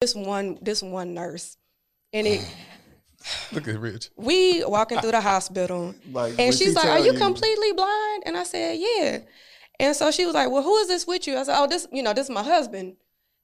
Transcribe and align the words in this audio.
this 0.00 0.14
one 0.14 0.58
this 0.62 0.82
one 0.82 1.12
nurse, 1.12 1.58
and 2.12 2.26
it 2.26 2.40
Look 3.52 3.68
at 3.68 3.78
Rich. 3.78 4.08
we 4.16 4.64
walking 4.64 4.98
through 4.98 5.10
the 5.10 5.20
hospital, 5.20 5.94
Like, 6.10 6.38
and 6.38 6.54
she's 6.54 6.68
she 6.68 6.72
like, 6.72 6.86
"Are 6.86 6.98
you 6.98 7.12
you- 7.12 7.18
completely 7.18 7.72
blind?" 7.72 8.22
And 8.24 8.34
I 8.36 8.44
said, 8.44 8.78
"Yeah." 8.78 9.18
And 9.78 9.94
so 9.94 10.10
she 10.10 10.24
was 10.24 10.34
like, 10.34 10.50
"Well, 10.50 10.62
who 10.62 10.74
is 10.78 10.88
this 10.88 11.06
with 11.06 11.26
you?" 11.26 11.36
I 11.36 11.42
said, 11.42 11.54
"Oh, 11.58 11.66
this 11.66 11.86
you 11.92 12.02
know 12.02 12.14
this 12.14 12.24
is 12.26 12.30
my 12.30 12.42
husband." 12.42 12.96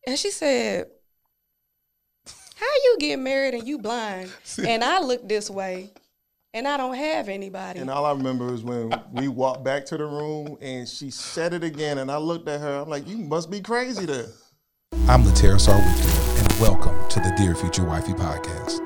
And 0.07 0.19
she 0.19 0.31
said, 0.31 0.87
"How 2.27 2.67
you 2.85 2.97
get 3.01 3.19
married 3.19 3.53
and 3.53 3.69
you 3.69 3.77
blind?" 3.79 4.33
and 4.67 4.83
I 4.83 5.01
look 5.01 5.29
this 5.29 5.51
way, 5.51 5.91
and 6.55 6.67
I 6.67 6.79
don't 6.79 6.95
have 6.95 7.29
anybody. 7.29 7.81
And 7.81 7.91
all 7.91 8.07
I 8.07 8.13
remember 8.13 8.55
is 8.55 8.63
when 8.63 8.99
we 9.13 9.29
walked 9.29 9.63
back 9.63 9.85
to 9.87 9.99
the 9.99 10.07
room 10.07 10.57
and 10.63 10.89
she 10.89 11.11
said 11.11 11.53
it 11.53 11.63
again, 11.65 11.99
and 11.99 12.11
I 12.11 12.17
looked 12.17 12.49
at 12.49 12.61
her. 12.63 12.81
I'm 12.81 12.89
like, 12.89 13.07
"You 13.07 13.19
must 13.19 13.51
be 13.51 13.61
crazy 13.61 14.07
there." 14.07 14.29
I'm 15.09 15.23
Latera 15.23 15.57
Sarwicki, 15.59 16.17
and 16.17 16.26
welcome 16.61 16.97
to 17.11 17.21
the 17.21 17.35
Dear 17.37 17.55
Future 17.55 17.85
Wifey 17.85 18.15
podcast. 18.15 18.81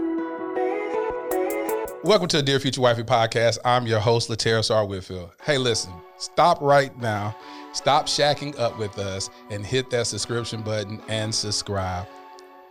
Welcome 2.03 2.27
to 2.29 2.39
the 2.39 2.43
Dear 2.43 2.59
Future 2.59 2.81
Wifey 2.81 3.05
podcast. 3.05 3.59
I'm 3.65 3.87
your 3.87 4.01
host, 4.01 4.29
Latera 4.29 4.65
Sar 4.65 4.85
Whitfield. 4.85 5.31
Hey, 5.45 5.57
listen, 5.57 5.93
stop 6.17 6.61
right 6.61 6.97
now. 6.99 7.37
Stop 7.73 8.07
shacking 8.07 8.59
up 8.59 8.77
with 8.77 8.99
us 8.99 9.31
and 9.51 9.65
hit 9.65 9.89
that 9.91 10.09
subscription 10.09 10.63
button 10.63 11.01
and 11.09 11.33
subscribe. 11.33 12.09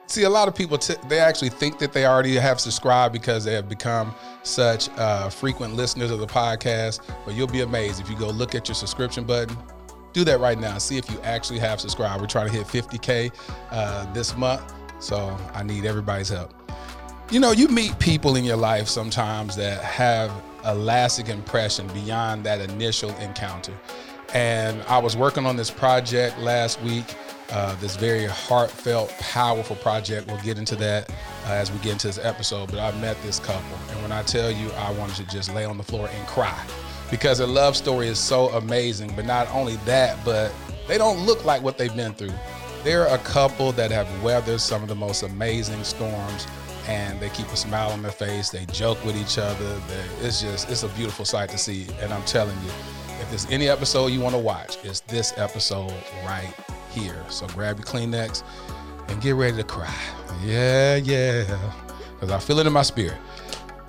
See, 0.07 0.23
a 0.23 0.29
lot 0.29 0.49
of 0.49 0.55
people 0.55 0.77
t- 0.77 0.95
they 1.07 1.19
actually 1.19 1.49
think 1.49 1.79
that 1.79 1.93
they 1.93 2.05
already 2.05 2.35
have 2.35 2.59
subscribed 2.59 3.13
because 3.13 3.45
they 3.45 3.53
have 3.53 3.69
become 3.69 4.13
such 4.43 4.89
uh, 4.97 5.29
frequent 5.29 5.75
listeners 5.75 6.11
of 6.11 6.19
the 6.19 6.27
podcast. 6.27 6.99
But 7.25 7.35
you'll 7.35 7.47
be 7.47 7.61
amazed 7.61 8.01
if 8.01 8.09
you 8.09 8.17
go 8.17 8.27
look 8.29 8.53
at 8.53 8.67
your 8.67 8.75
subscription 8.75 9.23
button. 9.23 9.55
Do 10.11 10.25
that 10.25 10.39
right 10.39 10.59
now. 10.59 10.77
See 10.79 10.97
if 10.97 11.09
you 11.09 11.21
actually 11.21 11.59
have 11.59 11.79
subscribed. 11.79 12.19
We're 12.19 12.27
trying 12.27 12.47
to 12.49 12.53
hit 12.53 12.65
50k 12.65 13.31
uh, 13.71 14.11
this 14.11 14.35
month, 14.35 14.73
so 14.99 15.35
I 15.53 15.63
need 15.63 15.85
everybody's 15.85 16.29
help. 16.29 16.53
You 17.31 17.39
know, 17.39 17.51
you 17.51 17.67
meet 17.67 17.97
people 17.99 18.35
in 18.35 18.43
your 18.43 18.57
life 18.57 18.87
sometimes 18.87 19.55
that 19.55 19.83
have 19.83 20.31
a 20.63 20.75
lasting 20.75 21.27
impression 21.27 21.87
beyond 21.89 22.43
that 22.45 22.59
initial 22.59 23.11
encounter. 23.17 23.73
And 24.33 24.81
I 24.83 24.99
was 24.99 25.15
working 25.17 25.45
on 25.45 25.55
this 25.55 25.71
project 25.71 26.37
last 26.39 26.81
week, 26.81 27.15
uh, 27.51 27.75
this 27.79 27.95
very 27.95 28.25
heartfelt, 28.25 29.09
powerful 29.19 29.75
project. 29.77 30.27
We'll 30.27 30.41
get 30.41 30.57
into 30.57 30.75
that 30.77 31.09
uh, 31.45 31.53
as 31.53 31.71
we 31.71 31.79
get 31.79 31.93
into 31.93 32.07
this 32.07 32.19
episode. 32.19 32.69
But 32.69 32.79
I 32.79 32.91
met 32.99 33.21
this 33.23 33.39
couple, 33.39 33.77
and 33.89 34.01
when 34.01 34.11
I 34.11 34.21
tell 34.23 34.51
you, 34.51 34.69
I 34.71 34.91
wanted 34.93 35.15
to 35.15 35.25
just 35.27 35.53
lay 35.53 35.65
on 35.65 35.77
the 35.77 35.83
floor 35.83 36.09
and 36.11 36.27
cry 36.27 36.63
because 37.09 37.39
their 37.39 37.47
love 37.47 37.75
story 37.75 38.07
is 38.07 38.19
so 38.19 38.49
amazing. 38.49 39.13
But 39.15 39.25
not 39.25 39.47
only 39.51 39.77
that, 39.77 40.17
but 40.23 40.51
they 40.87 40.97
don't 40.99 41.25
look 41.25 41.43
like 41.45 41.63
what 41.63 41.77
they've 41.77 41.95
been 41.95 42.13
through. 42.13 42.33
They're 42.83 43.07
a 43.07 43.17
couple 43.19 43.73
that 43.73 43.91
have 43.91 44.07
weathered 44.23 44.61
some 44.61 44.81
of 44.81 44.87
the 44.87 44.95
most 44.95 45.23
amazing 45.23 45.83
storms 45.83 46.47
and 46.87 47.19
they 47.19 47.29
keep 47.29 47.47
a 47.47 47.57
smile 47.57 47.91
on 47.91 48.01
their 48.01 48.11
face. 48.11 48.49
They 48.49 48.65
joke 48.67 49.03
with 49.03 49.17
each 49.17 49.37
other. 49.37 49.81
It's 50.21 50.41
just, 50.41 50.69
it's 50.71 50.83
a 50.83 50.87
beautiful 50.89 51.25
sight 51.25 51.49
to 51.49 51.57
see. 51.57 51.87
And 52.01 52.13
I'm 52.13 52.23
telling 52.23 52.55
you, 52.63 52.71
if 53.19 53.29
there's 53.29 53.45
any 53.51 53.67
episode 53.67 54.07
you 54.07 54.21
want 54.21 54.33
to 54.33 54.39
watch, 54.39 54.77
it's 54.83 55.01
this 55.01 55.37
episode 55.37 55.93
right 56.23 56.53
here. 56.89 57.21
So 57.29 57.47
grab 57.47 57.77
your 57.77 57.85
Kleenex 57.85 58.43
and 59.09 59.21
get 59.21 59.35
ready 59.35 59.57
to 59.57 59.63
cry. 59.63 59.93
Yeah, 60.41 60.95
yeah. 60.95 61.73
Because 62.13 62.31
I 62.31 62.39
feel 62.39 62.59
it 62.59 62.65
in 62.65 62.73
my 62.73 62.81
spirit. 62.81 63.17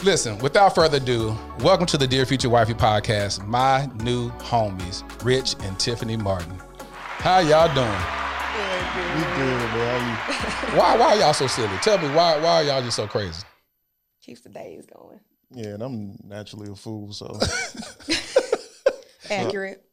Listen, 0.02 0.36
without 0.38 0.74
further 0.74 0.96
ado, 0.96 1.36
welcome 1.60 1.86
to 1.86 1.96
the 1.96 2.08
Dear 2.08 2.26
Future 2.26 2.50
Wifey 2.50 2.74
podcast. 2.74 3.46
My 3.46 3.88
new 4.02 4.30
homies, 4.32 5.04
Rich 5.24 5.54
and 5.62 5.78
Tiffany 5.78 6.16
Martin. 6.16 6.58
How 7.18 7.38
y'all 7.38 7.72
doing? 7.74 8.20
We 8.96 9.22
good, 9.22 9.70
man. 9.72 10.16
Why 10.76 10.96
why 10.96 11.14
y'all 11.14 11.32
so 11.32 11.46
silly? 11.46 11.76
Tell 11.82 11.98
me 11.98 12.08
why 12.08 12.38
why 12.38 12.56
are 12.56 12.62
y'all 12.64 12.82
just 12.82 12.96
so 12.96 13.06
crazy? 13.06 13.42
Keeps 14.20 14.40
the 14.40 14.48
days 14.48 14.84
going. 14.86 15.20
Yeah, 15.52 15.74
and 15.74 15.82
I'm 15.82 16.18
naturally 16.24 16.70
a 16.70 16.74
fool, 16.74 17.12
so 17.12 17.26
Accurate. 19.30 19.84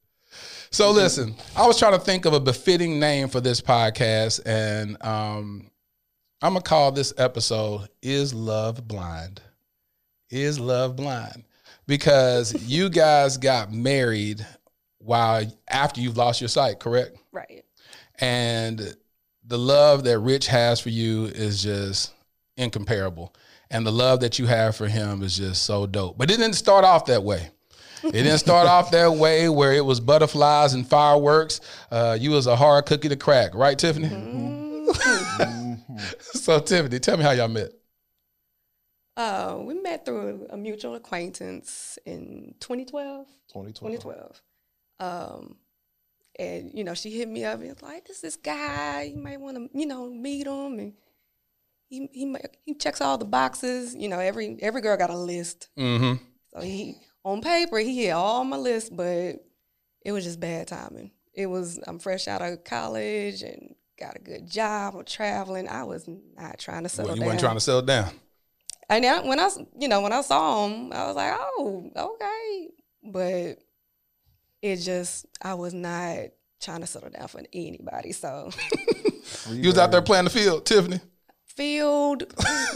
So 0.72 0.92
listen, 0.92 1.36
I 1.56 1.66
was 1.66 1.78
trying 1.80 1.94
to 1.94 2.00
think 2.00 2.26
of 2.26 2.34
a 2.34 2.40
befitting 2.40 3.00
name 3.00 3.30
for 3.30 3.40
this 3.40 3.62
podcast, 3.62 4.42
and 4.46 4.98
um, 5.04 5.70
I'm 6.42 6.54
gonna 6.54 6.62
call 6.62 6.92
this 6.92 7.14
episode 7.18 7.90
"Is 8.02 8.34
Love 8.34 8.88
Blind?" 8.88 9.42
Is 10.30 10.60
Love 10.60 10.96
Blind? 10.96 11.44
Because 11.86 12.54
you 12.68 12.90
guys 12.90 13.38
got 13.38 13.72
married 13.72 14.46
while 14.98 15.46
after 15.70 16.02
you've 16.02 16.18
lost 16.18 16.42
your 16.42 16.50
sight, 16.50 16.80
correct? 16.80 17.16
Right. 17.32 17.64
And 18.20 18.96
the 19.46 19.58
love 19.58 20.04
that 20.06 20.20
Rich 20.20 20.48
has 20.48 20.80
for 20.80 20.90
you 20.90 21.26
is 21.26 21.62
just 21.62 22.14
incomparable, 22.58 23.36
and 23.70 23.86
the 23.86 23.92
love 23.92 24.22
that 24.22 24.40
you 24.40 24.48
have 24.48 24.76
for 24.76 24.88
him 24.88 25.22
is 25.22 25.38
just 25.38 25.64
so 25.64 25.86
dope. 25.86 26.18
But 26.18 26.32
it 26.32 26.38
didn't 26.38 26.56
start 26.56 26.84
off 26.84 27.06
that 27.06 27.24
way. 27.24 27.52
It 28.04 28.12
didn't 28.12 28.38
start 28.38 28.68
off 28.68 28.92
that 28.92 29.14
way 29.14 29.50
where 29.50 29.74
it 29.74 29.84
was 29.84 30.00
butterflies 30.00 30.74
and 30.74 30.88
fireworks. 30.88 31.62
Uh, 31.92 32.18
you 32.20 32.32
was 32.32 32.48
a 32.48 32.56
hard 32.56 32.86
cookie 32.86 33.10
to 33.10 33.16
crack, 33.16 33.56
right, 33.56 33.78
Tiffany? 33.78 34.10
so, 36.20 36.60
Tiffany, 36.60 37.00
tell 37.00 37.18
me 37.18 37.24
how 37.24 37.32
y'all 37.32 37.48
met. 37.48 37.72
Uh, 39.16 39.58
we 39.62 39.74
met 39.74 40.06
through 40.06 40.46
a 40.52 40.58
mutual 40.58 40.94
acquaintance 40.94 41.98
in 42.06 42.54
2012. 42.60 43.26
2012. 43.48 44.04
2012. 44.04 44.42
Um, 45.00 45.56
and 46.40 46.72
you 46.74 46.84
know, 46.84 46.94
she 46.94 47.12
hit 47.12 47.28
me 47.28 47.44
up 47.46 47.60
and 47.60 47.70
was 47.70 47.82
like, 47.82 48.06
"This 48.06 48.22
this 48.22 48.36
guy, 48.36 49.12
you 49.14 49.18
might 49.18 49.40
want 49.40 49.58
to, 49.58 49.70
you 49.78 49.86
know, 49.86 50.10
meet 50.10 50.48
him." 50.48 50.80
And 50.80 50.94
he 51.90 52.10
he 52.12 52.36
he 52.66 52.74
checks 52.76 53.02
all 53.02 53.18
the 53.18 53.26
boxes. 53.26 53.96
You 53.96 54.10
know, 54.10 54.20
every 54.20 54.58
every 54.62 54.82
girl 54.82 54.98
got 54.98 55.10
a 55.10 55.18
list. 55.18 55.70
Mm-hmm. 55.78 56.24
So 56.54 56.62
he 56.62 56.98
on 57.24 57.42
paper 57.42 57.78
he 57.80 58.06
hit 58.06 58.12
all 58.12 58.44
my 58.44 58.58
list, 58.58 58.96
but 58.96 59.36
it 60.06 60.12
was 60.12 60.24
just 60.24 60.40
bad 60.40 60.68
timing. 60.68 61.12
It 61.34 61.48
was 61.48 61.80
I'm 61.88 62.00
fresh 62.00 62.28
out 62.28 62.42
of 62.42 62.64
college 62.64 63.42
and 63.42 63.76
got 64.00 64.16
a 64.16 64.20
good 64.20 64.50
job. 64.50 64.96
I'm 64.96 65.06
traveling. 65.06 65.68
I 65.68 65.84
was 65.84 66.08
not 66.36 66.60
trying 66.60 66.84
to 66.84 66.90
settle 66.90 67.10
Well, 67.10 67.16
you 67.16 67.22
down. 67.22 67.28
weren't 67.30 67.40
trying 67.40 67.56
to 67.56 67.62
settle 67.62 67.82
down. 67.82 68.12
And 68.90 69.04
when 69.28 69.40
I 69.40 69.50
you 69.78 69.88
know, 69.88 70.02
when 70.02 70.14
I 70.14 70.22
saw 70.22 70.66
him, 70.68 70.94
I 70.94 71.08
was 71.08 71.16
like, 71.16 71.34
oh, 71.38 71.92
okay. 71.96 72.68
But 73.04 73.60
it 74.72 74.78
just, 74.78 75.26
I 75.42 75.54
was 75.56 75.74
not 75.74 76.18
trying 76.62 76.82
to 76.82 76.88
settle 76.88 77.10
down 77.10 77.28
for 77.28 77.42
anybody. 77.54 78.12
So 78.12 78.50
You 79.52 79.70
was 79.70 79.78
out 79.78 79.92
there 79.92 80.02
playing 80.02 80.26
the 80.26 80.30
field, 80.32 80.66
Tiffany. 80.66 81.00
field, 81.46 82.24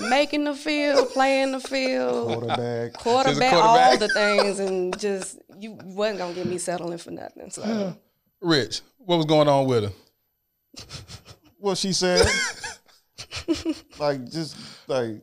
making 0.10 0.44
the 0.44 0.54
field, 0.56 1.10
playing 1.10 1.52
the 1.54 1.60
field, 1.60 2.28
quarterback. 2.28 2.94
quarterback, 2.94 3.52
quarterback. 3.52 3.54
all 3.54 3.98
the 3.98 4.08
things, 4.10 4.60
and 4.60 4.98
just 5.00 5.40
you 5.60 5.78
wasn't 5.84 6.20
gonna 6.20 6.34
get 6.34 6.46
me 6.46 6.58
settling 6.58 6.98
for 6.98 7.12
nothing. 7.12 7.50
So 7.50 7.96
Rich, 8.42 8.82
what 8.98 9.18
was 9.18 9.26
going 9.26 9.48
on 9.48 9.66
with 9.68 9.84
her? 9.86 9.92
What 11.58 11.78
she 11.78 11.94
said, 11.94 12.26
like 14.00 14.28
just 14.32 14.58
like 14.88 15.22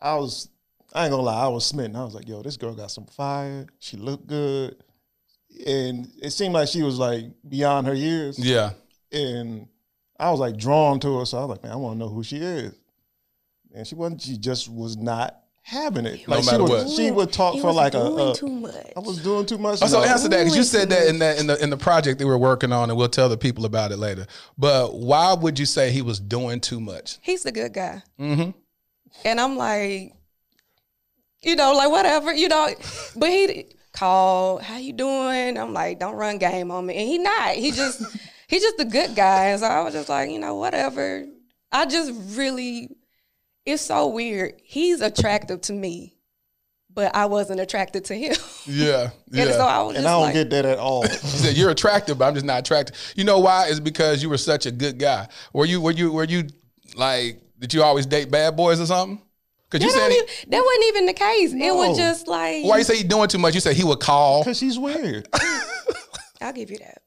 I 0.00 0.14
was. 0.14 0.48
I 0.94 1.04
ain't 1.04 1.10
gonna 1.10 1.22
lie, 1.22 1.44
I 1.44 1.48
was 1.48 1.66
smitten. 1.66 1.94
I 1.94 2.04
was 2.04 2.14
like, 2.14 2.26
"Yo, 2.26 2.40
this 2.42 2.56
girl 2.56 2.74
got 2.74 2.90
some 2.90 3.04
fire. 3.04 3.66
She 3.78 3.98
looked 3.98 4.26
good, 4.26 4.82
and 5.66 6.10
it 6.22 6.30
seemed 6.30 6.54
like 6.54 6.68
she 6.68 6.82
was 6.82 6.98
like 6.98 7.24
beyond 7.48 7.86
her 7.86 7.94
years." 7.94 8.38
Yeah. 8.38 8.70
and 9.12 9.68
I 10.20 10.30
was 10.30 10.40
like 10.40 10.56
drawn 10.56 10.98
to 11.00 11.18
her. 11.18 11.24
So 11.26 11.38
I 11.38 11.40
was 11.42 11.50
like, 11.50 11.62
man, 11.62 11.72
I 11.72 11.76
want 11.76 11.94
to 11.94 11.98
know 12.00 12.08
who 12.08 12.24
she 12.24 12.38
is. 12.38 12.74
And 13.74 13.86
she 13.86 13.94
wasn't. 13.94 14.20
She 14.22 14.36
just 14.36 14.68
was 14.68 14.96
not 14.96 15.38
having 15.62 16.06
it. 16.06 16.26
No 16.26 16.36
Like 16.36 16.44
matter 16.46 16.56
she 16.56 16.62
what. 16.62 16.70
would, 16.86 16.90
she 16.90 17.10
would 17.10 17.32
talk 17.32 17.54
he 17.54 17.60
for 17.60 17.68
was 17.68 17.76
like 17.76 17.94
a. 17.94 17.98
doing 17.98 18.30
a 18.30 18.34
too 18.34 18.48
much. 18.48 18.86
I 18.96 19.00
was 19.00 19.22
doing 19.22 19.46
too 19.46 19.58
much. 19.58 19.78
Oh, 19.82 19.86
so 19.86 20.00
No. 20.00 20.06
answer 20.06 20.28
that 20.28 20.38
because 20.38 20.56
you 20.56 20.62
said 20.64 20.88
that 20.90 21.06
in 21.06 21.18
that 21.20 21.38
in 21.38 21.46
the 21.46 21.62
in 21.62 21.70
the 21.70 21.76
project 21.76 22.18
that 22.18 22.26
we're 22.26 22.36
working 22.38 22.72
on, 22.72 22.88
and 22.90 22.98
we'll 22.98 23.08
tell 23.08 23.28
the 23.28 23.36
people 23.38 23.64
about 23.66 23.92
it 23.92 23.98
later. 23.98 24.26
But 24.56 24.94
why 24.94 25.34
would 25.34 25.58
you 25.58 25.66
say 25.66 25.90
he 25.92 26.02
was 26.02 26.18
doing 26.18 26.60
too 26.60 26.80
much? 26.80 27.18
He's 27.22 27.46
a 27.46 27.52
good 27.52 27.72
guy. 27.74 28.02
Mm-hmm. 28.18 28.50
And 29.24 29.40
I'm 29.40 29.56
like, 29.56 30.14
you 31.42 31.54
know, 31.54 31.72
like 31.74 31.90
whatever, 31.90 32.32
you 32.34 32.48
know. 32.48 32.68
But 33.14 33.28
he 33.28 33.66
called, 33.92 34.62
how 34.62 34.78
you 34.78 34.92
doing? 34.92 35.58
I'm 35.58 35.72
like, 35.72 35.98
don't 35.98 36.16
run 36.16 36.38
game 36.38 36.70
on 36.70 36.86
me. 36.86 36.94
And 36.96 37.08
he 37.08 37.18
not. 37.18 37.54
He 37.54 37.72
just 37.72 38.02
he's 38.46 38.62
just 38.62 38.80
a 38.80 38.84
good 38.84 39.14
guy. 39.14 39.46
And 39.46 39.60
so 39.60 39.66
I 39.66 39.82
was 39.82 39.94
just 39.94 40.08
like, 40.08 40.30
you 40.30 40.38
know, 40.38 40.56
whatever. 40.56 41.24
I 41.70 41.86
just 41.86 42.12
really 42.36 42.90
it's 43.68 43.82
so 43.82 44.08
weird. 44.08 44.54
He's 44.64 45.02
attractive 45.02 45.60
to 45.62 45.74
me, 45.74 46.16
but 46.92 47.14
I 47.14 47.26
wasn't 47.26 47.60
attracted 47.60 48.06
to 48.06 48.14
him. 48.14 48.34
Yeah, 48.66 49.10
yeah. 49.30 49.42
And 49.42 49.52
so 49.52 49.60
I 49.60 49.82
was 49.82 49.96
and 49.96 50.04
just 50.04 50.06
I 50.06 50.10
don't 50.12 50.22
like, 50.22 50.34
get 50.34 50.50
that 50.50 50.64
at 50.64 50.78
all. 50.78 51.02
He 51.08 51.16
said 51.16 51.56
you're 51.56 51.70
attractive, 51.70 52.18
but 52.18 52.28
I'm 52.28 52.34
just 52.34 52.46
not 52.46 52.60
attracted. 52.60 52.96
You 53.14 53.24
know 53.24 53.38
why? 53.38 53.66
It's 53.68 53.80
because 53.80 54.22
you 54.22 54.30
were 54.30 54.38
such 54.38 54.64
a 54.64 54.70
good 54.70 54.98
guy. 54.98 55.28
Were 55.52 55.66
you? 55.66 55.80
Were 55.80 55.90
you? 55.90 56.12
Were 56.12 56.24
you 56.24 56.44
like? 56.96 57.42
Did 57.58 57.74
you 57.74 57.82
always 57.82 58.06
date 58.06 58.30
bad 58.30 58.56
boys 58.56 58.80
or 58.80 58.86
something? 58.86 59.20
Because 59.70 59.84
you 59.84 59.92
that, 59.92 59.98
said 59.98 60.08
don't 60.08 60.10
he, 60.12 60.16
even, 60.16 60.50
that 60.50 60.64
wasn't 60.64 60.84
even 60.86 61.06
the 61.06 61.12
case. 61.12 61.52
It 61.52 61.74
was 61.74 61.98
just 61.98 62.26
like 62.26 62.64
why 62.64 62.78
you 62.78 62.84
say 62.84 62.96
he 62.96 63.04
doing 63.04 63.28
too 63.28 63.38
much? 63.38 63.54
You 63.54 63.60
said 63.60 63.76
he 63.76 63.84
would 63.84 64.00
call. 64.00 64.42
Because 64.42 64.58
she's 64.58 64.78
weird. 64.78 65.28
I'll 66.40 66.52
give 66.52 66.70
you 66.70 66.78
that. 66.78 67.02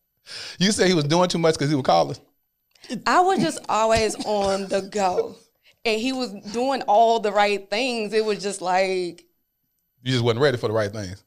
You 0.60 0.72
said 0.72 0.88
he 0.88 0.94
was 0.94 1.06
doing 1.06 1.30
too 1.30 1.40
much 1.40 1.56
because 1.56 1.70
he 1.70 1.76
would 1.76 1.86
call 1.86 2.12
us. 2.12 2.20
I 3.06 3.22
was 3.22 3.40
just 3.40 3.60
always 3.70 4.16
on 4.26 4.68
the 4.68 4.82
go. 4.82 5.36
And 5.86 6.00
he 6.00 6.14
was 6.14 6.32
doing 6.54 6.84
all 6.84 7.20
the 7.20 7.32
right 7.32 7.68
things. 7.70 8.14
It 8.14 8.24
was 8.24 8.42
just 8.42 8.62
like, 8.62 9.24
You 10.04 10.12
just 10.12 10.24
wasn't 10.24 10.42
ready 10.42 10.58
for 10.58 10.68
the 10.68 10.74
right 10.74 10.92
things. 10.92 11.24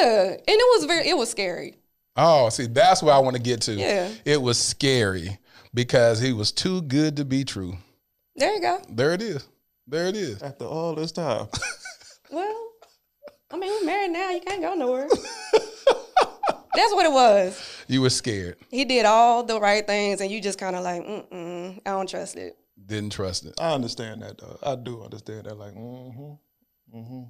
yeah. 0.00 0.30
And 0.30 0.42
it 0.46 0.78
was 0.78 0.84
very, 0.86 1.08
it 1.08 1.16
was 1.16 1.30
scary. 1.30 1.76
Oh, 2.16 2.48
see, 2.48 2.66
that's 2.66 3.02
where 3.02 3.14
I 3.14 3.18
want 3.18 3.36
to 3.36 3.42
get 3.42 3.60
to. 3.62 3.74
Yeah. 3.74 4.10
It 4.24 4.40
was 4.40 4.58
scary 4.58 5.38
because 5.74 6.18
he 6.20 6.32
was 6.32 6.50
too 6.50 6.82
good 6.82 7.16
to 7.18 7.24
be 7.24 7.44
true. 7.44 7.76
There 8.34 8.54
you 8.54 8.60
go. 8.60 8.80
There 8.88 9.12
it 9.12 9.22
is. 9.22 9.46
There 9.86 10.06
it 10.06 10.16
is. 10.16 10.42
After 10.42 10.64
all 10.64 10.94
this 10.94 11.12
time, 11.12 11.46
Well, 12.30 12.72
I 13.50 13.56
mean, 13.56 13.70
we're 13.70 13.86
married 13.86 14.10
now. 14.10 14.30
You 14.30 14.40
can't 14.40 14.60
go 14.60 14.74
nowhere. 14.74 15.08
That's 16.74 16.92
what 16.92 17.06
it 17.06 17.12
was. 17.12 17.84
You 17.88 18.02
were 18.02 18.10
scared. 18.10 18.56
He 18.70 18.84
did 18.84 19.06
all 19.06 19.44
the 19.44 19.58
right 19.60 19.86
things, 19.86 20.20
and 20.20 20.30
you 20.30 20.42
just 20.42 20.58
kind 20.58 20.76
of 20.76 20.82
like, 20.82 21.02
mm-mm, 21.02 21.78
I 21.86 21.90
don't 21.90 22.08
trust 22.08 22.36
it. 22.36 22.56
Didn't 22.84 23.12
trust 23.12 23.46
it. 23.46 23.54
I 23.58 23.72
understand 23.72 24.22
that 24.22 24.38
though. 24.38 24.58
I 24.62 24.74
do 24.76 25.02
understand 25.02 25.46
that. 25.46 25.56
Like, 25.56 25.74
mm-hmm. 25.74 27.22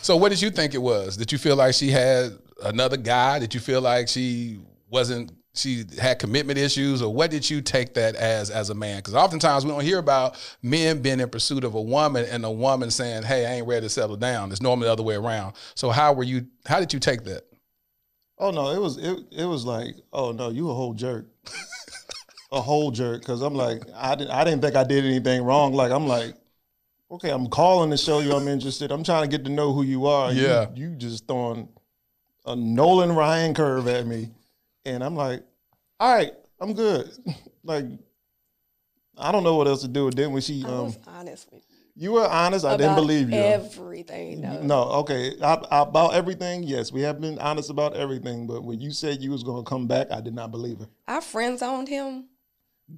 So 0.00 0.16
what 0.16 0.30
did 0.30 0.40
you 0.40 0.50
think 0.50 0.74
it 0.74 0.82
was? 0.82 1.16
Did 1.16 1.30
you 1.32 1.38
feel 1.38 1.56
like 1.56 1.74
she 1.74 1.90
had 1.90 2.32
another 2.62 2.96
guy? 2.96 3.38
Did 3.38 3.54
you 3.54 3.60
feel 3.60 3.80
like 3.80 4.08
she 4.08 4.60
wasn't 4.88 5.32
she 5.56 5.84
had 6.00 6.18
commitment 6.18 6.58
issues 6.58 7.00
or 7.02 7.12
what 7.12 7.30
did 7.30 7.48
you 7.48 7.60
take 7.62 7.94
that 7.94 8.14
as 8.14 8.50
as 8.50 8.70
a 8.70 8.74
man? 8.74 8.98
Because 8.98 9.14
oftentimes 9.14 9.64
we 9.64 9.70
don't 9.70 9.80
hear 9.82 9.98
about 9.98 10.36
men 10.62 11.00
being 11.02 11.18
in 11.20 11.28
pursuit 11.28 11.64
of 11.64 11.74
a 11.74 11.80
woman 11.80 12.24
and 12.26 12.44
a 12.44 12.50
woman 12.50 12.90
saying, 12.90 13.22
Hey, 13.22 13.46
I 13.46 13.54
ain't 13.54 13.66
ready 13.66 13.86
to 13.86 13.90
settle 13.90 14.16
down. 14.16 14.52
It's 14.52 14.60
normally 14.60 14.86
the 14.86 14.92
other 14.92 15.02
way 15.02 15.14
around. 15.16 15.54
So 15.74 15.90
how 15.90 16.12
were 16.12 16.24
you 16.24 16.46
how 16.66 16.78
did 16.80 16.92
you 16.92 17.00
take 17.00 17.24
that? 17.24 17.42
Oh 18.38 18.50
no, 18.50 18.70
it 18.70 18.78
was 18.80 18.98
it 18.98 19.18
it 19.32 19.44
was 19.46 19.64
like, 19.64 19.96
oh 20.12 20.32
no, 20.32 20.50
you 20.50 20.68
a 20.70 20.74
whole 20.74 20.92
jerk. 20.94 21.26
a 22.52 22.60
whole 22.60 22.90
jerk. 22.90 23.24
Cause 23.24 23.40
I'm 23.42 23.54
like, 23.54 23.82
I 23.94 24.14
didn't 24.14 24.30
I 24.30 24.44
didn't 24.44 24.60
think 24.62 24.76
I 24.76 24.84
did 24.84 25.04
anything 25.04 25.42
wrong. 25.42 25.72
Like 25.72 25.90
I'm 25.90 26.06
like, 26.06 26.34
okay, 27.10 27.30
I'm 27.30 27.46
calling 27.48 27.90
to 27.90 27.96
show 27.96 28.20
you 28.20 28.32
I'm 28.32 28.46
interested. 28.48 28.92
I'm 28.92 29.04
trying 29.04 29.22
to 29.22 29.28
get 29.36 29.44
to 29.46 29.50
know 29.50 29.72
who 29.72 29.82
you 29.84 30.06
are. 30.06 30.32
You- 30.32 30.42
Yeah. 30.42 30.66
You, 30.74 30.90
just 30.96 31.26
throwing 31.26 31.68
a 32.44 32.54
Nolan 32.54 33.12
Ryan 33.12 33.54
curve 33.54 33.88
at 33.88 34.06
me. 34.06 34.28
And 34.86 35.02
I'm 35.02 35.16
like, 35.16 35.42
all 36.00 36.14
right, 36.14 36.32
I'm 36.60 36.72
good. 36.72 37.10
like 37.64 37.84
I 39.18 39.32
don't 39.32 39.42
know 39.44 39.56
what 39.56 39.66
else 39.66 39.82
to 39.82 39.88
do. 39.88 40.10
Then 40.10 40.32
when 40.32 40.42
she 40.42 40.62
I 40.64 40.68
um 40.68 40.84
was 40.84 40.98
honest 41.06 41.50
with 41.52 41.62
you. 41.68 41.76
you 41.96 42.12
were 42.12 42.26
honest, 42.26 42.64
I 42.64 42.76
didn't 42.76 42.94
believe 42.94 43.30
you. 43.30 43.40
Everything. 43.40 44.42
No. 44.42 44.62
No, 44.62 44.82
okay. 45.00 45.32
I, 45.42 45.54
I- 45.54 45.82
about 45.82 46.14
everything, 46.14 46.62
yes, 46.62 46.92
we 46.92 47.00
have 47.02 47.20
been 47.20 47.38
honest 47.38 47.70
about 47.70 47.96
everything. 47.96 48.46
But 48.46 48.62
when 48.62 48.80
you 48.80 48.92
said 48.92 49.20
you 49.20 49.30
was 49.30 49.42
gonna 49.42 49.64
come 49.64 49.86
back, 49.86 50.10
I 50.12 50.20
did 50.20 50.34
not 50.34 50.50
believe 50.50 50.80
it. 50.80 50.88
I 51.08 51.20
friend 51.20 51.58
zoned 51.58 51.88
him, 51.88 52.26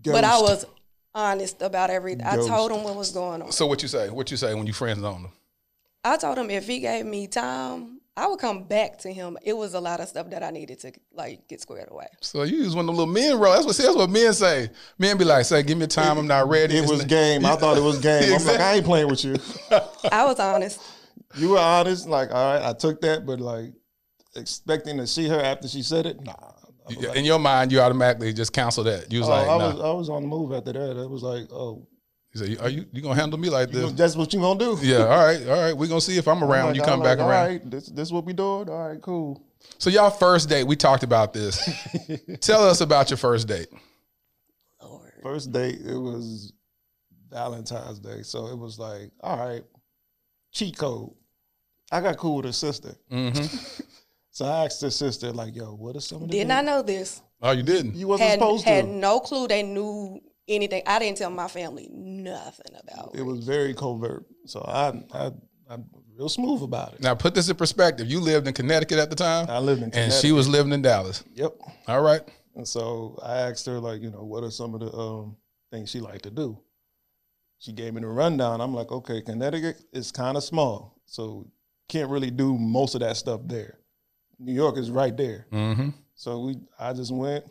but 0.05 0.25
I 0.25 0.39
was 0.41 0.67
honest 1.15 1.63
about 1.63 1.89
everything. 1.91 2.27
I 2.27 2.37
told 2.37 2.71
him 2.71 2.83
what 2.85 2.97
was 2.97 3.13
going 3.13 3.43
on. 3.43 3.53
So 3.53 3.67
what 3.67 3.81
you 3.83 3.89
say? 3.89 4.11
What 4.11 4.31
you 4.31 4.37
say 4.37 4.55
when 4.55 4.67
you 4.67 4.73
friends 4.75 5.03
on 5.03 5.23
them? 5.23 5.33
I 6.05 6.17
told 6.17 6.37
him 6.39 6.51
if 6.51 6.67
he 6.67 6.81
gave 6.81 7.07
me 7.07 7.27
time, 7.29 7.98
I 8.19 8.27
would 8.27 8.41
come 8.41 8.65
back 8.65 8.99
to 8.99 9.13
him. 9.13 9.39
It 9.45 9.57
was 9.57 9.75
a 9.75 9.81
lot 9.81 10.01
of 10.01 10.09
stuff 10.09 10.29
that 10.31 10.43
I 10.43 10.51
needed 10.51 10.81
to 10.81 10.93
like 11.15 11.47
get 11.47 11.61
squared 11.61 11.89
away. 11.89 12.09
So 12.21 12.43
you 12.43 12.57
use 12.57 12.75
one 12.75 12.89
of 12.89 12.97
the 12.97 13.01
little 13.01 13.15
men 13.15 13.39
role. 13.39 13.53
That's 13.53 13.65
what 13.65 13.77
that's 13.77 13.95
what 13.95 14.11
men 14.11 14.33
say. 14.33 14.71
Men 14.99 15.17
be 15.17 15.25
like, 15.25 15.45
say, 15.45 15.63
give 15.63 15.79
me 15.79 15.87
time, 15.87 16.19
I'm 16.19 16.27
not 16.27 16.49
ready. 16.49 16.77
It 16.77 16.83
It's 16.83 16.91
was 16.91 17.01
not- 17.01 17.09
game. 17.09 17.47
I 17.47 17.55
thought 17.55 17.77
it 17.77 17.83
was 17.83 18.01
game. 18.01 18.35
I'm 18.35 18.45
like, 18.45 18.59
I 18.59 18.75
ain't 18.75 18.85
playing 18.85 19.09
with 19.09 19.25
you. 19.25 19.37
I 20.11 20.25
was 20.25 20.41
honest. 20.41 20.81
You 21.37 21.51
were 21.51 21.59
honest. 21.59 22.09
Like, 22.09 22.31
all 22.33 22.55
right, 22.55 22.69
I 22.69 22.73
took 22.73 23.01
that, 23.03 23.25
but 23.25 23.39
like 23.41 23.73
expecting 24.35 24.97
to 24.97 25.07
see 25.07 25.29
her 25.29 25.41
after 25.41 25.69
she 25.69 25.83
said 25.83 26.05
it, 26.07 26.21
nah. 26.21 26.33
I 26.91 26.95
like, 26.95 27.17
In 27.17 27.25
your 27.25 27.39
mind, 27.39 27.71
you 27.71 27.79
automatically 27.81 28.33
just 28.33 28.53
cancel 28.53 28.83
that. 28.83 29.13
You 29.13 29.21
was 29.21 29.29
oh, 29.29 29.33
like, 29.33 29.47
I 29.47 29.59
nah. 29.59 29.71
was 29.71 29.81
I 29.81 29.93
was 29.93 30.09
on 30.11 30.23
the 30.23 30.29
move 30.29 30.53
after 30.53 30.73
that. 30.73 31.01
It 31.01 31.09
was 31.09 31.23
like, 31.23 31.53
oh, 31.53 31.87
You 32.35 32.41
say, 32.41 32.57
are 32.63 32.69
you 32.69 32.85
you 32.93 33.01
gonna 33.03 33.15
handle 33.19 33.39
me 33.39 33.49
like 33.51 33.71
this? 33.71 33.91
that's 33.93 34.15
what 34.17 34.33
you 34.35 34.41
gonna 34.41 34.59
do. 34.59 34.79
Yeah, 34.83 34.99
all 35.07 35.25
right, 35.25 35.47
all 35.49 35.61
right. 35.61 35.73
We're 35.77 35.89
gonna 35.89 36.01
see 36.01 36.19
if 36.19 36.29
I'm 36.29 36.39
I'm 36.43 36.45
around. 36.45 36.67
like- 36.69 36.77
you 36.77 36.83
I'm 36.83 36.89
come 36.89 37.01
like, 37.01 37.17
back 37.19 37.25
all 37.25 37.31
around. 37.31 37.47
right, 37.49 37.71
this 37.71 37.87
this 37.87 38.13
what 38.13 38.25
we 38.25 38.33
doing. 38.33 38.69
All 38.69 38.89
right, 38.89 39.01
cool. 39.01 39.43
So 39.79 39.91
y'all 39.91 40.11
first 40.11 40.49
date, 40.49 40.65
we 40.65 40.77
talked 40.77 41.03
about 41.03 41.33
this. 41.33 41.59
Tell 42.41 42.69
us 42.69 42.81
about 42.81 43.11
your 43.11 43.17
first 43.17 43.49
date. 43.49 43.69
Lord. 44.83 45.13
First 45.23 45.53
date, 45.53 45.81
it 45.85 45.97
was 45.97 46.53
Valentine's 47.31 47.99
Day. 47.99 48.23
So 48.23 48.47
it 48.49 48.59
was 48.59 48.79
like, 48.79 49.11
all 49.21 49.37
right, 49.39 49.65
cheat 50.53 50.77
code. 50.79 51.11
I 51.91 52.01
got 52.01 52.17
cool 52.19 52.37
with 52.37 52.45
her 52.47 52.53
sister. 52.53 52.95
Mm-hmm. 53.11 53.83
So 54.31 54.45
I 54.45 54.67
asked 54.67 54.81
her 54.83 54.91
sister, 54.91 55.33
like, 55.33 55.57
yo, 55.57 55.75
what 55.75 55.97
are 55.97 56.01
some 56.01 56.23
of 56.23 56.29
the 56.29 56.33
Did 56.33 56.39
things- 56.43 56.49
not 56.49 56.65
know 56.65 56.81
this. 56.81 57.21
Oh, 57.43 57.51
you 57.51 57.65
didn't. 57.65 57.97
You 57.97 58.07
wasn't 58.07 58.31
Had, 58.31 58.39
supposed 58.39 58.63
to. 58.67 58.71
had 58.71 58.87
no 58.87 59.19
clue 59.19 59.49
they 59.49 59.65
knew 59.65 60.21
anything. 60.49 60.83
I 60.87 60.99
didn't 60.99 61.19
tell 61.19 61.31
my 61.31 61.49
family 61.49 61.89
nothing 61.93 62.75
about 62.83 63.15
It 63.15 63.21
it. 63.21 63.23
was 63.23 63.45
very 63.45 63.75
covert. 63.75 64.25
So 64.47 64.61
I, 64.61 65.03
I, 65.13 65.31
I'm 65.69 65.87
real 66.17 66.29
smooth 66.29 66.63
about 66.63 66.95
it. 66.95 67.01
Now 67.01 67.15
put 67.15 67.35
this 67.35 67.49
in 67.49 67.57
perspective. 67.57 68.07
You 68.09 68.21
lived 68.21 68.49
in 68.49 68.55
Connecticut 68.55 68.99
at 68.99 69.11
the 69.11 69.17
time, 69.17 69.47
I 69.49 69.59
lived 69.59 69.83
in 69.83 69.95
and 69.95 70.13
she 70.13 70.33
was 70.33 70.49
living 70.49 70.73
in 70.73 70.83
Dallas. 70.83 71.23
Yep. 71.35 71.53
All 71.87 72.03
right. 72.03 72.23
And 72.57 72.67
so 72.67 73.19
I 73.23 73.39
asked 73.43 73.67
her, 73.67 73.79
like, 73.79 74.03
you 74.03 74.11
know, 74.11 74.25
what 74.25 74.43
are 74.43 74.51
some 74.51 74.75
of 74.75 74.81
the 74.81 74.93
um, 74.93 75.37
things 75.71 75.91
she 75.91 76.01
liked 76.01 76.25
to 76.25 76.31
do? 76.31 76.59
She 77.59 77.73
gave 77.73 77.95
me 77.95 78.01
the 78.01 78.09
rundown. 78.09 78.61
I'm 78.61 78.75
like, 78.75 78.91
okay, 78.91 79.21
Connecticut 79.21 79.81
is 79.93 80.11
kind 80.11 80.37
of 80.37 80.43
small, 80.43 81.01
so 81.07 81.47
can't 81.89 82.11
really 82.11 82.31
do 82.31 82.57
most 82.59 82.95
of 82.95 83.01
that 83.01 83.17
stuff 83.17 83.41
there. 83.45 83.79
New 84.39 84.53
York 84.53 84.77
is 84.77 84.91
right 84.91 85.17
there. 85.17 85.47
Mm-hmm. 85.53 85.91
So 86.15 86.41
we, 86.41 86.57
I 86.79 86.93
just 86.93 87.13
went, 87.13 87.45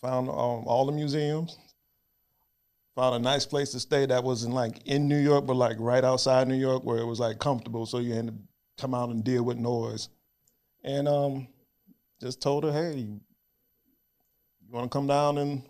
found 0.00 0.28
um, 0.28 0.34
all 0.66 0.86
the 0.86 0.92
museums, 0.92 1.58
found 2.98 3.14
a 3.14 3.18
nice 3.20 3.46
place 3.46 3.70
to 3.70 3.78
stay 3.78 4.06
that 4.06 4.24
wasn't 4.24 4.52
like 4.52 4.84
in 4.84 5.06
New 5.06 5.18
York, 5.18 5.46
but 5.46 5.54
like 5.54 5.76
right 5.78 6.02
outside 6.02 6.48
New 6.48 6.56
York, 6.56 6.82
where 6.82 6.98
it 6.98 7.06
was 7.06 7.20
like 7.20 7.38
comfortable, 7.38 7.86
so 7.86 7.98
you 7.98 8.12
had 8.12 8.26
to 8.26 8.34
come 8.76 8.92
out 8.92 9.10
and 9.10 9.22
deal 9.22 9.44
with 9.44 9.56
noise. 9.56 10.08
And 10.82 11.06
um, 11.06 11.46
just 12.20 12.42
told 12.42 12.64
her, 12.64 12.72
hey, 12.72 12.96
you 12.98 13.20
want 14.68 14.90
to 14.90 14.96
come 14.96 15.06
down 15.06 15.38
and 15.38 15.62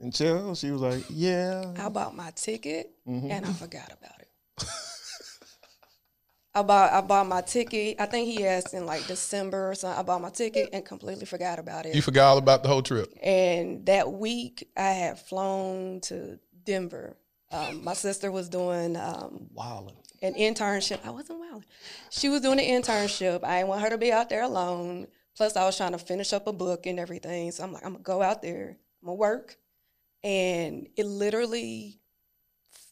and 0.00 0.14
chill? 0.14 0.54
She 0.54 0.70
was 0.70 0.80
like, 0.80 1.04
yeah. 1.10 1.74
I 1.78 1.90
bought 1.90 2.16
my 2.16 2.30
ticket 2.34 2.92
Mhm. 3.06 3.30
and 3.30 3.44
I 3.44 3.52
forgot 3.52 3.92
about 3.92 4.20
it. 4.20 4.30
I 6.56 6.62
bought 6.62 6.90
I 6.90 7.02
bought 7.02 7.26
my 7.26 7.42
ticket. 7.42 8.00
I 8.00 8.06
think 8.06 8.26
he 8.26 8.46
asked 8.46 8.72
in 8.72 8.86
like 8.86 9.06
December 9.06 9.70
or 9.70 9.74
something. 9.74 10.00
I 10.00 10.02
bought 10.02 10.22
my 10.22 10.30
ticket 10.30 10.70
and 10.72 10.82
completely 10.82 11.26
forgot 11.26 11.58
about 11.58 11.84
it. 11.84 11.94
You 11.94 12.00
forgot 12.00 12.28
all 12.28 12.38
about 12.38 12.62
the 12.62 12.70
whole 12.70 12.80
trip. 12.80 13.12
And 13.22 13.84
that 13.84 14.10
week, 14.10 14.66
I 14.74 14.88
had 14.88 15.18
flown 15.18 16.00
to 16.04 16.38
Denver. 16.64 17.18
Um, 17.52 17.84
my 17.84 17.92
sister 17.92 18.32
was 18.32 18.48
doing 18.48 18.96
um, 18.96 19.50
Wildin'. 19.54 19.96
an 20.22 20.32
internship. 20.32 21.00
I 21.04 21.10
wasn't 21.10 21.40
wild. 21.40 21.64
She 22.08 22.30
was 22.30 22.40
doing 22.40 22.58
an 22.58 22.82
internship. 22.82 23.44
I 23.44 23.58
didn't 23.58 23.68
want 23.68 23.82
her 23.82 23.90
to 23.90 23.98
be 23.98 24.10
out 24.10 24.30
there 24.30 24.42
alone. 24.42 25.08
Plus, 25.36 25.56
I 25.56 25.64
was 25.66 25.76
trying 25.76 25.92
to 25.92 25.98
finish 25.98 26.32
up 26.32 26.46
a 26.46 26.54
book 26.54 26.86
and 26.86 26.98
everything. 26.98 27.50
So 27.50 27.64
I'm 27.64 27.72
like, 27.74 27.84
I'm 27.84 27.92
gonna 27.92 28.02
go 28.02 28.22
out 28.22 28.40
there. 28.40 28.78
I'm 29.02 29.08
gonna 29.08 29.16
work. 29.16 29.56
And 30.24 30.88
it 30.96 31.04
literally 31.04 32.00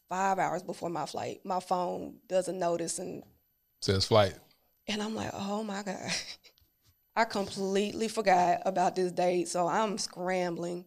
five 0.07 0.37
hours 0.37 0.61
before 0.61 0.91
my 0.91 1.07
flight, 1.07 1.41
my 1.43 1.59
phone 1.59 2.17
doesn't 2.27 2.59
notice, 2.59 2.99
and 2.99 3.23
Says 3.85 4.05
flight. 4.05 4.33
and 4.87 4.99
I'm 4.99 5.13
like, 5.13 5.29
oh 5.31 5.61
my 5.63 5.83
God. 5.83 6.09
I 7.15 7.23
completely 7.23 8.07
forgot 8.07 8.63
about 8.65 8.95
this 8.95 9.11
date. 9.11 9.47
So 9.47 9.67
I'm 9.67 9.99
scrambling 9.99 10.85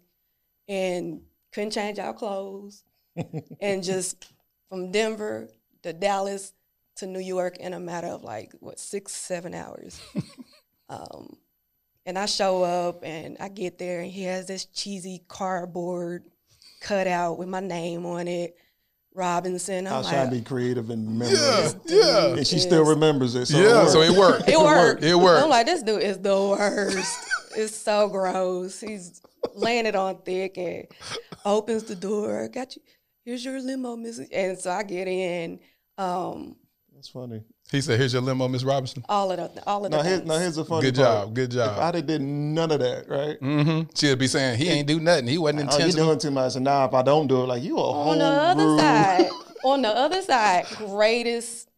and 0.66 1.20
couldn't 1.52 1.70
change 1.70 2.00
our 2.00 2.12
clothes. 2.12 2.82
and 3.60 3.84
just 3.84 4.32
from 4.68 4.90
Denver 4.90 5.48
to 5.84 5.92
Dallas 5.92 6.52
to 6.96 7.06
New 7.06 7.20
York 7.20 7.58
in 7.58 7.72
a 7.72 7.78
matter 7.78 8.08
of 8.08 8.24
like, 8.24 8.50
what, 8.58 8.80
six, 8.80 9.12
seven 9.12 9.54
hours. 9.54 10.00
um, 10.88 11.36
and 12.04 12.18
I 12.18 12.26
show 12.26 12.64
up 12.64 13.04
and 13.04 13.36
I 13.38 13.48
get 13.48 13.78
there 13.78 14.00
and 14.00 14.10
he 14.10 14.24
has 14.24 14.48
this 14.48 14.64
cheesy 14.64 15.22
cardboard 15.28 16.24
cutout 16.80 17.38
with 17.38 17.48
my 17.48 17.60
name 17.60 18.04
on 18.06 18.26
it. 18.26 18.56
Robinson. 19.14 19.86
I 19.86 19.90
I'm 19.90 19.98
was 19.98 20.08
trying 20.08 20.20
like, 20.22 20.30
to 20.30 20.36
be 20.36 20.42
creative 20.42 20.90
and 20.90 21.06
remember 21.08 21.34
Yeah, 21.34 21.68
it. 21.68 21.76
yeah, 21.86 22.26
And 22.36 22.46
she 22.46 22.56
Yes. 22.56 22.64
still 22.66 22.84
remembers 22.84 23.34
it. 23.34 23.46
So 23.46 23.58
yeah. 23.58 23.84
it 23.86 23.88
So 23.90 24.00
it 24.02 24.12
worked. 24.16 24.48
It 24.48 24.58
worked. 24.58 25.02
It 25.02 25.14
worked. 25.14 25.42
I'm 25.42 25.50
like, 25.50 25.66
this 25.66 25.82
dude 25.82 26.02
is 26.02 26.18
the 26.18 26.34
worst. 26.36 27.18
it's 27.56 27.74
so 27.74 28.08
gross. 28.08 28.80
He's 28.80 29.20
laying 29.54 29.86
it 29.86 29.96
on 29.96 30.18
thick 30.22 30.56
and 30.58 30.86
opens 31.44 31.84
the 31.84 31.94
door. 31.96 32.48
Got 32.48 32.76
you. 32.76 32.82
Here's 33.24 33.44
your 33.44 33.60
limo, 33.60 33.96
Mrs. 33.96 34.28
And 34.32 34.58
so 34.58 34.70
I 34.70 34.82
get 34.84 35.06
in. 35.08 35.60
Um, 35.98 36.56
That's 36.94 37.08
funny. 37.08 37.42
He 37.70 37.80
said, 37.82 37.98
"Here's 38.00 38.12
your 38.14 38.22
limo, 38.22 38.48
Miss 38.48 38.64
Robinson." 38.64 39.04
all 39.08 39.30
of 39.30 39.36
the 39.54 39.66
all 39.66 39.84
of 39.84 39.90
the 39.90 39.96
Now, 39.98 40.02
here, 40.02 40.16
things. 40.16 40.28
now 40.28 40.38
here's 40.38 40.56
a 40.56 40.64
funny 40.64 40.82
Good 40.90 40.96
part. 40.96 41.26
job. 41.26 41.34
Good 41.34 41.50
If 41.50 41.56
job. 41.56 41.78
I'd 41.78 41.94
have 41.96 42.06
did 42.06 42.22
none 42.22 42.70
of 42.70 42.80
that, 42.80 43.08
right? 43.08 43.38
Mm-hmm. 43.40 43.90
She'll 43.94 44.16
be 44.16 44.26
saying 44.26 44.58
he 44.58 44.68
ain't 44.68 44.88
do 44.88 44.98
nothing. 45.00 45.26
He 45.28 45.36
wasn't 45.38 45.70
Oh, 45.72 45.78
you 45.78 45.92
doing 45.92 46.18
too 46.18 46.30
much. 46.30 46.54
And 46.56 46.64
now 46.64 46.86
if 46.86 46.94
I 46.94 47.02
don't 47.02 47.26
do 47.26 47.42
it, 47.42 47.46
like 47.46 47.62
you 47.62 47.76
a 47.76 47.80
whole 47.82 48.08
on 48.10 48.18
the 48.18 48.24
other 48.24 48.64
rude- 48.66 48.80
side, 48.80 49.28
on 49.64 49.82
the 49.82 49.88
other 49.88 50.22
side, 50.22 50.66
greatest 50.76 51.68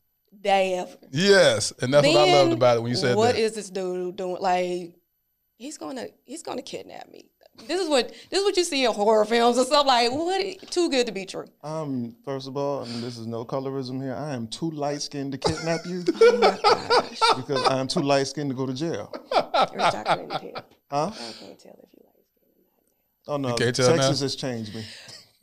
day 0.40 0.74
ever. 0.74 0.96
yes, 1.10 1.72
and 1.80 1.92
that's 1.92 2.06
what 2.06 2.16
I 2.16 2.32
loved 2.32 2.52
about 2.52 2.76
it 2.76 2.80
when 2.82 2.90
you 2.90 2.96
said 2.96 3.16
What 3.16 3.34
that. 3.34 3.40
is 3.40 3.54
this 3.56 3.68
dude 3.68 4.14
doing? 4.16 4.40
Like, 4.40 4.94
he's 5.56 5.76
gonna 5.76 6.06
he's 6.24 6.42
gonna 6.44 6.62
kidnap 6.62 7.10
me. 7.10 7.29
This 7.66 7.80
is 7.80 7.88
what 7.88 8.08
this 8.30 8.40
is 8.40 8.44
what 8.44 8.56
you 8.56 8.64
see 8.64 8.84
in 8.84 8.92
horror 8.92 9.24
films 9.24 9.56
and 9.58 9.66
stuff 9.66 9.86
like 9.86 10.10
what 10.12 10.70
too 10.70 10.90
good 10.90 11.06
to 11.06 11.12
be 11.12 11.24
true. 11.26 11.46
Um, 11.62 12.16
first 12.24 12.48
of 12.48 12.56
all, 12.56 12.82
and 12.82 13.02
this 13.02 13.18
is 13.18 13.26
no 13.26 13.44
colorism 13.44 14.02
here. 14.02 14.14
I 14.14 14.32
am 14.34 14.46
too 14.48 14.70
light 14.70 15.02
skinned 15.02 15.32
to 15.32 15.38
kidnap 15.38 15.80
you 15.86 16.02
because 16.04 17.66
I 17.68 17.78
am 17.78 17.88
too 17.88 18.00
light 18.00 18.26
skinned 18.26 18.50
to 18.50 18.56
go 18.56 18.66
to 18.66 18.74
jail. 18.74 19.12
Rich, 19.14 19.80
I 19.82 20.02
couldn't 20.04 20.30
tell. 20.30 20.64
Huh? 20.90 21.10
I 21.12 21.32
can't 21.38 21.58
tell 21.58 21.78
if 21.82 21.88
you 21.94 22.04
like 22.04 22.24
Oh 23.28 23.36
no, 23.36 23.54
can't 23.54 23.74
Texas 23.74 24.20
now? 24.20 24.24
has 24.24 24.36
changed 24.36 24.74
me. 24.74 24.84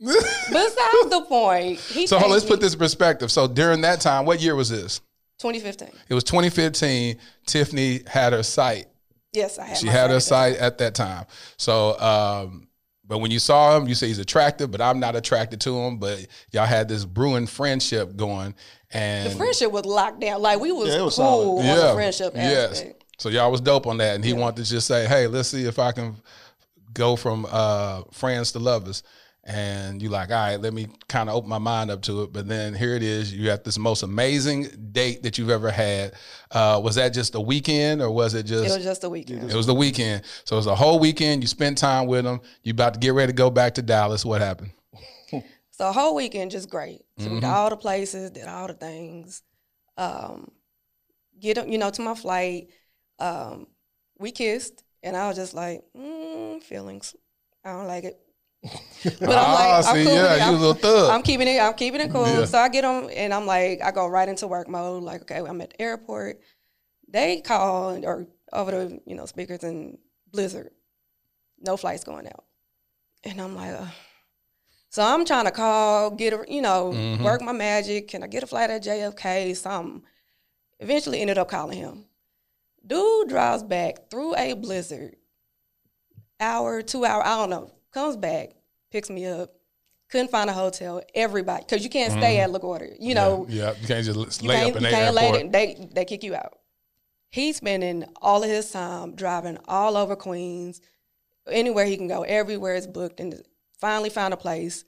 Besides 0.00 1.10
the 1.10 1.24
point, 1.28 1.80
he 1.80 2.06
So 2.06 2.18
hold- 2.18 2.30
let's 2.30 2.42
changed 2.44 2.52
put 2.52 2.60
this 2.60 2.74
in 2.74 2.78
perspective. 2.78 3.32
So 3.32 3.48
during 3.48 3.80
that 3.80 4.00
time, 4.00 4.26
what 4.26 4.40
year 4.40 4.54
was 4.54 4.68
this? 4.68 5.00
2015. 5.38 5.88
It 6.08 6.14
was 6.14 6.24
2015. 6.24 7.16
Tiffany 7.46 8.00
had 8.06 8.32
her 8.32 8.42
site. 8.42 8.86
Yes, 9.32 9.58
I 9.58 9.66
had. 9.66 9.78
She 9.78 9.86
my 9.86 9.92
had 9.92 10.10
her 10.10 10.20
side 10.20 10.54
site 10.54 10.62
at 10.62 10.78
that 10.78 10.94
time. 10.94 11.26
So, 11.56 11.98
um, 12.00 12.68
but 13.06 13.18
when 13.18 13.30
you 13.30 13.38
saw 13.38 13.76
him, 13.76 13.88
you 13.88 13.94
say 13.94 14.08
he's 14.08 14.18
attractive, 14.18 14.70
but 14.70 14.80
I'm 14.80 15.00
not 15.00 15.16
attracted 15.16 15.60
to 15.62 15.76
him. 15.78 15.98
But 15.98 16.26
y'all 16.52 16.66
had 16.66 16.88
this 16.88 17.04
brewing 17.04 17.46
friendship 17.46 18.16
going, 18.16 18.54
and 18.90 19.30
The 19.30 19.36
friendship 19.36 19.72
was 19.72 19.84
locked 19.84 20.20
down. 20.20 20.42
Like 20.42 20.60
we 20.60 20.72
was, 20.72 20.88
Yeah, 20.88 21.02
was 21.02 21.16
cool 21.16 21.60
solid. 21.60 21.70
on 21.70 21.76
the 21.76 21.94
friendship 21.94 22.32
yes. 22.34 22.84
So 23.18 23.30
y'all 23.30 23.50
was 23.50 23.60
dope 23.60 23.86
on 23.86 23.96
that, 23.98 24.14
and 24.14 24.24
he 24.24 24.32
wanted 24.32 24.64
to 24.64 24.70
just 24.70 24.86
say, 24.86 25.06
"Hey, 25.06 25.26
let's 25.26 25.48
see 25.48 25.64
if 25.64 25.78
I 25.78 25.92
can 25.92 26.16
go 26.92 27.16
from 27.16 27.46
uh, 27.50 28.02
friends 28.12 28.52
to 28.52 28.58
lovers." 28.58 29.02
And 29.48 30.02
you 30.02 30.10
like, 30.10 30.28
all 30.30 30.36
right, 30.36 30.60
let 30.60 30.74
me 30.74 30.88
kind 31.08 31.30
of 31.30 31.34
open 31.34 31.48
my 31.48 31.56
mind 31.56 31.90
up 31.90 32.02
to 32.02 32.24
it. 32.24 32.34
But 32.34 32.48
then 32.48 32.74
here 32.74 32.94
it 32.94 33.02
is. 33.02 33.32
You 33.32 33.48
have 33.48 33.64
this 33.64 33.78
most 33.78 34.02
amazing 34.02 34.68
date 34.92 35.22
that 35.22 35.38
you've 35.38 35.48
ever 35.48 35.70
had. 35.70 36.12
Uh, 36.50 36.78
was 36.84 36.96
that 36.96 37.14
just 37.14 37.34
a 37.34 37.40
weekend, 37.40 38.02
or 38.02 38.10
was 38.10 38.34
it 38.34 38.42
just? 38.42 38.70
It 38.70 38.76
was 38.76 38.84
just 38.84 39.04
a 39.04 39.08
weekend. 39.08 39.50
It 39.50 39.56
was 39.56 39.66
the 39.66 39.74
weekend. 39.74 40.22
So 40.44 40.56
it 40.56 40.58
was 40.58 40.66
a 40.66 40.74
whole 40.74 40.98
weekend. 40.98 41.42
You 41.42 41.48
spent 41.48 41.78
time 41.78 42.06
with 42.06 42.24
them. 42.24 42.42
You 42.62 42.72
about 42.72 42.92
to 42.94 43.00
get 43.00 43.14
ready 43.14 43.32
to 43.32 43.36
go 43.36 43.48
back 43.48 43.74
to 43.76 43.82
Dallas. 43.82 44.24
What 44.24 44.40
happened? 44.42 44.72
So 45.70 45.88
a 45.88 45.92
whole 45.92 46.16
weekend 46.16 46.50
just 46.50 46.68
great. 46.68 47.02
So 47.18 47.26
Mm-hmm. 47.26 47.34
we 47.34 47.40
did 47.40 47.46
all 47.46 47.70
the 47.70 47.76
places, 47.76 48.32
did 48.32 48.48
all 48.48 48.66
the 48.66 48.74
things. 48.74 49.42
Um, 49.96 50.50
get 51.40 51.68
you 51.68 51.78
know, 51.78 51.90
to 51.90 52.02
my 52.02 52.16
flight. 52.16 52.70
Um, 53.20 53.68
we 54.18 54.32
kissed, 54.32 54.82
and 55.04 55.16
I 55.16 55.28
was 55.28 55.36
just 55.36 55.54
like, 55.54 55.84
mm, 55.96 56.60
feelings. 56.64 57.14
I 57.64 57.72
don't 57.74 57.86
like 57.86 58.02
it. 58.02 58.18
But 59.04 59.22
I'm 59.22 59.28
Ah, 59.30 59.54
like, 59.78 59.86
I'm 59.86 59.94
see, 59.96 60.04
cool 60.04 60.14
yeah, 60.14 60.34
you 60.36 60.42
I'm- 60.42 60.52
little 60.54 60.74
thug. 60.74 61.10
I'm 61.10 61.22
keeping 61.22 61.46
it. 61.48 61.60
I'm 61.60 61.74
keeping 61.74 62.00
it 62.00 62.10
cool. 62.10 62.26
Yeah. 62.26 62.44
So 62.46 62.58
I 62.58 62.68
get 62.68 62.84
on, 62.84 63.10
and 63.10 63.32
I'm 63.32 63.46
like, 63.46 63.80
I 63.82 63.90
go 63.92 64.06
right 64.08 64.28
into 64.28 64.46
work 64.48 64.68
mode. 64.68 65.02
Like, 65.04 65.22
okay, 65.22 65.38
I'm 65.38 65.60
at 65.60 65.70
the 65.70 65.80
airport. 65.82 66.40
They 67.08 67.40
call 67.40 68.04
or 68.04 68.26
over 68.52 68.70
the 68.70 69.00
you 69.06 69.14
know 69.14 69.24
speakers 69.26 69.62
and 69.62 69.98
Blizzard, 70.32 70.70
no 71.60 71.76
flights 71.76 72.02
going 72.04 72.26
out, 72.26 72.44
and 73.24 73.40
I'm 73.40 73.54
like, 73.54 73.72
uh, 73.72 73.86
so 74.90 75.02
I'm 75.02 75.24
trying 75.24 75.44
to 75.44 75.52
call, 75.52 76.10
get 76.10 76.32
a 76.32 76.44
you 76.48 76.60
know 76.60 76.90
Mhm. 76.92 77.22
work 77.22 77.40
my 77.40 77.52
magic. 77.52 78.08
Can 78.08 78.22
I 78.24 78.26
get 78.26 78.42
a 78.42 78.46
flight 78.48 78.68
at 78.70 78.82
JFK? 78.82 79.54
Something. 79.54 80.02
Eventually, 80.80 81.20
ended 81.20 81.38
up 81.38 81.48
calling 81.48 81.78
him. 81.78 82.04
Dude 82.86 83.28
drives 83.28 83.62
back 83.62 84.10
through 84.10 84.34
a 84.36 84.54
blizzard, 84.54 85.16
hour, 86.40 86.82
two 86.82 87.04
hour, 87.04 87.24
I 87.24 87.36
don't 87.36 87.50
know. 87.50 87.70
Comes 87.92 88.16
back, 88.16 88.50
picks 88.90 89.10
me 89.10 89.26
up. 89.26 89.52
Couldn't 90.10 90.30
find 90.30 90.48
a 90.48 90.54
hotel. 90.54 91.02
Everybody, 91.14 91.64
because 91.68 91.84
you 91.84 91.90
can't 91.90 92.12
stay 92.12 92.40
at 92.40 92.48
LaGuardia. 92.50 92.96
You 92.98 93.14
know, 93.14 93.40
Mm-hmm. 93.42 93.52
yeah, 93.52 93.74
you 93.78 93.86
can't 93.86 94.04
just 94.04 94.42
lay 94.42 94.56
can't, 94.56 94.70
up 94.70 94.76
in 94.76 94.82
the 94.82 94.88
can't 94.90 95.18
airport. 95.18 95.52
They 95.52 95.88
they 95.92 96.04
kick 96.06 96.24
you 96.24 96.34
out. 96.34 96.58
He's 97.30 97.56
spending 97.56 98.06
all 98.22 98.42
of 98.42 98.48
his 98.48 98.70
time 98.70 99.14
driving 99.14 99.58
all 99.68 99.98
over 99.98 100.16
Queens, 100.16 100.80
anywhere 101.50 101.84
he 101.84 101.98
can 101.98 102.08
go. 102.08 102.22
Everywhere 102.22 102.74
is 102.74 102.86
booked, 102.86 103.20
and 103.20 103.42
finally 103.78 104.08
found 104.08 104.32
a 104.32 104.38
place. 104.38 104.84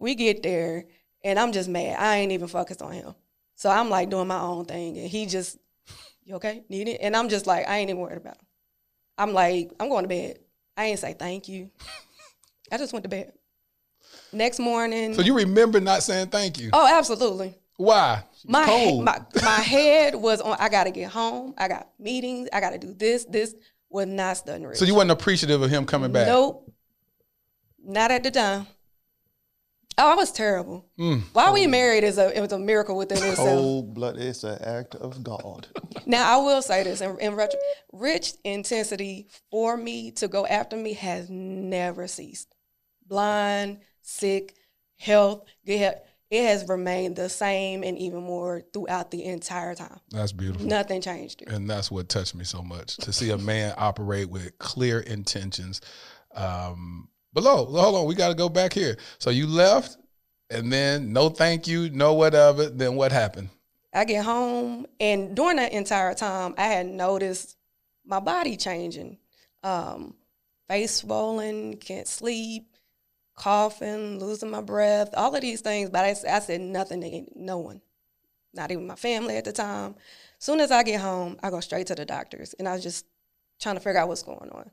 We 0.00 0.14
get 0.14 0.42
there, 0.42 0.86
and 1.22 1.38
I'm 1.38 1.52
just 1.52 1.68
mad. 1.68 1.96
I 1.98 2.16
ain't 2.16 2.32
even 2.32 2.48
focused 2.48 2.80
on 2.80 2.92
him. 2.92 3.14
So 3.56 3.68
I'm 3.70 3.90
like 3.90 4.08
doing 4.08 4.26
my 4.26 4.40
own 4.40 4.64
thing, 4.64 4.96
and 4.96 5.06
he 5.08 5.26
just, 5.26 5.58
you 6.24 6.36
okay? 6.36 6.64
Need 6.70 6.88
it? 6.88 6.98
And 7.02 7.14
I'm 7.14 7.28
just 7.28 7.46
like, 7.46 7.68
I 7.68 7.76
ain't 7.76 7.90
even 7.90 8.00
worried 8.00 8.16
about 8.16 8.36
him. 8.38 8.46
I'm 9.18 9.32
like, 9.34 9.70
I'm 9.78 9.90
going 9.90 10.04
to 10.04 10.08
bed. 10.08 10.38
I 10.76 10.86
ain't 10.86 10.98
say 10.98 11.12
thank 11.12 11.46
you. 11.46 11.70
I 12.74 12.76
just 12.76 12.92
went 12.92 13.04
to 13.04 13.08
bed. 13.08 13.32
Next 14.32 14.58
morning. 14.58 15.14
So 15.14 15.22
you 15.22 15.36
remember 15.36 15.78
not 15.80 16.02
saying 16.02 16.26
thank 16.28 16.58
you? 16.58 16.70
oh, 16.72 16.98
absolutely. 16.98 17.54
Why? 17.76 18.24
My, 18.44 18.64
cold. 18.64 19.04
my 19.04 19.20
my 19.42 19.60
head 19.60 20.16
was 20.16 20.40
on. 20.40 20.56
I 20.58 20.68
gotta 20.68 20.90
get 20.90 21.10
home. 21.10 21.54
I 21.56 21.68
got 21.68 21.88
meetings. 22.00 22.48
I 22.52 22.60
gotta 22.60 22.78
do 22.78 22.92
this. 22.92 23.24
This 23.26 23.54
was 23.90 24.06
not 24.06 24.36
studying. 24.36 24.66
Rich. 24.68 24.78
So 24.78 24.84
you 24.84 24.94
wasn't 24.94 25.12
appreciative 25.12 25.62
of 25.62 25.70
him 25.70 25.86
coming 25.86 26.10
back? 26.10 26.26
Nope. 26.26 26.68
Not 27.84 28.10
at 28.10 28.24
the 28.24 28.32
time. 28.32 28.66
Oh, 29.96 30.10
I 30.10 30.14
was 30.16 30.32
terrible. 30.32 30.86
Mm. 30.98 31.22
Why 31.32 31.52
we 31.52 31.68
married 31.68 32.02
is 32.02 32.18
a 32.18 32.36
it 32.36 32.40
was 32.40 32.52
a 32.52 32.58
miracle 32.58 32.96
within 32.96 33.18
itself. 33.18 33.38
Cold 33.38 33.94
blood. 33.94 34.18
It's 34.18 34.42
an 34.42 34.60
act 34.62 34.96
of 34.96 35.22
God. 35.22 35.68
Now 36.06 36.38
I 36.38 36.44
will 36.44 36.60
say 36.60 36.82
this 36.82 37.00
in, 37.00 37.18
in 37.18 37.34
retro, 37.34 37.58
rich 37.90 38.34
intensity 38.44 39.28
for 39.50 39.74
me 39.74 40.10
to 40.12 40.28
go 40.28 40.44
after 40.44 40.76
me 40.76 40.92
has 40.92 41.30
never 41.30 42.06
ceased. 42.08 42.53
Blind, 43.14 43.78
sick, 44.02 44.56
health, 44.96 45.44
good 45.64 45.78
health. 45.78 45.98
It 46.30 46.42
has 46.46 46.68
remained 46.68 47.14
the 47.14 47.28
same 47.28 47.84
and 47.84 47.96
even 47.96 48.24
more 48.24 48.62
throughout 48.72 49.12
the 49.12 49.22
entire 49.22 49.76
time. 49.76 50.00
That's 50.10 50.32
beautiful. 50.32 50.66
Nothing 50.66 51.00
changed 51.00 51.42
it. 51.42 51.48
And 51.48 51.70
that's 51.70 51.92
what 51.92 52.08
touched 52.08 52.34
me 52.34 52.42
so 52.42 52.60
much 52.60 52.96
to 52.96 53.12
see 53.12 53.30
a 53.30 53.38
man 53.38 53.72
operate 53.78 54.28
with 54.28 54.58
clear 54.58 54.98
intentions. 54.98 55.80
Um, 56.34 57.08
but 57.32 57.44
lo, 57.44 57.66
hold 57.66 57.94
on, 57.94 58.06
we 58.06 58.16
got 58.16 58.30
to 58.30 58.34
go 58.34 58.48
back 58.48 58.72
here. 58.72 58.96
So 59.20 59.30
you 59.30 59.46
left, 59.46 59.96
and 60.50 60.72
then 60.72 61.12
no 61.12 61.28
thank 61.28 61.68
you, 61.68 61.90
no 61.90 62.14
whatever. 62.14 62.68
Then 62.68 62.96
what 62.96 63.12
happened? 63.12 63.50
I 63.92 64.06
get 64.06 64.24
home, 64.24 64.86
and 64.98 65.36
during 65.36 65.58
that 65.58 65.70
entire 65.70 66.14
time, 66.14 66.56
I 66.58 66.64
had 66.64 66.86
noticed 66.86 67.56
my 68.04 68.18
body 68.18 68.56
changing. 68.56 69.18
Um, 69.62 70.14
face 70.68 70.96
swollen, 70.96 71.76
can't 71.76 72.08
sleep, 72.08 72.73
coughing, 73.34 74.18
losing 74.20 74.50
my 74.50 74.60
breath, 74.60 75.10
all 75.14 75.34
of 75.34 75.40
these 75.40 75.60
things. 75.60 75.90
But 75.90 76.04
I, 76.04 76.36
I 76.36 76.38
said 76.40 76.60
nothing 76.60 77.00
to 77.00 77.26
no 77.34 77.58
one, 77.58 77.80
not 78.52 78.70
even 78.70 78.86
my 78.86 78.96
family 78.96 79.36
at 79.36 79.44
the 79.44 79.52
time. 79.52 79.96
Soon 80.38 80.60
as 80.60 80.70
I 80.70 80.82
get 80.82 81.00
home, 81.00 81.38
I 81.42 81.50
go 81.50 81.60
straight 81.60 81.86
to 81.88 81.94
the 81.94 82.04
doctors, 82.04 82.54
and 82.58 82.68
I 82.68 82.72
was 82.74 82.82
just 82.82 83.06
trying 83.60 83.76
to 83.76 83.80
figure 83.80 84.00
out 84.00 84.08
what's 84.08 84.22
going 84.22 84.50
on. 84.50 84.70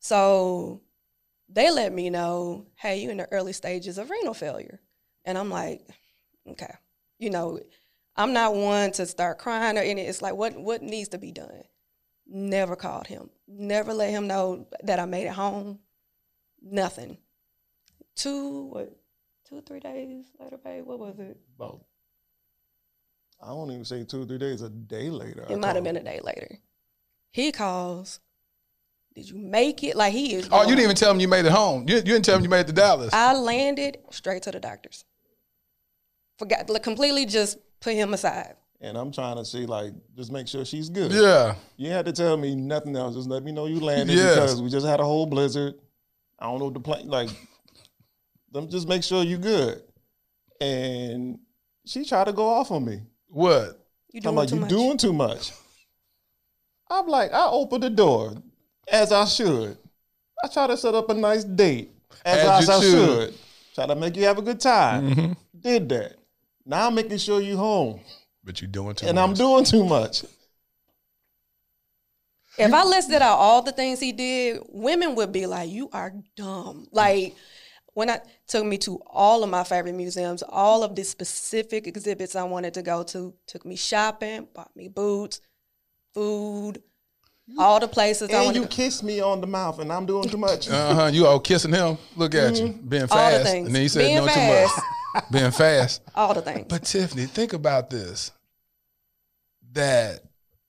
So 0.00 0.82
they 1.48 1.70
let 1.70 1.92
me 1.92 2.10
know, 2.10 2.66
hey, 2.76 3.00
you're 3.00 3.10
in 3.10 3.18
the 3.18 3.32
early 3.32 3.52
stages 3.52 3.98
of 3.98 4.10
renal 4.10 4.34
failure. 4.34 4.80
And 5.24 5.36
I'm 5.36 5.50
like, 5.50 5.86
okay. 6.50 6.74
You 7.18 7.30
know, 7.30 7.60
I'm 8.16 8.32
not 8.32 8.54
one 8.54 8.92
to 8.92 9.06
start 9.06 9.38
crying 9.38 9.76
or 9.76 9.82
any. 9.82 10.02
It's 10.02 10.22
like 10.22 10.34
what 10.34 10.56
what 10.56 10.82
needs 10.82 11.08
to 11.10 11.18
be 11.18 11.32
done. 11.32 11.64
Never 12.26 12.76
called 12.76 13.06
him. 13.06 13.30
Never 13.46 13.92
let 13.92 14.10
him 14.10 14.26
know 14.26 14.66
that 14.82 14.98
I 14.98 15.04
made 15.04 15.26
it 15.26 15.32
home. 15.32 15.80
Nothing. 16.62 17.18
Two 18.18 18.64
what? 18.64 18.96
Two 19.48 19.62
three 19.62 19.80
days 19.80 20.26
later, 20.38 20.58
babe. 20.58 20.84
What 20.84 20.98
was 20.98 21.18
it? 21.18 21.38
About, 21.56 21.80
I 23.40 23.52
won't 23.52 23.70
even 23.70 23.84
say 23.84 24.04
two 24.04 24.22
or 24.22 24.26
three 24.26 24.38
days. 24.38 24.60
A 24.60 24.68
day 24.68 25.08
later. 25.08 25.46
I 25.48 25.52
It 25.52 25.58
might 25.58 25.74
have 25.76 25.84
been 25.84 25.96
a 25.96 26.02
day 26.02 26.20
later. 26.22 26.58
He 27.30 27.52
calls. 27.52 28.20
Did 29.14 29.30
you 29.30 29.38
make 29.38 29.82
it? 29.84 29.96
Like 29.96 30.12
he 30.12 30.34
is. 30.34 30.48
Oh, 30.50 30.62
you 30.62 30.70
didn't 30.70 30.82
even 30.84 30.96
tell 30.96 31.12
him 31.12 31.20
you 31.20 31.28
made 31.28 31.46
it 31.46 31.52
home. 31.52 31.88
You, 31.88 31.96
you 31.96 32.02
didn't 32.02 32.24
tell 32.24 32.36
him 32.36 32.42
you 32.42 32.48
made 32.48 32.60
it 32.60 32.66
to 32.68 32.72
Dallas. 32.72 33.12
I 33.12 33.34
landed 33.34 33.98
straight 34.10 34.42
to 34.42 34.50
the 34.50 34.60
doctors. 34.60 35.04
Forgot 36.38 36.68
like, 36.68 36.82
completely. 36.82 37.24
Just 37.24 37.58
put 37.80 37.94
him 37.94 38.12
aside. 38.14 38.54
And 38.80 38.96
I'm 38.96 39.10
trying 39.10 39.36
to 39.36 39.44
see, 39.44 39.66
like, 39.66 39.92
just 40.16 40.30
make 40.30 40.46
sure 40.46 40.64
she's 40.64 40.88
good. 40.88 41.10
yeah. 41.10 41.56
You 41.76 41.90
had 41.90 42.06
to 42.06 42.12
tell 42.12 42.36
me 42.36 42.54
nothing 42.54 42.94
else. 42.94 43.16
Just 43.16 43.28
let 43.28 43.42
me 43.42 43.50
know 43.50 43.66
you 43.66 43.80
landed 43.80 44.14
Yes. 44.14 44.34
because 44.34 44.62
we 44.62 44.70
just 44.70 44.86
had 44.86 45.00
a 45.00 45.04
whole 45.04 45.26
blizzard. 45.26 45.74
I 46.38 46.46
don't 46.46 46.60
know 46.60 46.66
what 46.66 46.74
the 46.74 46.80
plane 46.80 47.08
like. 47.08 47.28
Them 48.52 48.68
just 48.68 48.88
make 48.88 49.02
sure 49.02 49.22
you 49.22 49.38
good. 49.38 49.82
And 50.60 51.38
she 51.84 52.04
tried 52.04 52.24
to 52.24 52.32
go 52.32 52.48
off 52.48 52.70
on 52.70 52.84
me. 52.84 53.02
What? 53.28 53.84
You 54.12 54.20
I'm 54.24 54.34
like, 54.34 54.48
too 54.48 54.54
you 54.56 54.60
much. 54.62 54.70
doing 54.70 54.96
too 54.96 55.12
much. 55.12 55.52
I'm 56.90 57.06
like, 57.06 57.32
I 57.32 57.46
opened 57.48 57.82
the 57.82 57.90
door 57.90 58.34
as 58.90 59.12
I 59.12 59.24
should. 59.26 59.76
I 60.42 60.48
try 60.48 60.66
to 60.66 60.76
set 60.76 60.94
up 60.94 61.10
a 61.10 61.14
nice 61.14 61.44
date 61.44 61.90
as, 62.24 62.38
As 62.48 62.66
you 62.68 62.74
I 62.74 62.80
should. 62.80 62.90
should. 63.32 63.34
Try 63.74 63.86
to 63.86 63.94
make 63.94 64.16
you 64.16 64.24
have 64.24 64.38
a 64.38 64.42
good 64.42 64.60
time. 64.60 65.10
Mm-hmm. 65.10 65.32
Did 65.60 65.88
that. 65.90 66.14
Now 66.64 66.86
I'm 66.86 66.94
making 66.94 67.18
sure 67.18 67.40
you 67.40 67.56
home. 67.56 68.00
But 68.42 68.60
you're 68.62 68.70
doing 68.70 68.94
too 68.94 69.06
and 69.06 69.16
much. 69.16 69.22
And 69.24 69.30
I'm 69.30 69.34
doing 69.34 69.64
too 69.64 69.84
much. 69.84 70.24
If 72.58 72.72
I 72.72 72.82
listed 72.84 73.22
out 73.22 73.36
all 73.38 73.62
the 73.62 73.72
things 73.72 74.00
he 74.00 74.10
did, 74.12 74.60
women 74.70 75.14
would 75.14 75.30
be 75.30 75.46
like, 75.46 75.70
"You 75.70 75.88
are 75.92 76.12
dumb." 76.36 76.88
Like 76.90 77.36
when 77.98 78.08
I 78.10 78.20
took 78.46 78.64
me 78.64 78.78
to 78.78 79.02
all 79.08 79.42
of 79.42 79.50
my 79.50 79.64
favorite 79.64 79.96
museums, 79.96 80.44
all 80.48 80.84
of 80.84 80.94
the 80.94 81.02
specific 81.02 81.88
exhibits 81.88 82.36
I 82.36 82.44
wanted 82.44 82.74
to 82.74 82.82
go 82.82 83.02
to, 83.02 83.34
took 83.48 83.66
me 83.66 83.74
shopping, 83.74 84.46
bought 84.54 84.70
me 84.76 84.86
boots, 84.86 85.40
food. 86.14 86.80
all 87.58 87.80
the 87.80 87.88
places 87.88 88.30
And 88.30 88.44
want 88.44 88.54
you 88.56 88.66
kissed 88.66 89.02
me 89.02 89.18
on 89.20 89.40
the 89.40 89.48
mouth, 89.48 89.80
and 89.80 89.92
I'm 89.92 90.06
doing 90.06 90.28
too 90.28 90.36
much. 90.36 90.68
Uh 90.70 90.94
huh. 90.94 91.06
You 91.12 91.26
all 91.26 91.40
kissing 91.40 91.72
him. 91.72 91.98
Look 92.14 92.36
at 92.36 92.54
you 92.60 92.68
being 92.68 93.02
Mm-hmm. 93.02 93.12
All 93.18 93.30
the 93.32 93.38
fast, 93.38 93.50
things. 93.50 93.66
and 93.66 93.74
then 93.74 93.82
you 93.82 93.88
said 93.88 93.98
Being 94.02 94.16
doing 94.18 94.28
too 94.28 94.34
fast. 94.34 94.80
much. 95.14 95.24
being 95.32 95.50
fast. 95.50 96.02
all 96.14 96.34
the 96.34 96.42
things. 96.42 96.66
But 96.68 96.84
Tiffany, 96.84 97.26
think 97.26 97.52
about 97.52 97.90
this. 97.90 98.30
That 99.72 100.20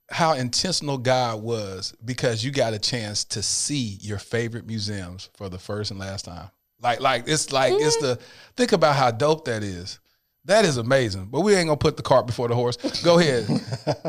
how 0.09 0.33
intentional 0.33 0.97
God 0.97 1.43
was 1.43 1.93
because 2.03 2.43
you 2.43 2.49
got 2.49 2.73
a 2.73 2.79
chance 2.79 3.23
to 3.25 3.43
see 3.43 3.99
your 4.01 4.17
favorite 4.17 4.65
museums 4.65 5.29
for 5.35 5.47
the 5.47 5.59
first 5.59 5.91
and 5.91 5.99
last 5.99 6.25
time. 6.25 6.49
Like, 6.81 6.99
like 7.01 7.23
it's 7.27 7.51
like 7.51 7.73
it's 7.75 7.97
Mm-hmm. 7.97 8.05
the 8.05 8.19
think 8.55 8.71
about 8.71 8.95
how 8.95 9.11
dope 9.11 9.45
that 9.45 9.63
is. 9.63 9.99
That 10.45 10.63
is 10.65 10.77
amazing. 10.77 11.25
But 11.25 11.41
we 11.41 11.53
ain't 11.53 11.67
gonna 11.67 11.77
put 11.77 11.97
the 11.97 12.01
cart 12.03 12.25
before 12.25 12.47
the 12.47 12.55
horse. 12.55 12.77
Go 13.03 13.19
ahead. 13.19 13.45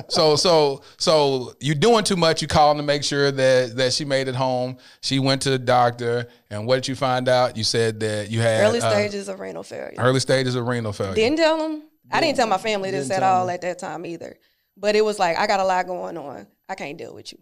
so 0.09 0.37
so 0.37 0.83
so 0.97 1.53
you're 1.61 1.75
doing 1.75 2.05
too 2.05 2.17
much. 2.17 2.41
You 2.41 2.49
calling 2.49 2.77
to 2.79 2.83
make 2.85 3.03
sure 3.03 3.31
that 3.33 3.77
that 3.77 3.93
she 3.93 4.05
made 4.05 4.29
it 4.29 4.37
home. 4.37 4.79
She 5.03 5.19
went 5.19 5.43
to 5.43 5.50
the 5.50 5.59
doctor, 5.59 6.29
and 6.49 6.67
what 6.67 6.77
did 6.77 6.89
you 6.89 6.95
find 6.95 7.29
out? 7.29 7.57
You 7.57 7.65
said 7.65 8.00
that 8.00 8.31
you 8.31 8.41
had 8.41 8.62
Early 8.65 8.81
uh, 8.81 8.89
stages 8.91 9.29
of 9.29 9.41
renal 9.41 9.65
failure. 9.65 9.97
early 9.99 10.21
stages 10.21 10.55
of 10.55 10.67
renal 10.67 10.93
failure. 10.93 11.15
Didn't 11.17 11.39
tell 11.39 11.59
them. 11.59 11.83
I 12.12 12.21
didn't 12.21 12.37
tell 12.37 12.47
my 12.47 12.59
family 12.59 12.91
this 12.91 13.09
Didn't 13.09 13.23
at 13.23 13.29
all 13.29 13.47
me. 13.49 13.55
at 13.55 13.61
that 13.62 13.79
time 13.81 14.07
either. 14.07 14.39
But 14.77 14.97
it 14.97 15.05
was 15.05 15.19
like 15.19 15.37
I 15.37 15.47
got 15.47 15.61
a 15.61 15.65
lot 15.65 15.87
going 15.87 16.17
on. 16.17 16.47
I 16.69 16.75
can't 16.77 16.97
deal 16.97 17.15
with 17.15 17.33
you. 17.33 17.39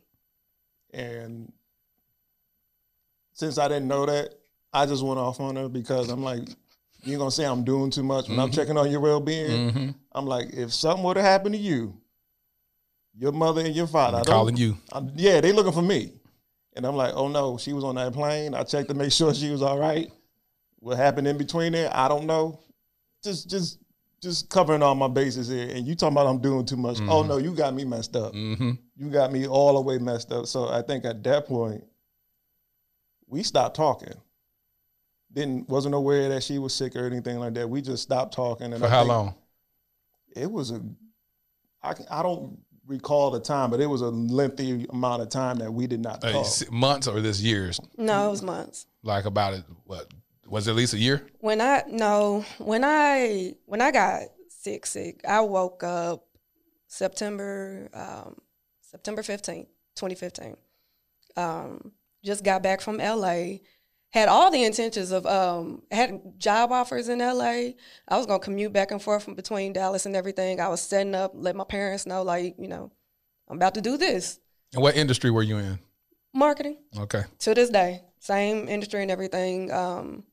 And 0.92 1.52
since 3.32 3.58
I 3.58 3.68
didn't 3.68 3.86
know 3.88 4.06
that, 4.06 4.34
I 4.72 4.86
just 4.86 5.02
went 5.04 5.18
off 5.18 5.40
on 5.40 5.56
her 5.56 5.68
because 5.68 6.10
I'm 6.10 6.22
like, 6.22 6.42
you're 7.02 7.18
gonna 7.18 7.30
say 7.30 7.44
I'm 7.46 7.64
doing 7.64 7.90
too 7.90 8.02
much 8.02 8.28
when 8.28 8.38
I'm 8.38 8.50
checking 8.50 8.76
on 8.76 8.90
your 8.90 9.00
well 9.00 9.20
being. 9.20 9.70
hmm 9.70 9.88
I'm 10.12 10.26
like, 10.26 10.48
if 10.52 10.72
something 10.72 11.04
would 11.04 11.16
have 11.16 11.26
happened 11.26 11.54
to 11.54 11.60
you, 11.60 11.94
your 13.14 13.30
mother 13.32 13.60
and 13.60 13.74
your 13.74 13.86
father, 13.86 14.18
I'm 14.18 14.24
calling 14.24 14.56
you. 14.56 14.76
I'm, 14.90 15.12
yeah, 15.16 15.40
they 15.40 15.52
looking 15.52 15.72
for 15.72 15.82
me. 15.82 16.12
And 16.74 16.86
I'm 16.86 16.96
like, 16.96 17.12
oh 17.14 17.28
no, 17.28 17.58
she 17.58 17.72
was 17.72 17.84
on 17.84 17.96
that 17.96 18.12
plane. 18.12 18.54
I 18.54 18.62
checked 18.64 18.88
to 18.88 18.94
make 18.94 19.12
sure 19.18 19.34
she 19.34 19.50
was 19.50 19.62
all 19.62 19.78
right. 19.78 20.10
What 20.80 20.96
happened 20.96 21.26
in 21.28 21.36
between 21.38 21.72
there, 21.72 21.90
I 21.94 22.08
don't 22.08 22.26
know. 22.26 22.60
Just 23.22 23.50
just 23.50 23.78
just 24.22 24.48
covering 24.48 24.82
all 24.82 24.94
my 24.94 25.08
bases 25.08 25.48
here. 25.48 25.68
And 25.68 25.86
you 25.86 25.94
talking 25.94 26.14
about 26.16 26.26
I'm 26.26 26.40
doing 26.40 26.64
too 26.64 26.76
much. 26.76 26.98
Oh 27.08 27.22
no, 27.22 27.36
you 27.36 27.52
got 27.54 27.74
me 27.74 27.84
messed 27.84 28.16
up. 28.16 28.32
hmm 28.32 28.72
You 28.96 29.10
got 29.10 29.32
me 29.32 29.46
all 29.46 29.74
the 29.74 29.80
way 29.80 29.98
messed 29.98 30.32
up. 30.32 30.46
So 30.46 30.68
I 30.68 30.82
think 30.82 31.04
at 31.04 31.22
that 31.24 31.46
point, 31.46 31.84
we 33.26 33.42
stopped 33.42 33.76
talking. 33.76 34.14
Didn't 35.32 35.68
wasn't 35.68 35.94
aware 35.94 36.28
that 36.30 36.42
she 36.42 36.58
was 36.58 36.74
sick 36.74 36.96
or 36.96 37.04
anything 37.06 37.38
like 37.38 37.54
that. 37.54 37.68
We 37.68 37.82
just 37.82 38.02
stopped 38.02 38.34
talking. 38.34 38.72
And 38.72 38.80
For 38.80 38.86
I 38.86 38.90
how 38.90 39.04
long? 39.04 39.34
It 40.34 40.50
was 40.50 40.70
a, 40.70 40.80
I 41.82 41.94
can- 41.94 42.06
I 42.10 42.22
don't 42.22 42.58
recall 42.86 43.30
the 43.30 43.40
time, 43.40 43.70
but 43.70 43.80
it 43.80 43.86
was 43.86 44.00
a 44.00 44.08
lengthy 44.08 44.86
amount 44.88 45.20
of 45.22 45.28
time 45.28 45.58
that 45.58 45.70
we 45.72 45.86
did 45.86 46.00
not 46.00 46.24
Uh, 46.24 46.32
talk. 46.32 46.46
s- 46.46 46.64
months 46.70 47.06
or 47.06 47.20
this 47.20 47.42
years? 47.42 47.78
No, 47.98 48.28
it 48.28 48.30
was 48.30 48.42
months. 48.42 48.86
Like 49.02 49.26
about 49.26 49.52
it? 49.54 49.64
What 49.84 50.06
was 50.46 50.66
it 50.66 50.70
at 50.70 50.76
least 50.76 50.94
a 50.94 50.98
year? 50.98 51.26
When 51.40 51.60
I 51.60 51.82
no, 51.88 52.44
when 52.58 52.82
I 52.84 53.54
when 53.66 53.82
I 53.82 53.90
got 53.90 54.22
sick, 54.48 54.86
sick, 54.86 55.20
I 55.28 55.40
woke 55.42 55.82
up 55.84 56.24
September 56.86 57.90
um, 57.92 58.36
September 58.80 59.22
fifteenth, 59.22 59.68
twenty 59.94 60.14
fifteen. 60.14 60.56
Um, 61.36 61.92
just 62.24 62.42
got 62.42 62.62
back 62.62 62.80
from 62.80 62.96
LA. 62.96 63.58
Had 64.10 64.28
all 64.28 64.50
the 64.50 64.64
intentions 64.64 65.10
of 65.12 65.26
um 65.26 65.82
had 65.90 66.38
job 66.38 66.72
offers 66.72 67.08
in 67.08 67.18
LA. 67.18 67.72
I 68.08 68.16
was 68.16 68.26
gonna 68.26 68.38
commute 68.38 68.72
back 68.72 68.90
and 68.90 69.02
forth 69.02 69.22
from 69.24 69.34
between 69.34 69.72
Dallas 69.74 70.06
and 70.06 70.16
everything. 70.16 70.60
I 70.60 70.68
was 70.68 70.80
setting 70.80 71.14
up, 71.14 71.32
let 71.34 71.54
my 71.54 71.64
parents 71.64 72.06
know, 72.06 72.22
like 72.22 72.54
you 72.58 72.68
know, 72.68 72.90
I'm 73.48 73.56
about 73.56 73.74
to 73.74 73.80
do 73.82 73.96
this 73.98 74.40
And 74.72 74.82
what 74.82 74.96
industry 74.96 75.30
were 75.30 75.42
you 75.42 75.58
in? 75.58 75.78
marketing 76.34 76.78
Okay. 76.98 77.24
to 77.40 77.54
this 77.54 77.68
day, 77.70 78.02
same 78.18 78.68
industry 78.68 79.02
and 79.02 79.10
everything. 79.10 79.72
Um, 79.72 80.24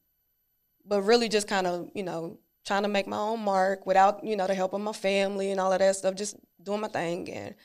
but 0.85 1.01
really 1.01 1.29
just 1.29 1.47
kind 1.47 1.65
of, 1.67 1.89
you 1.95 2.03
know, 2.03 2.37
trying 2.65 2.83
to 2.83 2.89
make 2.89 3.07
my 3.07 3.17
own 3.17 3.39
mark 3.39 3.85
without, 3.85 4.23
you 4.23 4.35
know, 4.35 4.47
the 4.47 4.53
help 4.53 4.73
of 4.73 4.81
my 4.81 4.93
family 4.93 5.51
and 5.51 5.59
all 5.59 5.73
of 5.73 5.79
that 5.79 5.95
stuff, 5.95 6.15
just 6.15 6.35
doing 6.61 6.81
my 6.81 6.87
thing. 6.87 7.31
And 7.31 7.55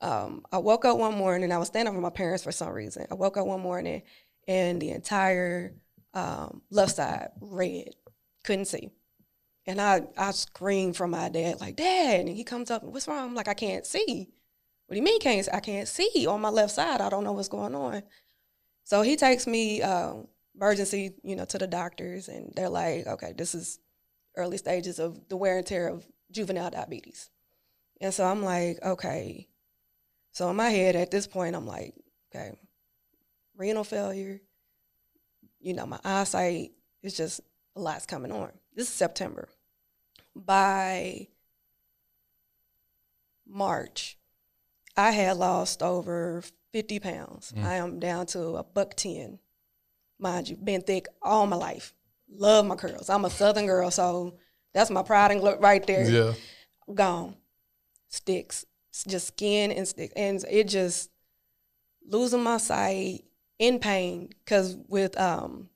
um, 0.00 0.44
I 0.52 0.58
woke 0.58 0.84
up 0.84 0.98
one 0.98 1.14
morning, 1.16 1.50
I 1.50 1.58
was 1.58 1.68
standing 1.68 1.94
with 1.94 2.02
my 2.02 2.10
parents 2.10 2.44
for 2.44 2.52
some 2.52 2.72
reason. 2.72 3.06
I 3.10 3.14
woke 3.14 3.36
up 3.36 3.46
one 3.46 3.60
morning 3.60 4.02
and 4.48 4.80
the 4.82 4.90
entire 4.90 5.74
um, 6.14 6.62
left 6.70 6.96
side 6.96 7.28
red, 7.40 7.90
couldn't 8.42 8.64
see. 8.64 8.90
And 9.66 9.80
I, 9.80 10.00
I 10.16 10.30
screamed 10.30 10.96
from 10.96 11.10
my 11.10 11.28
dad, 11.28 11.60
like, 11.60 11.76
Dad. 11.76 12.20
And 12.20 12.28
he 12.30 12.42
comes 12.42 12.70
up, 12.70 12.82
what's 12.82 13.06
wrong? 13.06 13.18
I'm 13.18 13.34
like, 13.34 13.48
I 13.48 13.54
can't 13.54 13.84
see. 13.84 14.30
What 14.86 14.94
do 14.94 14.96
you 14.96 15.04
mean 15.04 15.20
can't 15.20 15.44
see? 15.44 15.50
I 15.52 15.60
can't 15.60 15.86
see 15.86 16.26
on 16.26 16.40
my 16.40 16.48
left 16.48 16.72
side. 16.72 17.02
I 17.02 17.10
don't 17.10 17.22
know 17.22 17.32
what's 17.32 17.48
going 17.48 17.74
on. 17.74 18.02
So 18.84 19.02
he 19.02 19.16
takes 19.16 19.46
me 19.46 19.82
um, 19.82 20.26
emergency, 20.56 21.12
you 21.22 21.36
know, 21.36 21.44
to 21.44 21.58
the 21.58 21.66
doctors, 21.66 22.28
and 22.28 22.50
they're 22.56 22.70
like, 22.70 23.06
okay, 23.06 23.34
this 23.36 23.54
is 23.54 23.78
early 24.34 24.56
stages 24.56 24.98
of 24.98 25.28
the 25.28 25.36
wear 25.36 25.58
and 25.58 25.66
tear 25.66 25.88
of 25.88 26.06
juvenile 26.30 26.70
diabetes. 26.70 27.28
And 28.00 28.14
so 28.14 28.24
I'm 28.24 28.42
like, 28.42 28.78
okay. 28.82 29.48
So 30.32 30.48
in 30.48 30.56
my 30.56 30.70
head 30.70 30.96
at 30.96 31.10
this 31.10 31.26
point, 31.26 31.54
I'm 31.54 31.66
like, 31.66 31.92
okay, 32.34 32.52
renal 33.58 33.84
failure, 33.84 34.40
you 35.60 35.74
know, 35.74 35.84
my 35.84 35.98
eyesight 36.04 36.70
is 37.02 37.16
just 37.16 37.40
a 37.76 37.80
lot's 37.80 38.06
coming 38.06 38.32
on. 38.32 38.50
This 38.74 38.88
is 38.88 38.94
September. 38.94 39.48
By 40.34 41.28
March, 43.46 44.16
I 44.96 45.10
had 45.10 45.36
lost 45.36 45.82
over 45.82 46.42
50 46.72 47.00
pounds. 47.00 47.52
Mm. 47.56 47.64
I 47.64 47.74
am 47.74 47.98
down 47.98 48.26
to 48.26 48.56
a 48.56 48.62
buck 48.62 48.94
10. 48.94 49.38
Mind 50.18 50.48
you, 50.48 50.56
been 50.56 50.82
thick 50.82 51.06
all 51.20 51.46
my 51.46 51.56
life. 51.56 51.92
Love 52.30 52.66
my 52.66 52.76
curls. 52.76 53.10
I'm 53.10 53.24
a 53.24 53.30
southern 53.30 53.66
girl, 53.66 53.90
so 53.90 54.34
that's 54.74 54.90
my 54.90 55.02
pride 55.02 55.30
and 55.30 55.40
glory 55.40 55.58
right 55.60 55.86
there. 55.86 56.08
Yeah. 56.08 56.32
Gone. 56.92 57.34
Sticks. 58.08 58.64
Just 59.06 59.28
skin 59.28 59.70
and 59.72 59.86
sticks. 59.86 60.12
And 60.14 60.44
it 60.50 60.68
just 60.68 61.10
losing 62.06 62.42
my 62.42 62.58
sight 62.58 63.24
in 63.58 63.78
pain 63.78 64.30
because 64.44 64.76
with 64.88 65.18
um 65.18 65.68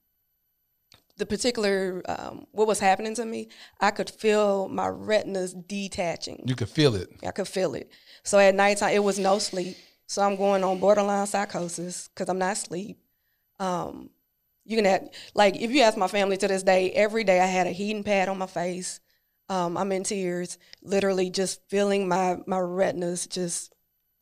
the 1.19 1.27
particular 1.27 2.03
um, 2.07 2.47
what 2.53 2.67
was 2.67 2.81
happening 2.81 3.15
to 3.15 3.25
me, 3.25 3.49
I 3.81 3.91
could 3.91 4.11
feel 4.11 4.69
my 4.69 4.89
retinas 4.89 5.55
detaching. 5.55 6.43
You 6.47 6.57
could 6.57 6.69
feel 6.69 6.97
it. 6.97 7.11
I 7.27 7.31
could 7.31 7.49
feel 7.49 7.75
it. 7.75 7.91
So 8.25 8.39
at 8.39 8.55
nighttime, 8.55 8.95
it 8.95 9.05
was 9.05 9.19
no 9.19 9.39
sleep. 9.39 9.77
So 10.07 10.23
I'm 10.23 10.37
going 10.37 10.65
on 10.65 10.81
borderline 10.81 11.27
psychosis 11.27 12.09
because 12.09 12.29
I'm 12.29 12.39
not 12.39 12.53
asleep. 12.53 12.99
Um, 13.61 14.11
you 14.65 14.77
can 14.77 14.85
have, 14.85 15.09
like, 15.35 15.57
if 15.57 15.71
you 15.71 15.83
ask 15.83 15.97
my 15.97 16.09
family 16.09 16.37
to 16.39 16.49
this 16.49 16.63
day, 16.63 16.91
every 16.91 17.25
day 17.25 17.41
I 17.41 17.47
had 17.47 17.67
a 17.67 17.71
heating 17.71 18.05
pad 18.05 18.29
on 18.29 18.39
my 18.39 18.47
face. 18.47 19.01
Um, 19.49 19.77
I'm 19.77 19.93
in 19.93 20.05
tears, 20.05 20.59
literally 20.83 21.31
just 21.31 21.61
feeling 21.69 22.09
my 22.09 22.39
my 22.47 22.59
retinas 22.59 23.27
just 23.27 23.75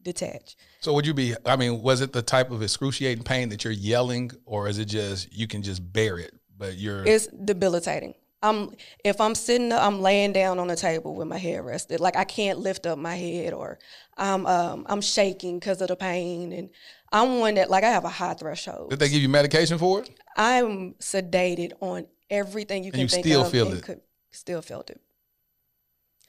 detach. 0.02 0.56
So 0.80 0.92
would 0.94 1.06
you 1.06 1.14
be? 1.14 1.34
I 1.44 1.56
mean, 1.56 1.82
was 1.82 2.00
it 2.00 2.12
the 2.12 2.22
type 2.22 2.50
of 2.50 2.62
excruciating 2.62 3.24
pain 3.24 3.48
that 3.50 3.64
you're 3.64 3.72
yelling, 3.72 4.30
or 4.44 4.68
is 4.68 4.78
it 4.78 4.86
just 4.86 5.32
you 5.32 5.46
can 5.46 5.62
just 5.62 5.92
bear 5.92 6.18
it, 6.18 6.32
but 6.56 6.76
you're 6.76 7.04
It's 7.06 7.26
debilitating. 7.26 8.14
I'm 8.42 8.74
if 9.04 9.20
I'm 9.20 9.34
sitting, 9.34 9.70
up, 9.70 9.82
I'm 9.82 10.00
laying 10.00 10.32
down 10.32 10.58
on 10.58 10.68
the 10.68 10.76
table 10.76 11.14
with 11.14 11.28
my 11.28 11.36
head 11.36 11.62
rested, 11.64 12.00
like 12.00 12.16
I 12.16 12.24
can't 12.24 12.58
lift 12.58 12.86
up 12.86 12.98
my 12.98 13.14
head, 13.14 13.52
or 13.52 13.78
I'm 14.16 14.46
um 14.46 14.86
I'm 14.88 15.02
shaking 15.02 15.58
because 15.58 15.82
of 15.82 15.88
the 15.88 15.96
pain, 15.96 16.52
and 16.52 16.70
I'm 17.12 17.38
one 17.40 17.54
that 17.56 17.68
like 17.68 17.84
I 17.84 17.90
have 17.90 18.04
a 18.06 18.08
high 18.08 18.34
threshold. 18.34 18.90
did 18.90 18.98
they 18.98 19.10
give 19.10 19.20
you 19.20 19.28
medication 19.28 19.76
for 19.76 20.00
it? 20.00 20.10
I'm 20.36 20.94
sedated 20.94 21.72
on 21.80 22.06
everything 22.30 22.84
you 22.84 22.92
can 22.92 23.00
you 23.00 23.08
think 23.08 23.26
still 23.26 23.44
of. 23.44 23.50
feel 23.50 23.68
and 23.68 23.76
it? 23.78 23.82
Could, 23.82 24.00
still 24.30 24.62
felt 24.62 24.88
it. 24.88 25.00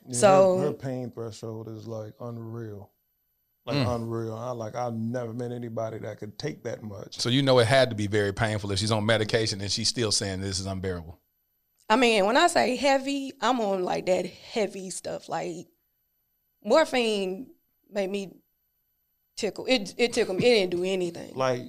Yeah, 0.07 0.17
So- 0.17 0.57
her, 0.57 0.65
her 0.65 0.73
pain 0.73 1.11
threshold 1.11 1.69
is 1.69 1.87
like 1.87 2.13
unreal, 2.19 2.89
like 3.65 3.75
Mm. 3.77 3.95
unreal. 3.95 4.35
I 4.35 4.51
like 4.51 4.75
I've 4.75 4.93
never 4.95 5.33
met 5.33 5.51
anybody 5.51 5.99
that 5.99 6.17
could 6.19 6.37
take 6.39 6.63
that 6.63 6.81
much. 6.83 7.19
So 7.19 7.29
you 7.29 7.41
know 7.43 7.59
it 7.59 7.67
had 7.67 7.89
to 7.91 7.95
be 7.95 8.07
very 8.07 8.33
painful 8.33 8.71
if 8.71 8.79
she's 8.79 8.91
on 8.91 9.05
medication 9.05 9.61
and 9.61 9.71
she's 9.71 9.87
still 9.89 10.11
saying 10.11 10.41
this 10.41 10.59
is 10.59 10.65
unbearable. 10.65 11.19
I 11.89 11.95
mean, 11.97 12.25
when 12.25 12.37
I 12.37 12.47
say 12.47 12.75
heavy, 12.77 13.33
I'm 13.41 13.59
on 13.59 13.83
like 13.83 14.05
that 14.07 14.25
heavy 14.25 14.89
stuff. 14.89 15.27
Like 15.29 15.67
morphine 16.63 17.47
made 17.91 18.09
me 18.09 18.31
tickle. 19.35 19.65
It 19.67 19.93
it 19.97 20.13
tickled 20.13 20.37
me. 20.39 20.45
It 20.45 20.55
didn't 20.55 20.71
do 20.71 20.83
anything. 20.83 21.33
Like 21.35 21.63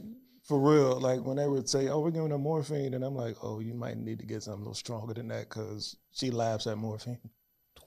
for 0.45 0.59
real, 0.59 1.01
like 1.01 1.21
when 1.21 1.37
they 1.37 1.47
would 1.47 1.69
say, 1.69 1.89
"Oh, 1.89 2.01
we're 2.01 2.11
giving 2.11 2.31
her 2.31 2.39
morphine," 2.39 2.95
and 2.95 3.05
I'm 3.05 3.15
like, 3.15 3.37
"Oh, 3.43 3.61
you 3.61 3.75
might 3.75 3.97
need 3.97 4.19
to 4.19 4.27
get 4.27 4.43
something 4.43 4.61
a 4.61 4.65
little 4.65 4.75
stronger 4.75 5.15
than 5.15 5.29
that," 5.29 5.49
because 5.49 5.97
she 6.13 6.31
laughs 6.31 6.67
at 6.67 6.79
morphine. 6.79 7.19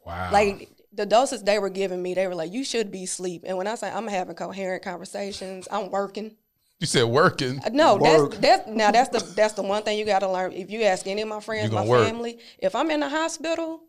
Wow. 0.05 0.29
Like 0.31 0.69
the 0.95 1.05
doses 1.05 1.43
they 1.43 1.59
were 1.59 1.69
giving 1.69 2.01
me, 2.01 2.13
they 2.13 2.27
were 2.27 2.35
like, 2.35 2.51
"You 2.53 2.63
should 2.63 2.91
be 2.91 3.03
asleep." 3.03 3.43
And 3.45 3.57
when 3.57 3.67
I 3.67 3.75
say 3.75 3.89
I'm 3.89 4.07
having 4.07 4.35
coherent 4.35 4.83
conversations, 4.83 5.67
I'm 5.71 5.89
working. 5.91 6.35
you 6.79 6.87
said 6.87 7.03
working. 7.05 7.59
Uh, 7.65 7.69
No, 7.73 7.95
Work. 7.97 8.31
that's 8.35 8.65
that's 8.65 8.67
now 8.69 8.91
that's 8.91 9.09
the 9.09 9.33
that's 9.35 9.53
the 9.53 9.63
one 9.63 9.83
thing 9.83 9.97
you 9.97 10.05
got 10.05 10.19
to 10.19 10.31
learn. 10.31 10.51
If 10.53 10.69
you 10.71 10.83
ask 10.83 11.07
any 11.07 11.21
of 11.21 11.27
my 11.27 11.39
friends, 11.39 11.71
my 11.71 11.85
work. 11.85 12.05
family, 12.07 12.39
if 12.59 12.75
I'm 12.75 12.89
in 12.91 12.99
the 12.99 13.09
hospital, 13.09 13.81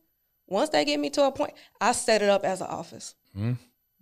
once 0.46 0.68
they 0.70 0.84
get 0.84 0.98
me 1.00 1.10
to 1.10 1.24
a 1.26 1.32
point, 1.32 1.54
I 1.80 1.92
set 1.92 2.22
it 2.22 2.28
up 2.28 2.44
as 2.44 2.60
an 2.60 2.68
office. 2.68 3.14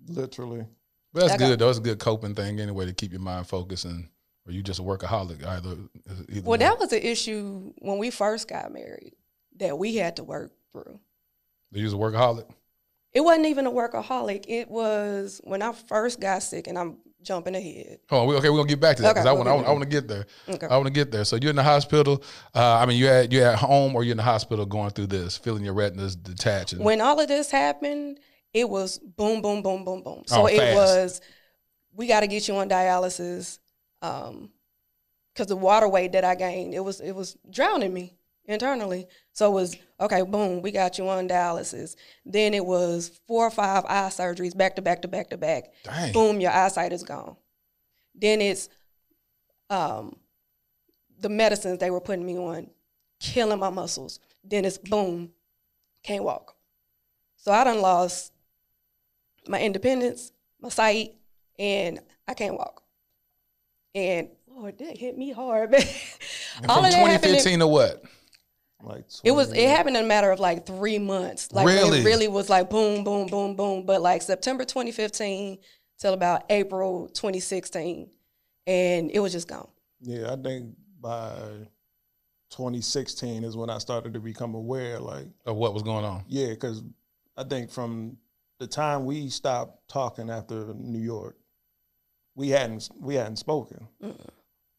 Literally, 0.07 0.67
But 1.13 1.21
that's 1.21 1.33
I 1.33 1.37
got- 1.39 1.47
good 1.49 1.59
though. 1.61 1.71
It's 1.71 1.79
a 1.79 1.83
good 1.83 1.99
coping 1.99 2.35
thing 2.35 2.61
anyway 2.61 2.87
to 2.87 2.93
keep 2.93 3.11
your 3.13 3.21
mind 3.21 3.47
focused 3.47 3.85
and 3.87 4.09
or 4.47 4.53
you 4.53 4.63
just 4.63 4.79
a 4.81 4.83
workaholic 4.83 5.43
either. 5.43 5.77
either 6.29 6.43
Well, 6.43 6.51
one. 6.51 6.59
that 6.59 6.79
was 6.79 6.93
an 6.93 7.01
issue 7.03 7.73
when 7.79 7.97
we 7.99 8.11
first 8.11 8.47
got 8.49 8.71
married 8.73 9.15
that 9.57 9.79
we 9.79 9.97
had 9.97 10.17
to 10.17 10.25
work 10.25 10.53
through. 10.73 11.01
you 11.73 11.85
was 11.85 11.95
a 11.95 11.97
workaholic. 11.97 12.47
It 13.15 13.21
wasn't 13.21 13.47
even 13.47 13.67
a 13.67 13.71
workaholic. 13.71 14.45
It 14.49 14.69
was 14.69 15.41
when 15.45 15.63
I 15.63 15.73
first 15.73 16.21
got 16.21 16.43
sick, 16.43 16.67
and 16.67 16.77
I'm 16.77 16.99
jumping 17.23 17.55
ahead. 17.55 17.99
We, 18.11 18.17
okay, 18.19 18.51
we're 18.51 18.59
gonna 18.59 18.69
get 18.69 18.81
back 18.81 18.97
to 18.97 19.03
that 19.03 19.15
because 19.15 19.27
Okay, 19.27 19.31
I 19.31 19.53
want, 19.53 19.67
I 19.67 19.71
want, 19.71 19.83
to 19.83 19.89
get 19.89 20.07
there. 20.09 20.27
Okay. 20.49 20.67
I 20.67 20.77
want 20.77 20.87
to 20.87 20.93
get 20.93 21.11
there. 21.11 21.25
So 21.25 21.37
you're 21.37 21.51
in 21.51 21.57
the 21.57 21.63
hospital. 21.63 22.23
Uh, 22.55 22.79
I 22.79 22.87
mean, 22.87 22.99
you 22.99 23.09
at 23.09 23.33
you 23.33 23.43
at 23.43 23.57
home 23.57 23.97
or 23.97 24.05
you're 24.05 24.13
in 24.13 24.19
the 24.19 24.23
hospital 24.23 24.67
going 24.67 24.91
through 24.91 25.07
this, 25.07 25.37
feeling 25.37 25.65
your 25.65 25.75
retinas 25.75 26.17
detaching. 26.17 26.81
When 26.81 27.01
all 27.01 27.19
of 27.19 27.29
this 27.29 27.51
happened, 27.51 28.21
it 28.53 28.69
was 28.69 28.99
boom, 28.99 29.43
boom, 29.43 29.63
boom, 29.63 29.85
boom, 29.85 30.03
boom. 30.03 30.23
So 30.27 30.43
Oh, 30.43 30.47
it 30.47 30.75
was, 30.75 31.21
we 31.93 32.07
got 32.07 32.21
to 32.21 32.27
get 32.27 32.47
you 32.47 32.57
on 32.57 32.69
dialysis, 32.69 33.59
um, 34.03 34.51
because 35.33 35.49
the 35.49 35.57
water 35.57 35.89
weight 35.89 36.13
that 36.13 36.25
I 36.25 36.35
gained, 36.35 36.75
it 36.75 36.81
was 36.81 37.01
it 37.01 37.13
was 37.13 37.37
drowning 37.51 37.93
me 37.93 38.17
internally. 38.47 39.07
So 39.33 39.51
it 39.51 39.55
was 39.55 39.77
okay, 40.01 40.23
boom, 40.23 40.63
we 40.63 40.71
got 40.71 40.99
you 40.99 41.09
on 41.09 41.29
dialysis. 41.29 41.97
Then 42.25 42.55
it 42.55 42.65
was 42.65 43.21
four 43.27 43.47
or 43.47 43.51
five 43.51 43.85
eye 43.87 44.09
surgeries 44.11 44.57
back 44.57 44.77
to 44.77 44.83
back 44.83 45.03
to 45.03 45.09
back 45.09 45.31
to 45.31 45.37
back. 45.37 45.73
Dang. 45.85 46.13
boom, 46.13 46.41
your 46.41 46.51
eyesight 46.51 46.93
is 46.93 47.03
gone. 47.03 47.37
Then 48.15 48.41
it's 48.41 48.69
um, 49.71 50.17
the 51.21 51.29
medicines 51.29 51.79
they 51.79 51.91
were 51.91 52.01
putting 52.01 52.27
me 52.27 52.37
on, 52.37 52.71
killing 53.21 53.59
my 53.59 53.71
muscles. 53.71 54.21
Then 54.45 54.65
it's 54.65 54.79
boom, 54.79 55.33
can't 56.03 56.25
walk. 56.25 56.55
So 57.37 57.51
I 57.53 57.65
done 57.65 57.81
lost 57.81 58.33
my 59.49 59.61
independence, 59.61 60.33
my 60.61 60.69
sight, 60.69 61.15
and 61.59 62.01
I 62.27 62.35
can't 62.35 62.55
walk. 62.57 62.83
And 63.95 64.29
Lord, 64.49 64.79
that 64.79 64.97
hit 64.97 65.17
me 65.19 65.33
hard, 65.33 65.75
All 66.69 66.77
from 66.77 66.85
of 66.87 66.91
that 66.93 66.95
happened 66.95 67.35
in- 67.37 67.43
2015 67.43 67.59
to 67.61 67.67
what? 67.67 68.03
Like 68.85 69.05
it 69.25 69.33
was 69.33 69.53
it 69.53 69.69
happened 69.69 69.97
in 69.97 70.05
a 70.05 70.09
matter 70.09 70.31
of 70.31 70.41
like 70.41 70.67
three 70.67 70.99
months. 70.99 71.51
Like 71.53 71.67
Really? 71.67 72.01
it 72.01 72.05
really 72.05 72.29
was 72.29 72.49
like 72.51 72.71
boom, 72.71 73.05
boom, 73.05 73.27
boom, 73.27 73.57
boom. 73.57 73.87
But 73.87 74.03
like 74.03 74.23
September 74.23 74.65
2015 74.65 75.59
till 75.99 76.13
about 76.15 76.45
April 76.51 77.09
2016, 77.09 78.11
and 78.67 79.11
it 79.11 79.21
was 79.21 79.33
just 79.33 79.49
gone. 79.49 79.69
Yeah, 80.01 80.33
I 80.33 80.37
think 80.37 80.75
by 81.01 81.33
2016 82.51 83.45
is 83.45 83.57
when 83.57 83.71
I 83.71 83.79
started 83.79 84.13
to 84.15 84.21
become 84.21 84.55
aware. 84.55 84.99
Like, 85.01 85.27
Of 85.47 85.57
what 85.57 85.75
was 85.75 85.83
going 85.83 86.05
on? 86.05 86.25
yeah, 86.29 86.49
because 86.49 86.83
I 87.37 87.45
think 87.45 87.71
from 87.71 88.17
the 88.59 88.67
time 88.67 89.05
we 89.07 89.29
stopped 89.29 89.89
talking 89.89 90.31
after 90.31 90.73
New 90.75 91.01
York, 91.01 91.37
we 92.35 92.49
hadn't 92.51 92.89
we 93.01 93.15
hadn't 93.15 93.37
spoken, 93.37 93.87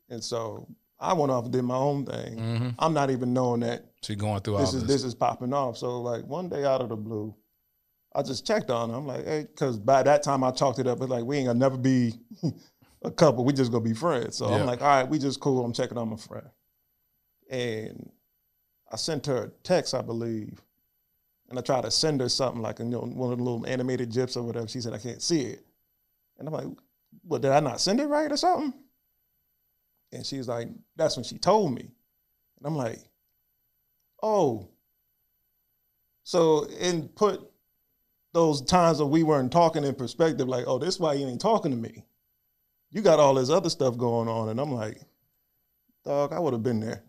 and 0.10 0.24
so 0.24 0.68
I 1.00 1.14
went 1.14 1.32
off 1.32 1.44
and 1.44 1.54
did 1.54 1.64
my 1.64 1.76
own 1.76 2.06
thing. 2.06 2.38
Mm-hmm. 2.38 2.70
I'm 2.80 2.94
not 2.94 3.10
even 3.12 3.34
knowing 3.34 3.60
that 3.62 3.86
So 4.02 4.14
you're 4.14 4.18
going 4.18 4.42
through 4.42 4.58
this 4.60 4.72
this. 4.72 4.82
is 4.82 4.88
this 4.88 5.04
is 5.04 5.14
popping 5.16 5.54
off. 5.54 5.78
So 5.78 6.02
like 6.02 6.26
one 6.26 6.48
day 6.50 6.64
out 6.64 6.82
of 6.82 6.90
the 6.90 6.96
blue, 6.96 7.36
I 8.16 8.22
just 8.24 8.48
checked 8.48 8.70
on 8.70 8.90
her. 8.90 8.96
I'm 8.96 9.06
like, 9.06 9.26
hey, 9.26 9.42
because 9.50 9.78
by 9.78 10.04
that 10.04 10.24
time 10.24 10.44
I 10.44 10.52
talked 10.52 10.80
it 10.80 10.88
up. 10.88 11.02
It's 11.02 11.10
like 11.10 11.26
we 11.26 11.38
ain't 11.38 11.48
gonna 11.48 11.60
never 11.60 11.78
be 11.78 12.14
a 13.04 13.12
couple. 13.12 13.44
We 13.44 13.52
just 13.54 13.72
gonna 13.72 13.84
be 13.84 13.94
friends. 13.94 14.38
So 14.38 14.50
Yeah. 14.50 14.56
I'm 14.58 14.66
like, 14.66 14.82
all 14.82 14.88
right, 14.88 15.08
we 15.10 15.20
just 15.20 15.40
cool. 15.42 15.66
I'm 15.66 15.74
checking 15.74 15.98
on 15.98 16.10
my 16.10 16.16
friend, 16.18 16.48
and 17.50 18.10
I 18.92 18.96
sent 18.96 19.26
her 19.26 19.38
a 19.46 19.50
text, 19.64 19.94
I 19.94 20.02
believe, 20.02 20.62
and 21.50 21.60
I 21.60 21.62
tried 21.62 21.84
to 21.84 21.92
send 21.92 22.22
her 22.22 22.30
something 22.30 22.62
like 22.62 22.80
you 22.80 22.86
know 22.86 23.02
one 23.02 23.32
of 23.34 23.38
the 23.38 23.44
little 23.44 23.66
animated 23.68 24.12
gifs 24.14 24.38
or 24.38 24.44
whatever. 24.44 24.68
She 24.68 24.80
said 24.82 24.94
I 24.94 24.98
can't 25.00 25.22
see 25.22 25.42
it, 25.42 25.66
and 26.40 26.48
I'm 26.48 26.54
like, 26.54 26.68
well, 27.26 27.40
did 27.42 27.52
I 27.52 27.60
not 27.60 27.82
send 27.82 28.00
it 28.00 28.08
right 28.08 28.32
or 28.32 28.38
something? 28.38 28.74
And 30.16 30.26
she's 30.26 30.48
like, 30.48 30.70
that's 30.96 31.16
when 31.16 31.24
she 31.24 31.38
told 31.38 31.74
me, 31.74 31.82
and 32.58 32.66
I'm 32.66 32.76
like, 32.76 33.00
oh. 34.24 34.70
So 36.24 36.68
and 36.80 37.14
put 37.16 37.42
those 38.34 38.62
times 38.62 38.98
that 38.98 39.06
we 39.06 39.24
weren't 39.24 39.52
talking 39.52 39.84
in 39.84 39.96
perspective, 39.96 40.48
like, 40.48 40.66
oh, 40.68 40.78
this 40.78 40.96
is 40.96 41.00
why 41.00 41.14
you 41.14 41.28
ain't 41.28 41.40
talking 41.40 41.72
to 41.72 41.78
me. 41.78 42.04
You 42.92 43.02
got 43.02 43.20
all 43.20 43.36
this 43.36 43.50
other 43.50 43.70
stuff 43.70 43.98
going 43.98 44.28
on, 44.28 44.50
and 44.50 44.60
I'm 44.60 44.72
like, 44.74 45.02
dog, 46.04 46.34
I 46.34 46.40
would 46.40 46.54
have 46.54 46.64
been 46.64 46.80
there. 46.80 47.04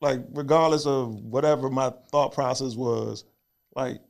Like, 0.00 0.20
regardless 0.32 0.86
of 0.86 1.14
whatever 1.24 1.70
my 1.70 1.92
thought 2.10 2.32
process 2.32 2.74
was, 2.74 3.24
like, 3.74 4.00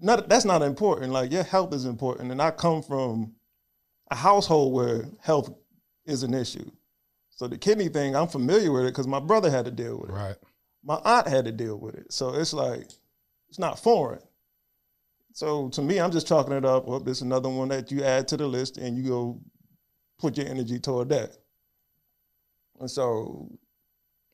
not 0.00 0.28
that's 0.28 0.44
not 0.44 0.62
important. 0.62 1.12
Like, 1.12 1.32
your 1.32 1.42
health 1.42 1.72
is 1.72 1.84
important, 1.84 2.32
and 2.32 2.40
I 2.40 2.50
come 2.50 2.82
from 2.82 3.34
a 4.10 4.16
household 4.16 4.72
where 4.72 5.06
health 5.20 5.50
is 6.04 6.22
an 6.22 6.34
issue. 6.34 6.70
So 7.38 7.46
the 7.46 7.56
kidney 7.56 7.88
thing, 7.88 8.16
I'm 8.16 8.26
familiar 8.26 8.72
with 8.72 8.82
it 8.84 8.88
because 8.88 9.06
my 9.06 9.20
brother 9.20 9.48
had 9.48 9.64
to 9.66 9.70
deal 9.70 9.96
with 10.00 10.10
it 10.10 10.12
Right. 10.12 10.36
my 10.82 10.96
aunt 11.04 11.28
had 11.28 11.44
to 11.44 11.52
deal 11.52 11.76
with 11.78 11.94
it. 11.94 12.12
So 12.12 12.34
it's 12.34 12.52
like, 12.52 12.90
it's 13.48 13.60
not 13.60 13.78
foreign. 13.78 14.20
So 15.32 15.68
to 15.68 15.80
me, 15.82 16.00
I'm 16.00 16.10
just 16.10 16.26
chalking 16.26 16.52
it 16.52 16.64
up. 16.64 16.88
Well, 16.88 16.98
this 16.98 17.18
is 17.18 17.22
another 17.22 17.48
one 17.48 17.68
that 17.68 17.92
you 17.92 18.02
add 18.02 18.26
to 18.28 18.36
the 18.36 18.46
list 18.48 18.76
and 18.76 18.96
you 18.96 19.04
go 19.08 19.40
put 20.18 20.36
your 20.36 20.48
energy 20.48 20.80
toward 20.80 21.10
that. 21.10 21.36
And 22.80 22.90
so 22.90 23.48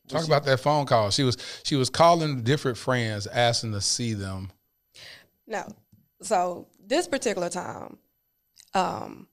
Talk 0.07 0.21
she- 0.21 0.27
about 0.27 0.45
that 0.45 0.59
phone 0.59 0.87
call. 0.87 1.11
She 1.11 1.21
was 1.23 1.37
she 1.63 1.75
was 1.75 1.89
calling 1.91 2.41
different 2.43 2.77
friends, 2.77 3.27
asking 3.27 3.73
to 3.73 3.81
see 3.81 4.13
them. 4.15 4.51
No. 5.45 5.67
So 6.23 6.67
this 6.83 7.07
particular 7.07 7.49
time, 7.49 7.97
um, 8.73 9.27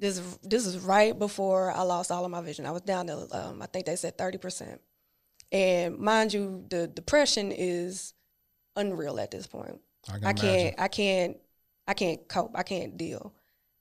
this 0.00 0.38
this 0.42 0.66
is 0.66 0.78
right 0.78 1.16
before 1.16 1.70
I 1.70 1.82
lost 1.82 2.10
all 2.10 2.24
of 2.24 2.30
my 2.30 2.40
vision. 2.40 2.66
I 2.66 2.70
was 2.72 2.82
down 2.82 3.06
to 3.08 3.28
um, 3.32 3.62
I 3.62 3.66
think 3.66 3.86
they 3.86 3.96
said 3.96 4.18
thirty 4.18 4.38
percent, 4.38 4.80
and 5.52 5.98
mind 5.98 6.32
you, 6.32 6.64
the 6.68 6.88
depression 6.88 7.52
is 7.52 8.14
unreal 8.76 9.20
at 9.20 9.30
this 9.30 9.46
point. 9.46 9.78
I 10.08 10.18
can 10.18 10.24
I 10.26 10.32
can't 10.32 10.74
I 10.78 10.88
can't 10.88 11.36
I 11.86 11.94
can't 11.94 12.28
cope. 12.28 12.52
I 12.54 12.62
can't 12.62 12.96
deal. 12.96 13.34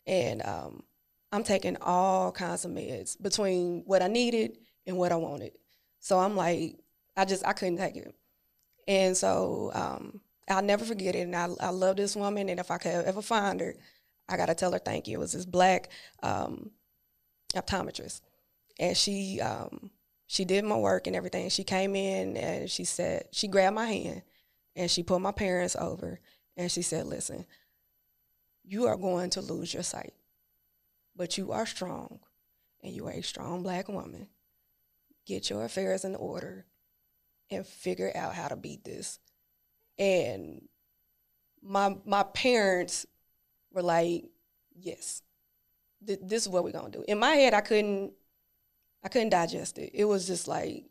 And 0.05 0.45
um 0.45 0.83
I'm 1.31 1.43
taking 1.43 1.77
all 1.81 2.31
kinds 2.31 2.65
of 2.65 2.71
meds 2.71 3.21
between 3.21 3.83
what 3.85 4.01
I 4.01 4.07
needed 4.07 4.57
and 4.85 4.97
what 4.97 5.11
I 5.11 5.15
wanted. 5.15 5.53
So 5.99 6.19
I'm 6.19 6.35
like 6.35 6.75
I 7.15 7.25
just 7.25 7.45
I 7.45 7.53
couldn't 7.53 7.77
take 7.77 7.95
it. 7.95 8.13
And 8.87 9.15
so 9.15 9.71
um 9.73 10.21
I'll 10.49 10.63
never 10.63 10.83
forget 10.83 11.15
it 11.15 11.21
and 11.21 11.35
I 11.35 11.47
I 11.61 11.69
love 11.69 11.95
this 11.95 12.15
woman 12.15 12.49
and 12.49 12.59
if 12.59 12.71
I 12.71 12.77
could 12.77 13.05
ever 13.05 13.21
find 13.21 13.61
her, 13.61 13.75
I 14.29 14.37
got 14.37 14.45
to 14.45 14.55
tell 14.55 14.71
her 14.71 14.79
thank 14.79 15.07
you. 15.07 15.17
It 15.17 15.19
was 15.19 15.33
this 15.33 15.45
black 15.45 15.89
um 16.23 16.71
optometrist. 17.55 18.21
And 18.79 18.95
she 18.95 19.41
um 19.41 19.91
she 20.27 20.45
did 20.45 20.63
my 20.63 20.77
work 20.77 21.07
and 21.07 21.15
everything. 21.15 21.49
She 21.49 21.63
came 21.63 21.95
in 21.95 22.37
and 22.37 22.69
she 22.69 22.83
said 22.85 23.25
she 23.31 23.47
grabbed 23.47 23.75
my 23.75 23.87
hand 23.87 24.21
and 24.75 24.89
she 24.89 25.03
put 25.03 25.21
my 25.21 25.31
parents 25.31 25.75
over 25.75 26.19
and 26.55 26.71
she 26.71 26.81
said, 26.81 27.07
Listen, 27.07 27.45
you 28.63 28.85
are 28.85 28.97
going 28.97 29.31
to 29.31 29.41
lose 29.41 29.73
your 29.73 29.83
sight, 29.83 30.13
but 31.15 31.37
you 31.37 31.51
are 31.51 31.65
strong 31.65 32.19
and 32.83 32.93
you 32.93 33.07
are 33.07 33.13
a 33.13 33.23
strong 33.23 33.63
black 33.63 33.87
woman. 33.89 34.27
Get 35.25 35.49
your 35.49 35.65
affairs 35.65 36.05
in 36.05 36.15
order 36.15 36.65
and 37.49 37.65
figure 37.65 38.11
out 38.15 38.35
how 38.35 38.47
to 38.47 38.55
beat 38.55 38.83
this. 38.83 39.19
And 39.97 40.67
my 41.61 41.97
my 42.05 42.23
parents 42.23 43.05
were 43.71 43.83
like, 43.83 44.25
Yes, 44.81 45.21
th- 46.05 46.19
this 46.21 46.43
is 46.43 46.49
what 46.49 46.63
we're 46.63 46.71
gonna 46.71 46.89
do. 46.89 47.03
In 47.07 47.19
my 47.19 47.31
head, 47.31 47.53
I 47.53 47.61
couldn't 47.61 48.13
I 49.03 49.09
couldn't 49.09 49.29
digest 49.29 49.77
it. 49.77 49.91
It 49.93 50.05
was 50.05 50.27
just 50.27 50.47
like 50.47 50.85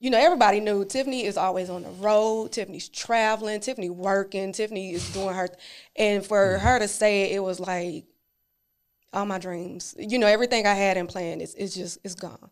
you 0.00 0.10
know, 0.10 0.18
everybody 0.18 0.60
knew 0.60 0.84
Tiffany 0.84 1.24
is 1.24 1.38
always 1.38 1.70
on 1.70 1.82
the 1.82 1.88
road. 1.88 2.52
Tiffany's 2.52 2.90
traveling. 2.90 3.60
Tiffany 3.60 3.88
working. 3.88 4.52
Tiffany 4.52 4.92
is 4.92 5.10
doing 5.14 5.34
her, 5.34 5.48
and 5.96 6.24
for 6.24 6.56
mm-hmm. 6.56 6.66
her 6.66 6.78
to 6.78 6.88
say 6.88 7.22
it, 7.22 7.36
it 7.36 7.38
was 7.40 7.58
like 7.58 8.04
all 9.14 9.24
my 9.24 9.38
dreams. 9.38 9.94
You 9.98 10.18
know, 10.18 10.26
everything 10.26 10.66
I 10.66 10.74
had 10.74 10.98
in 10.98 11.06
plan 11.06 11.40
is 11.40 11.54
is 11.54 11.74
just 11.74 11.98
it's 12.04 12.14
gone. 12.14 12.50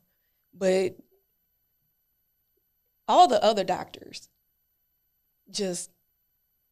But 0.54 0.96
all 3.06 3.28
the 3.28 3.42
other 3.44 3.64
doctors, 3.64 4.30
just 5.50 5.90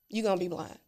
you're 0.09 0.25
gonna 0.25 0.41
be 0.41 0.49
blind. 0.49 0.79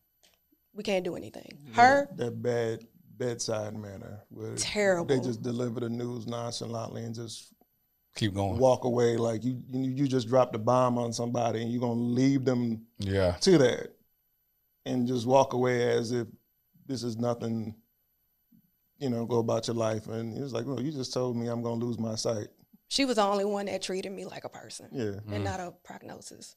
We 0.75 0.83
can't 0.83 1.05
do 1.05 1.17
anything. 1.17 1.59
Her, 1.73 2.09
that 2.17 2.43
bad 2.43 2.87
bedside 3.19 3.75
manner 3.77 4.21
where 4.31 4.55
Terrible. 4.57 5.07
they 5.07 5.23
just 5.23 5.43
deliver 5.43 5.81
the 5.81 5.89
news 5.89 6.27
nonchalantly 6.27 7.05
and 7.05 7.15
just 7.15 7.53
Keep 8.17 8.35
going. 8.35 8.59
walk 8.59 8.85
away 8.85 9.17
like 9.17 9.45
you 9.45 9.63
you, 9.71 9.91
you 9.91 10.09
just 10.09 10.29
dropped 10.29 10.55
a 10.55 10.59
bomb 10.59 10.99
on 10.99 11.13
somebody 11.13 11.63
and 11.63 11.71
you're 11.71 11.81
gonna 11.81 12.01
leave 12.01 12.45
them 12.45 12.85
Yeah. 12.99 13.33
to 13.43 13.59
that 13.59 13.89
and 14.87 15.07
just 15.07 15.27
walk 15.27 15.53
away 15.53 15.89
as 15.97 16.11
if 16.11 16.27
this 16.87 17.03
is 17.05 17.17
nothing 17.17 17.75
you 18.99 19.09
know 19.11 19.25
go 19.27 19.39
about 19.39 19.67
your 19.69 19.77
life 19.77 20.09
and 20.09 20.37
it 20.37 20.41
was 20.41 20.53
like 20.53 20.67
well 20.67 20.81
you 20.81 20.91
just 20.91 21.13
told 21.13 21.37
me 21.37 21.47
i'm 21.49 21.63
gonna 21.63 21.85
lose 21.85 21.99
my 21.99 22.15
sight 22.17 22.49
she 22.89 23.05
was 23.05 23.17
the 23.17 23.23
only 23.23 23.45
one 23.45 23.67
that 23.67 23.81
treated 23.83 24.13
me 24.13 24.25
like 24.25 24.45
a 24.45 24.49
person. 24.51 24.89
yeah 24.93 25.05
Mm. 25.05 25.33
and 25.33 25.45
not 25.45 25.61
a 25.61 25.73
prognosis. 25.85 26.57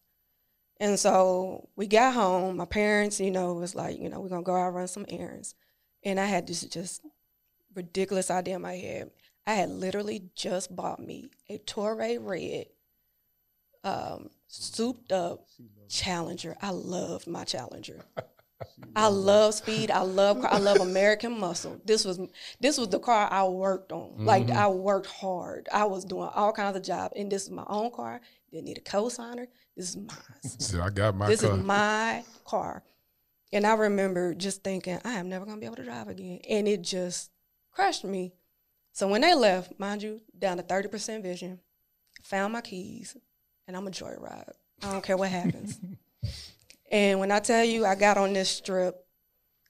And 0.80 1.00
so 1.00 1.70
we 1.76 1.88
got 1.88 2.14
home. 2.14 2.58
My 2.58 2.66
parents, 2.66 3.20
you 3.20 3.32
know, 3.32 3.54
was 3.54 3.76
like, 3.76 4.00
you 4.00 4.10
know, 4.10 4.20
we're 4.22 4.30
gonna 4.30 4.44
go 4.44 4.56
out 4.56 4.74
run 4.74 4.88
some 4.88 5.06
errands. 5.10 5.56
and 6.04 6.20
I 6.20 6.26
had 6.26 6.48
this 6.48 6.62
just 6.64 7.02
ridiculous 7.76 8.32
idea 8.32 8.56
in 8.58 8.62
my 8.62 8.76
head. 8.76 9.12
I 9.48 9.56
had 9.56 9.70
literally 9.70 10.30
just 10.36 10.76
bought 10.76 11.00
me 11.00 11.32
a 11.50 11.60
TorRed, 11.60 12.68
um, 13.84 14.30
souped 14.48 15.12
up 15.12 15.46
Challenger. 15.90 16.56
I 16.62 16.72
loved 16.72 17.28
my 17.28 17.44
Challenger. 17.44 18.02
I 18.96 19.08
love 19.08 19.54
speed. 19.56 19.92
I 19.92 20.02
love 20.02 20.42
car. 20.42 20.52
I 20.54 20.58
love 20.60 20.80
American 20.80 21.40
muscle. 21.40 21.80
This 21.86 22.06
was 22.06 22.20
this 22.60 22.78
was 22.78 22.90
the 22.90 23.00
car 23.00 23.28
I 23.32 23.44
worked 23.46 23.92
on. 23.92 24.14
Like 24.26 24.50
I 24.52 24.68
worked 24.68 25.08
hard. 25.08 25.68
I 25.74 25.86
was 25.86 26.06
doing 26.06 26.30
all 26.34 26.54
kinds 26.54 26.78
of 26.78 26.84
jobs, 26.84 27.14
and 27.18 27.32
this 27.32 27.44
is 27.44 27.52
my 27.52 27.66
own 27.68 27.92
car. 27.92 28.22
Didn't 28.56 28.68
need 28.68 28.78
a 28.78 28.82
cosigner. 28.82 29.48
This 29.76 29.90
is 29.90 29.98
mine. 29.98 30.60
So 30.60 30.82
I 30.82 30.90
got 30.90 31.14
my 31.14 31.28
this 31.28 31.42
car. 31.42 31.58
is 31.58 31.64
my 31.66 32.24
car. 32.46 32.84
And 33.52 33.68
I 33.68 33.74
remember 33.74 34.34
just 34.34 34.64
thinking, 34.64 34.98
I 35.04 35.16
am 35.16 35.28
never 35.28 35.46
gonna 35.46 35.60
be 35.60 35.66
able 35.66 35.76
to 35.76 35.84
drive 35.84 36.08
again. 36.08 36.40
And 36.50 36.66
it 36.66 36.82
just 36.82 37.32
crushed 37.74 38.06
me. 38.06 38.32
So 38.94 39.10
when 39.10 39.20
they 39.20 39.34
left, 39.36 39.78
mind 39.78 40.04
you, 40.04 40.22
down 40.40 40.56
to 40.56 40.64
30% 40.64 41.22
vision, 41.22 41.60
found 42.24 42.54
my 42.54 42.62
keys, 42.62 43.18
and 43.68 43.76
I'm 43.76 43.88
a 43.88 43.92
joyride. 43.92 44.54
I 44.82 44.92
don't 44.94 45.04
care 45.04 45.18
what 45.18 45.32
happens. 45.32 45.78
and 46.90 47.20
when 47.20 47.34
I 47.34 47.40
tell 47.42 47.66
you 47.66 47.86
I 47.86 47.96
got 47.96 48.18
on 48.18 48.32
this 48.32 48.50
strip, 48.50 48.96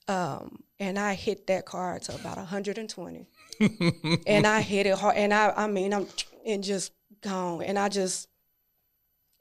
um, 0.07 0.59
and 0.77 0.99
I 0.99 1.15
hit 1.15 1.47
that 1.47 1.65
car 1.65 1.97
to 1.97 2.13
about 2.13 2.37
120. 2.37 3.27
and 4.27 4.45
I 4.45 4.61
hit 4.61 4.85
it 4.85 4.95
hard. 4.95 5.15
And 5.17 5.33
I 5.33 5.51
I 5.57 5.65
mean 5.65 5.91
I'm 5.91 6.05
and 6.45 6.63
just 6.63 6.91
gone. 7.21 7.63
And 7.63 7.79
I 7.79 7.89
just 7.89 8.27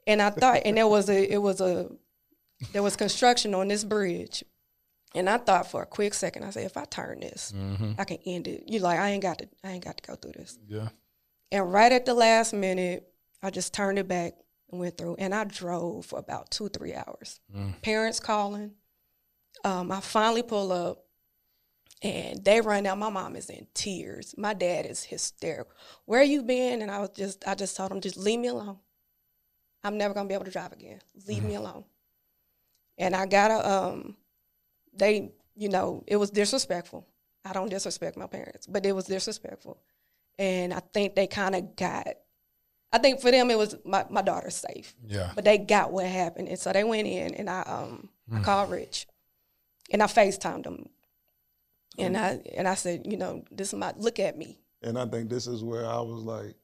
and 0.07 0.21
I 0.21 0.29
thought 0.29 0.61
and 0.65 0.77
there 0.77 0.87
was 0.87 1.09
a 1.09 1.33
it 1.33 1.37
was 1.41 1.61
a 1.61 1.89
there 2.73 2.83
was 2.83 2.95
construction 2.95 3.53
on 3.53 3.67
this 3.67 3.83
bridge. 3.83 4.43
And 5.13 5.29
I 5.29 5.37
thought 5.37 5.71
for 5.71 5.81
a 5.81 5.85
quick 5.85 6.13
second, 6.13 6.43
I 6.43 6.49
said, 6.49 6.65
if 6.65 6.75
I 6.75 6.83
turn 6.83 7.21
this, 7.21 7.53
I 7.97 8.03
can 8.03 8.17
end 8.25 8.47
it. 8.49 8.63
You 8.67 8.79
like, 8.79 8.99
I 8.99 9.11
ain't 9.11 9.21
got 9.23 9.37
to, 9.39 9.47
I 9.63 9.71
ain't 9.71 9.83
got 9.85 9.95
to 9.97 10.03
go 10.05 10.15
through 10.15 10.33
this. 10.33 10.57
yeah. 10.67 10.89
And 11.53 11.71
right 11.71 11.91
at 11.91 12.05
the 12.05 12.13
last 12.13 12.51
minute, 12.53 13.07
I 13.41 13.49
just 13.49 13.73
turned 13.73 13.97
it 13.97 14.09
back 14.09 14.33
and 14.71 14.79
went 14.81 14.97
through. 14.97 15.15
And 15.19 15.33
I 15.33 15.45
drove 15.45 16.07
for 16.07 16.19
about 16.19 16.51
two, 16.51 16.67
three 16.67 16.93
hours. 16.93 17.39
Parents 17.81 18.19
calling. 18.19 18.71
Um, 19.63 19.89
I 19.89 20.01
finally 20.01 20.43
pull 20.43 20.73
up 20.73 21.05
and 22.01 22.43
they 22.43 22.59
run 22.59 22.85
out. 22.85 22.97
My 22.97 23.09
mom 23.09 23.37
is 23.37 23.49
in 23.49 23.67
tears. 23.73 24.35
My 24.37 24.53
dad 24.53 24.85
is 24.85 25.03
hysterical. 25.03 25.71
Where 26.05 26.23
you 26.23 26.43
been? 26.43 26.81
And 26.81 26.91
I 26.91 26.99
was 26.99 27.11
just, 27.11 27.47
I 27.47 27.55
just 27.55 27.77
told 27.77 27.91
him, 27.91 28.01
just 28.01 28.17
leave 28.17 28.39
me 28.39 28.49
alone. 28.49 28.79
I'm 29.85 29.97
never 29.97 30.13
gonna 30.15 30.27
be 30.27 30.33
able 30.33 30.45
to 30.45 30.51
drive 30.51 30.73
again. 30.73 30.99
Leave 31.27 31.43
me 31.43 31.53
alone. 31.55 31.85
And 32.97 33.15
I 33.15 33.25
got 33.27 33.51
a, 33.51 33.71
um, 33.71 34.17
they, 34.93 35.31
you 35.55 35.69
know, 35.69 36.03
it 36.07 36.15
was 36.15 36.31
disrespectful. 36.31 37.05
I 37.43 37.53
don't 37.53 37.69
disrespect 37.69 38.17
my 38.17 38.25
parents, 38.25 38.65
but 38.65 38.83
it 38.85 38.93
was 38.93 39.05
disrespectful. 39.05 39.77
And 40.39 40.73
I 40.73 40.79
think 40.93 41.13
they 41.13 41.27
kind 41.27 41.53
of 41.55 41.75
got, 41.75 42.07
I 42.91 42.97
think 42.97 43.21
for 43.21 43.29
them 43.29 43.51
it 43.51 43.57
was 43.57 43.75
my, 43.85 44.05
my 44.09 44.23
daughter's 44.23 44.55
safe, 44.55 44.95
Yeah. 45.05 45.31
but 45.35 45.45
they 45.45 45.59
got 45.59 45.91
what 45.91 46.07
happened. 46.07 46.47
And 46.47 46.57
so 46.57 46.73
they 46.73 46.83
went 46.83 47.07
in 47.07 47.35
and 47.35 47.47
I, 47.49 47.61
um, 47.61 48.09
I 48.33 48.39
called 48.41 48.71
Rich 48.71 49.05
and 49.91 50.01
I 50.01 50.07
FaceTimed 50.07 50.65
him. 50.65 50.89
And 51.97 52.17
I, 52.17 52.41
and 52.55 52.67
I 52.67 52.73
said, 52.73 53.05
you 53.05 53.17
know, 53.17 53.45
this 53.51 53.67
is 53.71 53.79
my, 53.79 53.93
look 53.97 54.19
at 54.19 54.35
me. 54.37 54.57
And 54.81 54.97
I 54.97 55.05
think 55.05 55.29
this 55.29 55.45
is 55.47 55.63
where 55.63 55.85
I 55.85 55.99
was 55.99 56.23
like, 56.23 56.55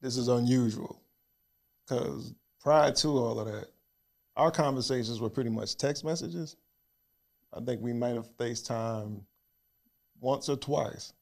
this 0.00 0.16
is 0.16 0.28
unusual. 0.28 1.00
Because 1.88 2.34
prior 2.60 2.92
to 2.92 3.08
all 3.08 3.40
of 3.40 3.46
that, 3.46 3.68
our 4.36 4.50
conversations 4.50 5.20
were 5.20 5.30
pretty 5.30 5.50
much 5.50 5.76
text 5.76 6.04
messages. 6.04 6.56
I 7.52 7.60
think 7.60 7.80
we 7.80 7.92
might 7.92 8.14
have 8.14 8.28
FaceTime 8.36 9.22
once 10.20 10.48
or 10.48 10.56
twice. 10.56 11.12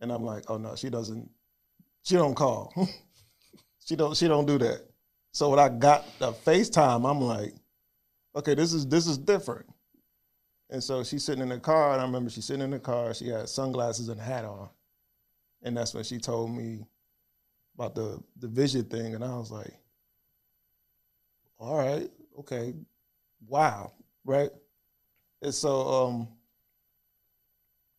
And 0.00 0.10
I'm 0.10 0.24
like, 0.24 0.44
oh 0.48 0.56
no, 0.56 0.74
she 0.74 0.90
doesn't, 0.90 1.30
she 2.02 2.14
don't 2.14 2.34
call. 2.34 2.72
she 3.84 3.94
don't, 3.94 4.16
she 4.16 4.28
don't 4.28 4.46
do 4.46 4.58
that. 4.58 4.82
So 5.32 5.50
when 5.50 5.58
I 5.58 5.68
got 5.68 6.06
the 6.18 6.32
FaceTime, 6.32 7.08
I'm 7.08 7.20
like, 7.20 7.54
okay, 8.34 8.54
this 8.54 8.72
is 8.72 8.86
this 8.86 9.06
is 9.06 9.18
different. 9.18 9.66
And 10.70 10.82
so 10.82 11.04
she's 11.04 11.24
sitting 11.24 11.42
in 11.42 11.50
the 11.50 11.58
car, 11.58 11.92
and 11.92 12.00
I 12.00 12.04
remember 12.04 12.30
she's 12.30 12.46
sitting 12.46 12.62
in 12.62 12.70
the 12.70 12.78
car. 12.78 13.12
She 13.14 13.28
had 13.28 13.48
sunglasses 13.48 14.08
and 14.08 14.20
a 14.20 14.22
hat 14.22 14.44
on, 14.44 14.68
and 15.62 15.76
that's 15.76 15.94
when 15.94 16.04
she 16.04 16.18
told 16.18 16.50
me 16.50 16.84
about 17.74 17.94
the 17.94 18.22
the 18.40 18.48
vision 18.48 18.84
thing, 18.84 19.14
and 19.14 19.24
I 19.24 19.36
was 19.36 19.50
like, 19.50 19.72
"All 21.62 21.78
right, 21.78 22.10
okay, 22.40 22.74
wow, 23.46 23.92
right." 24.24 24.50
And 25.40 25.54
so, 25.54 25.80
um, 25.88 26.28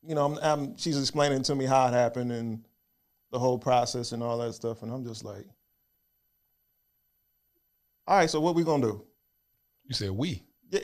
you 0.05 0.15
know, 0.15 0.25
I'm, 0.25 0.37
I'm, 0.43 0.77
she's 0.77 0.99
explaining 0.99 1.43
to 1.43 1.55
me 1.55 1.65
how 1.65 1.87
it 1.87 1.93
happened 1.93 2.31
and 2.31 2.65
the 3.31 3.39
whole 3.39 3.57
process 3.57 4.11
and 4.11 4.21
all 4.21 4.37
that 4.39 4.53
stuff, 4.53 4.83
and 4.83 4.91
I'm 4.91 5.05
just 5.05 5.23
like, 5.23 5.45
"All 8.05 8.17
right, 8.17 8.29
so 8.29 8.41
what 8.41 8.53
we 8.53 8.63
gonna 8.65 8.85
do?" 8.85 9.05
You 9.85 9.95
said 9.95 10.11
we. 10.11 10.43
Yeah, 10.69 10.81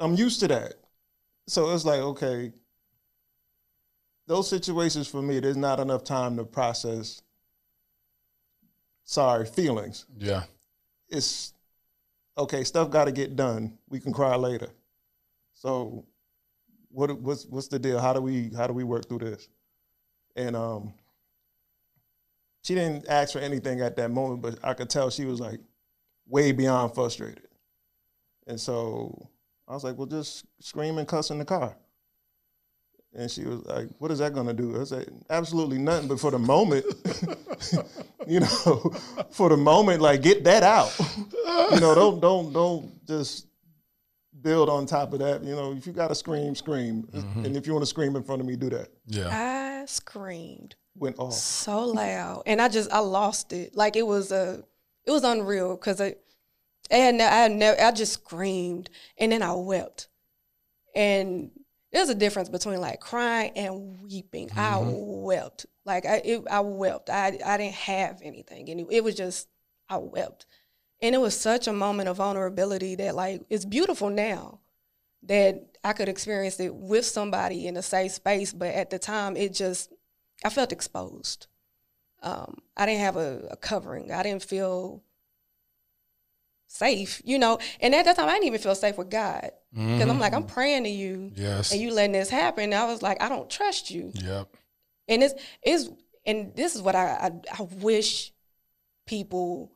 I'm 0.00 0.14
used 0.14 0.40
to 0.40 0.48
that. 0.48 0.74
So 1.46 1.72
it's 1.72 1.84
like, 1.84 2.00
okay, 2.00 2.52
those 4.26 4.50
situations 4.50 5.06
for 5.08 5.22
me, 5.22 5.40
there's 5.40 5.56
not 5.56 5.80
enough 5.80 6.04
time 6.04 6.36
to 6.36 6.44
process 6.44 7.22
sorry 9.04 9.46
feelings. 9.46 10.04
Yeah. 10.18 10.42
It's 11.08 11.54
okay, 12.38 12.64
stuff 12.64 12.90
gotta 12.90 13.12
get 13.12 13.36
done. 13.36 13.78
We 13.88 14.00
can 14.00 14.12
cry 14.12 14.36
later. 14.36 14.70
So 15.54 16.06
what 16.90 17.20
what's 17.20 17.46
what's 17.46 17.68
the 17.68 17.78
deal? 17.78 17.98
How 18.00 18.12
do 18.12 18.20
we 18.20 18.50
how 18.56 18.66
do 18.66 18.72
we 18.72 18.84
work 18.84 19.08
through 19.08 19.18
this? 19.18 19.48
And 20.36 20.56
um 20.56 20.94
she 22.62 22.74
didn't 22.74 23.06
ask 23.08 23.32
for 23.32 23.38
anything 23.38 23.80
at 23.80 23.96
that 23.96 24.10
moment, 24.10 24.42
but 24.42 24.58
I 24.62 24.74
could 24.74 24.90
tell 24.90 25.10
she 25.10 25.24
was 25.24 25.40
like 25.40 25.60
way 26.26 26.52
beyond 26.52 26.94
frustrated. 26.94 27.48
And 28.46 28.60
so 28.60 29.28
I 29.66 29.74
was 29.74 29.84
like, 29.84 29.96
well, 29.96 30.06
just 30.06 30.44
scream 30.60 30.98
and 30.98 31.08
cuss 31.08 31.30
in 31.30 31.38
the 31.38 31.44
car. 31.44 31.76
And 33.14 33.30
she 33.30 33.44
was 33.44 33.64
like, 33.64 33.88
what 33.98 34.10
is 34.10 34.18
that 34.18 34.34
gonna 34.34 34.52
do? 34.52 34.80
I 34.80 34.84
said, 34.84 35.10
absolutely 35.30 35.78
nothing. 35.78 36.08
But 36.08 36.20
for 36.20 36.30
the 36.30 36.38
moment, 36.38 36.84
you 38.26 38.40
know, 38.40 38.92
for 39.30 39.48
the 39.48 39.56
moment, 39.56 40.02
like 40.02 40.22
get 40.22 40.44
that 40.44 40.62
out. 40.62 40.94
you 41.72 41.80
know, 41.80 41.94
don't 41.94 42.20
don't 42.20 42.52
don't 42.52 43.06
just 43.06 43.46
build 44.42 44.68
on 44.68 44.86
top 44.86 45.12
of 45.14 45.20
that. 45.20 45.42
You 45.42 45.56
know, 45.56 45.72
if 45.72 45.86
you 45.86 45.92
gotta 45.92 46.14
scream, 46.14 46.54
scream. 46.54 47.08
Mm-hmm. 47.12 47.46
And 47.46 47.56
if 47.56 47.66
you 47.66 47.72
want 47.72 47.82
to 47.82 47.86
scream 47.86 48.14
in 48.14 48.22
front 48.22 48.40
of 48.40 48.46
me, 48.46 48.56
do 48.56 48.70
that. 48.70 48.88
Yeah. 49.06 49.28
I 49.30 49.86
screamed 49.86 50.76
Went 50.94 51.18
off. 51.18 51.32
so 51.32 51.86
loud, 51.86 52.42
and 52.46 52.60
I 52.60 52.68
just 52.68 52.92
I 52.92 52.98
lost 52.98 53.52
it. 53.52 53.74
Like 53.74 53.96
it 53.96 54.06
was 54.06 54.32
a, 54.32 54.62
it 55.06 55.10
was 55.10 55.24
unreal 55.24 55.76
because 55.76 56.00
I, 56.00 56.14
I 56.90 56.96
had 56.96 57.14
ne- 57.14 57.24
I 57.24 57.36
had 57.36 57.52
never 57.52 57.80
I 57.80 57.90
just 57.90 58.12
screamed 58.12 58.90
and 59.16 59.32
then 59.32 59.42
I 59.42 59.54
wept, 59.54 60.08
and 60.94 61.50
there's 61.92 62.08
a 62.08 62.14
difference 62.14 62.48
between 62.48 62.80
like 62.80 63.00
crying 63.00 63.52
and 63.56 64.02
weeping. 64.02 64.50
I 64.56 64.78
wept 64.80 65.66
like 65.84 66.04
I 66.04 66.16
it, 66.24 66.44
I 66.50 66.60
wept. 66.60 67.10
I 67.10 67.38
I 67.44 67.56
didn't 67.56 67.74
have 67.74 68.20
anything, 68.22 68.68
and 68.68 68.80
it, 68.80 68.86
it 68.90 69.04
was 69.04 69.14
just 69.14 69.48
I 69.88 69.96
wept, 69.96 70.46
and 71.00 71.14
it 71.14 71.18
was 71.18 71.38
such 71.38 71.66
a 71.66 71.72
moment 71.72 72.08
of 72.08 72.18
vulnerability 72.18 72.94
that 72.96 73.14
like 73.14 73.42
it's 73.48 73.64
beautiful 73.64 74.10
now 74.10 74.60
that 75.24 75.78
I 75.82 75.94
could 75.94 76.08
experience 76.08 76.60
it 76.60 76.74
with 76.74 77.04
somebody 77.04 77.66
in 77.66 77.76
a 77.76 77.82
safe 77.82 78.12
space, 78.12 78.52
but 78.52 78.74
at 78.74 78.90
the 78.90 78.98
time 78.98 79.36
it 79.36 79.54
just 79.54 79.92
I 80.44 80.50
felt 80.50 80.72
exposed. 80.72 81.46
Um, 82.22 82.58
I 82.76 82.84
didn't 82.84 83.00
have 83.00 83.16
a, 83.16 83.48
a 83.52 83.56
covering. 83.56 84.12
I 84.12 84.22
didn't 84.22 84.42
feel 84.42 85.02
safe, 86.66 87.22
you 87.24 87.38
know. 87.38 87.58
And 87.80 87.94
at 87.94 88.04
that 88.04 88.16
time, 88.16 88.28
I 88.28 88.32
didn't 88.34 88.46
even 88.46 88.60
feel 88.60 88.74
safe 88.74 88.98
with 88.98 89.08
God 89.10 89.52
because 89.72 90.08
I'm 90.08 90.18
like, 90.18 90.32
I'm 90.32 90.46
praying 90.46 90.84
to 90.84 90.90
you, 90.90 91.30
Yes. 91.34 91.72
and 91.72 91.80
you 91.80 91.92
letting 91.92 92.12
this 92.12 92.30
happen. 92.30 92.64
And 92.64 92.74
I 92.74 92.86
was 92.86 93.02
like, 93.02 93.22
I 93.22 93.28
don't 93.28 93.50
trust 93.50 93.90
you. 93.90 94.12
Yep. 94.14 94.48
And 95.08 95.22
it's 95.22 95.34
is 95.64 95.90
and 96.26 96.54
this 96.56 96.74
is 96.74 96.82
what 96.82 96.94
I, 96.94 97.06
I 97.06 97.32
I 97.58 97.62
wish 97.80 98.32
people 99.06 99.72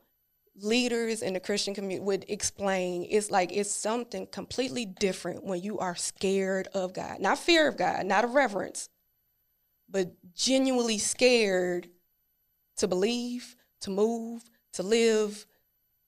leaders 0.56 1.22
in 1.22 1.32
the 1.32 1.40
Christian 1.40 1.74
community 1.74 2.04
would 2.04 2.24
explain. 2.28 3.06
It's 3.08 3.30
like 3.30 3.52
it's 3.52 3.70
something 3.70 4.26
completely 4.26 4.84
different 4.84 5.44
when 5.44 5.62
you 5.62 5.78
are 5.78 5.94
scared 5.96 6.68
of 6.74 6.92
God. 6.92 7.20
Not 7.20 7.38
fear 7.38 7.68
of 7.68 7.76
God, 7.76 8.04
not 8.06 8.24
a 8.24 8.28
reverence, 8.28 8.88
but 9.88 10.12
genuinely 10.34 10.98
scared 10.98 11.88
to 12.76 12.88
believe, 12.88 13.56
to 13.82 13.90
move, 13.90 14.42
to 14.74 14.82
live 14.82 15.46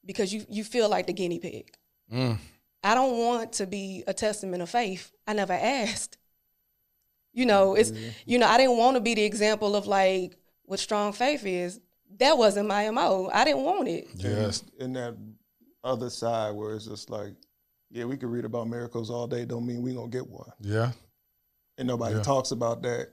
because 0.04 0.32
you 0.32 0.44
you 0.48 0.64
feel 0.64 0.88
like 0.88 1.06
the 1.06 1.12
guinea 1.12 1.38
pig. 1.38 1.74
Mm. 2.12 2.38
I 2.84 2.94
don't 2.94 3.18
want 3.18 3.54
to 3.54 3.66
be 3.66 4.04
a 4.06 4.12
testament 4.14 4.62
of 4.62 4.70
faith. 4.70 5.10
I 5.26 5.32
never 5.32 5.54
asked. 5.54 6.18
You 7.32 7.46
know, 7.46 7.74
it's 7.74 7.90
mm-hmm. 7.90 8.10
you 8.26 8.38
know, 8.38 8.46
I 8.46 8.58
didn't 8.58 8.76
want 8.76 8.96
to 8.96 9.00
be 9.00 9.14
the 9.14 9.24
example 9.24 9.74
of 9.74 9.86
like 9.86 10.36
what 10.66 10.78
strong 10.78 11.12
faith 11.12 11.44
is. 11.44 11.80
That 12.18 12.38
wasn't 12.38 12.68
my 12.68 12.88
MO. 12.90 13.28
I 13.32 13.44
didn't 13.44 13.62
want 13.62 13.88
it. 13.88 14.06
Yes. 14.14 14.62
And 14.78 14.94
that 14.94 15.16
other 15.82 16.10
side 16.10 16.54
where 16.54 16.74
it's 16.74 16.86
just 16.86 17.10
like, 17.10 17.34
yeah, 17.90 18.04
we 18.04 18.16
could 18.16 18.28
read 18.30 18.44
about 18.44 18.68
miracles 18.68 19.10
all 19.10 19.26
day, 19.26 19.44
don't 19.44 19.66
mean 19.66 19.82
we 19.82 19.94
gonna 19.94 20.08
get 20.08 20.28
one. 20.28 20.50
Yeah. 20.60 20.92
and 21.76 21.88
nobody 21.88 22.14
Yeah. 22.14 22.22
talks 22.22 22.52
about 22.52 22.82
that, 22.82 23.08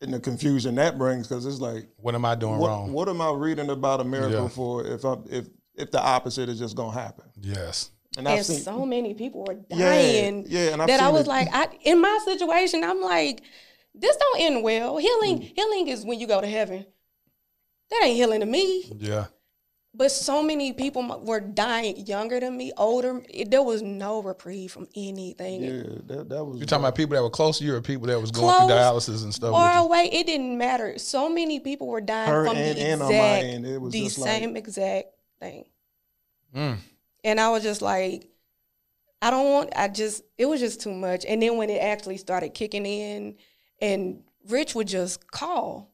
and 0.00 0.14
the 0.14 0.20
confusion 0.20 0.76
that 0.76 0.96
brings 0.98 1.26
because 1.26 1.44
it's 1.46 1.58
like, 1.58 1.88
What 1.96 2.14
am 2.14 2.24
I 2.24 2.36
doing 2.36 2.58
what, 2.58 2.68
wrong? 2.68 2.92
what 2.92 3.08
am 3.08 3.20
I 3.20 3.32
reading 3.32 3.70
about 3.70 4.00
a 4.00 4.04
miracle 4.04 4.42
Yeah. 4.42 4.48
for 4.48 4.86
if 4.86 5.04
I 5.04 5.16
if 5.28 5.48
if 5.74 5.90
the 5.90 6.00
opposite 6.00 6.48
is 6.48 6.60
just 6.60 6.76
gonna 6.76 6.92
happen? 6.92 7.24
Yes. 7.40 7.90
And 8.16 8.26
and 8.26 8.44
seen 8.46 8.60
so 8.60 8.86
many 8.86 9.14
people 9.14 9.44
were 9.46 9.54
dying 9.54 10.46
yeah, 10.48 10.72
and 10.72 10.82
I've 10.82 10.88
that 10.88 11.00
I 11.00 11.08
was 11.08 11.22
it- 11.22 11.28
like, 11.28 11.48
I 11.52 11.68
in 11.82 12.00
my 12.00 12.18
situation, 12.24 12.82
I'm 12.84 13.00
like, 13.00 13.42
this 13.94 14.16
don't 14.16 14.40
end 14.40 14.62
well. 14.62 14.96
Healing, 14.98 15.38
Mm. 15.40 15.52
healing 15.54 15.88
is 15.88 16.04
when 16.04 16.18
you 16.20 16.26
go 16.26 16.40
to 16.40 16.46
heaven. 16.46 16.86
That 17.90 18.02
ain't 18.04 18.16
healing 18.16 18.40
to 18.40 18.46
me. 18.46 18.90
Yeah. 18.98 19.26
But 19.94 20.10
so 20.10 20.42
many 20.42 20.74
people 20.74 21.22
were 21.24 21.40
dying 21.40 22.04
younger 22.06 22.38
than 22.38 22.54
me, 22.56 22.70
older. 22.76 23.22
It, 23.30 23.50
there 23.50 23.62
was 23.62 23.80
no 23.80 24.20
reprieve 24.22 24.70
from 24.70 24.86
anything. 24.94 25.62
yeah, 25.62 25.82
that, 26.06 26.28
that 26.28 26.44
was 26.44 26.60
You 26.60 26.66
talking 26.66 26.84
about 26.84 26.94
people 26.96 27.14
that 27.16 27.22
were 27.22 27.30
close 27.30 27.58
to 27.58 27.64
you 27.64 27.74
or 27.76 27.80
people 27.80 28.06
that 28.08 28.20
was 28.20 28.30
going 28.30 28.46
Close 28.46 28.68
through 28.68 28.76
dialysis 28.76 29.22
and 29.24 29.32
stuff? 29.32 29.54
Or 29.54 29.62
with 29.64 29.72
you? 29.74 29.80
away, 29.80 30.10
it 30.12 30.26
didn't 30.26 30.58
matter. 30.58 30.98
So 30.98 31.30
many 31.30 31.60
people 31.60 31.86
were 31.86 32.02
dying 32.02 32.28
her 32.30 32.46
from 32.46 32.56
and, 32.58 32.76
the 32.76 32.82
and 32.82 33.02
on 33.02 33.08
my 33.08 33.14
exact, 33.14 33.44
end. 33.54 33.66
It 33.66 33.80
was 33.80 33.92
the 33.94 34.02
just 34.04 34.16
same 34.22 34.50
like 34.52 34.58
exact 34.58 35.08
thing. 35.40 35.64
Mm. 36.54 36.76
And 37.26 37.40
I 37.40 37.50
was 37.50 37.64
just 37.64 37.82
like, 37.82 38.28
I 39.20 39.32
don't 39.32 39.50
want, 39.50 39.72
I 39.74 39.88
just, 39.88 40.22
it 40.38 40.46
was 40.46 40.60
just 40.60 40.80
too 40.80 40.94
much. 40.94 41.24
And 41.26 41.42
then 41.42 41.56
when 41.56 41.70
it 41.70 41.82
actually 41.82 42.18
started 42.18 42.54
kicking 42.54 42.86
in, 42.86 43.34
and 43.80 44.22
Rich 44.48 44.76
would 44.76 44.86
just 44.86 45.28
call. 45.32 45.90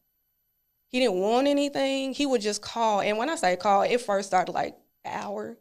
He 0.89 1.01
didn't 1.01 1.21
want 1.21 1.47
anything. 1.47 2.13
He 2.13 2.27
would 2.27 2.43
just 2.43 2.61
call. 2.61 3.01
And 3.01 3.17
when 3.17 3.31
I 3.31 3.37
say 3.37 3.57
call, 3.57 3.81
it 3.81 4.03
first 4.03 4.29
started 4.29 4.53
like 4.53 4.77
hour, 5.07 5.57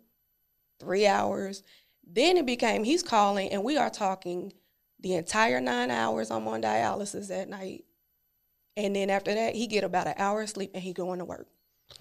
three 0.77 1.07
hours. 1.07 1.63
Then 2.05 2.35
it 2.35 2.45
became 2.45 2.83
he's 2.83 3.01
calling, 3.01 3.49
and 3.49 3.63
we 3.63 3.77
are 3.77 3.89
talking 3.89 4.51
the 4.99 5.13
entire 5.13 5.61
nine 5.61 5.89
hours 5.89 6.31
I'm 6.31 6.49
on 6.49 6.61
dialysis 6.61 7.31
at 7.31 7.47
night. 7.47 7.85
And 8.75 8.93
then 8.93 9.09
after 9.09 9.33
that, 9.33 9.55
he 9.55 9.67
get 9.67 9.85
about 9.85 10.07
an 10.07 10.15
hour 10.17 10.41
of 10.41 10.49
sleep 10.49 10.71
and 10.73 10.83
he 10.83 10.91
going 10.91 11.19
to 11.19 11.25
work. 11.25 11.47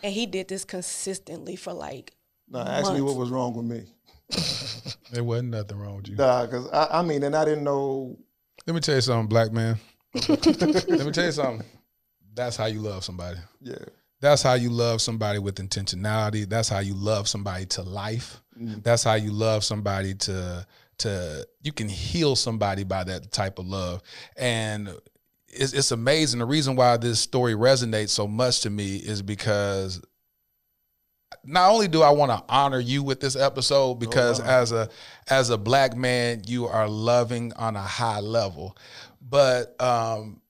And 0.02 0.12
he 0.12 0.26
did 0.26 0.48
this 0.48 0.64
consistently 0.64 1.54
for 1.54 1.72
like 1.72 2.16
Now, 2.50 2.60
ask 2.60 2.92
me 2.92 3.00
what 3.00 3.16
was 3.16 3.30
wrong 3.30 3.54
with 3.54 3.66
me. 3.66 3.84
There 5.12 5.24
wasn't 5.24 5.50
nothing 5.50 5.76
wrong 5.76 5.96
with 5.96 6.08
you. 6.08 6.14
Nah, 6.14 6.46
because 6.46 6.68
I, 6.70 7.00
I 7.00 7.02
mean, 7.02 7.24
and 7.24 7.34
I 7.34 7.44
didn't 7.44 7.64
know. 7.64 8.16
Let 8.64 8.74
me 8.74 8.80
tell 8.80 8.94
you 8.94 9.00
something, 9.00 9.26
black 9.26 9.52
man. 9.52 9.76
Let 10.28 10.88
me 10.88 11.10
tell 11.10 11.24
you 11.24 11.32
something. 11.32 11.66
That's 12.32 12.56
how 12.56 12.66
you 12.66 12.80
love 12.80 13.02
somebody. 13.02 13.38
Yeah, 13.60 13.74
That's 14.20 14.42
how 14.42 14.54
you 14.54 14.70
love 14.70 15.00
somebody 15.00 15.40
with 15.40 15.56
intentionality. 15.56 16.48
That's 16.48 16.68
how 16.68 16.78
you 16.78 16.94
love 16.94 17.26
somebody 17.26 17.66
to 17.66 17.82
life. 17.82 18.40
Mm. 18.56 18.84
That's 18.84 19.02
how 19.02 19.14
you 19.14 19.32
love 19.32 19.64
somebody 19.64 20.14
to 20.14 20.64
to 20.98 21.46
you 21.62 21.72
can 21.72 21.88
heal 21.88 22.36
somebody 22.36 22.84
by 22.84 23.02
that 23.04 23.32
type 23.32 23.58
of 23.58 23.66
love. 23.66 24.02
And 24.36 24.94
it's, 25.48 25.72
it's 25.72 25.90
amazing. 25.90 26.38
The 26.38 26.46
reason 26.46 26.76
why 26.76 26.96
this 26.96 27.20
story 27.20 27.54
resonates 27.54 28.10
so 28.10 28.28
much 28.28 28.60
to 28.60 28.70
me 28.70 28.96
is 28.96 29.22
because 29.22 30.00
not 31.44 31.70
only 31.70 31.88
do 31.88 32.02
I 32.02 32.10
want 32.10 32.32
to 32.32 32.42
honor 32.48 32.80
you 32.80 33.02
with 33.02 33.20
this 33.20 33.36
episode 33.36 33.94
because 33.94 34.40
wow. 34.40 34.46
as 34.46 34.72
a 34.72 34.88
as 35.28 35.50
a 35.50 35.58
black 35.58 35.96
man 35.96 36.42
you 36.46 36.66
are 36.66 36.88
loving 36.88 37.52
on 37.54 37.76
a 37.76 37.82
high 37.82 38.20
level, 38.20 38.76
but 39.20 39.80
um, 39.80 40.40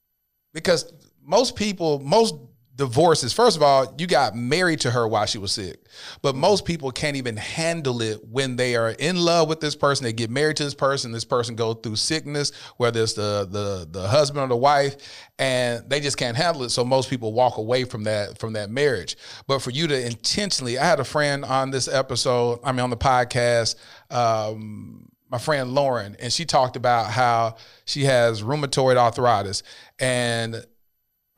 because 0.52 0.92
most 1.22 1.56
people 1.56 2.00
most 2.00 2.34
divorces. 2.80 3.32
First 3.32 3.56
of 3.58 3.62
all 3.62 3.94
you 3.98 4.06
got 4.06 4.34
married 4.34 4.80
to 4.80 4.90
her 4.90 5.06
while 5.06 5.26
she 5.26 5.38
was 5.38 5.52
sick. 5.52 5.86
But 6.22 6.34
most 6.34 6.64
people 6.64 6.90
can't 6.90 7.16
even 7.16 7.36
handle 7.36 8.00
it 8.00 8.26
when 8.26 8.56
they 8.56 8.74
are 8.74 8.90
in 8.90 9.16
love 9.16 9.48
with 9.48 9.60
this 9.60 9.76
person. 9.76 10.04
They 10.04 10.14
get 10.14 10.30
married 10.30 10.56
to 10.56 10.64
this 10.64 10.74
person. 10.74 11.12
This 11.12 11.24
person 11.24 11.54
goes 11.54 11.76
through 11.82 11.96
sickness 11.96 12.52
whether 12.78 13.02
it's 13.02 13.12
the 13.12 13.46
the 13.50 13.86
the 13.90 14.08
husband 14.08 14.42
or 14.42 14.48
the 14.48 14.56
wife 14.56 14.96
and 15.38 15.88
they 15.88 16.00
just 16.00 16.16
can't 16.16 16.36
handle 16.36 16.62
it. 16.62 16.70
So 16.70 16.82
most 16.82 17.10
people 17.10 17.34
walk 17.34 17.58
away 17.58 17.84
from 17.84 18.04
that 18.04 18.38
from 18.38 18.54
that 18.54 18.70
marriage. 18.70 19.16
But 19.46 19.60
for 19.60 19.70
you 19.70 19.86
to 19.86 20.06
intentionally 20.06 20.78
i 20.78 20.84
had 20.84 21.00
a 21.00 21.04
friend 21.04 21.44
on 21.44 21.70
this 21.70 21.86
episode 21.86 22.60
i 22.64 22.72
mean 22.72 22.80
on 22.80 22.90
the 22.90 22.96
podcast 22.96 23.76
um 24.10 25.10
my 25.30 25.38
friend 25.38 25.74
Lauren, 25.74 26.16
and 26.18 26.32
she 26.32 26.44
talked 26.44 26.76
about 26.76 27.10
how 27.10 27.56
she 27.84 28.04
has 28.04 28.42
rheumatoid 28.42 28.96
arthritis, 28.96 29.62
and 30.00 30.64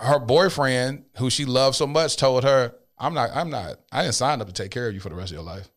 her 0.02 0.18
boyfriend, 0.18 1.04
who 1.18 1.30
she 1.30 1.44
loved 1.44 1.76
so 1.76 1.86
much, 1.86 2.16
told 2.16 2.44
her, 2.44 2.74
"I'm 2.98 3.14
not, 3.14 3.30
I'm 3.34 3.50
not, 3.50 3.76
I 3.90 4.02
didn't 4.02 4.14
sign 4.14 4.40
up 4.40 4.46
to 4.48 4.52
take 4.52 4.70
care 4.70 4.88
of 4.88 4.94
you 4.94 5.00
for 5.00 5.08
the 5.08 5.14
rest 5.14 5.30
of 5.30 5.36
your 5.36 5.44
life." 5.44 5.70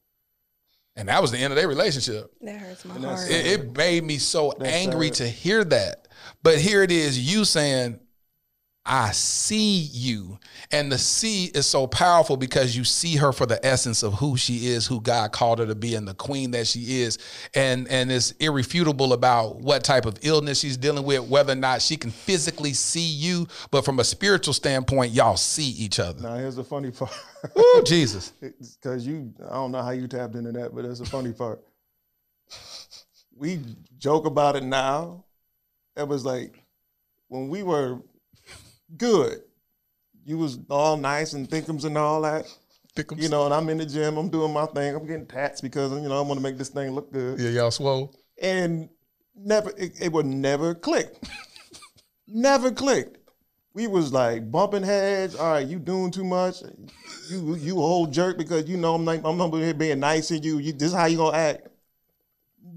And 0.98 1.10
that 1.10 1.22
was 1.22 1.32
the 1.32 1.38
end 1.38 1.52
of 1.52 1.58
their 1.58 1.68
relationship. 1.68 2.32
that 2.42 2.58
hurts 2.58 2.86
my 2.86 2.98
heart. 2.98 3.30
It, 3.30 3.46
it 3.48 3.78
made 3.78 4.04
me 4.04 4.18
so 4.18 4.54
That's 4.58 4.72
angry 4.72 5.08
sad. 5.08 5.16
to 5.16 5.28
hear 5.28 5.64
that. 5.66 6.08
But 6.42 6.60
here 6.60 6.84
it 6.84 6.92
is, 6.92 7.20
you 7.20 7.44
saying, 7.44 8.00
I 8.88 9.12
see 9.12 9.90
you. 9.92 10.38
And 10.72 10.92
the 10.92 11.00
see 11.00 11.46
is 11.46 11.66
so 11.66 11.88
powerful 11.88 12.38
because 12.38 12.78
you 12.78 12.84
see 12.84 13.16
her 13.16 13.34
for 13.34 13.48
the 13.48 13.64
essence 13.66 14.04
of 14.04 14.14
who 14.14 14.38
she 14.38 14.68
is, 14.68 14.86
who 14.86 15.02
God 15.02 15.32
called 15.32 15.58
her 15.58 15.66
to 15.66 15.74
be, 15.74 15.96
and 15.96 16.08
the 16.08 16.14
queen 16.14 16.52
that 16.52 16.68
she 16.68 17.02
is. 17.02 17.18
And 17.56 17.88
and 17.88 18.12
it's 18.12 18.32
irrefutable 18.34 19.14
about 19.14 19.56
what 19.62 19.84
type 19.84 20.06
of 20.06 20.20
illness 20.22 20.60
she's 20.60 20.78
dealing 20.78 21.04
with, 21.04 21.28
whether 21.28 21.54
or 21.54 21.58
not 21.58 21.82
she 21.82 21.98
can 21.98 22.12
physically 22.12 22.74
see 22.74 23.00
you, 23.00 23.48
but 23.72 23.86
from 23.86 24.00
a 24.00 24.04
spiritual 24.04 24.54
standpoint, 24.54 25.14
y'all 25.14 25.38
see 25.38 25.70
each 25.70 26.00
other. 26.00 26.22
Now 26.22 26.36
here's 26.36 26.56
the 26.56 26.64
funny 26.64 26.92
part. 26.92 27.12
Ooh, 27.58 27.84
Jesus. 27.86 28.34
Because 28.82 29.06
you, 29.08 29.34
I 29.50 29.54
don't 29.54 29.72
know 29.72 29.82
how 29.82 29.92
you 29.92 30.08
tapped 30.08 30.36
into 30.36 30.52
that, 30.52 30.76
but 30.76 30.84
that's 30.84 31.00
the 31.00 31.06
funny 31.06 31.34
part. 31.34 31.64
We 33.36 33.60
joke 33.98 34.26
about 34.26 34.56
it 34.56 34.64
now. 34.64 35.26
It 35.98 36.08
was 36.08 36.24
like 36.24 36.64
when 37.30 37.50
we 37.50 37.64
were 37.64 38.00
good, 38.98 39.42
you 40.26 40.38
was 40.38 40.60
all 40.70 40.98
nice 40.98 41.34
and 41.34 41.50
thinkums 41.50 41.86
and 41.86 41.98
all 41.98 42.22
that. 42.22 42.46
You 43.18 43.28
know, 43.28 43.44
and 43.46 43.54
I'm 43.54 43.68
in 43.70 43.78
the 43.78 43.86
gym, 43.86 44.16
I'm 44.18 44.30
doing 44.30 44.54
my 44.54 44.66
thing, 44.68 44.96
I'm 44.96 45.06
getting 45.06 45.26
tats 45.26 45.60
because 45.60 45.92
you 45.92 46.08
know 46.08 46.18
I 46.18 46.22
want 46.22 46.40
to 46.40 46.44
make 46.44 46.58
this 46.58 46.70
thing 46.70 46.92
look 46.92 47.12
good. 47.12 47.40
yeah, 47.40 47.50
y'all 47.50 47.72
swole. 47.72 48.16
and 48.42 48.90
never 49.36 49.72
it, 49.78 50.02
it 50.02 50.12
would 50.12 50.26
never 50.26 50.74
click 50.74 51.14
never 52.28 52.72
clicked 52.72 53.18
we 53.74 53.88
was 53.88 54.14
like 54.14 54.50
bumping 54.50 54.84
heads 54.84 55.36
all 55.36 55.52
right 55.52 55.68
you 55.68 55.78
doing 55.78 56.10
too 56.10 56.24
much 56.24 56.62
you 57.30 57.56
you 57.56 57.76
whole 57.76 58.08
jerk 58.08 58.38
because 58.38 58.68
you 58.70 58.78
know 58.78 58.96
i'm 58.96 59.08
i'm 59.08 59.42
over 59.42 59.58
here 59.58 59.74
being 59.74 60.00
nice 60.00 60.30
to 60.30 60.38
you 60.38 60.60
you 60.60 60.72
this 60.72 60.90
is 60.90 60.94
how 60.94 61.06
you 61.06 61.18
gonna 61.18 61.36
act 61.36 61.68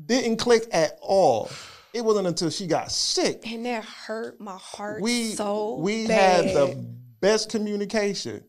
didn't 0.06 0.36
click 0.36 0.64
at 0.72 0.98
all 1.00 1.48
it 1.94 2.04
wasn't 2.04 2.26
until 2.26 2.50
she 2.50 2.66
got 2.66 2.90
sick 2.92 3.46
and 3.50 3.64
that 3.66 3.84
hurt 3.84 4.40
my 4.40 4.56
heart 4.56 5.00
we 5.02 5.30
so 5.30 5.76
we 5.76 6.06
bad. 6.06 6.44
had 6.46 6.54
the 6.54 6.84
best 7.20 7.50
communication 7.50 8.44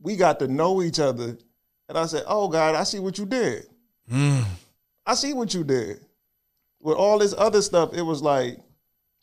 we 0.00 0.16
got 0.16 0.38
to 0.38 0.48
know 0.48 0.82
each 0.82 0.98
other 0.98 1.36
and 1.88 1.96
i 1.98 2.06
said 2.06 2.22
oh 2.26 2.48
god 2.48 2.74
i 2.74 2.82
see 2.84 2.98
what 2.98 3.18
you 3.18 3.26
did 3.26 3.66
Mm. 4.10 4.44
i 5.04 5.14
see 5.16 5.32
what 5.34 5.52
you 5.52 5.64
did 5.64 5.98
with 6.80 6.96
all 6.96 7.18
this 7.18 7.34
other 7.36 7.60
stuff 7.60 7.92
it 7.92 8.02
was 8.02 8.22
like 8.22 8.58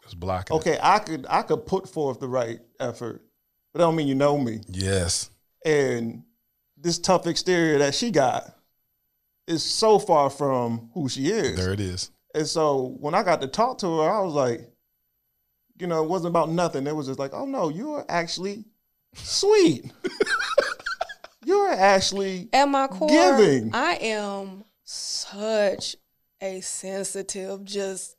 It's 0.04 0.14
blocking. 0.14 0.56
it. 0.56 0.60
okay, 0.60 0.78
I 0.82 1.00
could 1.00 1.26
I 1.30 1.42
could 1.44 1.66
put 1.66 1.88
forth 1.88 2.20
the 2.20 2.28
right 2.28 2.60
effort, 2.82 3.22
but 3.72 3.80
that 3.80 3.86
don't 3.86 3.96
mean 3.96 4.08
you 4.10 4.16
know 4.16 4.38
me. 4.38 4.60
Yes. 4.68 5.30
And 5.66 6.24
this 6.78 7.00
tough 7.00 7.26
exterior 7.28 7.78
that 7.80 7.96
she 7.96 8.12
got 8.12 8.54
is 9.48 9.64
so 9.64 9.98
far 10.00 10.30
from 10.30 10.90
who 10.94 11.08
she 11.08 11.28
is. 11.28 11.56
There 11.56 11.72
it 11.72 11.80
is. 11.80 12.12
And 12.34 12.48
so 12.48 12.96
when 13.00 13.14
I 13.14 13.24
got 13.24 13.42
to 13.42 13.48
talk 13.48 13.78
to 13.80 14.00
her, 14.00 14.10
I 14.10 14.22
was 14.22 14.34
like, 14.34 14.70
you 15.80 15.88
know, 15.88 16.04
it 16.04 16.10
wasn't 16.10 16.32
about 16.32 16.50
nothing. 16.50 16.88
It 16.88 16.96
was 16.96 17.08
just 17.08 17.20
like, 17.20 17.34
oh 17.34 17.46
no, 17.46 17.70
you 17.70 17.94
are 17.94 18.06
actually 18.10 18.66
sweet. 19.14 19.92
You're 21.46 21.72
actually 21.72 22.50
At 22.54 22.70
my 22.70 22.88
core, 22.88 23.10
Giving. 23.10 23.74
I 23.74 23.96
am 23.96 24.64
such 24.84 25.98
a 26.42 26.62
sensitive, 26.62 27.66
just 27.66 28.16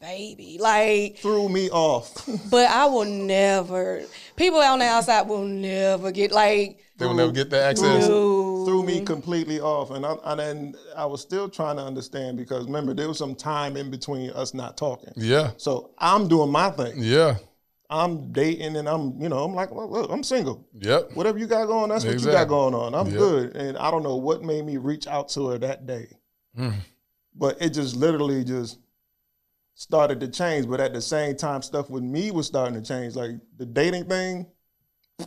baby. 0.00 0.58
Like, 0.60 1.18
threw 1.18 1.48
me 1.48 1.68
off. 1.70 2.28
but 2.50 2.70
I 2.70 2.86
will 2.86 3.04
never. 3.04 4.02
People 4.36 4.60
on 4.60 4.78
the 4.78 4.86
outside 4.86 5.22
will 5.22 5.44
never 5.44 6.10
get 6.10 6.32
like. 6.32 6.80
They 6.96 7.06
will 7.06 7.14
never 7.14 7.32
get 7.32 7.50
the 7.50 7.62
access. 7.62 8.08
No. 8.08 8.45
Threw 8.66 8.82
me 8.82 9.00
completely 9.00 9.60
off. 9.60 9.90
And 9.90 10.04
I, 10.04 10.16
and 10.24 10.40
then 10.40 10.74
I 10.96 11.06
was 11.06 11.20
still 11.22 11.48
trying 11.48 11.76
to 11.76 11.82
understand 11.82 12.36
because 12.36 12.66
remember 12.66 12.92
there 12.94 13.08
was 13.08 13.18
some 13.18 13.34
time 13.34 13.76
in 13.76 13.90
between 13.90 14.30
us 14.30 14.52
not 14.52 14.76
talking. 14.76 15.12
Yeah. 15.16 15.52
So 15.56 15.92
I'm 15.98 16.28
doing 16.28 16.50
my 16.50 16.70
thing. 16.70 16.94
Yeah. 16.96 17.36
I'm 17.88 18.32
dating 18.32 18.76
and 18.76 18.88
I'm, 18.88 19.20
you 19.22 19.28
know, 19.28 19.44
I'm 19.44 19.54
like, 19.54 19.72
well, 19.72 19.88
look, 19.88 20.10
I'm 20.10 20.24
single. 20.24 20.66
Yep. 20.74 21.12
Whatever 21.14 21.38
you 21.38 21.46
got 21.46 21.66
going, 21.66 21.88
that's 21.88 22.04
what 22.04 22.18
you 22.20 22.26
got 22.26 22.48
going 22.48 22.74
on. 22.74 22.94
I'm 22.94 23.06
Yep. 23.06 23.16
good. 23.16 23.56
And 23.56 23.78
I 23.78 23.90
don't 23.92 24.02
know 24.02 24.16
what 24.16 24.42
made 24.42 24.64
me 24.66 24.76
reach 24.76 25.06
out 25.06 25.28
to 25.30 25.48
her 25.50 25.58
that 25.58 25.86
day. 25.86 26.08
Mm. 26.58 26.74
But 27.34 27.62
it 27.62 27.70
just 27.70 27.94
literally 27.94 28.42
just 28.42 28.78
started 29.74 30.18
to 30.20 30.28
change. 30.28 30.68
But 30.68 30.80
at 30.80 30.92
the 30.92 31.00
same 31.02 31.36
time, 31.36 31.62
stuff 31.62 31.88
with 31.88 32.02
me 32.02 32.32
was 32.32 32.46
starting 32.48 32.74
to 32.74 32.86
change. 32.86 33.14
Like 33.14 33.32
the 33.56 33.66
dating 33.66 34.04
thing. 34.06 34.46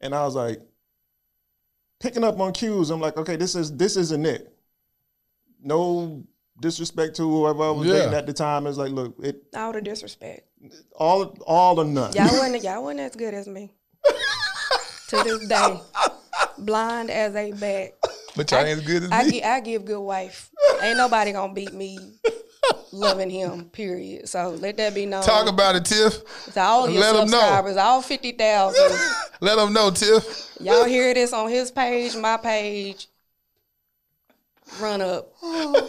And 0.00 0.14
I 0.14 0.24
was 0.24 0.36
like, 0.36 0.60
picking 2.00 2.24
up 2.24 2.38
on 2.40 2.52
cues. 2.52 2.90
I'm 2.90 3.00
like, 3.00 3.16
okay, 3.16 3.36
this 3.36 3.54
is 3.54 3.76
this 3.76 3.96
isn't 3.96 4.24
it. 4.26 4.52
No 5.62 6.24
disrespect 6.60 7.16
to 7.16 7.22
whoever 7.22 7.62
I 7.64 7.70
was 7.70 7.86
Yeah. 7.86 7.94
dating 7.94 8.14
at 8.14 8.26
the 8.26 8.32
time. 8.32 8.66
It's 8.66 8.78
like, 8.78 8.90
look, 8.92 9.14
it 9.22 9.42
All 9.54 9.72
the 9.72 9.80
disrespect. 9.80 10.42
all 10.96 11.36
all 11.46 11.80
or 11.80 11.84
none. 11.84 12.12
Y'all 12.12 12.24
wasn't 12.32 12.62
y'all 12.64 12.82
wasn't 12.82 13.00
as 13.00 13.16
good 13.16 13.34
as 13.34 13.46
me. 13.48 13.70
to 15.08 15.16
this 15.24 15.46
day. 15.48 15.80
Blind 16.58 17.10
as 17.10 17.34
a 17.34 17.52
bat. 17.52 17.94
But 18.36 18.50
y'all 18.50 18.60
ain't 18.60 18.80
as 18.80 18.86
good 18.86 19.02
as 19.04 19.12
I, 19.12 19.24
me. 19.24 19.30
gi- 19.30 19.44
I 19.44 19.60
give 19.60 19.84
good 19.84 20.00
wife. 20.00 20.50
Ain't 20.82 20.96
nobody 20.96 21.32
gonna 21.32 21.52
beat 21.52 21.72
me 21.72 21.98
loving 22.92 23.30
him, 23.30 23.66
period. 23.70 24.28
So 24.28 24.50
let 24.50 24.76
that 24.78 24.94
be 24.94 25.06
known. 25.06 25.22
Talk 25.22 25.48
about 25.48 25.76
it, 25.76 25.84
Tiff. 25.84 26.52
to 26.54 26.60
all 26.60 26.88
your 26.88 27.00
let 27.00 27.14
'em 27.16 27.30
know. 27.30 27.38
subscribers, 27.38 27.76
all 27.76 28.02
50,000. 28.02 28.98
Let 29.40 29.54
them 29.56 29.72
know, 29.72 29.90
Tiff. 29.92 30.50
Y'all 30.60 30.84
hear 30.84 31.14
this 31.14 31.32
on 31.32 31.48
his 31.48 31.70
page, 31.70 32.16
my 32.16 32.36
page. 32.38 33.06
Run 34.80 35.00
up. 35.00 35.32
Go 35.40 35.86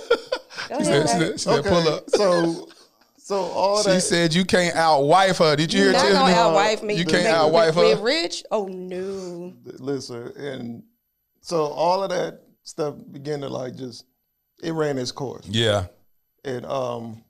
She 0.68 0.74
ahead, 0.74 0.86
said, 0.86 1.08
she 1.08 1.08
said, 1.08 1.32
she 1.34 1.38
said, 1.40 1.66
pull 1.66 1.88
up. 1.88 2.10
So 2.12 2.70
so 3.18 3.36
all 3.38 3.82
She 3.84 3.90
that 3.90 4.02
said 4.02 4.34
you 4.34 4.46
can't 4.46 4.76
outwife 4.76 5.38
her. 5.40 5.56
Did 5.56 5.74
you 5.74 5.82
hear 5.84 5.92
Not 5.94 6.02
Tiffany? 6.02 6.20
gonna 6.34 6.34
outwife 6.36 6.84
me. 6.84 6.94
You 6.96 7.06
can't 7.06 7.24
make- 7.24 7.34
outwife 7.34 7.68
with, 7.68 7.76
her. 7.76 7.82
With 7.96 8.00
Rich? 8.02 8.44
Oh 8.52 8.66
no. 8.68 9.54
listen 9.80 10.32
and 10.38 10.84
so 11.42 11.66
all 11.66 12.04
of 12.04 12.10
that 12.12 12.42
stuff 12.64 12.96
began 13.12 13.42
to 13.42 13.50
like 13.50 13.76
just 13.76 14.06
it 14.62 14.72
ran 14.74 14.98
its 14.98 15.12
course. 15.12 15.46
Yeah. 15.48 15.88
And 16.46 16.66
um 16.66 17.24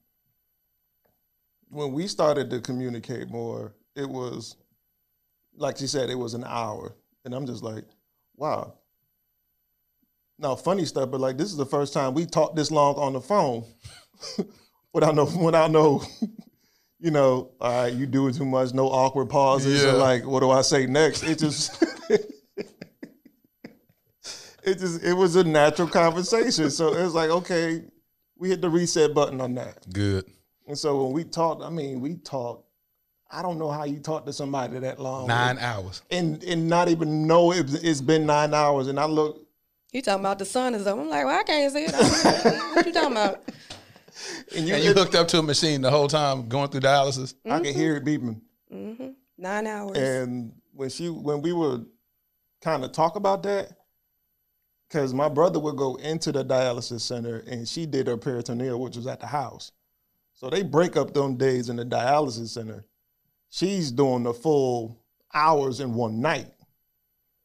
when 1.70 1.92
we 1.94 2.08
started 2.08 2.50
to 2.50 2.60
communicate 2.62 3.30
more, 3.30 3.74
it 3.96 4.10
was 4.10 4.56
like 5.56 5.78
she 5.78 5.88
said, 5.88 6.10
it 6.10 6.16
was 6.16 6.34
an 6.34 6.44
hour. 6.46 6.96
And 7.26 7.34
I'm 7.34 7.46
just 7.46 7.64
like, 7.64 7.84
wow. 8.36 8.74
Now 10.38 10.56
funny 10.56 10.86
stuff, 10.86 11.12
but 11.12 11.20
like 11.20 11.38
this 11.38 11.50
is 11.50 11.58
the 11.58 11.66
first 11.66 11.94
time 11.94 12.14
we 12.14 12.26
talked 12.26 12.56
this 12.56 12.72
long 12.72 12.96
on 12.96 13.14
the 13.14 13.22
phone 13.22 13.66
without 14.94 15.16
no 15.16 15.26
without 15.26 15.70
no 15.72 16.02
you 17.02 17.12
know, 17.12 17.52
all 17.62 17.84
right, 17.84 17.94
you 17.94 18.06
doing 18.06 18.34
too 18.34 18.46
much, 18.46 18.74
no 18.74 18.88
awkward 18.88 19.30
pauses, 19.30 19.84
Yeah. 19.84 19.92
or 19.92 19.94
like, 19.98 20.26
what 20.26 20.42
do 20.42 20.50
I 20.52 20.62
say 20.62 20.86
next? 20.86 21.24
It 21.24 21.40
just 21.40 21.82
it 24.64 24.78
just 24.80 25.04
it 25.04 25.14
was 25.14 25.36
a 25.36 25.44
natural 25.44 25.88
conversation. 25.88 26.70
So 26.70 26.94
it 26.94 27.04
was 27.04 27.14
like, 27.14 27.30
okay, 27.30 27.84
we 28.40 28.50
hit 28.50 28.62
the 28.62 28.70
reset 28.70 29.14
button 29.14 29.40
on 29.42 29.54
that. 29.56 29.86
Good. 29.94 30.26
And 30.68 30.78
so 30.78 31.04
when 31.04 31.14
we 31.14 31.24
talked, 31.24 31.62
I 31.62 31.70
mean, 31.70 32.00
we 32.02 32.16
talked. 32.16 32.66
I 33.32 33.44
don't 33.44 33.60
know 33.60 33.70
how 33.70 33.84
you 33.84 34.00
talk 34.00 34.26
to 34.26 34.34
somebody 34.34 34.80
that 34.80 35.00
long, 35.00 35.28
Nine 35.28 35.60
hours. 35.60 36.02
and 36.10 36.44
and 36.44 36.68
not 36.68 36.90
even 36.90 37.28
know 37.28 37.52
it, 37.52 37.68
it's 37.84 38.02
been 38.02 38.26
nine 38.26 38.56
hours. 38.56 38.88
And 38.88 39.00
I 39.00 39.06
look, 39.06 39.46
You 39.92 40.02
talking 40.02 40.22
about 40.22 40.40
the 40.40 40.46
sun 40.46 40.74
is 40.74 40.88
up. 40.88 40.98
I'm 40.98 41.10
like, 41.10 41.26
well, 41.26 41.40
I 41.40 41.44
can't 41.44 41.72
see 41.72 41.86
it. 41.88 41.94
what 42.74 42.86
you 42.88 42.92
talking 42.94 43.12
about? 43.12 43.44
and 44.56 44.68
you, 44.68 44.74
And 44.74 44.84
you 44.84 44.92
it- 44.92 44.98
hooked 44.98 45.14
up 45.14 45.28
to 45.30 45.40
a 45.40 45.44
machine 45.44 45.82
the 45.82 45.92
whole 45.92 46.08
time 46.08 46.50
going 46.50 46.70
through 46.70 46.82
dialysis. 46.82 47.36
I 47.46 47.60
can 47.60 47.74
hear 47.76 47.98
it 47.98 48.04
beeping. 48.06 48.42
hmm 48.72 49.10
Nine 49.38 49.68
hours. 49.68 49.98
And 49.98 50.54
when 50.74 50.90
she, 50.90 51.08
when 51.10 51.42
we 51.44 51.54
would 51.54 51.86
kind 52.62 52.84
of 52.84 52.92
talk 52.94 53.16
about 53.16 53.44
that, 53.44 53.70
because 54.90 55.14
my 55.14 55.30
brother 55.30 55.60
would 55.60 55.76
go 55.78 55.96
into 55.98 56.32
the 56.32 56.44
dialysis 56.44 57.02
center 57.02 57.44
and 57.48 57.68
she 57.68 57.86
did 57.86 58.08
her 58.08 58.18
peritoneal, 58.18 58.80
which 58.82 58.96
was 58.96 59.06
at 59.08 59.20
the 59.20 59.28
house. 59.28 59.72
So 60.34 60.50
they 60.50 60.64
break 60.64 60.98
up 60.98 61.14
them 61.14 61.36
days 61.38 61.70
in 61.70 61.76
the 61.76 61.86
dialysis 61.86 62.50
center. 62.50 62.86
She's 63.50 63.92
doing 63.92 64.24
the 64.24 64.34
full 64.34 65.00
hours 65.34 65.80
in 65.80 65.94
one 65.94 66.22
night, 66.22 66.48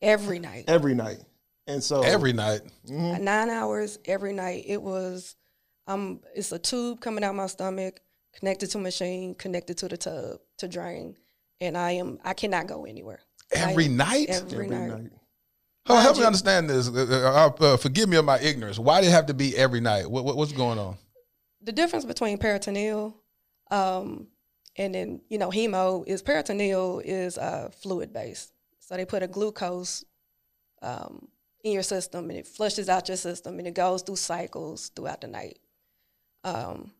every 0.01 0.39
night. 0.39 0.65
every 0.69 0.95
night. 0.95 1.19
And 1.67 1.83
so 1.83 2.03
Every 2.03 2.33
night. 2.35 2.61
Mhm. 2.87 3.21
Nine 3.23 3.49
hours 3.51 3.99
every 4.05 4.33
night. 4.35 4.65
It 4.67 4.83
was 4.83 5.35
um 5.87 6.21
it's 6.35 6.53
a 6.53 6.59
tube 6.59 7.01
coming 7.01 7.25
out 7.25 7.35
my 7.35 7.47
stomach, 7.47 8.01
connected 8.35 8.71
to 8.71 8.79
a 8.79 8.81
machine, 8.83 9.35
connected 9.35 9.79
to 9.79 9.89
the 9.89 9.97
tub 9.97 10.41
to 10.59 10.69
drain. 10.69 11.17
And 11.61 11.77
I 11.79 11.93
am 11.93 12.19
I 12.23 12.35
cannot 12.35 12.67
go 12.67 12.85
anywhere. 12.85 13.21
Every 13.51 13.87
I- 13.87 13.89
night? 13.89 14.27
Every, 14.29 14.53
every 14.53 14.67
night. 14.69 14.89
night. 14.91 15.13
Oh, 15.87 16.01
help 16.01 16.17
me 16.17 16.25
understand 16.25 16.71
this. 16.71 16.89
Uh, 16.89 17.53
uh, 17.61 17.65
uh, 17.65 17.77
forgive 17.77 18.09
me 18.09 18.17
of 18.17 18.25
my 18.25 18.39
ignorance. 18.41 18.79
Why 18.79 19.01
did 19.01 19.09
it 19.09 19.13
have 19.13 19.27
to 19.27 19.35
be 19.35 19.57
every 19.57 19.81
night? 19.81 20.11
What, 20.11 20.25
what, 20.25 20.37
what's 20.37 20.53
going 20.53 20.79
on? 20.79 20.97
the 21.65 21.73
difference 21.73 22.05
between 22.05 22.39
peritoneal 22.39 23.17
um, 23.71 24.29
and 24.77 24.95
then 24.95 25.21
you 25.29 25.39
know 25.39 25.51
hemo 25.51 26.07
is 26.07 26.23
peritoneal 26.23 27.01
is 27.05 27.39
uh, 27.39 27.71
fluid 27.81 28.13
based 28.13 28.53
so 28.79 28.97
they 28.97 29.05
put 29.05 29.23
a 29.23 29.27
glucose 29.27 30.05
um, 30.83 31.29
in 31.65 31.73
your 31.73 31.83
system 31.83 32.29
and 32.29 32.39
it 32.39 32.47
flushes 32.47 32.89
out 32.89 33.09
your 33.09 33.17
system 33.17 33.59
and 33.59 33.67
it 33.67 33.75
goes 33.75 34.03
through 34.03 34.17
cycles 34.17 34.91
throughout 34.91 35.21
the 35.23 35.27
night 35.27 35.59
um, 36.45 36.93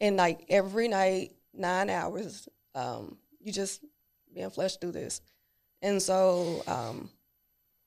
and 0.00 0.16
like 0.16 0.44
every 0.48 0.86
night 0.88 1.32
nine 1.52 1.90
hours 1.90 2.48
um, 2.74 3.16
you 3.40 3.52
just 3.52 3.84
being 4.32 4.50
flushed 4.50 4.80
through 4.80 4.92
this 4.92 5.20
and 5.82 6.00
so 6.00 6.62
um, 6.68 7.10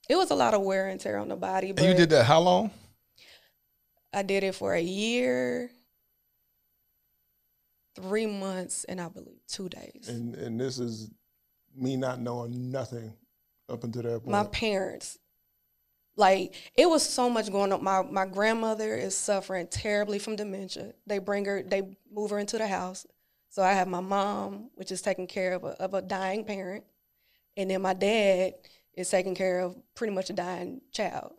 it 0.10 0.18
was 0.18 0.32
a 0.32 0.36
lot 0.36 0.54
of 0.54 0.62
wear 0.62 0.88
and 0.90 1.00
tear 1.00 1.18
on 1.18 1.30
the 1.30 1.36
body 1.36 1.72
but 1.72 1.84
And 1.84 1.92
you 1.92 1.98
did 1.98 2.10
that 2.10 2.26
how 2.26 2.40
long? 2.40 2.72
I 4.12 4.24
did 4.24 4.44
it 4.44 4.56
for 4.56 4.74
a 4.74 4.82
year, 4.82 5.70
three 7.96 8.26
months, 8.26 8.84
and 8.86 9.00
I 9.00 9.08
believe 9.08 9.40
two 9.48 9.70
days. 9.70 10.08
And 10.10 10.34
and 10.36 10.60
this 10.60 10.80
is 10.80 11.12
me 11.76 11.96
not 11.96 12.20
knowing 12.20 12.72
nothing 12.72 13.14
up 13.70 13.84
until 13.84 14.02
that 14.02 14.24
point. 14.24 14.32
My 14.32 14.46
parents, 14.46 15.20
like, 16.16 16.56
it 16.76 16.90
was 16.90 17.08
so 17.08 17.30
much 17.30 17.52
going 17.52 17.72
on. 17.72 17.84
My 17.84 18.02
my 18.02 18.26
grandmother 18.26 18.96
is 18.96 19.16
suffering 19.16 19.68
terribly 19.68 20.18
from 20.18 20.36
dementia. 20.36 20.94
They 21.06 21.20
bring 21.20 21.46
her, 21.46 21.62
they 21.62 21.96
move 22.12 22.32
her 22.32 22.40
into 22.40 22.58
the 22.58 22.68
house. 22.68 23.06
So 23.50 23.62
I 23.62 23.74
have 23.74 23.88
my 23.88 24.02
mom, 24.02 24.70
which 24.74 24.92
is 24.92 25.02
taking 25.02 25.28
care 25.28 25.54
of 25.54 25.64
a, 25.64 25.82
of 25.82 25.94
a 25.94 26.02
dying 26.02 26.46
parent, 26.46 26.84
and 27.56 27.70
then 27.70 27.82
my 27.84 27.94
dad 27.94 28.54
is 28.94 29.10
taking 29.10 29.36
care 29.36 29.60
of 29.60 29.76
pretty 29.96 30.14
much 30.14 30.30
a 30.30 30.34
dying 30.34 30.82
child. 30.92 31.34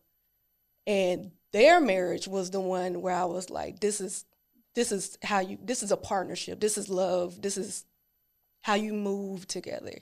And 0.86 1.32
their 1.52 1.80
marriage 1.80 2.26
was 2.26 2.50
the 2.50 2.60
one 2.60 3.02
where 3.02 3.14
I 3.14 3.24
was 3.24 3.50
like, 3.50 3.80
this 3.80 4.00
is 4.00 4.24
this 4.74 4.92
is 4.92 5.18
how 5.22 5.40
you 5.40 5.58
this 5.62 5.82
is 5.82 5.90
a 5.90 5.96
partnership. 5.96 6.60
This 6.60 6.78
is 6.78 6.88
love. 6.88 7.42
This 7.42 7.56
is 7.56 7.84
how 8.62 8.74
you 8.74 8.92
move 8.92 9.46
together. 9.46 9.98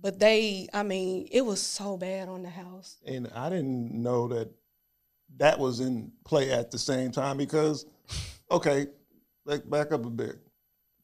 But 0.00 0.18
they, 0.18 0.68
I 0.72 0.82
mean, 0.82 1.28
it 1.30 1.42
was 1.42 1.60
so 1.60 1.96
bad 1.96 2.28
on 2.28 2.42
the 2.42 2.50
house. 2.50 2.96
and 3.06 3.30
I 3.34 3.48
didn't 3.48 3.92
know 3.92 4.26
that 4.28 4.50
that 5.36 5.58
was 5.58 5.80
in 5.80 6.10
play 6.24 6.50
at 6.50 6.70
the 6.70 6.78
same 6.78 7.12
time 7.12 7.36
because, 7.36 7.86
okay, 8.50 8.86
like 9.44 9.68
back 9.68 9.92
up 9.92 10.04
a 10.04 10.10
bit. 10.10 10.36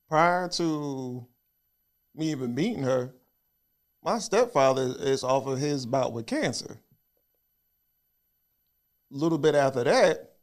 Prior 0.08 0.48
to 0.48 1.26
me 2.14 2.30
even 2.30 2.54
meeting 2.54 2.82
her, 2.82 3.14
my 4.02 4.18
stepfather 4.18 4.94
is 4.98 5.24
off 5.24 5.46
of 5.46 5.58
his 5.58 5.86
bout 5.86 6.12
with 6.12 6.26
cancer. 6.26 6.78
A 9.12 9.16
little 9.16 9.38
bit 9.38 9.54
after 9.54 9.84
that, 9.84 10.34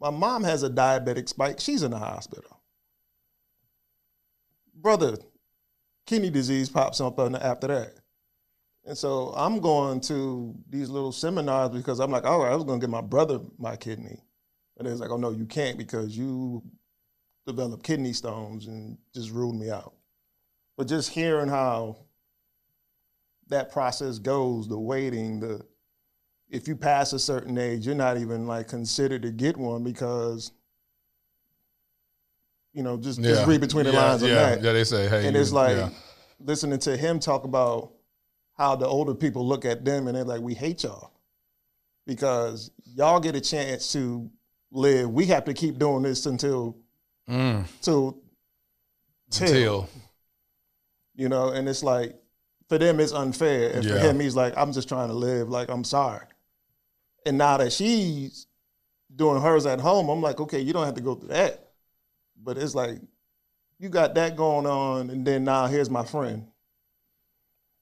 my 0.00 0.10
mom 0.10 0.44
has 0.44 0.62
a 0.62 0.70
diabetic 0.70 1.28
spike. 1.28 1.60
She's 1.60 1.82
in 1.82 1.90
the 1.90 1.98
hospital. 1.98 2.60
Brother, 4.74 5.16
kidney 6.06 6.30
disease 6.30 6.68
pops 6.68 7.00
up 7.00 7.18
after 7.18 7.68
that. 7.68 7.94
And 8.84 8.98
so 8.98 9.32
I'm 9.36 9.60
going 9.60 10.00
to 10.02 10.54
these 10.68 10.90
little 10.90 11.12
seminars 11.12 11.70
because 11.70 12.00
I'm 12.00 12.10
like, 12.10 12.24
all 12.24 12.40
right, 12.42 12.52
I 12.52 12.56
was 12.56 12.64
going 12.64 12.80
to 12.80 12.86
get 12.86 12.90
my 12.90 13.00
brother 13.00 13.38
my 13.58 13.76
kidney. 13.76 14.18
And 14.78 14.88
it's 14.88 15.00
like, 15.00 15.10
oh, 15.10 15.16
no, 15.16 15.30
you 15.30 15.46
can't 15.46 15.78
because 15.78 16.16
you 16.16 16.62
developed 17.46 17.84
kidney 17.84 18.12
stones 18.12 18.66
and 18.66 18.98
just 19.14 19.30
ruled 19.30 19.56
me 19.56 19.70
out. 19.70 19.94
But 20.76 20.88
just 20.88 21.10
hearing 21.10 21.48
how 21.48 21.96
that 23.52 23.70
process 23.72 24.18
goes, 24.18 24.68
the 24.68 24.78
waiting, 24.78 25.40
the 25.40 25.64
if 26.50 26.68
you 26.68 26.76
pass 26.76 27.12
a 27.14 27.18
certain 27.18 27.56
age, 27.56 27.86
you're 27.86 27.94
not 27.94 28.18
even 28.18 28.46
like 28.46 28.68
considered 28.68 29.22
to 29.22 29.30
get 29.30 29.56
one 29.56 29.82
because, 29.82 30.52
you 32.74 32.82
know, 32.82 32.96
just, 32.98 33.22
just 33.22 33.46
read 33.46 33.60
between 33.60 33.86
the 33.86 33.92
yeah, 33.92 33.98
lines 34.04 34.22
yeah, 34.22 34.28
on 34.28 34.34
that 34.34 34.62
Yeah, 34.62 34.72
they 34.72 34.84
say, 34.84 35.08
hey. 35.08 35.26
and 35.26 35.34
you- 35.34 35.40
it's 35.40 35.52
like 35.52 35.76
yeah. 35.76 35.88
listening 36.40 36.78
to 36.80 36.96
him 36.96 37.18
talk 37.20 37.44
about 37.44 37.92
how 38.58 38.76
the 38.76 38.86
older 38.86 39.14
people 39.14 39.46
look 39.46 39.64
at 39.64 39.84
them 39.84 40.06
and 40.08 40.16
they're 40.16 40.24
like, 40.24 40.42
we 40.42 40.52
hate 40.54 40.82
y'all 40.82 41.12
because 42.06 42.70
y'all 42.94 43.18
get 43.20 43.34
a 43.34 43.40
chance 43.40 43.92
to 43.92 44.30
live. 44.70 45.10
We 45.10 45.26
have 45.26 45.44
to 45.46 45.54
keep 45.54 45.78
doing 45.78 46.02
this 46.02 46.26
until 46.26 46.76
Mm, 47.28 47.64
till 47.80 48.18
till, 49.30 49.46
until. 49.46 49.88
you 51.14 51.28
know. 51.28 51.48
And 51.50 51.68
it's 51.68 51.82
like 51.82 52.16
for 52.72 52.78
them 52.78 53.00
it's 53.00 53.12
unfair, 53.12 53.70
and 53.70 53.86
for 53.86 53.98
him 53.98 54.18
he's 54.18 54.34
like, 54.34 54.54
I'm 54.56 54.72
just 54.72 54.88
trying 54.88 55.08
to 55.08 55.14
live. 55.14 55.50
Like 55.50 55.68
I'm 55.68 55.84
sorry. 55.84 56.24
And 57.26 57.36
now 57.36 57.58
that 57.58 57.70
she's 57.70 58.46
doing 59.14 59.42
hers 59.42 59.66
at 59.66 59.78
home, 59.78 60.08
I'm 60.08 60.22
like, 60.22 60.40
okay, 60.40 60.58
you 60.58 60.72
don't 60.72 60.86
have 60.86 60.94
to 60.94 61.02
go 61.02 61.14
through 61.14 61.28
that. 61.28 61.68
But 62.42 62.56
it's 62.56 62.74
like 62.74 62.98
you 63.78 63.90
got 63.90 64.14
that 64.14 64.36
going 64.36 64.64
on, 64.64 65.10
and 65.10 65.22
then 65.22 65.44
now 65.44 65.66
here's 65.66 65.90
my 65.90 66.02
friend. 66.02 66.46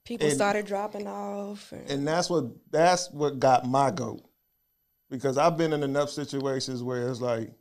People 0.04 0.26
And- 0.26 0.34
started 0.34 0.66
dropping 0.66 1.06
off. 1.06 1.70
And, 1.70 1.88
and 1.88 2.08
that's 2.08 2.28
what 2.28 2.46
that's 2.72 3.12
what 3.12 3.38
got 3.38 3.68
my 3.68 3.92
goat 3.92 4.24
because 5.08 5.38
I've 5.38 5.56
been 5.56 5.72
in 5.72 5.84
enough 5.84 6.10
situations 6.10 6.82
where 6.82 7.08
it's 7.08 7.20
like 7.20 7.52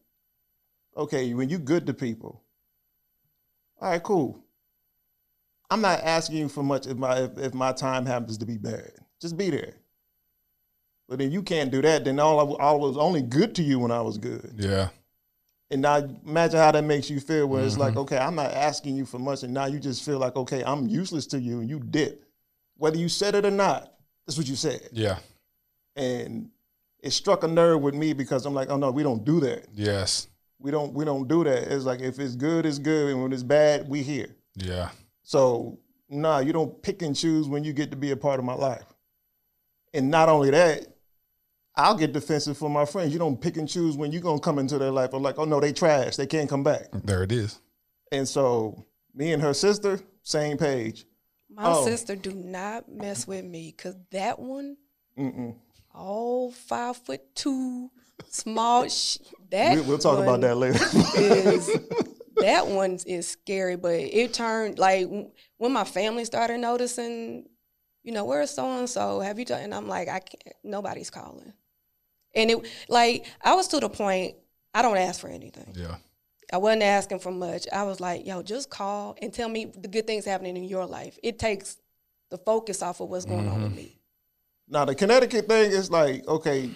okay, 0.98 1.36
when 1.36 1.48
you 1.48 1.60
good 1.60 1.86
to 1.86 1.94
people, 1.94 2.42
all 3.80 3.92
right, 3.92 4.02
cool. 4.02 4.44
I'm 5.70 5.82
not 5.82 6.02
asking 6.04 6.38
you 6.38 6.50
for 6.50 6.64
much 6.64 6.88
if 6.88 6.98
my 6.98 7.18
if, 7.24 7.38
if 7.38 7.54
my 7.54 7.72
time 7.72 8.06
happens 8.06 8.38
to 8.40 8.46
be 8.46 8.58
bad. 8.58 8.92
Just 9.22 9.38
be 9.38 9.50
there. 9.50 9.74
But 11.08 11.20
then 11.20 11.32
you 11.32 11.42
can't 11.42 11.72
do 11.72 11.82
that. 11.82 12.06
Then 12.06 12.20
all 12.20 12.40
I, 12.40 12.64
all 12.64 12.80
was 12.80 12.98
only 12.98 13.22
good 13.22 13.56
to 13.56 13.64
you 13.64 13.80
when 13.80 13.92
I 13.92 14.02
was 14.02 14.18
good. 14.18 14.54
Yeah. 14.58 14.90
And 15.72 15.82
now 15.84 15.98
imagine 16.26 16.60
how 16.60 16.72
that 16.72 16.84
makes 16.84 17.10
you 17.10 17.20
feel 17.20 17.48
where 17.48 17.64
it's 17.64 17.78
like, 17.78 17.92
Mm-hmm. 17.92 18.00
okay, 18.00 18.18
I'm 18.18 18.36
not 18.36 18.52
asking 18.52 18.96
you 18.96 19.06
for 19.06 19.20
much, 19.20 19.44
and 19.44 19.54
now 19.54 19.66
you 19.66 19.80
just 19.80 20.04
feel 20.04 20.18
like, 20.18 20.36
okay, 20.36 20.64
I'm 20.64 20.88
useless 20.88 21.28
to 21.28 21.40
you, 21.40 21.60
and 21.60 21.70
you 21.70 21.80
dip. 21.80 22.26
Whether 22.78 22.98
you 22.98 23.10
said 23.10 23.36
it 23.36 23.46
or 23.46 23.52
not, 23.52 23.94
that's 24.26 24.38
what 24.38 24.48
you 24.48 24.56
said. 24.56 24.90
Yeah. 24.92 25.18
And 25.96 26.50
it 27.02 27.12
struck 27.12 27.44
a 27.44 27.48
nerve 27.48 27.82
with 27.82 27.94
me 27.94 28.14
because 28.14 28.46
I'm 28.46 28.54
like, 28.54 28.70
oh 28.70 28.78
no, 28.78 28.90
we 28.90 29.04
don't 29.04 29.24
do 29.24 29.40
that. 29.42 29.66
Yes. 29.76 30.28
We 30.60 30.72
don't 30.72 30.94
we 30.94 31.06
don't 31.06 31.28
do 31.28 31.44
that. 31.44 31.72
It's 31.72 31.86
like 31.86 32.02
if 32.02 32.20
it's 32.20 32.36
good, 32.36 32.66
it's 32.66 32.80
good, 32.80 33.12
and 33.12 33.22
when 33.22 33.32
it's 33.32 33.44
bad, 33.44 33.88
we 33.88 34.02
here. 34.02 34.36
Yeah. 34.56 34.90
So 35.30 35.78
nah, 36.10 36.40
you 36.40 36.52
don't 36.52 36.82
pick 36.82 37.04
and 37.04 37.16
choose 37.16 37.48
when 37.48 37.64
you 37.64 37.72
get 37.72 37.92
to 37.92 37.98
be 37.98 38.10
a 38.10 38.18
part 38.18 38.40
of 38.40 38.46
my 38.46 38.56
life. 38.56 38.84
And 39.94 40.10
not 40.10 40.28
only 40.28 40.50
that, 40.50 40.88
I'll 41.76 41.94
get 41.96 42.14
defensive 42.14 42.58
for 42.58 42.68
my 42.68 42.84
friends. 42.84 43.14
You 43.14 43.20
don't 43.20 43.40
pick 43.40 43.56
and 43.58 43.70
choose 43.70 43.96
when 43.96 44.12
you're 44.12 44.24
gonna 44.24 44.40
come 44.40 44.58
into 44.58 44.80
their 44.80 44.90
life. 44.90 45.14
I'm 45.14 45.22
like, 45.22 45.38
oh 45.38 45.46
no, 45.46 45.60
they 45.60 45.72
trash. 45.72 46.16
They 46.16 46.26
can't 46.26 46.50
come 46.50 46.64
back. 46.64 46.88
There 47.04 47.22
it 47.22 47.32
is. 47.32 47.60
And 48.12 48.28
so 48.28 48.84
me 49.14 49.32
and 49.32 49.40
her 49.44 49.54
sister, 49.54 50.00
same 50.24 50.58
page. 50.58 51.06
My 51.48 51.74
Oh. 51.74 51.86
sister 51.86 52.16
do 52.16 52.32
not 52.34 52.90
mess 52.90 53.28
with 53.28 53.46
me 53.46 53.72
because 53.78 53.98
that 54.10 54.40
one, 54.40 54.78
Mm-mm. 55.16 55.54
all 55.94 56.50
five 56.50 56.98
foot 56.98 57.22
two, 57.36 57.92
small. 58.30 58.88
Sh- 58.90 59.20
that 59.52 59.76
We, 59.76 59.82
we'll 59.84 60.00
talk 60.00 60.18
about 60.18 60.42
that 60.42 60.56
later. 60.56 60.80
Is, 61.20 61.70
that 62.42 62.68
one 62.68 63.00
is 63.06 63.28
scary, 63.28 63.76
but 63.76 63.94
it 63.94 64.34
turned 64.34 64.80
like 64.80 65.08
when 65.58 65.72
my 65.72 65.84
family 65.84 66.26
started 66.26 66.58
noticing, 66.60 67.48
you 68.04 68.12
know, 68.12 68.26
where's 68.26 68.52
so 68.52 68.78
and 68.78 68.90
so? 68.90 69.20
Have 69.20 69.40
you 69.40 69.46
done? 69.46 69.62
And 69.62 69.74
I'm 69.74 69.88
like, 69.88 70.08
I 70.08 70.20
can't. 70.20 70.56
Nobody's 70.64 71.10
calling. 71.10 71.54
And 72.36 72.52
it 72.52 72.68
like 72.88 73.26
I 73.42 73.56
was 73.56 73.68
to 73.70 73.80
the 73.80 73.90
point. 73.90 74.36
I 74.74 74.82
don't 74.82 74.98
ask 74.98 75.20
for 75.20 75.30
anything. 75.30 75.74
Yeah. 75.76 75.96
I 76.52 76.58
wasn't 76.58 76.84
asking 76.84 77.20
for 77.20 77.32
much. 77.32 77.68
I 77.72 77.84
was 77.84 78.00
like, 78.00 78.26
yo, 78.26 78.42
just 78.42 78.70
call 78.70 79.16
and 79.22 79.34
tell 79.34 79.50
me 79.50 79.66
the 79.66 79.88
good 79.88 80.08
things 80.08 80.26
happening 80.26 80.58
in 80.58 80.64
your 80.64 80.86
life. 80.86 81.18
It 81.22 81.38
takes 81.38 81.78
the 82.30 82.38
focus 82.38 82.82
off 82.82 83.02
of 83.02 83.10
what's 83.10 83.26
going 83.26 83.48
on 83.48 83.64
with 83.64 83.72
mm-hmm. 83.72 83.76
me. 83.76 84.00
now 84.68 84.86
the 84.86 84.96
Connecticut 84.96 85.48
thing 85.48 85.72
is 85.72 85.92
like, 85.92 86.28
okay, 86.28 86.70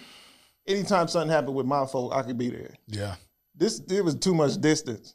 anytime 0.66 1.08
something 1.08 1.30
happened 1.30 1.54
with 1.54 1.66
my 1.66 1.86
folk, 1.86 2.12
I 2.12 2.22
could 2.22 2.38
be 2.38 2.50
there. 2.50 2.74
Yeah. 2.86 3.16
this 3.54 3.80
it 3.88 4.04
was 4.04 4.14
too 4.16 4.34
much 4.34 4.60
distance. 4.60 5.14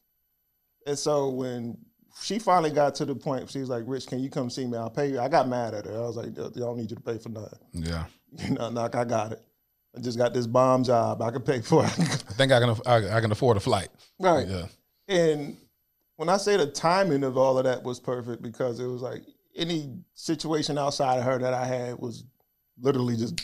And 0.90 0.98
so 0.98 1.30
when 1.30 1.78
she 2.22 2.40
finally 2.40 2.72
got 2.72 2.96
to 2.96 3.06
the 3.06 3.14
point, 3.14 3.48
she 3.50 3.60
was 3.60 3.70
like, 3.70 3.84
Rich, 3.86 4.08
can 4.08 4.20
you 4.20 4.30
come 4.30 4.50
see 4.50 4.66
me? 4.66 4.76
I'll 4.76 4.90
pay 4.90 5.12
you. 5.12 5.20
I 5.20 5.30
got 5.30 5.48
mad 5.48 5.76
at 5.76 5.86
her. 5.86 5.96
I 5.96 6.00
was 6.00 6.18
like, 6.18 6.36
"Yo, 6.36 6.50
y'all 6.56 6.76
need 6.76 6.90
you 6.90 6.96
to 6.98 7.02
pay 7.04 7.20
for 7.20 7.30
nothing. 7.30 7.60
Yeah. 7.74 8.06
You 8.32 8.52
know, 8.56 8.70
like 8.70 8.94
I 8.96 9.06
got 9.06 9.32
it. 9.32 9.42
I 9.98 10.02
just 10.02 10.18
got 10.20 10.34
this 10.36 10.46
bomb 10.46 10.84
job. 10.84 11.20
I 11.22 11.32
can 11.32 11.42
pay 11.42 11.62
for 11.62 11.84
it. 11.84 11.92
I 12.00 12.34
think 12.38 12.52
I 12.52 12.60
can 12.60 12.76
I, 12.86 13.18
I 13.18 13.22
can 13.22 13.32
afford 13.32 13.58
a 13.58 13.60
flight. 13.60 13.90
right. 14.20 14.48
Yeah. 14.48 14.66
And 15.08 15.58
when 16.16 16.30
I 16.30 16.38
say 16.38 16.56
the 16.58 16.68
timing 16.68 17.24
of 17.24 17.38
all 17.38 17.58
of 17.58 17.64
that 17.66 17.82
was 17.84 18.00
perfect 18.00 18.44
because 18.44 18.80
it 18.80 18.86
was 18.86 19.02
like 19.02 19.24
any 19.56 19.98
situation 20.14 20.78
outside 20.78 21.18
of 21.18 21.24
her 21.24 21.40
that 21.40 21.54
I 21.56 21.66
had 21.66 21.98
was 22.00 22.24
literally 22.80 23.16
just 23.16 23.42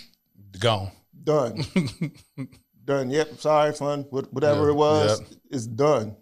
Gone. 0.60 0.92
done. 1.24 1.64
done. 2.86 3.10
Yep. 3.10 3.40
Sorry, 3.40 3.74
fun. 3.74 4.02
Whatever 4.12 4.66
Yeah, 4.66 4.70
it 4.70 4.76
was, 4.76 5.20
yep. 5.22 5.30
it's 5.50 5.66
done. 5.66 6.16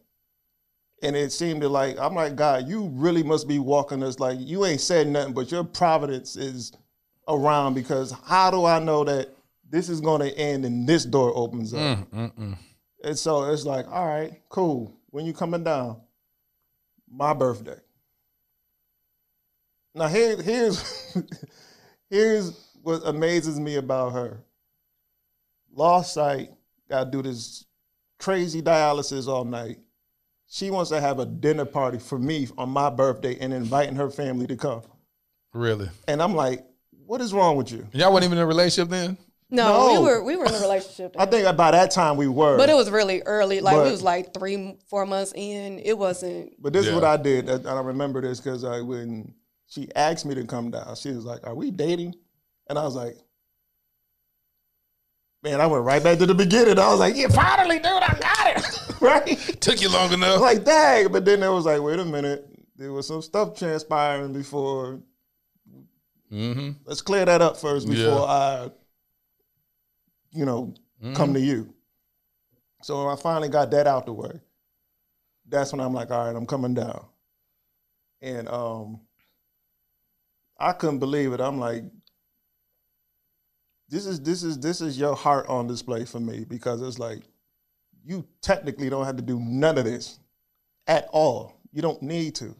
And 1.04 1.16
it 1.16 1.32
seemed 1.32 1.62
to 1.62 1.70
like 1.70 2.00
I'm 2.00 2.16
like 2.16 2.36
God, 2.36 2.68
you 2.68 2.90
really 2.94 3.24
must 3.24 3.48
be 3.48 3.60
walking 3.60 4.02
us 4.02 4.20
like 4.20 4.38
you 4.40 4.66
ain't 4.66 4.82
said 4.82 5.08
nothing, 5.08 5.34
but 5.34 5.52
your 5.52 5.64
providence 5.64 6.36
is 6.36 6.72
around 7.28 7.74
because 7.74 8.14
how 8.26 8.50
do 8.50 8.66
I 8.66 8.80
know 8.80 9.04
that 9.04 9.30
this 9.70 9.90
is 9.90 10.02
going 10.02 10.22
to 10.22 10.38
end 10.38 10.66
and 10.66 10.88
this 10.88 11.04
door 11.04 11.32
opens 11.36 11.74
up? 11.74 11.80
Mm, 11.80 12.08
mm, 12.08 12.34
mm. 12.34 12.58
And 13.04 13.20
so 13.20 13.44
it's 13.52 13.66
like, 13.66 13.86
all 13.92 14.08
right, 14.08 14.42
cool. 14.50 14.96
When 15.10 15.26
you 15.26 15.34
coming 15.34 15.64
down, 15.64 16.00
my 17.12 17.34
birthday. 17.34 17.80
Now 19.94 20.08
here, 20.08 20.42
here's 20.42 21.16
here's 22.10 22.70
what 22.82 23.02
amazes 23.06 23.60
me 23.60 23.76
about 23.76 24.14
her. 24.14 24.40
Lost 25.72 26.14
sight, 26.14 26.50
gotta 26.90 27.10
do 27.12 27.22
this 27.22 27.66
crazy 28.20 28.62
dialysis 28.62 29.28
all 29.28 29.46
night. 29.46 29.80
She 30.54 30.70
wants 30.70 30.92
to 30.92 31.02
have 31.02 31.18
a 31.18 31.26
dinner 31.26 31.66
party 31.66 31.98
for 31.98 32.20
me 32.20 32.48
on 32.60 32.70
my 32.70 32.92
birthday 32.92 33.40
and 33.40 33.52
inviting 33.52 33.96
her 33.96 34.12
family 34.12 34.46
to 34.46 34.56
come. 34.56 34.84
Really? 35.52 35.90
And 36.08 36.22
I'm 36.22 36.36
like, 36.36 36.64
what 37.08 37.22
is 37.22 37.34
wrong 37.34 37.56
with 37.56 37.72
you? 37.72 37.88
Y'all 37.92 38.14
wasn't 38.14 38.26
even 38.30 38.38
in 38.38 38.44
a 38.44 38.46
relationship 38.48 38.88
then? 38.92 39.18
No, 39.50 39.68
No. 39.68 39.94
we 40.02 40.06
were 40.08 40.24
we 40.24 40.36
were 40.36 40.46
in 40.46 40.54
a 40.54 40.60
relationship, 40.60 41.16
I 41.18 41.26
think 41.26 41.46
by 41.58 41.72
that 41.72 41.90
time 41.90 42.18
we 42.18 42.28
were. 42.28 42.56
but 42.56 42.70
it 42.70 42.76
was 42.76 42.92
really 42.92 43.24
early. 43.26 43.62
Like 43.62 43.78
But- 43.78 43.86
we 43.86 43.92
was 43.92 44.04
like 44.04 44.32
three, 44.36 44.78
four 44.92 45.08
months 45.08 45.34
in. 45.36 45.80
It 45.80 45.98
wasn't. 45.98 46.54
But 46.62 46.72
this 46.72 46.86
is 46.86 46.94
what 46.94 47.04
I 47.04 47.18
did. 47.18 47.50
and 47.50 47.68
I 47.68 47.82
remember 47.82 48.22
this 48.22 48.40
because 48.40 48.64
I 48.64 48.82
when 48.82 49.34
she 49.66 49.90
asked 49.96 50.24
me 50.24 50.36
to 50.36 50.44
come 50.46 50.70
down, 50.70 50.96
she 50.96 51.10
was 51.14 51.26
like, 51.26 51.48
"Are 51.48 51.56
we 51.56 51.72
dating?" 51.72 52.14
And 52.70 52.78
I 52.78 52.84
was 52.84 52.94
like, 52.96 53.18
"Man, 55.44 55.62
I 55.62 55.68
went 55.68 55.84
right 55.84 56.04
back 56.04 56.18
to 56.20 56.26
the 56.26 56.34
beginning." 56.34 56.80
I 56.80 56.90
was 56.90 57.00
like, 57.00 57.16
"Yeah, 57.16 57.28
finally, 57.28 57.78
dude, 57.78 57.86
I 57.86 58.18
got 58.20 58.58
it." 58.58 58.80
right? 59.02 59.62
Took 59.62 59.82
you 59.82 59.90
long 59.90 60.12
enough. 60.14 60.42
like, 60.42 60.64
dang. 60.64 61.12
But 61.12 61.26
then 61.26 61.44
it 61.44 61.50
was 61.50 61.66
like, 61.66 61.82
"Wait 61.82 62.00
a 62.00 62.06
minute." 62.06 62.48
There 62.76 62.92
was 62.92 63.08
some 63.08 63.22
stuff 63.22 63.56
transpiring 63.58 64.34
before. 64.34 65.00
mm-hmm. 66.32 66.72
Let's 66.86 67.02
clear 67.02 67.24
that 67.26 67.42
up 67.42 67.58
first 67.58 67.88
before 67.88 68.04
Yeah. 68.04 68.24
I, 68.24 68.72
you 70.32 70.46
know, 70.46 70.74
come 71.14 71.34
to 71.36 71.40
you. 71.40 71.74
So 72.82 73.06
when 73.06 73.14
I 73.14 73.20
finally 73.20 73.50
got 73.50 73.72
that 73.72 73.88
out 73.88 74.06
the 74.06 74.14
way. 74.14 74.40
That's 75.48 75.72
when 75.72 75.82
I'm 75.82 75.94
like, 75.94 76.10
all 76.10 76.26
right, 76.26 76.36
I'm 76.36 76.46
coming 76.46 76.74
down. 76.74 77.06
And 78.22 78.48
um 78.50 79.02
I 80.58 80.72
couldn't 80.74 81.00
believe 81.00 81.34
it. 81.34 81.42
I'm 81.42 81.60
like, 81.60 81.84
this 83.94 84.08
is 84.08 84.20
this 84.22 84.42
is 84.42 84.60
this 84.60 84.82
is 84.82 84.98
your 85.00 85.16
heart 85.16 85.48
on 85.48 85.68
display 85.68 86.04
for 86.04 86.20
me 86.20 86.46
because 86.50 86.82
it's 86.82 86.98
like 86.98 87.20
you 88.04 88.26
technically 88.42 88.90
don't 88.90 89.06
have 89.06 89.18
to 89.18 89.22
do 89.22 89.40
none 89.40 89.78
of 89.78 89.86
this 89.86 90.20
at 90.88 91.08
all. 91.12 91.62
You 91.72 91.84
don't 91.84 92.02
need 92.02 92.34
to. 92.36 92.56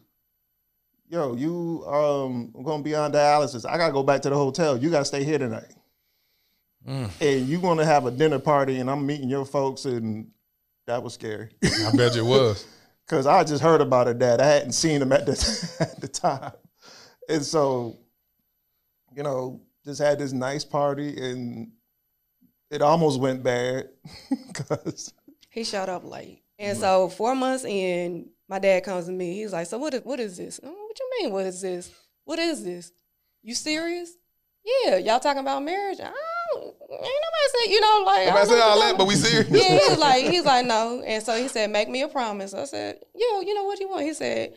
Yo, 1.08 1.34
you 1.34 1.84
um 1.86 2.54
gonna 2.64 2.84
be 2.84 2.94
on 2.94 3.12
dialysis. 3.12 3.68
I 3.68 3.76
gotta 3.78 3.92
go 3.92 4.04
back 4.04 4.22
to 4.22 4.30
the 4.30 4.36
hotel. 4.36 4.76
You 4.78 4.90
gotta 4.90 5.04
stay 5.04 5.24
here 5.24 5.38
tonight 5.38 5.74
Mm. 6.86 7.10
and 7.20 7.48
you 7.48 7.60
want 7.60 7.80
to 7.80 7.86
have 7.86 8.04
a 8.04 8.10
dinner 8.10 8.38
party 8.38 8.78
and 8.78 8.90
I'm 8.90 9.06
meeting 9.06 9.30
your 9.30 9.46
folks 9.46 9.86
and 9.86 10.30
that 10.86 11.02
was 11.02 11.14
scary 11.14 11.48
I 11.62 11.96
bet 11.96 12.14
you 12.14 12.20
it 12.26 12.28
was. 12.28 12.66
because 13.06 13.26
I 13.26 13.42
just 13.42 13.62
heard 13.62 13.80
about 13.80 14.06
her 14.06 14.12
dad. 14.12 14.38
I 14.38 14.46
hadn't 14.46 14.72
seen 14.72 15.00
him 15.00 15.10
at 15.10 15.24
the 15.24 15.76
at 15.80 15.98
the 16.00 16.08
time, 16.08 16.52
and 17.26 17.42
so 17.42 17.96
you 19.16 19.22
know 19.22 19.62
just 19.84 20.00
had 20.00 20.18
this 20.18 20.32
nice 20.32 20.64
party 20.64 21.16
and 21.20 21.72
it 22.70 22.82
almost 22.82 23.20
went 23.20 23.42
bad 23.42 23.88
because 24.48 25.12
He 25.50 25.64
showed 25.64 25.88
up 25.88 26.04
late, 26.04 26.42
and 26.58 26.72
mm-hmm. 26.72 26.80
so 26.80 27.08
four 27.08 27.34
months 27.34 27.64
in, 27.64 28.28
my 28.48 28.58
dad 28.58 28.84
comes 28.84 29.06
to 29.06 29.12
me. 29.12 29.34
He's 29.34 29.52
like, 29.52 29.66
"So 29.66 29.78
what 29.78 29.94
is 29.94 30.02
what 30.02 30.18
is 30.18 30.36
this? 30.36 30.58
What 30.62 30.98
you 30.98 31.10
mean? 31.20 31.32
What 31.32 31.46
is 31.46 31.60
this? 31.60 31.92
What 32.24 32.38
is 32.38 32.64
this? 32.64 32.92
You 33.42 33.54
serious? 33.54 34.12
Yeah, 34.64 34.96
y'all 34.96 35.20
talking 35.20 35.42
about 35.42 35.62
marriage? 35.62 36.00
I 36.00 36.04
don't, 36.04 36.64
ain't 36.64 36.74
nobody 36.90 37.48
said 37.52 37.70
you 37.70 37.80
know 37.80 38.02
like 38.06 38.28
don't 38.28 38.46
said 38.48 38.60
all 38.60 38.80
that, 38.80 38.98
but 38.98 39.06
we 39.06 39.14
serious. 39.14 39.48
Yeah, 39.50 39.78
he's 39.78 39.98
like 39.98 40.24
he's 40.24 40.44
like 40.44 40.66
no, 40.66 41.02
and 41.06 41.22
so 41.22 41.36
he 41.40 41.48
said, 41.48 41.70
"Make 41.70 41.88
me 41.88 42.02
a 42.02 42.08
promise." 42.08 42.54
I 42.54 42.64
said, 42.64 42.98
"Yo, 43.14 43.40
you 43.40 43.54
know 43.54 43.64
what 43.64 43.78
you 43.78 43.88
want?" 43.88 44.02
He 44.02 44.14
said, 44.14 44.54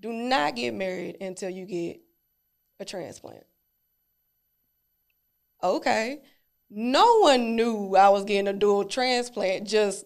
"Do 0.00 0.12
not 0.12 0.56
get 0.56 0.74
married 0.74 1.18
until 1.20 1.50
you 1.50 1.66
get 1.66 2.00
a 2.80 2.84
transplant." 2.84 3.44
Okay. 5.64 6.20
No 6.70 7.20
one 7.20 7.56
knew 7.56 7.96
I 7.96 8.10
was 8.10 8.24
getting 8.24 8.48
a 8.48 8.52
dual 8.52 8.84
transplant 8.84 9.66
just 9.66 10.04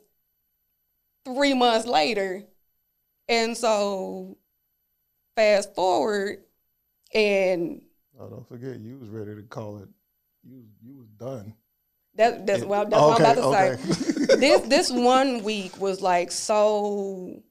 three 1.24 1.54
months 1.54 1.86
later. 1.86 2.44
And 3.28 3.56
so 3.56 4.38
fast 5.36 5.74
forward 5.74 6.38
and 7.14 7.82
oh, 8.18 8.28
don't 8.28 8.48
forget 8.48 8.78
you 8.80 8.98
was 8.98 9.08
ready 9.08 9.34
to 9.34 9.42
call 9.42 9.78
it. 9.78 9.88
You 10.42 10.64
you 10.82 10.96
was 10.96 11.08
done. 11.18 11.54
that 12.14 12.46
that's 12.46 12.64
well 12.64 12.86
that's 12.86 13.00
what 13.00 13.20
I'm 13.20 13.38
about 13.38 13.78
to 13.78 13.78
say. 13.78 13.92
say. 13.92 14.36
this 14.36 14.60
this 14.62 14.90
one 14.90 15.42
week 15.42 15.80
was 15.80 16.00
like 16.00 16.32
so 16.32 17.42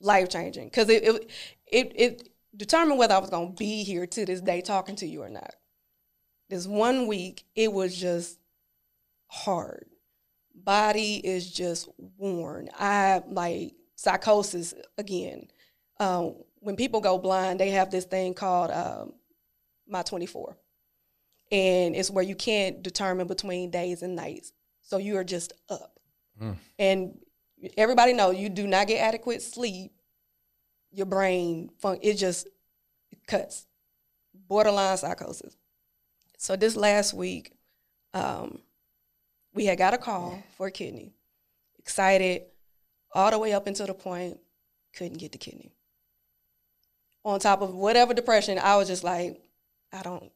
life 0.00 0.28
changing 0.28 0.68
because 0.68 0.88
it, 0.88 1.04
it 1.04 1.30
it 1.66 1.92
it 1.94 2.28
determined 2.56 2.98
whether 2.98 3.14
I 3.14 3.18
was 3.18 3.30
gonna 3.30 3.50
be 3.50 3.84
here 3.84 4.06
to 4.06 4.26
this 4.26 4.40
day 4.40 4.60
talking 4.60 4.96
to 4.96 5.06
you 5.06 5.22
or 5.22 5.28
not. 5.28 5.54
This 6.48 6.66
one 6.66 7.06
week, 7.06 7.44
it 7.54 7.72
was 7.72 7.96
just 7.96 8.38
hard. 9.26 9.86
Body 10.54 11.16
is 11.16 11.50
just 11.50 11.88
worn. 12.16 12.68
I 12.78 13.22
like 13.28 13.74
psychosis 13.96 14.74
again. 14.98 15.48
Um, 15.98 16.36
when 16.60 16.76
people 16.76 17.00
go 17.00 17.18
blind, 17.18 17.60
they 17.60 17.70
have 17.70 17.90
this 17.90 18.04
thing 18.04 18.34
called 18.34 18.70
um, 18.70 19.12
non-24. 19.86 20.54
And 21.52 21.94
it's 21.94 22.10
where 22.10 22.24
you 22.24 22.34
can't 22.34 22.82
determine 22.82 23.26
between 23.26 23.70
days 23.70 24.02
and 24.02 24.16
nights. 24.16 24.52
So 24.82 24.98
you 24.98 25.16
are 25.16 25.24
just 25.24 25.52
up. 25.68 25.98
Mm. 26.40 26.56
And 26.78 27.18
everybody 27.76 28.12
know 28.12 28.30
you 28.30 28.48
do 28.48 28.66
not 28.66 28.86
get 28.88 28.98
adequate 28.98 29.42
sleep. 29.42 29.92
Your 30.92 31.06
brain 31.06 31.70
fun 31.78 31.98
it 32.02 32.14
just 32.14 32.48
cuts. 33.26 33.66
Borderline 34.48 34.96
psychosis. 34.96 35.56
So 36.36 36.56
this 36.56 36.76
last 36.76 37.14
week, 37.14 37.52
um, 38.14 38.60
we 39.54 39.66
had 39.66 39.78
got 39.78 39.94
a 39.94 39.98
call 39.98 40.42
for 40.56 40.66
a 40.66 40.70
kidney. 40.70 41.12
Excited, 41.78 42.42
all 43.12 43.30
the 43.30 43.38
way 43.38 43.52
up 43.52 43.66
until 43.66 43.86
the 43.86 43.94
point, 43.94 44.38
couldn't 44.94 45.18
get 45.18 45.32
the 45.32 45.38
kidney. 45.38 45.72
On 47.24 47.40
top 47.40 47.62
of 47.62 47.74
whatever 47.74 48.14
depression, 48.14 48.58
I 48.58 48.76
was 48.76 48.88
just 48.88 49.04
like, 49.04 49.40
I 49.92 50.02
don't. 50.02 50.30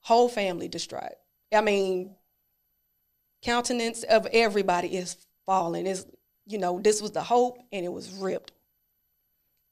Whole 0.00 0.28
family 0.28 0.68
distraught. 0.68 1.16
I 1.52 1.60
mean, 1.60 2.14
countenance 3.42 4.02
of 4.04 4.26
everybody 4.26 4.96
is 4.96 5.16
falling. 5.46 5.86
Is 5.86 6.06
you 6.46 6.58
know, 6.58 6.80
this 6.80 7.02
was 7.02 7.12
the 7.12 7.22
hope, 7.22 7.58
and 7.72 7.84
it 7.84 7.92
was 7.92 8.10
ripped. 8.10 8.52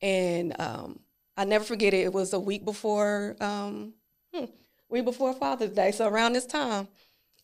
And 0.02 0.58
um, 0.60 1.00
I 1.36 1.44
never 1.44 1.64
forget 1.64 1.94
it. 1.94 2.04
It 2.04 2.12
was 2.12 2.32
a 2.32 2.40
week 2.40 2.64
before, 2.64 3.36
um, 3.40 3.94
hmm, 4.34 4.44
week 4.88 5.04
before 5.04 5.32
Father's 5.34 5.70
Day. 5.70 5.92
So 5.92 6.08
around 6.08 6.34
this 6.34 6.46
time, 6.46 6.88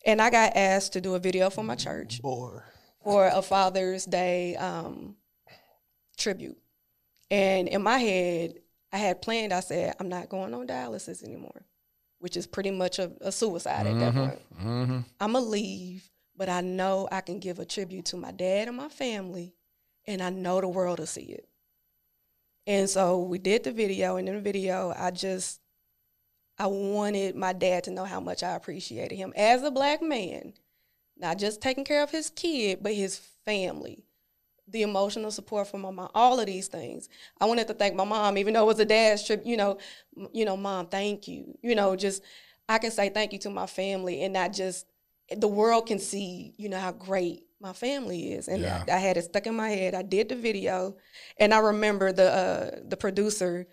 and 0.05 0.21
I 0.21 0.29
got 0.29 0.55
asked 0.55 0.93
to 0.93 1.01
do 1.01 1.15
a 1.15 1.19
video 1.19 1.49
for 1.49 1.63
my 1.63 1.75
church 1.75 2.21
Boy. 2.21 2.59
for 3.03 3.27
a 3.27 3.41
Father's 3.41 4.05
Day 4.05 4.55
um, 4.55 5.15
tribute. 6.17 6.57
And 7.31 7.67
in 7.67 7.81
my 7.81 7.97
head, 7.97 8.55
I 8.91 8.97
had 8.97 9.21
planned, 9.21 9.53
I 9.53 9.61
said, 9.61 9.95
I'm 9.99 10.09
not 10.09 10.29
going 10.29 10.53
on 10.53 10.67
dialysis 10.67 11.23
anymore, 11.23 11.65
which 12.19 12.37
is 12.37 12.45
pretty 12.45 12.69
much 12.69 12.99
a, 12.99 13.11
a 13.21 13.31
suicide 13.31 13.87
at 13.87 13.99
that 13.99 14.13
point. 14.13 14.39
Mm-hmm. 14.61 14.99
I'm 15.19 15.31
going 15.31 15.43
to 15.43 15.49
leave, 15.49 16.09
but 16.37 16.47
I 16.47 16.61
know 16.61 17.07
I 17.11 17.21
can 17.21 17.39
give 17.39 17.57
a 17.57 17.65
tribute 17.65 18.05
to 18.05 18.17
my 18.17 18.31
dad 18.31 18.67
and 18.67 18.77
my 18.77 18.89
family, 18.89 19.55
and 20.05 20.21
I 20.21 20.29
know 20.29 20.61
the 20.61 20.67
world 20.67 20.99
will 20.99 21.07
see 21.07 21.23
it. 21.23 21.47
And 22.67 22.87
so 22.89 23.23
we 23.23 23.39
did 23.39 23.63
the 23.63 23.71
video, 23.71 24.17
and 24.17 24.29
in 24.29 24.35
the 24.35 24.41
video, 24.41 24.93
I 24.95 25.09
just, 25.09 25.59
I 26.57 26.67
wanted 26.67 27.35
my 27.35 27.53
dad 27.53 27.85
to 27.85 27.91
know 27.91 28.05
how 28.05 28.19
much 28.19 28.43
I 28.43 28.55
appreciated 28.55 29.15
him 29.15 29.33
as 29.35 29.63
a 29.63 29.71
black 29.71 30.01
man, 30.01 30.53
not 31.17 31.39
just 31.39 31.61
taking 31.61 31.83
care 31.83 32.03
of 32.03 32.11
his 32.11 32.29
kid, 32.29 32.79
but 32.81 32.93
his 32.93 33.17
family, 33.45 34.05
the 34.67 34.83
emotional 34.83 35.31
support 35.31 35.67
from 35.67 35.81
my 35.81 35.91
mom, 35.91 36.09
all 36.13 36.39
of 36.39 36.45
these 36.45 36.67
things. 36.67 37.09
I 37.41 37.45
wanted 37.45 37.67
to 37.67 37.73
thank 37.73 37.95
my 37.95 38.03
mom, 38.03 38.37
even 38.37 38.53
though 38.53 38.63
it 38.63 38.67
was 38.67 38.79
a 38.79 38.85
dad's 38.85 39.25
trip. 39.25 39.41
You 39.45 39.57
know, 39.57 39.77
you 40.31 40.45
know, 40.45 40.55
mom, 40.55 40.87
thank 40.87 41.27
you. 41.27 41.57
You 41.61 41.75
know, 41.75 41.95
just 41.95 42.23
I 42.69 42.77
can 42.77 42.91
say 42.91 43.09
thank 43.09 43.33
you 43.33 43.39
to 43.39 43.49
my 43.49 43.65
family, 43.65 44.23
and 44.23 44.33
not 44.33 44.53
just 44.53 44.85
the 45.35 45.47
world 45.47 45.87
can 45.87 45.99
see. 45.99 46.53
You 46.57 46.69
know 46.69 46.79
how 46.79 46.91
great 46.91 47.43
my 47.59 47.73
family 47.73 48.31
is, 48.33 48.47
and 48.47 48.61
Yeah. 48.61 48.83
I, 48.87 48.93
I 48.93 48.97
had 48.99 49.17
it 49.17 49.23
stuck 49.23 49.47
in 49.47 49.55
my 49.55 49.69
head. 49.69 49.95
I 49.95 50.03
did 50.03 50.29
the 50.29 50.35
video, 50.35 50.97
and 51.39 51.53
I 51.53 51.57
remember 51.57 52.11
the 52.13 52.31
uh, 52.31 52.79
the 52.87 52.97
producer. 52.97 53.67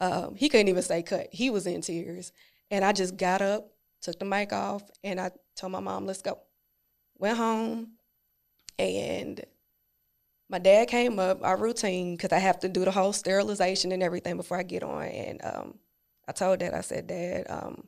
Um, 0.00 0.34
he 0.34 0.48
couldn't 0.48 0.68
even 0.68 0.82
say 0.82 1.02
cut. 1.02 1.28
He 1.32 1.50
was 1.50 1.66
in 1.66 1.80
tears, 1.80 2.32
and 2.70 2.84
I 2.84 2.92
just 2.92 3.16
got 3.16 3.42
up, 3.42 3.70
took 4.02 4.18
the 4.18 4.24
mic 4.24 4.52
off, 4.52 4.82
and 5.02 5.20
I 5.20 5.30
told 5.56 5.72
my 5.72 5.80
mom, 5.80 6.06
"Let's 6.06 6.22
go." 6.22 6.38
Went 7.18 7.38
home, 7.38 7.92
and 8.78 9.44
my 10.48 10.58
dad 10.58 10.88
came 10.88 11.18
up, 11.18 11.42
our 11.42 11.56
routine, 11.56 12.16
because 12.16 12.32
I 12.32 12.38
have 12.38 12.60
to 12.60 12.68
do 12.68 12.84
the 12.84 12.90
whole 12.90 13.12
sterilization 13.12 13.92
and 13.92 14.02
everything 14.02 14.36
before 14.36 14.58
I 14.58 14.62
get 14.62 14.82
on. 14.82 15.02
And 15.04 15.40
um, 15.44 15.78
I 16.28 16.32
told 16.32 16.60
Dad, 16.60 16.74
I 16.74 16.80
said, 16.80 17.06
Dad, 17.06 17.46
um, 17.48 17.86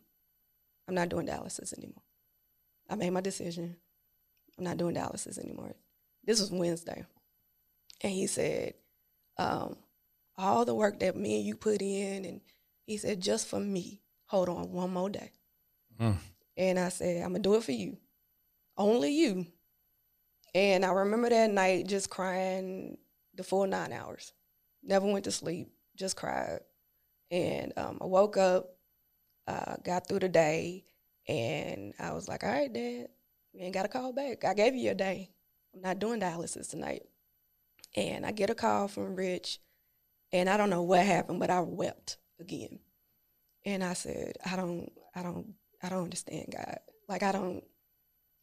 I'm 0.88 0.94
not 0.94 1.08
doing 1.08 1.26
dialysis 1.26 1.76
anymore. 1.76 2.02
I 2.88 2.94
made 2.94 3.10
my 3.10 3.20
decision. 3.20 3.76
I'm 4.58 4.64
not 4.64 4.78
doing 4.78 4.94
dialysis 4.94 5.38
anymore. 5.38 5.74
This 6.24 6.40
was 6.40 6.50
Wednesday. 6.50 7.04
And 8.00 8.12
he 8.12 8.26
said, 8.26 8.74
um, 9.38 9.76
all 10.38 10.64
the 10.64 10.74
work 10.74 11.00
that 11.00 11.16
me 11.16 11.36
and 11.36 11.46
you 11.46 11.56
put 11.56 11.80
in, 11.82 12.24
and 12.24 12.40
he 12.84 12.96
said, 12.96 13.20
just 13.20 13.48
for 13.48 13.60
me, 13.60 14.02
hold 14.26 14.48
on 14.48 14.72
one 14.72 14.92
more 14.92 15.10
day. 15.10 15.32
Mm. 16.00 16.16
And 16.56 16.78
I 16.78 16.88
said, 16.88 17.22
I'm 17.22 17.30
gonna 17.30 17.40
do 17.40 17.54
it 17.54 17.64
for 17.64 17.72
you. 17.72 17.96
Only 18.76 19.12
you. 19.12 19.46
And 20.54 20.84
I 20.84 20.90
remember 20.90 21.28
that 21.28 21.50
night 21.50 21.86
just 21.86 22.10
crying 22.10 22.98
the 23.34 23.42
full 23.42 23.66
nine 23.66 23.92
hours. 23.92 24.32
Never 24.82 25.06
went 25.06 25.24
to 25.24 25.30
sleep, 25.30 25.68
just 25.96 26.16
cried. 26.16 26.60
And 27.30 27.72
um, 27.76 27.98
I 28.00 28.06
woke 28.06 28.36
up, 28.36 28.76
uh, 29.46 29.76
got 29.84 30.08
through 30.08 30.20
the 30.20 30.28
day, 30.28 30.84
and 31.28 31.92
I 31.98 32.12
was 32.12 32.28
like, 32.28 32.44
all 32.44 32.50
right, 32.50 32.72
Dad, 32.72 33.08
you 33.52 33.60
ain't 33.60 33.74
got 33.74 33.82
to 33.82 33.88
call 33.88 34.12
back. 34.12 34.44
I 34.44 34.54
gave 34.54 34.74
you 34.74 34.80
your 34.80 34.94
day. 34.94 35.30
I'm 35.74 35.82
not 35.82 35.98
doing 35.98 36.20
dialysis 36.20 36.70
tonight. 36.70 37.02
And 37.94 38.24
I 38.24 38.32
get 38.32 38.50
a 38.50 38.54
call 38.54 38.88
from 38.88 39.16
Rich, 39.16 39.58
and 40.32 40.48
I 40.48 40.56
don't 40.56 40.70
know 40.70 40.82
what 40.82 41.04
happened, 41.04 41.40
but 41.40 41.50
I 41.50 41.60
wept 41.60 42.18
again. 42.40 42.80
And 43.64 43.82
I 43.82 43.94
said, 43.94 44.36
I 44.44 44.56
don't, 44.56 44.90
I 45.14 45.22
don't, 45.22 45.54
I 45.82 45.88
don't 45.88 46.04
understand 46.04 46.54
God. 46.56 46.78
Like 47.08 47.22
I 47.22 47.32
don't, 47.32 47.64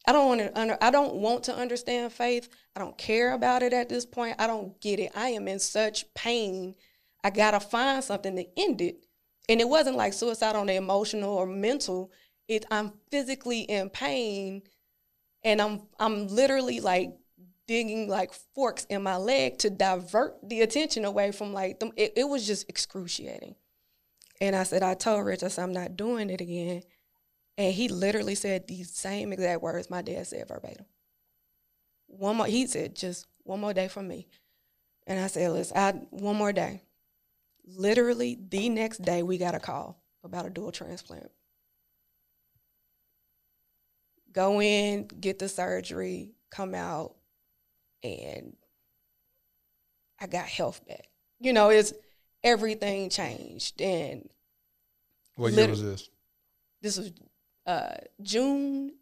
I 0.06 0.12
don't 0.12 0.28
want 0.28 0.40
to 0.40 0.58
under, 0.58 0.76
I 0.80 0.90
don't 0.90 1.14
want 1.16 1.44
to 1.44 1.56
understand 1.56 2.12
faith. 2.12 2.48
I 2.76 2.80
don't 2.80 2.98
care 2.98 3.32
about 3.32 3.62
it 3.62 3.72
at 3.72 3.88
this 3.88 4.04
point. 4.04 4.36
I 4.38 4.46
don't 4.46 4.78
get 4.80 5.00
it. 5.00 5.12
I 5.14 5.30
am 5.30 5.48
in 5.48 5.58
such 5.58 6.12
pain. 6.14 6.74
I 7.22 7.30
gotta 7.30 7.60
find 7.60 8.04
something 8.04 8.36
to 8.36 8.46
end 8.58 8.82
it. 8.82 9.06
And 9.48 9.60
it 9.60 9.68
wasn't 9.68 9.96
like 9.96 10.12
suicide 10.12 10.56
on 10.56 10.66
the 10.66 10.74
emotional 10.74 11.34
or 11.34 11.46
mental. 11.46 12.10
It 12.48 12.66
I'm 12.70 12.92
physically 13.10 13.60
in 13.60 13.88
pain 13.88 14.62
and 15.42 15.60
I'm 15.60 15.82
I'm 15.98 16.26
literally 16.28 16.80
like 16.80 17.12
digging 17.66 18.08
like 18.08 18.32
forks 18.54 18.84
in 18.86 19.02
my 19.02 19.16
leg 19.16 19.58
to 19.58 19.70
divert 19.70 20.36
the 20.48 20.60
attention 20.60 21.04
away 21.04 21.32
from 21.32 21.52
like 21.52 21.80
them. 21.80 21.92
It, 21.96 22.12
it 22.16 22.24
was 22.24 22.46
just 22.46 22.68
excruciating. 22.68 23.54
And 24.40 24.56
I 24.56 24.64
said, 24.64 24.82
I 24.82 24.94
told 24.94 25.24
Rich, 25.24 25.42
I 25.42 25.48
said, 25.48 25.62
I'm 25.62 25.72
not 25.72 25.96
doing 25.96 26.30
it 26.30 26.40
again. 26.40 26.82
And 27.56 27.72
he 27.72 27.88
literally 27.88 28.34
said 28.34 28.66
these 28.66 28.90
same 28.90 29.32
exact 29.32 29.62
words 29.62 29.90
my 29.90 30.02
dad 30.02 30.26
said 30.26 30.48
verbatim. 30.48 30.86
One 32.08 32.36
more, 32.36 32.46
he 32.46 32.66
said, 32.66 32.96
just 32.96 33.26
one 33.44 33.60
more 33.60 33.72
day 33.72 33.88
for 33.88 34.02
me. 34.02 34.28
And 35.06 35.20
I 35.20 35.28
said, 35.28 35.50
listen, 35.50 35.76
I, 35.76 35.92
one 36.10 36.36
more 36.36 36.52
day. 36.52 36.82
Literally, 37.66 38.38
the 38.48 38.68
next 38.68 39.02
day, 39.02 39.22
we 39.22 39.38
got 39.38 39.54
a 39.54 39.60
call 39.60 40.02
about 40.22 40.46
a 40.46 40.50
dual 40.50 40.72
transplant. 40.72 41.30
Go 44.32 44.60
in, 44.60 45.06
get 45.06 45.38
the 45.38 45.48
surgery, 45.48 46.32
come 46.50 46.74
out, 46.74 47.14
and 48.04 48.54
I 50.20 50.26
got 50.26 50.46
health 50.46 50.86
back. 50.86 51.08
You 51.40 51.52
know, 51.52 51.70
it's 51.70 51.92
everything 52.42 53.10
changed. 53.10 53.80
And 53.80 54.28
What 55.36 55.52
year 55.52 55.68
was 55.68 55.82
this? 55.82 56.08
this 56.82 56.98
was 56.98 57.12
uh, 57.66 57.96
June 58.22 58.92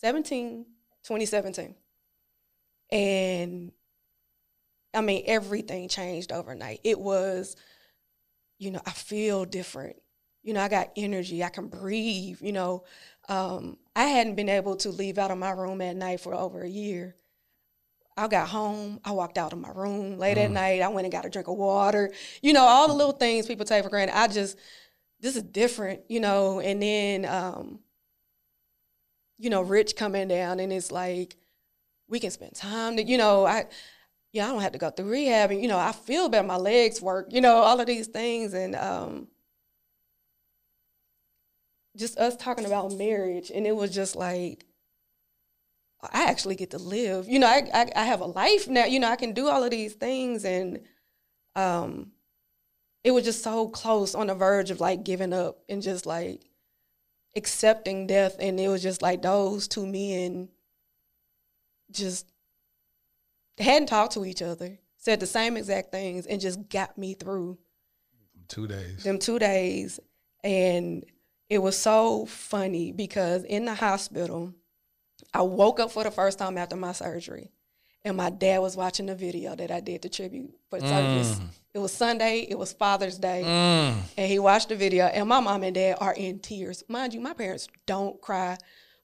17, 0.00 0.64
2017. 1.02 1.74
And 2.92 3.72
I 4.94 5.00
mean, 5.00 5.24
everything 5.26 5.88
changed 5.88 6.32
overnight. 6.32 6.80
It 6.82 6.98
was, 6.98 7.56
you 8.58 8.70
know, 8.70 8.80
I 8.86 8.90
feel 8.90 9.44
different. 9.44 9.96
You 10.42 10.54
know, 10.54 10.62
I 10.62 10.68
got 10.68 10.90
energy. 10.96 11.44
I 11.44 11.50
can 11.50 11.68
breathe. 11.68 12.38
You 12.40 12.52
know, 12.52 12.84
um, 13.28 13.76
I 13.94 14.04
hadn't 14.04 14.34
been 14.36 14.48
able 14.48 14.76
to 14.76 14.90
leave 14.90 15.18
out 15.18 15.30
of 15.30 15.38
my 15.38 15.50
room 15.50 15.80
at 15.80 15.96
night 15.96 16.20
for 16.20 16.34
over 16.34 16.62
a 16.62 16.68
year. 16.68 17.14
I 18.20 18.28
got 18.28 18.48
home. 18.50 19.00
I 19.02 19.12
walked 19.12 19.38
out 19.38 19.54
of 19.54 19.58
my 19.58 19.70
room 19.70 20.18
late 20.18 20.36
at 20.36 20.50
Mm. 20.50 20.54
night. 20.54 20.82
I 20.82 20.88
went 20.88 21.06
and 21.06 21.12
got 21.12 21.24
a 21.24 21.30
drink 21.30 21.48
of 21.48 21.56
water. 21.56 22.12
You 22.42 22.52
know, 22.52 22.64
all 22.64 22.86
the 22.86 22.94
little 22.94 23.14
things 23.14 23.46
people 23.46 23.64
take 23.64 23.82
for 23.82 23.88
granted. 23.88 24.16
I 24.16 24.28
just, 24.28 24.58
this 25.20 25.36
is 25.36 25.42
different, 25.42 26.02
you 26.08 26.20
know. 26.20 26.60
And 26.60 26.82
then, 26.82 27.24
um, 27.24 27.80
you 29.38 29.48
know, 29.48 29.62
Rich 29.62 29.96
coming 29.96 30.28
down, 30.28 30.60
and 30.60 30.70
it's 30.70 30.92
like 30.92 31.36
we 32.08 32.20
can 32.20 32.30
spend 32.30 32.54
time. 32.54 32.98
To, 32.98 33.02
you 33.02 33.16
know, 33.16 33.46
I, 33.46 33.66
yeah, 34.32 34.46
I 34.46 34.52
don't 34.52 34.60
have 34.60 34.72
to 34.72 34.78
go 34.78 34.90
through 34.90 35.10
rehab, 35.10 35.50
and 35.50 35.62
you 35.62 35.68
know, 35.68 35.78
I 35.78 35.92
feel 35.92 36.28
better. 36.28 36.46
My 36.46 36.56
legs 36.56 37.00
work. 37.00 37.28
You 37.32 37.40
know, 37.40 37.56
all 37.56 37.80
of 37.80 37.86
these 37.86 38.06
things, 38.06 38.52
and 38.52 38.76
um, 38.76 39.28
just 41.96 42.18
us 42.18 42.36
talking 42.36 42.66
about 42.66 42.92
marriage, 42.92 43.50
and 43.50 43.66
it 43.66 43.74
was 43.74 43.90
just 43.94 44.14
like. 44.14 44.66
I 46.02 46.24
actually 46.24 46.56
get 46.56 46.70
to 46.70 46.78
live. 46.78 47.28
You 47.28 47.38
know, 47.38 47.46
I, 47.46 47.68
I 47.74 47.90
I 47.94 48.04
have 48.04 48.20
a 48.20 48.26
life 48.26 48.68
now. 48.68 48.86
You 48.86 49.00
know, 49.00 49.08
I 49.08 49.16
can 49.16 49.32
do 49.32 49.48
all 49.48 49.62
of 49.62 49.70
these 49.70 49.94
things, 49.94 50.44
and 50.44 50.80
um, 51.54 52.12
it 53.04 53.10
was 53.10 53.24
just 53.24 53.42
so 53.42 53.68
close 53.68 54.14
on 54.14 54.28
the 54.28 54.34
verge 54.34 54.70
of 54.70 54.80
like 54.80 55.04
giving 55.04 55.32
up 55.32 55.58
and 55.68 55.82
just 55.82 56.06
like 56.06 56.42
accepting 57.36 58.06
death 58.06 58.34
and 58.40 58.58
it 58.58 58.66
was 58.68 58.82
just 58.82 59.02
like 59.02 59.22
those 59.22 59.68
two 59.68 59.86
men 59.86 60.48
just 61.92 62.26
hadn't 63.58 63.86
talked 63.88 64.14
to 64.14 64.24
each 64.24 64.42
other, 64.42 64.78
said 64.96 65.20
the 65.20 65.26
same 65.26 65.56
exact 65.56 65.92
things, 65.92 66.26
and 66.26 66.40
just 66.40 66.68
got 66.68 66.96
me 66.96 67.14
through 67.14 67.58
Two 68.48 68.66
days. 68.66 69.04
them 69.04 69.18
two 69.18 69.38
days. 69.38 70.00
And 70.42 71.04
it 71.48 71.58
was 71.58 71.76
so 71.78 72.26
funny 72.26 72.90
because 72.92 73.44
in 73.44 73.64
the 73.64 73.74
hospital, 73.74 74.54
I 75.32 75.42
woke 75.42 75.80
up 75.80 75.90
for 75.92 76.04
the 76.04 76.10
first 76.10 76.38
time 76.38 76.58
after 76.58 76.76
my 76.76 76.92
surgery. 76.92 77.50
And 78.02 78.16
my 78.16 78.30
dad 78.30 78.60
was 78.60 78.76
watching 78.76 79.06
the 79.06 79.14
video 79.14 79.54
that 79.54 79.70
I 79.70 79.80
did 79.80 80.02
the 80.02 80.08
tribute 80.08 80.54
for 80.70 80.80
service. 80.80 81.38
It 81.74 81.78
was 81.78 81.92
Sunday, 81.92 82.46
it 82.48 82.58
was 82.58 82.72
Father's 82.72 83.18
Day. 83.18 83.42
Mm. 83.44 83.94
And 84.16 84.26
he 84.26 84.38
watched 84.38 84.70
the 84.70 84.76
video, 84.76 85.04
and 85.04 85.28
my 85.28 85.38
mom 85.38 85.62
and 85.62 85.74
dad 85.74 85.98
are 86.00 86.14
in 86.14 86.38
tears. 86.38 86.82
Mind 86.88 87.12
you, 87.12 87.20
my 87.20 87.34
parents 87.34 87.68
don't 87.84 88.18
cry, 88.22 88.56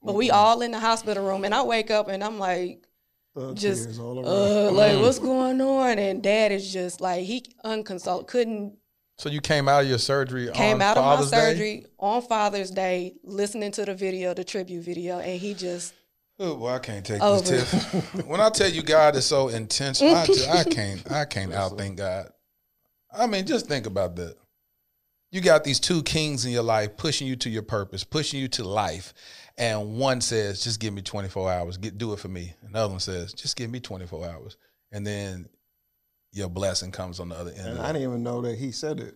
but 0.03 0.15
we 0.15 0.31
all 0.31 0.63
in 0.63 0.71
the 0.71 0.81
hospital 0.81 1.27
room. 1.27 1.45
And 1.45 1.55
I 1.55 1.63
wake 1.63 1.91
up 1.91 2.09
and 2.09 2.25
I'm 2.25 2.39
like, 2.39 2.87
Thug 3.35 3.55
just 3.55 3.85
tears 3.85 3.99
all 3.99 4.19
around. 4.19 4.27
uh, 4.27 4.73
like 4.73 4.99
what's 4.99 5.19
going 5.19 5.61
on? 5.61 5.99
And 5.99 6.23
dad 6.23 6.51
is 6.51 6.73
just 6.73 7.03
like 7.03 7.25
he 7.25 7.45
unconsult 7.67 8.27
couldn't 8.29 8.79
So 9.19 9.29
you 9.29 9.43
came 9.43 9.69
out 9.69 9.83
of 9.83 9.89
your 9.91 9.99
surgery 9.99 10.49
came 10.55 10.77
on 10.77 10.83
out 10.83 10.97
Father's 10.97 11.27
of 11.27 11.33
my 11.33 11.39
Day? 11.39 11.51
surgery 11.51 11.87
on 11.99 12.23
Father's 12.23 12.71
Day, 12.71 13.15
listening 13.25 13.73
to 13.73 13.85
the 13.85 13.95
video, 13.95 14.33
the 14.33 14.45
tribute 14.45 14.83
video, 14.83 15.19
and 15.19 15.39
he 15.39 15.53
just 15.53 15.93
Oh, 16.39 16.57
boy, 16.57 16.69
I 16.71 16.79
can't 16.79 17.05
take 17.05 17.23
Over. 17.23 17.43
this 17.43 17.91
tip. 17.91 18.27
when 18.27 18.41
I 18.41 18.51
tell 18.51 18.69
you 18.71 18.83
God 18.83 19.17
is 19.17 19.25
so 19.25 19.49
intense, 19.49 20.03
I, 20.03 20.27
ju- 20.27 20.45
I 20.51 20.65
can't 20.71 21.11
I 21.11 21.25
can't 21.25 21.53
outthink 21.53 21.97
God. 21.97 22.31
I 23.17 23.27
mean, 23.27 23.47
just 23.47 23.67
think 23.67 23.87
about 23.87 24.17
that. 24.17 24.37
You 25.33 25.41
got 25.41 25.65
these 25.65 25.81
two 25.81 26.03
kings 26.03 26.45
in 26.45 26.53
your 26.53 26.63
life 26.63 26.97
pushing 26.97 27.27
you 27.27 27.37
to 27.37 27.51
your 27.51 27.63
purpose, 27.63 28.05
pushing 28.05 28.39
you 28.41 28.49
to 28.49 28.65
life. 28.65 29.13
And 29.59 29.97
one 29.99 30.21
says, 30.21 30.63
just 30.63 30.79
give 30.81 30.93
me 30.93 31.01
24 31.03 31.51
hours, 31.51 31.79
get 31.79 31.97
do 31.99 32.13
it 32.13 32.19
for 32.19 32.29
me. 32.29 32.55
Another 32.69 32.91
one 32.91 33.01
says, 33.01 33.33
just 33.33 33.57
give 33.57 33.71
me 33.71 33.81
24 33.81 34.27
hours. 34.29 34.57
And 34.93 35.07
then 35.07 35.49
your 36.33 36.49
blessing 36.49 36.93
comes 36.93 37.19
on 37.19 37.31
the 37.31 37.37
other 37.37 37.51
end. 37.53 37.67
And 37.67 37.79
of 37.79 37.85
I 37.85 37.91
it. 37.91 37.93
didn't 37.95 38.09
even 38.09 38.23
know 38.23 38.43
that 38.43 38.59
he 38.59 38.71
said 38.71 39.01
it. 39.01 39.15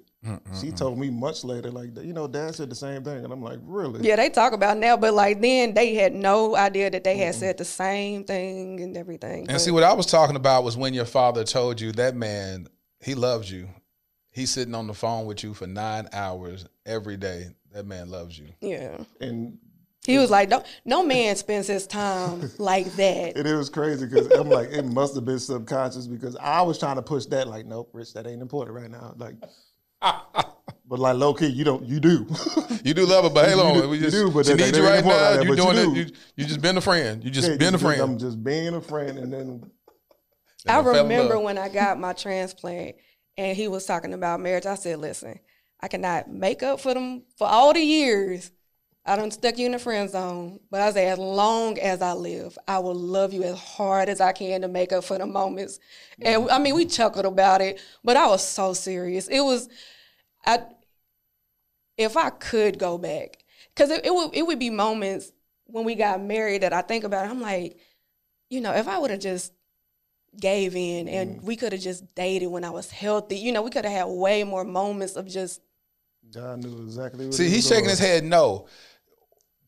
She 0.61 0.71
told 0.71 0.99
me 0.99 1.09
much 1.11 1.45
later, 1.45 1.71
like, 1.71 1.97
you 2.03 2.13
know, 2.13 2.27
dad 2.29 2.55
said 2.55 2.69
the 2.69 2.75
same 2.75 3.03
thing. 3.03 3.25
And 3.25 3.33
I'm 3.33 3.43
like, 3.43 3.59
really? 3.63 4.07
yeah, 4.07 4.17
they 4.17 4.29
talk 4.29 4.53
about 4.53 4.77
it 4.77 4.81
now, 4.81 4.97
but 4.97 5.15
like 5.15 5.41
then 5.41 5.73
they 5.75 5.95
had 5.95 6.13
no 6.15 6.55
idea 6.57 6.91
that 6.91 7.05
they 7.05 7.17
had 7.17 7.35
said 7.35 7.57
the 7.57 7.65
same 7.65 8.25
thing 8.25 8.81
and 8.81 8.97
everything. 8.97 9.41
And 9.41 9.49
But- 9.49 9.61
see, 9.61 9.71
what 9.71 9.83
I 9.83 9.95
was 9.95 10.07
talking 10.07 10.37
about 10.37 10.63
was 10.65 10.77
when 10.77 10.93
your 10.93 11.07
father 11.07 11.43
told 11.45 11.81
you 11.81 11.93
that 11.93 12.15
man, 12.15 12.69
he 13.01 13.15
loves 13.15 13.51
you. 13.51 13.69
He's 14.31 14.51
sitting 14.51 14.75
on 14.75 14.87
the 14.87 14.95
phone 14.95 15.25
with 15.27 15.43
you 15.43 15.55
for 15.55 15.67
nine 15.67 16.09
hours 16.13 16.67
every 16.85 17.17
day. 17.17 17.47
That 17.73 17.87
man 17.87 18.11
loves 18.11 18.39
you. 18.39 18.49
yeah, 18.61 18.99
And 19.21 19.57
he 20.05 20.19
was 20.19 20.29
like, 20.31 20.49
no, 20.49 20.63
no 20.85 21.03
man 21.05 21.35
spends 21.37 21.67
his 21.67 21.87
time 21.87 22.51
like 22.59 22.87
that. 22.97 23.37
it 23.37 23.57
was 23.57 23.71
crazy 23.71 24.07
because 24.07 24.27
I'm 24.33 24.49
like, 24.51 24.69
it 24.71 24.85
must 24.85 25.15
have 25.15 25.25
been 25.25 25.39
subconscious 25.39 26.07
because 26.07 26.37
I 26.37 26.63
was 26.63 26.79
trying 26.79 26.97
to 26.97 27.03
push 27.03 27.27
that, 27.27 27.47
like, 27.49 27.65
nope, 27.67 27.89
Rich, 27.93 28.13
that 28.15 28.27
ain't 28.27 28.43
important 28.43 28.77
right 28.77 28.91
now. 28.91 29.15
Like, 29.17 29.37
but 30.01 30.99
like 30.99 31.17
low 31.17 31.35
key, 31.35 31.47
you 31.47 31.65
don't, 31.65 31.85
you 31.85 32.01
do. 32.01 32.27
You 32.83 32.95
do 32.95 33.05
love 33.05 33.25
her, 33.25 33.31
but 33.31 33.45
hey, 33.45 33.51
You 33.51 33.57
long, 33.59 33.75
do- 33.79 33.89
we 33.91 33.99
you 33.99 34.05
just 34.05 34.17
do, 34.17 34.31
but 34.31 34.47
she 34.47 34.55
needs 34.55 34.75
you 34.77 34.83
right 34.83 35.05
now. 35.05 35.11
like 35.11 35.19
that, 35.37 35.43
you 35.45 35.49
but 35.51 35.59
you 35.59 35.65
doing 35.75 35.77
do. 35.95 36.01
it. 36.01 36.09
You, 36.09 36.15
you 36.37 36.45
just 36.47 36.63
been 36.63 36.79
a 36.79 36.81
friend. 36.81 37.23
You 37.23 37.31
just 37.31 37.47
Yeah, 37.47 37.57
been 37.59 37.69
a 37.69 37.71
just- 37.73 37.85
friend. 37.85 38.01
I'm 38.01 38.19
just 38.19 38.43
being 38.43 38.75
a 38.75 38.81
friend, 38.81 39.19
and 39.19 39.31
then 39.31 39.71
I 40.67 40.79
And 40.79 40.87
fell 40.87 40.95
in 40.97 41.03
remember 41.03 41.39
when 41.39 41.59
I 41.59 41.69
got 41.69 42.01
my 42.01 42.15
transplant 42.15 42.97
and 43.37 43.55
he 43.55 43.69
was 43.69 43.85
talking 43.85 44.15
about 44.15 44.41
marriage. 44.41 44.65
I 44.65 44.77
said, 44.77 44.99
listen, 44.99 45.39
I 45.83 45.89
cannot 45.89 46.31
make 46.31 46.63
up 46.63 46.81
for 46.81 46.95
them 46.95 47.25
for 47.37 47.47
all 47.47 47.75
the 47.75 47.81
years. 47.81 48.51
I 49.05 49.17
done 49.17 49.31
stuck 49.31 49.59
you 49.59 49.67
in 49.67 49.73
the 49.73 49.79
friend 49.79 50.09
zone. 50.11 50.61
But 50.71 50.81
I 50.83 50.93
say, 50.93 51.09
as 51.09 51.19
long 51.19 51.79
as 51.79 52.03
I 52.03 52.13
live, 52.13 52.59
I 52.69 52.79
will 52.79 52.95
love 52.95 53.33
you 53.33 53.43
as 53.43 53.59
hard 53.59 54.09
as 54.09 54.21
I 54.21 54.33
can 54.33 54.61
to 54.63 54.69
make 54.69 54.93
up 54.93 55.05
for 55.05 55.19
the 55.19 55.27
moments. 55.27 55.79
And 56.21 56.51
I 56.51 56.59
mean, 56.59 56.75
we 56.75 56.87
chuckled 56.87 57.25
about 57.25 57.61
it, 57.61 57.81
but 58.05 58.17
I 58.17 58.27
was 58.27 58.47
so 58.47 58.73
serious. 58.73 59.29
It 59.29 59.41
was, 59.41 59.69
I, 60.45 60.61
if 61.97 62.17
I 62.17 62.31
could 62.31 62.79
go 62.79 62.99
back, 62.99 63.39
because 63.75 63.91
it, 63.91 64.05
it 64.05 64.15
would 64.15 64.35
it 64.35 64.47
would 64.47 64.59
be 64.59 64.71
moments 64.71 65.33
when 65.65 65.85
we 65.85 65.95
got 65.95 66.21
married 66.21 66.63
that 66.63 66.73
I 66.73 66.83
think 66.83 67.05
about. 67.05 67.27
It, 67.27 67.31
I'm 67.31 67.41
like, 67.41 67.79
you 68.51 68.61
know, 68.61 68.73
if 68.73 68.87
I 68.87 68.99
would 68.99 69.11
have 69.11 69.21
just 69.21 69.53
gave 70.39 70.77
in 70.77 71.09
and 71.09 71.41
mm. 71.41 71.43
we 71.43 71.57
could 71.57 71.73
have 71.73 71.81
just 71.81 72.15
dated 72.15 72.51
when 72.51 72.65
I 72.65 72.71
was 72.71 72.91
healthy. 72.91 73.37
You 73.37 73.53
know, 73.53 73.63
we 73.63 73.71
could 73.71 73.85
have 73.85 73.93
had 73.93 74.05
way 74.05 74.45
more 74.45 74.65
moments 74.65 75.17
of 75.17 75.27
just 75.27 75.61
God 76.33 76.63
knew 76.63 76.83
exactly 76.85 77.27
what 77.27 77.35
See, 77.35 77.49
he's 77.49 77.57
was 77.57 77.65
shaking 77.65 77.85
doing. 77.85 77.91
his 77.91 77.99
head 77.99 78.25
no. 78.25 78.67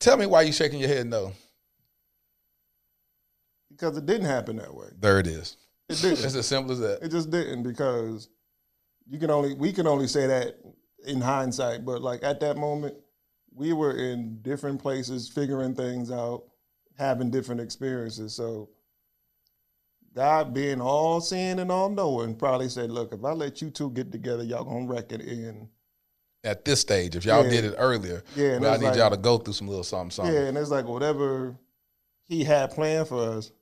Tell 0.02 0.16
me 0.16 0.26
why 0.26 0.42
you 0.42 0.52
shaking 0.52 0.80
your 0.80 0.88
head 0.88 1.06
no. 1.06 1.32
because 3.70 3.96
it 3.96 4.04
didn't 4.04 4.26
happen 4.26 4.56
that 4.56 4.74
way. 4.74 4.88
There 4.98 5.20
it 5.20 5.28
is. 5.28 5.56
It 5.88 6.02
didn't. 6.02 6.24
It's 6.24 6.34
as 6.34 6.46
simple 6.46 6.72
as 6.72 6.80
that. 6.80 6.98
It 7.02 7.10
just 7.10 7.30
didn't 7.30 7.62
because 7.62 8.28
you 9.08 9.20
can 9.20 9.30
only 9.30 9.54
we 9.54 9.72
can 9.72 9.86
only 9.86 10.08
say 10.08 10.26
that 10.26 10.56
in 11.06 11.20
hindsight, 11.20 11.84
but 11.84 12.02
like 12.02 12.24
at 12.24 12.40
that 12.40 12.56
moment, 12.56 12.96
we 13.54 13.72
were 13.72 13.96
in 13.96 14.42
different 14.42 14.82
places, 14.82 15.28
figuring 15.28 15.76
things 15.76 16.10
out, 16.10 16.46
having 16.98 17.30
different 17.30 17.60
experiences. 17.60 18.34
So 18.34 18.70
God 20.16 20.52
being 20.52 20.80
all 20.80 21.20
seeing 21.20 21.60
and 21.60 21.70
all 21.70 21.88
knowing 21.88 22.34
probably 22.34 22.68
said, 22.68 22.90
Look, 22.90 23.14
if 23.14 23.24
I 23.24 23.30
let 23.30 23.62
you 23.62 23.70
two 23.70 23.90
get 23.90 24.10
together, 24.10 24.42
y'all 24.42 24.64
gonna 24.64 24.84
wreck 24.84 25.12
it 25.12 25.20
in 25.20 25.68
At 26.44 26.64
this 26.64 26.80
stage, 26.80 27.14
if 27.14 27.24
y'all 27.24 27.44
Yeah. 27.44 27.50
did 27.50 27.64
it 27.66 27.74
earlier, 27.78 28.24
Yeah, 28.34 28.56
I 28.56 28.58
need 28.76 28.84
like- 28.86 28.96
y'all 28.96 29.10
to 29.10 29.16
go 29.16 29.38
through 29.38 29.52
some 29.52 29.68
little 29.68 29.84
something, 29.84 30.10
something. 30.10 30.34
Yeah, 30.34 30.40
and 30.46 30.58
it's 30.58 30.70
like 30.70 30.86
whatever 30.86 31.56
he 32.24 32.42
had 32.42 32.72
planned 32.72 33.06
for 33.06 33.20
us, 33.22 33.52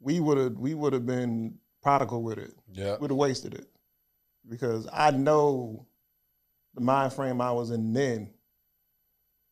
we 0.00 0.18
would 0.18 0.38
have 0.38 0.58
we 0.58 0.72
would 0.72 0.94
have 0.94 1.04
been 1.04 1.58
prodigal 1.82 2.22
with 2.22 2.38
it. 2.38 2.52
Yeah. 2.72 2.96
we'd 2.98 3.10
have 3.10 3.16
wasted 3.18 3.52
it 3.54 3.68
because 4.48 4.86
I 4.90 5.10
know 5.10 5.84
the 6.74 6.80
mind 6.80 7.12
frame 7.12 7.40
I 7.42 7.52
was 7.52 7.70
in 7.70 7.92
then 7.92 8.32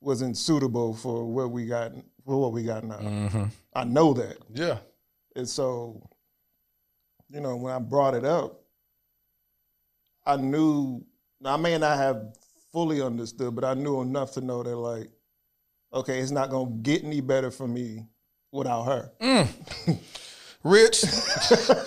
wasn't 0.01 0.37
suitable 0.39 0.95
for 0.95 1.25
what 1.27 1.51
we 1.51 1.67
got 1.67 1.93
for 2.25 2.41
what 2.41 2.53
we 2.53 2.63
got 2.63 2.85
now. 2.85 2.99
Mm-hmm. 2.99 3.45
I 3.75 3.85
know 3.85 4.15
that, 4.15 4.39
Yeah. 4.55 4.79
and 5.35 5.47
so 5.49 6.01
you 7.29 7.41
know 7.41 7.57
when 7.57 7.75
I 7.75 7.79
brought 7.81 8.15
it 8.15 8.25
up, 8.25 8.63
I 10.25 10.37
knew. 10.39 11.05
Now 11.39 11.53
I 11.53 11.57
may 11.59 11.77
not 11.77 11.99
have 11.99 12.35
fully 12.77 13.01
understood, 13.01 13.55
but 13.55 13.65
I 13.65 13.73
knew 13.73 14.03
enough 14.03 14.33
to 14.33 14.43
know 14.43 14.63
that 14.63 14.77
like, 14.77 15.09
okay, 15.95 16.19
it's 16.19 16.31
not 16.31 16.51
gonna 16.51 16.71
get 16.83 17.05
any 17.05 17.23
better 17.23 17.51
for 17.51 17.67
me 17.67 18.05
without 18.53 18.83
her. 18.83 19.13
Mm. 19.19 19.99
Rich, 20.63 21.05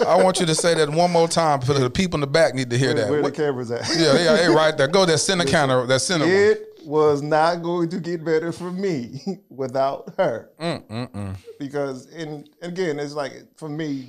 I 0.08 0.16
want 0.24 0.40
you 0.40 0.48
to 0.48 0.56
say 0.56 0.74
that 0.74 0.90
one 0.90 1.12
more 1.12 1.28
time 1.28 1.62
for 1.62 1.74
the 1.76 1.92
people 1.92 2.18
in 2.18 2.22
the 2.22 2.28
back 2.28 2.56
need 2.56 2.72
to 2.72 2.78
hear 2.78 2.96
Where, 2.96 3.04
that. 3.04 3.12
where 3.12 3.22
the 3.22 3.32
cameras 3.32 3.70
at? 3.70 3.88
yeah, 4.00 4.14
yeah, 4.18 4.36
hey, 4.38 4.48
right 4.48 4.76
there. 4.76 4.88
Go 4.88 5.06
that 5.06 5.20
center 5.20 5.46
counter, 5.46 5.86
that 5.86 6.00
center 6.00 6.26
one. 6.26 6.56
Was 6.86 7.22
not 7.22 7.62
going 7.62 7.90
to 7.90 8.00
get 8.00 8.26
better 8.26 8.52
for 8.52 8.72
me 8.72 9.22
without 9.50 10.12
her. 10.18 10.50
Mm, 10.60 10.88
mm, 10.88 11.12
mm. 11.12 11.38
Because, 11.60 12.08
and 12.08 12.50
again, 12.64 12.98
it's 12.98 13.14
like 13.14 13.34
for 13.58 13.70
me, 13.70 14.08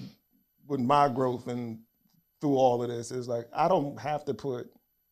with 0.67 0.81
my 0.81 1.09
growth 1.11 1.47
and 1.47 1.81
through 2.41 2.55
all 2.55 2.83
of 2.83 2.89
this, 2.89 3.11
it's 3.11 3.29
like 3.29 3.49
I 3.55 3.69
don't 3.69 4.01
have 4.01 4.25
to 4.25 4.33
put 4.35 4.71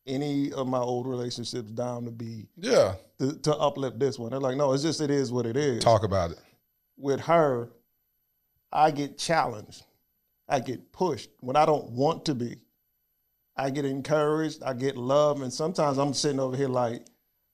any 0.08 0.52
of 0.52 0.66
my 0.66 0.78
old 0.78 1.06
relationships 1.06 1.70
down 1.70 2.04
to 2.06 2.10
be 2.10 2.46
Yeah. 2.56 2.94
to, 3.18 3.34
to 3.40 3.54
uplift 3.56 3.98
this 3.98 4.18
one. 4.18 4.30
They're 4.30 4.40
like, 4.40 4.56
no, 4.56 4.72
it's 4.72 4.82
just 4.82 5.00
it 5.00 5.10
is 5.10 5.30
what 5.30 5.46
it 5.46 5.56
is. 5.56 5.84
Talk 5.84 6.02
about 6.04 6.30
it. 6.32 6.38
With 6.96 7.20
her, 7.20 7.68
I 8.72 8.90
get 8.90 9.18
challenged. 9.18 9.84
I 10.48 10.60
get 10.60 10.90
pushed 10.92 11.30
when 11.40 11.56
I 11.56 11.66
don't 11.66 11.90
want 11.90 12.24
to 12.26 12.34
be. 12.34 12.56
I 13.56 13.70
get 13.70 13.84
encouraged. 13.84 14.62
I 14.62 14.72
get 14.72 14.96
love. 14.96 15.42
And 15.42 15.52
sometimes 15.52 15.98
I'm 15.98 16.14
sitting 16.14 16.40
over 16.40 16.56
here 16.56 16.68
like, 16.68 17.04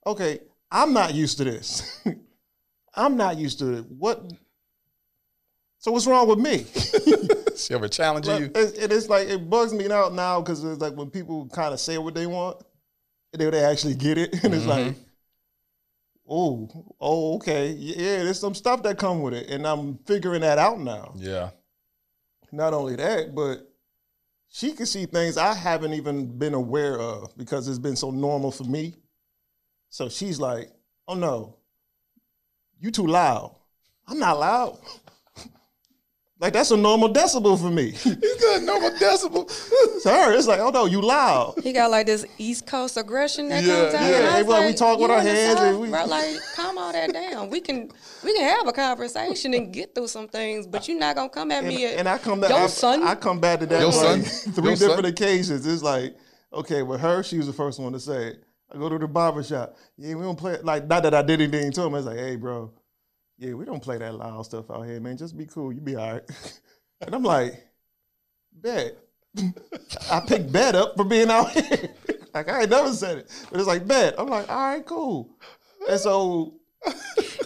okay, 0.05 0.39
I'm 0.71 0.93
not 0.93 1.13
used 1.13 1.37
to 1.39 1.43
this. 1.43 2.01
I'm 2.95 3.17
not 3.17 3.37
used 3.37 3.59
to 3.59 3.79
it. 3.79 3.85
What? 3.91 4.31
So 5.79 5.91
what's 5.91 6.07
wrong 6.07 6.27
with 6.27 6.39
me? 6.39 6.65
She 7.57 7.73
ever 7.73 7.87
challenge 7.87 8.27
you? 8.27 8.33
Like, 8.33 8.53
it, 8.53 8.91
is 8.91 9.09
like 9.09 9.27
it 9.27 9.49
bugs 9.49 9.73
me 9.73 9.89
out 9.89 10.13
now 10.13 10.41
because 10.41 10.63
it's 10.63 10.81
like 10.81 10.93
when 10.93 11.09
people 11.09 11.47
kind 11.49 11.73
of 11.73 11.79
say 11.79 11.97
what 11.97 12.13
they 12.13 12.27
want, 12.27 12.57
they 13.33 13.49
they 13.49 13.63
actually 13.63 13.95
get 13.95 14.17
it, 14.17 14.33
and 14.43 14.53
it's 14.53 14.65
like, 14.65 14.95
oh, 16.27 16.69
oh, 16.99 17.35
okay, 17.35 17.71
yeah, 17.71 18.23
there's 18.23 18.39
some 18.39 18.55
stuff 18.55 18.83
that 18.83 18.97
come 18.97 19.21
with 19.21 19.33
it, 19.33 19.49
and 19.49 19.65
I'm 19.65 19.97
figuring 20.05 20.41
that 20.41 20.57
out 20.57 20.79
now. 20.79 21.13
Yeah. 21.15 21.51
Not 22.51 22.73
only 22.73 22.95
that, 22.95 23.35
but 23.35 23.69
she 24.49 24.71
can 24.71 24.85
see 24.85 25.05
things 25.05 25.37
I 25.37 25.53
haven't 25.53 25.93
even 25.93 26.37
been 26.37 26.53
aware 26.53 26.99
of 26.99 27.35
because 27.37 27.67
it's 27.67 27.79
been 27.79 27.97
so 27.97 28.11
normal 28.11 28.51
for 28.51 28.63
me. 28.63 28.95
So 29.89 30.07
she's 30.07 30.39
like, 30.39 30.71
oh 31.07 31.15
no, 31.15 31.57
you 32.79 32.91
too 32.91 33.07
loud. 33.07 33.55
I'm 34.07 34.19
not 34.19 34.39
loud. 34.39 34.79
Like 36.37 36.51
that's 36.51 36.69
a 36.71 36.75
normal 36.77 37.13
decibel 37.13 37.57
for 37.59 37.71
me. 37.71 37.91
He's 37.91 38.41
got 38.41 38.61
normal 38.63 38.89
decibel. 38.91 39.49
Sorry, 40.01 40.35
it's 40.35 40.47
like, 40.47 40.59
oh 40.59 40.69
no, 40.69 40.85
you 40.85 41.01
loud. 41.01 41.53
He 41.63 41.71
got 41.71 41.89
like 41.91 42.07
this 42.07 42.25
East 42.37 42.67
Coast 42.67 42.97
aggression 42.97 43.47
that 43.49 43.63
Yeah, 43.63 43.75
comes 43.83 43.93
out. 43.95 44.01
yeah. 44.01 44.17
And 44.17 44.27
I 44.27 44.31
They 44.37 44.43
was 44.43 44.49
like, 44.51 44.65
we 44.67 44.73
talk 44.73 44.99
with 44.99 45.11
our 45.11 45.21
hands 45.21 45.49
and 45.51 45.57
South, 45.59 45.79
we- 45.81 45.89
bro, 45.89 46.05
like, 46.05 46.35
calm 46.53 46.77
all 46.77 46.91
that 46.91 47.13
down. 47.13 47.49
We 47.49 47.61
can 47.61 47.89
we 48.23 48.33
can 48.33 48.49
have 48.49 48.67
a 48.67 48.73
conversation 48.73 49.53
and 49.53 49.71
get 49.71 49.95
through 49.95 50.09
some 50.09 50.27
things, 50.27 50.67
but 50.67 50.87
you're 50.89 50.99
not 50.99 51.15
gonna 51.15 51.29
come 51.29 51.51
at 51.51 51.63
And, 51.63 51.67
me. 51.73 51.85
and 51.85 52.07
I 52.09 52.17
come 52.17 52.41
back. 52.41 52.49
Your 52.49 52.59
I, 52.59 52.67
son? 52.67 53.03
I 53.03 53.15
come 53.15 53.39
back 53.39 53.61
to 53.61 53.65
that 53.67 53.79
Your 53.79 53.93
son? 53.93 54.19
like 54.23 54.27
three 54.55 54.63
Your 54.65 54.75
son? 54.75 54.87
different 54.89 55.07
occasions. 55.07 55.65
It's 55.65 55.83
like, 55.83 56.17
okay, 56.51 56.83
with 56.83 56.99
her, 56.99 57.23
she 57.23 57.37
was 57.37 57.47
the 57.47 57.53
first 57.53 57.79
one 57.79 57.93
to 57.93 57.99
say 57.99 58.27
it. 58.31 58.43
I 58.73 58.77
go 58.77 58.89
to 58.89 58.97
the 58.97 59.07
barber 59.07 59.41
shop. 59.41 59.77
Yeah, 59.95 60.15
we 60.15 60.23
don't 60.23 60.37
play. 60.37 60.57
Like, 60.61 60.85
not 60.87 61.03
that 61.03 61.13
I 61.13 61.21
did 61.21 61.39
anything 61.39 61.71
to 61.71 61.81
him. 61.83 61.93
I 61.93 61.97
was 61.97 62.05
like, 62.07 62.17
hey, 62.17 62.35
bro, 62.35 62.73
yeah, 63.37 63.53
we 63.53 63.65
don't 63.65 63.81
play 63.81 63.97
that 63.97 64.15
loud 64.15 64.43
stuff 64.43 64.69
out 64.71 64.83
here, 64.83 64.99
man. 64.99 65.17
Just 65.17 65.37
be 65.37 65.45
cool. 65.45 65.73
You 65.73 65.81
be 65.81 65.95
all 65.95 66.13
right. 66.13 66.23
and 67.01 67.13
I'm 67.15 67.23
like, 67.23 67.65
bet. 68.53 68.97
I 70.11 70.21
picked 70.25 70.51
bet 70.51 70.75
up 70.75 70.95
for 70.95 71.03
being 71.03 71.29
out 71.29 71.51
here. 71.51 71.89
like, 72.33 72.49
I 72.49 72.61
ain't 72.61 72.69
never 72.69 72.93
said 72.93 73.19
it. 73.19 73.45
But 73.51 73.59
it's 73.59 73.67
like, 73.67 73.85
bet. 73.87 74.15
I'm 74.17 74.27
like, 74.27 74.49
all 74.49 74.55
right, 74.55 74.85
cool. 74.85 75.29
And 75.89 75.99
so, 75.99 76.55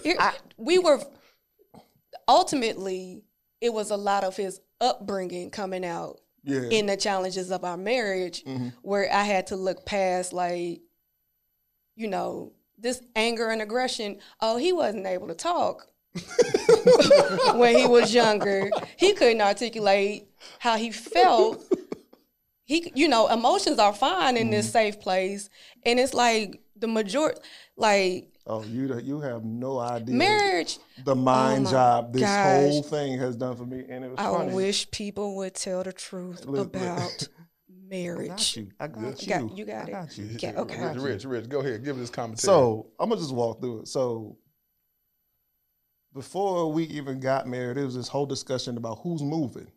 Here- 0.03 0.17
we 0.57 0.77
were 0.77 0.99
ultimately 2.27 3.23
it 3.59 3.73
was 3.73 3.91
a 3.91 3.97
lot 3.97 4.23
of 4.23 4.37
his 4.37 4.61
upbringing 4.79 5.49
coming 5.49 5.83
out 5.83 6.19
yeah. 6.43 6.61
in 6.69 6.85
the 6.85 6.95
challenges 6.95 7.51
of 7.51 7.65
our 7.65 7.75
marriage 7.75 8.43
Mhm. 8.45 8.73
where 8.81 9.11
I 9.11 9.23
had 9.23 9.47
to 9.47 9.55
look 9.55 9.85
past 9.85 10.31
like 10.31 10.81
you 11.95 12.07
know 12.07 12.53
this 12.81 13.01
anger 13.15 13.49
and 13.49 13.61
aggression 13.61 14.17
oh 14.41 14.57
he 14.57 14.71
wasn't 14.71 15.05
able 15.05 15.27
to 15.27 15.35
talk 15.35 15.87
when 17.55 17.77
he 17.77 17.85
was 17.85 18.13
younger 18.13 18.69
he 18.97 19.13
couldn't 19.13 19.41
articulate 19.41 20.27
how 20.59 20.75
he 20.77 20.91
felt 20.91 21.63
he 22.63 22.91
you 22.95 23.07
know 23.07 23.27
emotions 23.27 23.79
are 23.79 23.93
fine 23.93 24.37
in 24.37 24.49
this 24.49 24.65
mm-hmm. 24.67 24.73
safe 24.73 24.99
place 24.99 25.49
and 25.85 25.99
it's 25.99 26.13
like 26.13 26.61
the 26.75 26.87
majority 26.87 27.39
like 27.77 28.29
Oh, 28.51 28.63
you 28.63 28.99
you 29.03 29.19
have 29.19 29.45
no 29.45 29.77
idea. 29.77 30.15
marriage 30.15 30.79
the 31.05 31.11
oh 31.11 31.15
mind 31.15 31.65
my 31.65 31.71
job 31.71 32.13
this 32.13 32.23
gosh. 32.23 32.61
whole 32.61 32.81
thing 32.81 33.19
has 33.19 33.35
done 33.35 33.55
for 33.55 33.65
me, 33.65 33.85
and 33.87 34.03
it 34.03 34.09
was 34.09 34.17
I 34.17 34.23
funny. 34.23 34.53
wish 34.53 34.89
people 34.89 35.35
would 35.35 35.53
tell 35.53 35.83
the 35.83 35.93
truth 35.93 36.45
look. 36.45 36.75
About 37.91 38.21
I 38.23 38.27
got 38.27 38.37
marriage. 38.37 38.57
you. 38.57 38.69
I 38.79 38.87
got 38.87 39.21
you. 39.21 39.27
Got- 39.29 39.57
you 39.57 39.65
got 39.65 39.83
I 39.83 39.87
it. 39.87 39.91
got 39.91 40.17
you. 40.17 40.25
Yeah, 40.39 40.49
I 40.49 40.55
okay. 40.61 40.77
got 40.77 40.95
Rich, 40.95 40.95
you. 40.95 41.01
Rich, 41.09 41.25
Rich, 41.25 41.49
go 41.49 41.59
ahead. 41.59 41.83
Give 41.83 41.97
this 41.97 42.09
commentary. 42.09 42.39
So 42.45 42.87
I'm 42.99 43.09
gonna 43.09 43.21
just 43.21 43.33
walk 43.33 43.59
through 43.61 43.81
it. 43.81 43.87
So 43.87 44.37
before 46.13 46.71
we 46.71 46.83
even 46.85 47.19
got 47.19 47.47
married, 47.47 47.77
it 47.77 47.85
was 47.85 47.95
this 47.95 48.07
whole 48.07 48.25
discussion 48.25 48.77
about 48.77 48.99
who's 48.99 49.21
moving, 49.21 49.71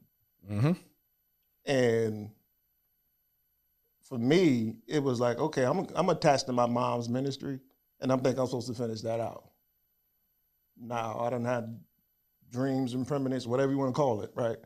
hmm 0.46 0.72
and 1.64 2.30
for 4.02 4.18
me, 4.18 4.76
it 4.86 5.02
was 5.02 5.20
like, 5.20 5.38
okay, 5.38 5.64
I'm 5.64 5.86
I'm 5.94 6.08
attached 6.08 6.46
to 6.46 6.52
my 6.52 6.66
mom's 6.66 7.08
ministry, 7.08 7.60
and 8.00 8.10
I'm 8.10 8.20
thinking 8.20 8.40
I'm 8.40 8.46
supposed 8.46 8.68
to 8.68 8.74
finish 8.74 9.00
that 9.02 9.20
out. 9.20 9.50
Now 10.80 11.20
I 11.20 11.30
don't 11.30 11.44
have 11.44 11.68
dreams 12.50 12.94
and 12.94 13.06
premonitions, 13.06 13.46
whatever 13.46 13.70
you 13.72 13.78
want 13.78 13.94
to 13.94 13.98
call 13.98 14.22
it, 14.22 14.30
right? 14.34 14.56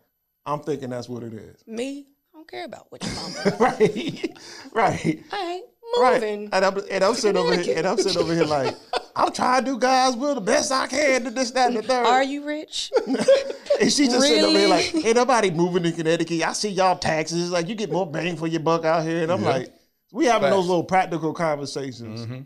I'm 0.46 0.60
thinking 0.60 0.90
that's 0.90 1.08
what 1.08 1.22
it 1.22 1.34
is. 1.34 1.62
Me, 1.66 2.00
I 2.00 2.04
don't 2.46 2.58
care 2.58 2.64
about 2.64 2.86
what 2.90 3.04
your 3.04 3.14
mama. 3.14 3.56
right, 3.60 4.38
right, 4.72 5.24
I 5.32 5.52
ain't 5.52 5.66
right. 5.98 6.20
moving. 6.20 6.48
And 6.52 6.64
I'm, 6.64 6.78
and 6.90 7.04
I'm 7.04 7.14
sitting 7.14 7.36
over 7.40 7.56
here, 7.56 7.76
and 7.76 7.86
I'm 7.86 7.98
sitting 7.98 8.20
over 8.22 8.34
here 8.34 8.44
like, 8.44 8.76
I'm 9.16 9.32
trying 9.32 9.64
to 9.64 9.72
do 9.72 9.78
God's 9.78 10.16
will 10.16 10.34
the 10.34 10.40
best 10.40 10.70
I 10.70 10.86
can 10.86 11.24
to 11.24 11.30
this, 11.30 11.50
that, 11.52 11.68
and 11.68 11.76
the 11.76 11.82
third. 11.82 12.06
Are 12.06 12.22
you 12.22 12.46
rich? 12.46 12.92
and 13.06 13.92
she 13.92 14.06
just 14.06 14.28
sitting 14.28 14.44
over 14.44 14.58
here 14.58 14.68
like, 14.68 14.94
ain't 14.94 15.16
nobody 15.16 15.50
moving 15.50 15.82
to 15.84 15.92
Connecticut. 15.92 16.42
I 16.42 16.52
see 16.52 16.68
y'all 16.70 16.98
taxes. 16.98 17.42
It's 17.42 17.50
like 17.50 17.68
you 17.68 17.74
get 17.74 17.90
more 17.90 18.10
bang 18.10 18.36
for 18.36 18.46
your 18.46 18.60
buck 18.60 18.84
out 18.84 19.04
here. 19.04 19.22
And 19.22 19.32
I'm 19.32 19.42
Yeah. 19.42 19.50
like, 19.50 19.72
we 20.12 20.26
having 20.26 20.42
Facts. 20.42 20.56
those 20.56 20.68
little 20.68 20.84
practical 20.84 21.32
conversations, 21.32 22.24
hmm 22.24 22.40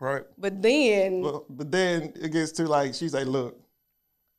right? 0.00 0.22
But 0.38 0.62
then 0.62 1.22
But, 1.22 1.44
but 1.50 1.70
then 1.72 2.12
it 2.14 2.30
gets 2.32 2.52
to 2.52 2.66
like, 2.68 2.94
she's 2.94 3.12
like, 3.12 3.26
look, 3.26 3.60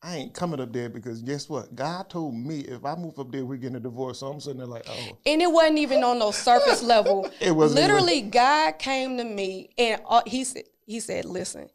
I 0.02 0.16
ain't 0.16 0.34
coming 0.34 0.62
up 0.62 0.72
there 0.72 0.88
because 0.90 1.22
guess 1.22 1.50
what? 1.50 1.76
God 1.76 2.10
told 2.10 2.34
me 2.34 2.60
if 2.62 2.86
I 2.86 2.96
move 2.96 3.20
up 3.20 3.32
there, 3.32 3.44
we're 3.46 3.58
getting 3.58 3.76
a 3.76 3.80
divorce. 3.82 4.20
So 4.20 4.28
I'm 4.28 4.40
sitting 4.40 4.60
there 4.60 4.68
like, 4.68 4.86
oh, 4.88 5.18
and 5.26 5.42
it 5.42 5.52
wasn't 5.52 5.80
even 5.80 6.04
on 6.04 6.20
no 6.20 6.32
surface 6.32 6.82
level. 6.96 7.26
It 7.42 7.48
even- 7.50 7.58
Literally, 7.58 8.22
God 8.22 8.80
came 8.80 9.18
to 9.18 9.24
me 9.26 9.70
and 9.78 10.02
uh, 10.08 10.22
he 10.26 10.46
said, 10.46 10.64
he 10.86 11.00
said, 11.02 11.26
listen, 11.26 11.70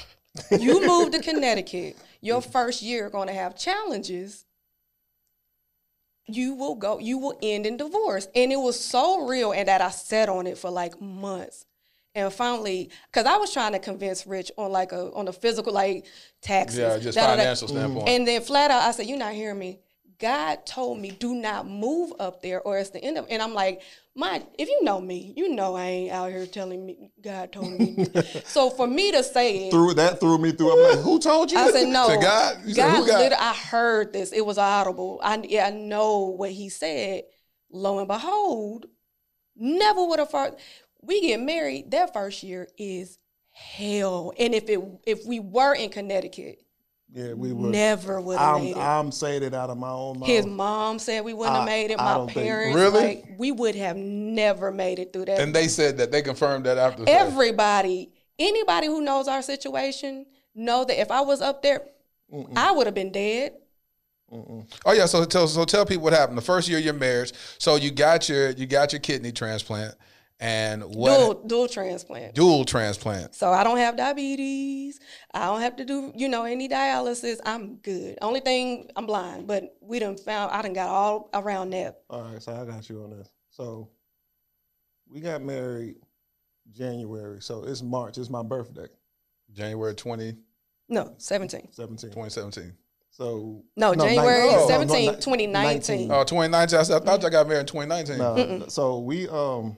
you 0.58 0.84
moved 0.86 1.12
to 1.12 1.20
Connecticut. 1.20 1.96
Your 2.20 2.42
first 2.42 2.82
year 2.82 3.08
going 3.08 3.28
to 3.28 3.34
have 3.34 3.56
challenges. 3.56 4.44
You 6.26 6.54
will 6.54 6.74
go. 6.74 6.98
You 6.98 7.18
will 7.18 7.36
end 7.42 7.66
in 7.66 7.76
divorce, 7.76 8.28
and 8.36 8.52
it 8.52 8.56
was 8.58 8.78
so 8.78 9.26
real, 9.26 9.50
and 9.52 9.66
that 9.66 9.80
I 9.80 9.90
sat 9.90 10.28
on 10.28 10.46
it 10.46 10.58
for 10.58 10.70
like 10.70 11.00
months. 11.00 11.64
And 12.14 12.32
finally, 12.32 12.90
because 13.06 13.26
I 13.26 13.36
was 13.36 13.52
trying 13.52 13.72
to 13.72 13.78
convince 13.78 14.26
Rich 14.26 14.50
on 14.56 14.72
like 14.72 14.92
a 14.92 15.12
on 15.12 15.28
a 15.28 15.32
physical 15.32 15.72
like 15.72 16.06
taxes, 16.42 16.78
Yeah, 16.78 16.98
just 16.98 17.16
da, 17.16 17.22
da, 17.22 17.36
da. 17.36 17.36
financial 17.36 17.68
mm-hmm. 17.68 17.76
standpoint. 17.76 18.08
And 18.08 18.26
then 18.26 18.42
flat 18.42 18.70
out, 18.70 18.82
I 18.82 18.90
said, 18.90 19.06
"You're 19.06 19.18
not 19.18 19.32
hearing 19.32 19.58
me. 19.58 19.78
God 20.18 20.66
told 20.66 20.98
me 20.98 21.12
do 21.12 21.34
not 21.34 21.68
move 21.68 22.12
up 22.18 22.42
there, 22.42 22.60
or 22.62 22.78
it's 22.78 22.90
the 22.90 22.98
end 22.98 23.16
of." 23.16 23.26
And 23.30 23.40
I'm 23.40 23.54
like, 23.54 23.82
"My, 24.16 24.44
if 24.58 24.68
you 24.68 24.82
know 24.82 25.00
me, 25.00 25.32
you 25.36 25.54
know 25.54 25.76
I 25.76 25.84
ain't 25.84 26.12
out 26.12 26.32
here 26.32 26.46
telling 26.46 26.84
me 26.84 27.12
God 27.22 27.52
told 27.52 27.78
me." 27.78 28.04
so 28.44 28.70
for 28.70 28.88
me 28.88 29.12
to 29.12 29.22
say 29.22 29.68
it, 29.68 29.70
threw 29.70 29.94
that 29.94 30.18
threw 30.18 30.36
me 30.36 30.50
through. 30.50 30.72
I'm 30.72 30.96
like, 30.96 31.04
who 31.04 31.20
told 31.20 31.52
you? 31.52 31.58
I 31.58 31.70
said, 31.70 31.86
"No." 31.86 32.08
To 32.08 32.16
God? 32.20 32.56
You 32.66 32.74
said, 32.74 32.90
God, 32.90 32.96
who 32.96 33.06
God? 33.06 33.32
I 33.34 33.54
heard 33.54 34.12
this. 34.12 34.32
It 34.32 34.44
was 34.44 34.58
audible. 34.58 35.20
I 35.22 35.40
yeah, 35.48 35.68
I 35.68 35.70
know 35.70 36.34
what 36.36 36.50
He 36.50 36.70
said. 36.70 37.22
Lo 37.70 38.00
and 38.00 38.08
behold, 38.08 38.86
never 39.54 40.04
would 40.04 40.18
have 40.18 40.30
thought. 40.30 40.58
We 41.02 41.20
get 41.22 41.40
married. 41.40 41.90
that 41.92 42.12
first 42.12 42.42
year 42.42 42.68
is 42.76 43.18
hell, 43.52 44.32
and 44.38 44.54
if 44.54 44.68
it 44.68 44.80
if 45.06 45.24
we 45.26 45.40
were 45.40 45.74
in 45.74 45.90
Connecticut, 45.90 46.62
yeah, 47.12 47.32
we 47.32 47.52
were. 47.52 47.68
never 47.70 48.20
would 48.20 48.38
have 48.38 48.60
made 48.60 48.72
I'm, 48.74 48.78
it. 48.78 48.82
I'm 48.82 49.12
saying 49.12 49.42
it 49.42 49.54
out 49.54 49.70
of 49.70 49.78
my 49.78 49.90
own 49.90 50.20
mouth. 50.20 50.28
His 50.28 50.46
mom 50.46 50.98
said 50.98 51.24
we 51.24 51.32
wouldn't 51.34 51.56
I- 51.56 51.58
have 51.60 51.66
made 51.66 51.90
it. 51.90 51.98
I 52.00 52.04
My 52.04 52.14
don't 52.14 52.26
think- 52.32 52.46
parents, 52.46 52.76
Really? 52.76 53.00
like, 53.00 53.24
we 53.38 53.50
would 53.52 53.74
have 53.74 53.96
never 53.96 54.70
made 54.70 54.98
it 54.98 55.12
through 55.12 55.24
that. 55.26 55.40
and 55.40 55.54
they 55.54 55.68
said 55.68 55.98
that 55.98 56.12
they 56.12 56.22
confirmed 56.22 56.66
that 56.66 56.78
after. 56.78 57.04
Everybody, 57.08 58.10
anybody 58.38 58.86
who 58.86 59.00
knows 59.00 59.26
our 59.26 59.42
situation, 59.42 60.26
know 60.54 60.84
that 60.84 61.00
if 61.00 61.10
I 61.10 61.22
was 61.22 61.40
up 61.40 61.62
there, 61.62 61.82
I 62.54 62.72
would 62.72 62.86
have 62.86 62.94
been 62.94 63.10
dead. 63.12 63.54
Oh 64.32 64.92
yeah, 64.92 65.06
so 65.06 65.24
tell 65.24 65.48
so 65.48 65.64
tell 65.64 65.84
people 65.84 66.04
what 66.04 66.12
happened. 66.12 66.38
The 66.38 66.42
first 66.42 66.68
year 66.68 66.78
of 66.78 66.84
your 66.84 66.94
marriage, 66.94 67.32
so 67.58 67.74
you 67.74 67.90
got 67.90 68.28
your 68.28 68.50
you 68.50 68.64
got 68.66 68.92
your 68.92 69.00
kidney 69.00 69.32
transplant, 69.32 69.96
and 70.40 70.82
what 70.82 71.10
Dual 71.18 71.34
dual 71.46 71.68
transplant. 71.68 72.34
dual 72.34 72.64
transplant. 72.64 73.34
So 73.34 73.52
I 73.52 73.62
don't 73.62 73.76
have 73.76 73.96
diabetes. 73.96 74.98
I 75.34 75.46
don't 75.46 75.60
have 75.60 75.76
to 75.76 75.84
do, 75.84 76.12
you 76.16 76.28
know, 76.28 76.44
any 76.44 76.68
dialysis. 76.68 77.38
I'm 77.44 77.76
good. 77.76 78.16
Only 78.22 78.40
thing 78.40 78.90
I'm 78.96 79.06
blind, 79.06 79.46
but 79.46 79.76
we 79.80 79.98
done 79.98 80.16
found 80.16 80.50
I 80.52 80.62
done 80.62 80.72
got 80.72 80.88
all 80.88 81.28
around 81.34 81.70
that. 81.70 82.00
All 82.08 82.22
right, 82.22 82.42
so 82.42 82.52
I 82.54 82.64
got 82.64 82.88
you 82.88 83.02
on 83.02 83.10
this. 83.10 83.28
So 83.50 83.90
we 85.08 85.20
got 85.20 85.42
married 85.42 85.96
January, 86.72 87.40
so 87.42 87.64
it's 87.64 87.82
March. 87.82 88.16
It's 88.16 88.30
my 88.30 88.42
birthday, 88.42 88.86
January 89.52 89.94
20, 89.94 90.36
No, 90.88 91.14
17. 91.18 91.68
17. 91.72 92.10
2017. 92.10 92.72
So 93.10 93.62
No, 93.76 93.94
January 93.94 94.46
no, 94.46 94.56
no, 94.60 94.68
17, 94.68 95.14
2019. 95.16 96.10
Oh, 96.12 96.22
2019. 96.24 96.78
I, 96.78 96.82
said, 96.84 97.02
I 97.02 97.04
thought 97.04 97.20
y'all 97.22 97.30
got 97.30 97.48
married 97.48 97.60
in 97.60 97.66
2019. 97.66 98.18
no, 98.60 98.66
so 98.68 99.00
we 99.00 99.28
um 99.28 99.76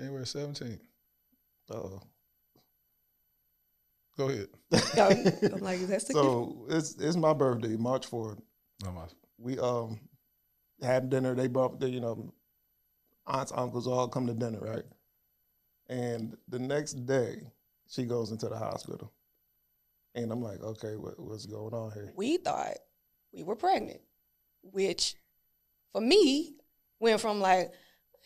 January 0.00 0.26
17. 0.26 0.80
uh, 1.70 1.74
Go 4.16 4.28
ahead. 4.28 4.48
I'm 5.52 5.60
like, 5.60 5.80
is 5.80 5.88
that 5.88 6.02
significant? 6.02 6.14
so 6.14 6.66
it's 6.68 6.94
it's 6.98 7.16
my 7.16 7.32
birthday, 7.32 7.76
March 7.76 8.06
fourth. 8.06 8.38
No, 8.84 8.92
my- 8.92 9.04
We 9.38 9.58
um 9.58 9.98
had 10.82 11.08
dinner. 11.10 11.34
They 11.34 11.46
brought 11.48 11.80
the 11.80 11.88
you 11.88 12.00
know 12.00 12.32
aunts, 13.26 13.52
uncles 13.54 13.86
all 13.86 14.08
come 14.08 14.26
to 14.26 14.34
dinner, 14.34 14.58
right? 14.60 14.82
And 15.88 16.36
the 16.48 16.58
next 16.58 17.06
day, 17.06 17.42
she 17.88 18.04
goes 18.04 18.30
into 18.30 18.48
the 18.48 18.56
hospital, 18.58 19.12
and 20.14 20.30
I'm 20.32 20.42
like, 20.42 20.60
okay, 20.62 20.96
what, 20.96 21.18
what's 21.18 21.46
going 21.46 21.74
on 21.74 21.92
here? 21.92 22.12
we 22.16 22.36
thought 22.36 22.76
we 23.32 23.42
were 23.42 23.56
pregnant, 23.56 24.00
which 24.62 25.14
for 25.92 26.00
me 26.00 26.54
went 27.00 27.20
from 27.20 27.40
like, 27.40 27.72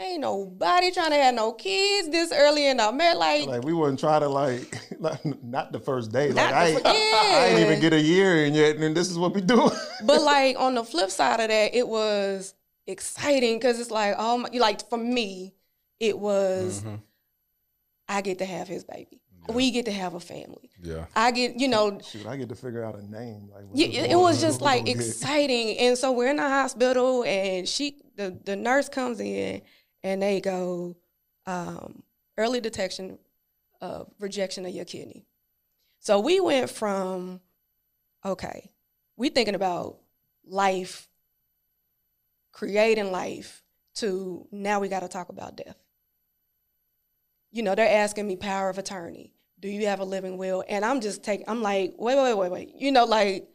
ain't 0.01 0.21
nobody 0.21 0.91
trying 0.91 1.11
to 1.11 1.17
have 1.17 1.35
no 1.35 1.53
kids 1.53 2.09
this 2.09 2.33
early 2.33 2.67
in 2.67 2.81
our 2.81 2.93
marriage. 2.93 3.19
Like, 3.19 3.47
Like 3.47 3.65
we 3.65 3.73
wouldn't 3.73 4.01
try 4.01 4.19
to 4.19 4.29
like, 4.29 4.81
like 4.99 5.21
not 5.43 5.73
the 5.73 5.81
first 5.81 6.13
day. 6.13 6.33
Like 6.33 6.53
I, 6.53 6.67
ain't, 6.69 6.83
fir- 6.83 6.89
I 6.89 7.47
ain't 7.51 7.61
even 7.61 7.81
get 7.81 7.93
a 7.93 8.01
year 8.01 8.45
in 8.45 8.55
yet, 8.55 8.77
and 8.77 8.97
this 8.97 9.11
is 9.11 9.19
what 9.19 9.35
we 9.35 9.41
do. 9.41 9.71
but 10.05 10.23
like 10.23 10.59
on 10.59 10.75
the 10.75 10.85
flip 10.85 11.11
side 11.11 11.41
of 11.41 11.49
that, 11.49 11.75
it 11.75 11.87
was 11.87 12.55
exciting 12.87 13.57
because 13.59 13.79
it's 13.81 13.91
like, 13.91 14.15
oh 14.19 14.39
my, 14.39 14.49
like 14.53 14.89
for 14.89 14.99
me, 14.99 15.55
it 16.01 16.19
was 16.19 16.83
Mhm. 16.83 17.01
I 18.09 18.21
get 18.21 18.39
to 18.39 18.45
have 18.45 18.69
his 18.69 18.85
baby. 18.85 19.21
we 19.49 19.71
get 19.71 19.85
to 19.87 19.93
have 19.93 20.15
a 20.15 20.21
family. 20.21 20.71
Yeah. 20.83 21.05
I 21.15 21.31
get, 21.31 21.59
you 21.61 21.69
know, 21.69 21.99
Shoot, 22.01 22.27
I 22.27 22.37
get 22.37 22.49
to 22.51 22.55
figure 22.55 22.83
out 22.83 22.97
a 22.99 23.03
name. 23.11 23.51
Like, 23.55 23.65
yeah, 23.75 24.03
it, 24.03 24.17
was 24.17 24.41
just 24.41 24.61
like 24.63 24.89
exciting. 24.89 25.79
And 25.79 25.97
so 25.99 26.13
we're 26.13 26.29
in 26.31 26.37
the 26.37 26.49
hospital, 26.49 27.25
and 27.25 27.69
she, 27.69 28.03
the, 28.17 28.39
the 28.45 28.57
nurse 28.57 28.89
comes 28.89 29.21
in, 29.21 29.61
and 30.05 30.23
they 30.23 30.41
go, 30.41 30.95
um, 31.47 32.05
early 32.39 32.61
detection 32.61 33.19
of 33.81 34.13
rejection 34.21 34.65
of 34.67 34.73
your 34.73 34.85
kidney. 34.85 35.27
So 35.99 36.21
we 36.21 36.39
went 36.39 36.71
from, 36.71 37.41
okay, 38.25 38.71
we 39.17 39.31
thinking 39.31 39.55
about 39.55 39.99
life, 40.47 41.09
creating 42.53 43.11
life, 43.11 43.63
to 43.95 44.47
now 44.51 44.81
we 44.81 44.89
got 44.89 45.01
to 45.01 45.09
talk 45.09 45.29
about 45.29 45.57
death. 45.57 45.77
You 47.51 47.63
know, 47.63 47.75
they're 47.75 48.03
asking 48.03 48.27
me 48.27 48.37
power 48.37 48.69
of 48.69 48.79
attorney. 48.79 49.33
Do 49.61 49.69
you 49.69 49.87
have 49.87 50.01
a 50.01 50.05
living 50.05 50.37
will? 50.37 50.65
And 50.69 50.85
I'm 50.85 51.01
just 51.01 51.23
taking, 51.23 51.49
I'm 51.49 51.63
like, 51.63 51.95
wait, 51.97 52.17
wait, 52.17 52.35
wait, 52.35 52.51
wait. 52.51 52.75
You 52.77 52.93
know, 52.93 53.05
like, 53.05 53.49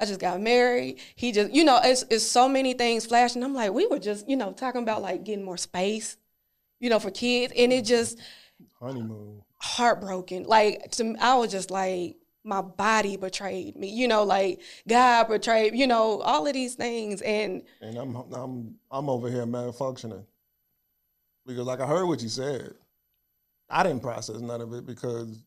I 0.00 0.04
just 0.06 0.20
got 0.20 0.40
married. 0.40 0.98
He 1.16 1.32
just, 1.32 1.52
you 1.52 1.64
know, 1.64 1.80
it's, 1.82 2.04
it's 2.10 2.24
so 2.24 2.48
many 2.48 2.74
things 2.74 3.06
flashing. 3.06 3.42
I'm 3.42 3.54
like, 3.54 3.72
we 3.72 3.86
were 3.86 3.98
just, 3.98 4.28
you 4.28 4.36
know, 4.36 4.52
talking 4.52 4.82
about 4.82 5.02
like 5.02 5.24
getting 5.24 5.44
more 5.44 5.56
space, 5.56 6.16
you 6.78 6.88
know, 6.88 7.00
for 7.00 7.10
kids. 7.10 7.52
And 7.56 7.72
it 7.72 7.84
just 7.84 8.18
honeymoon. 8.80 9.42
heartbroken. 9.56 10.44
Like, 10.44 10.90
to, 10.92 11.16
I 11.20 11.34
was 11.36 11.50
just 11.50 11.70
like, 11.70 12.16
my 12.44 12.62
body 12.62 13.16
betrayed 13.16 13.76
me, 13.76 13.88
you 13.88 14.08
know, 14.08 14.24
like 14.24 14.60
God 14.86 15.28
betrayed, 15.28 15.74
you 15.74 15.86
know, 15.86 16.20
all 16.22 16.46
of 16.46 16.54
these 16.54 16.74
things. 16.74 17.20
And 17.20 17.62
and 17.82 17.98
I'm 17.98 18.16
I'm 18.32 18.74
I'm 18.90 19.10
over 19.10 19.28
here 19.28 19.44
malfunctioning 19.44 20.24
because 21.46 21.66
like 21.66 21.80
I 21.80 21.86
heard 21.86 22.06
what 22.06 22.22
you 22.22 22.28
said. 22.28 22.74
I 23.68 23.82
didn't 23.82 24.00
process 24.00 24.38
none 24.38 24.62
of 24.62 24.72
it 24.72 24.86
because 24.86 25.44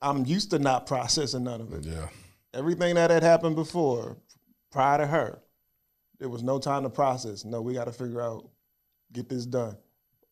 I'm 0.00 0.24
used 0.26 0.50
to 0.50 0.60
not 0.60 0.86
processing 0.86 1.44
none 1.44 1.60
of 1.60 1.72
it. 1.72 1.84
Yeah. 1.84 2.06
Everything 2.52 2.94
that 2.96 3.10
had 3.10 3.22
happened 3.22 3.56
before, 3.56 4.16
prior 4.72 4.98
to 4.98 5.06
her, 5.06 5.40
there 6.18 6.28
was 6.28 6.42
no 6.42 6.58
time 6.58 6.82
to 6.82 6.90
process. 6.90 7.44
No, 7.44 7.62
we 7.62 7.74
got 7.74 7.84
to 7.84 7.92
figure 7.92 8.20
out, 8.20 8.48
get 9.12 9.28
this 9.28 9.46
done. 9.46 9.76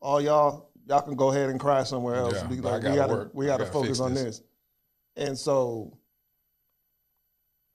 All 0.01 0.21
y'all, 0.21 0.71
y'all 0.87 1.03
can 1.03 1.17
go 1.17 1.31
ahead 1.31 1.49
and 1.51 1.59
cry 1.61 1.83
somewhere 1.85 2.17
else. 2.17 2.35
Yeah, 2.35 2.49
We- 2.49 2.57
like, 2.61 2.83
gotta 2.83 2.97
gotta, 2.97 3.13
work. 3.13 3.31
we 3.35 3.47
got 3.47 3.59
to 3.59 3.65
gotta 3.65 3.73
focus 3.73 4.01
on 4.01 4.15
this. 4.15 4.23
this. 4.25 4.43
And 5.17 5.39
so, 5.39 5.97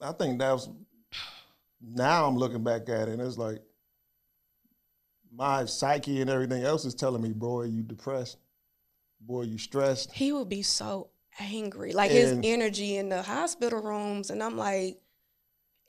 I 0.02 0.12
think 0.12 0.40
that 0.40 0.52
was. 0.52 0.70
Now 1.86 2.28
I'm 2.28 2.38
looking 2.38 2.64
back 2.64 2.88
at 2.88 3.10
it, 3.10 3.14
and 3.14 3.22
it's 3.22 3.38
like 3.38 3.60
my 5.36 5.66
psyche 5.66 6.22
and 6.22 6.30
everything 6.30 6.64
else 6.64 6.86
is 6.86 6.96
telling 6.96 7.22
me, 7.22 7.34
boy, 7.34 7.64
you 7.64 7.84
depressed, 7.84 8.38
boy, 9.20 9.42
you 9.44 9.58
stressed. 9.58 10.12
he 10.14 10.32
would 10.32 10.48
be 10.48 10.62
so 10.62 11.10
angry, 11.40 11.94
like 11.94 12.12
his 12.12 12.38
energy 12.44 12.98
in 12.98 13.10
the 13.10 13.22
hospital 13.22 13.82
rooms. 13.82 14.30
And 14.30 14.42
I'm 14.44 14.58
like, 14.58 14.98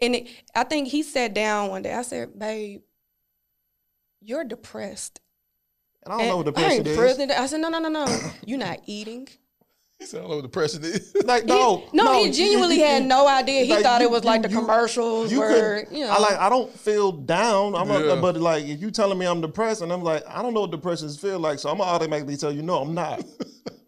and 0.00 0.14
it, 0.16 0.28
I 0.54 0.64
think 0.64 0.88
he 0.88 1.02
sat 1.02 1.34
down 1.34 1.70
one 1.70 1.82
day. 1.82 1.94
I 1.94 2.02
said, 2.02 2.38
babe, 2.38 2.80
you're 4.20 4.44
depressed. 4.44 5.20
And 6.04 6.12
I 6.14 6.18
don't 6.18 6.28
know 6.28 6.36
what 6.38 6.46
And 6.48 6.56
I 6.56 6.60
depression 6.60 6.86
is. 6.86 6.96
prison. 6.96 7.30
I 7.30 7.46
said, 7.46 7.60
no, 7.60 7.68
no, 7.68 7.78
no, 7.78 7.88
no. 7.88 8.06
You're 8.46 8.58
not 8.58 8.80
eating. 8.86 9.28
He 10.00 10.06
said, 10.06 10.18
I 10.18 10.20
don't 10.22 10.30
know 10.30 10.36
what 10.38 10.42
depression 10.42 10.82
is. 10.82 11.14
Like 11.24 11.44
no, 11.46 11.84
no, 11.92 12.24
he 12.24 12.32
genuinely 12.32 12.78
you- 12.78 12.84
had 12.84 13.04
no 13.04 13.28
idea. 13.28 13.62
He 13.62 13.70
like, 13.72 13.84
thought 13.84 14.00
you- 14.00 14.08
it 14.08 14.10
was 14.10 14.24
like 14.24 14.42
the 14.42 14.48
you- 14.48 14.56
you- 14.56 14.60
commercials 14.60 15.30
you 15.30 15.38
where, 15.38 15.84
could- 15.84 15.96
you 15.96 16.04
know. 16.04 16.10
I 16.10 16.18
like 16.18 16.36
I 16.36 16.48
don't 16.48 16.68
feel 16.68 17.12
down. 17.12 17.76
I'm 17.76 17.88
Yeah. 17.88 18.00
not, 18.14 18.20
but 18.20 18.36
like 18.36 18.64
if 18.64 18.82
you 18.82 18.90
telling 18.90 19.16
me 19.18 19.24
I'm 19.24 19.40
depressed 19.40 19.82
and 19.82 19.92
I'm 19.92 20.02
like 20.02 20.24
I 20.26 20.42
don't 20.42 20.52
know 20.52 20.62
what 20.62 20.72
depressions 20.72 21.16
feel 21.16 21.38
like, 21.38 21.60
so 21.60 21.70
I'm 21.70 21.78
gonna 21.78 21.88
automatically 21.88 22.36
tell 22.36 22.50
you 22.52 22.62
no, 22.62 22.80
I'm 22.82 22.92
not. 22.92 23.24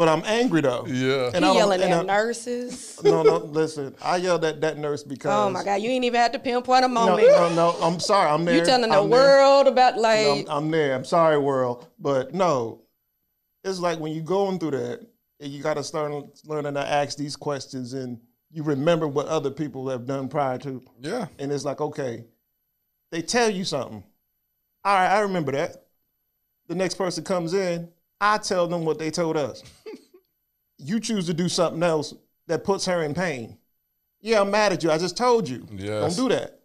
but 0.00 0.08
I'm 0.08 0.22
angry 0.24 0.62
though. 0.62 0.86
Yeah. 0.86 1.26
And 1.26 1.34
he 1.34 1.36
I 1.36 1.40
don't- 1.40 1.56
yelling 1.56 1.82
and 1.82 1.92
at 1.92 2.00
I- 2.00 2.02
nurses. 2.04 2.98
No, 3.04 3.22
no, 3.22 3.36
listen. 3.36 3.94
I 4.02 4.16
yelled 4.16 4.44
at 4.46 4.62
that 4.62 4.78
nurse 4.78 5.02
because 5.02 5.30
Oh 5.30 5.50
my 5.50 5.62
God, 5.62 5.74
you 5.82 5.90
ain't 5.90 6.04
even 6.06 6.18
had 6.18 6.32
to 6.32 6.38
pinpoint 6.38 6.86
a 6.86 6.88
moment. 6.88 7.28
no, 7.28 7.52
no. 7.54 7.76
I'm 7.82 8.00
sorry. 8.00 8.30
I'm 8.30 8.46
there. 8.46 8.56
you 8.56 8.64
telling 8.64 8.88
the 8.88 8.96
I'm 8.98 9.10
there. 9.10 9.20
world 9.20 9.66
about 9.66 9.96
No, 9.96 10.00
like 10.00 10.26
I'm, 10.26 10.44
I'm 10.48 10.70
there. 10.70 10.94
I'm 10.94 11.04
sorry, 11.04 11.38
world, 11.38 11.86
but 11.98 12.32
no. 12.32 12.80
It's 13.62 13.78
like 13.78 13.98
when 14.00 14.12
you're 14.12 14.24
going 14.24 14.58
through 14.58 14.70
that, 14.70 15.00
and 15.38 15.52
you 15.52 15.62
got 15.62 15.74
to 15.74 15.84
start 15.84 16.12
learning 16.46 16.72
to 16.74 16.80
ask 16.80 17.18
these 17.18 17.36
questions, 17.36 17.92
and 17.92 18.18
you 18.50 18.62
remember 18.62 19.06
what 19.06 19.26
other 19.26 19.50
people 19.50 19.86
have 19.90 20.06
done 20.06 20.28
prior 20.28 20.56
to, 20.58 20.82
Yeah. 20.98 21.26
and 21.38 21.52
it's 21.52 21.64
like, 21.66 21.82
okay, 21.82 22.24
they 23.12 23.20
tell 23.20 23.50
you 23.50 23.64
something. 23.66 24.02
All 24.82 24.94
right, 24.94 25.08
I 25.14 25.20
remember 25.20 25.52
that. 25.52 25.84
The 26.68 26.74
next 26.74 26.94
person 26.94 27.22
comes 27.22 27.52
in, 27.52 27.90
I 28.20 28.38
tell 28.38 28.66
them 28.66 28.84
what 28.86 28.98
they 28.98 29.10
told 29.10 29.36
us. 29.36 29.62
You 30.80 31.00
choose 31.00 31.26
to 31.26 31.34
do 31.34 31.48
something 31.48 31.82
else 31.82 32.14
that 32.46 32.64
puts 32.64 32.86
her 32.86 33.02
in 33.04 33.14
pain. 33.14 33.56
Yeah, 34.20 34.40
I'm 34.40 34.50
mad 34.50 34.72
at 34.72 34.82
you. 34.82 34.90
I 34.90 34.98
just 34.98 35.16
told 35.16 35.48
you. 35.48 35.66
Yes. 35.72 36.16
Don't 36.16 36.28
do 36.28 36.34
that. 36.34 36.58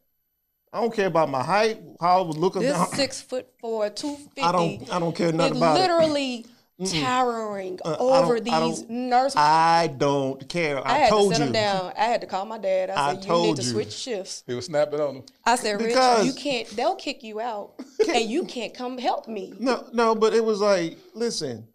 I 0.73 0.81
don't 0.81 0.93
care 0.93 1.07
about 1.07 1.29
my 1.29 1.41
height, 1.41 1.81
how 2.01 2.19
I 2.19 2.21
was 2.25 2.37
looking. 2.37 2.61
this 2.63 2.73
down. 2.73 2.87
six 2.89 3.21
foot 3.21 3.47
four, 3.59 3.89
two 3.89 4.15
fifty. 4.15 4.41
I 4.41 4.51
don't. 4.51 4.91
I 4.93 4.99
don't 4.99 5.15
care 5.15 5.31
nothing 5.31 5.57
about 5.57 5.77
it. 5.77 5.81
literally 5.81 6.45
towering 6.83 7.79
Uh, 7.85 7.95
over 7.97 8.35
I 8.35 8.39
these 8.41 8.81
don't- 8.81 8.89
nurses. 8.89 9.35
I 9.37 9.87
don't 9.97 10.47
care. 10.49 10.85
I, 10.85 10.95
I 10.95 10.97
had 10.99 11.09
told 11.09 11.31
to 11.31 11.35
sit 11.37 11.41
you. 11.43 11.47
him 11.47 11.53
down. 11.53 11.93
I 11.97 12.03
had 12.05 12.19
to 12.21 12.27
call 12.27 12.43
my 12.45 12.57
dad. 12.57 12.89
I 12.89 12.93
I 12.93 13.13
said, 13.13 13.23
"You 13.23 13.27
told 13.29 13.47
need 13.47 13.55
to 13.57 13.61
you. 13.63 13.69
switch 13.69 13.93
shifts." 13.93 14.43
He 14.45 14.53
was 14.53 14.65
snapping 14.65 14.99
on 14.99 15.15
him. 15.17 15.23
I 15.45 15.55
said, 15.55 15.79
"Rich, 15.79 15.87
Because- 15.89 16.25
you 16.27 16.33
can't. 16.33 16.67
They'll 16.75 16.95
kick 16.95 17.23
you 17.23 17.39
out, 17.39 17.73
and 18.13 18.29
you 18.29 18.43
can't 18.43 18.73
come 18.73 18.97
help 18.97 19.27
me." 19.29 19.53
No, 19.59 19.85
no, 19.93 20.13
but 20.15 20.33
it 20.33 20.43
was 20.43 20.59
like, 20.59 20.97
listen. 21.13 21.65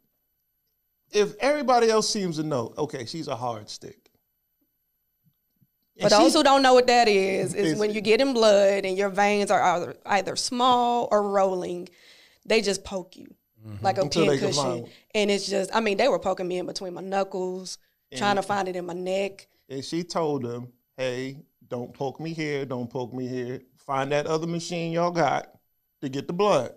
If 1.13 1.37
everybody 1.41 1.91
else 1.91 2.09
seems 2.09 2.37
to 2.37 2.43
know, 2.43 2.73
okay, 2.79 3.05
she's 3.07 3.29
a 3.29 3.37
hard 3.37 3.69
stick. 3.69 4.11
And 5.99 6.11
those 6.11 6.33
who 6.33 6.43
don't 6.43 6.63
know 6.63 6.73
what 6.73 6.87
that 6.87 7.09
is, 7.09 7.55
is 7.55 7.79
when 7.79 7.93
you're 7.93 8.01
getting 8.01 8.33
blood 8.33 8.85
and 8.87 8.97
your 8.97 9.11
veins 9.11 9.51
are 9.51 9.63
either, 9.63 9.97
either 10.07 10.35
small 10.35 11.09
or 11.11 11.23
rolling, 11.29 11.89
they 12.47 12.63
just 12.63 12.85
poke 12.85 13.17
you 13.17 13.35
mm-hmm. 13.67 13.85
like 13.85 13.99
a 13.99 14.03
Until 14.03 14.27
pincushion. 14.27 14.87
And 15.15 15.31
it's 15.31 15.49
just, 15.49 15.75
I 15.75 15.81
mean, 15.81 15.99
they 15.99 16.09
were 16.09 16.19
poking 16.19 16.49
me 16.49 16.59
in 16.59 16.67
between 16.67 16.95
my 16.95 17.03
knuckles, 17.03 17.77
trying 18.15 18.37
to 18.37 18.43
find 18.43 18.67
it 18.69 18.77
in 18.77 18.87
my 18.87 18.95
neck. 18.95 19.47
and 19.69 19.85
she 19.85 20.03
told 20.03 20.43
them, 20.43 20.73
"Hey, 20.97 21.37
don't 21.69 21.93
poke 21.93 22.19
me 22.19 22.33
here. 22.33 22.65
Don't 22.65 22.91
poke 22.91 23.13
me 23.13 23.29
here. 23.29 23.61
Find 23.77 24.11
that 24.13 24.27
other 24.27 24.47
machine 24.47 24.93
y'all 24.93 25.11
got 25.11 25.49
to 26.01 26.09
get 26.09 26.27
the 26.27 26.33
blood." 26.33 26.73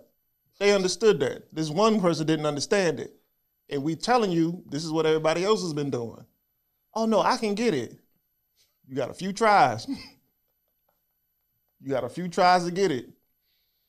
They 0.60 0.72
understood 0.72 1.18
that. 1.20 1.52
This 1.52 1.70
one 1.70 2.00
person 2.00 2.26
didn't 2.26 2.46
understand 2.46 3.00
it, 3.00 3.16
and 3.70 3.82
we 3.82 3.96
telling 3.96 4.30
you 4.30 4.62
this 4.68 4.84
is 4.84 4.90
what 4.92 5.06
everybody 5.06 5.44
else 5.44 5.62
has 5.62 5.72
been 5.72 5.90
doing. 5.90 6.24
Oh 6.94 7.06
no, 7.06 7.20
I 7.20 7.36
can 7.36 7.54
get 7.54 7.74
it. 7.74 7.98
You 8.86 8.94
got 8.96 9.10
a 9.10 9.14
few 9.14 9.32
tries. 9.32 9.86
you 11.80 11.90
got 11.90 12.04
a 12.04 12.08
few 12.08 12.28
tries 12.28 12.64
to 12.64 12.70
get 12.70 12.90
it. 12.90 13.08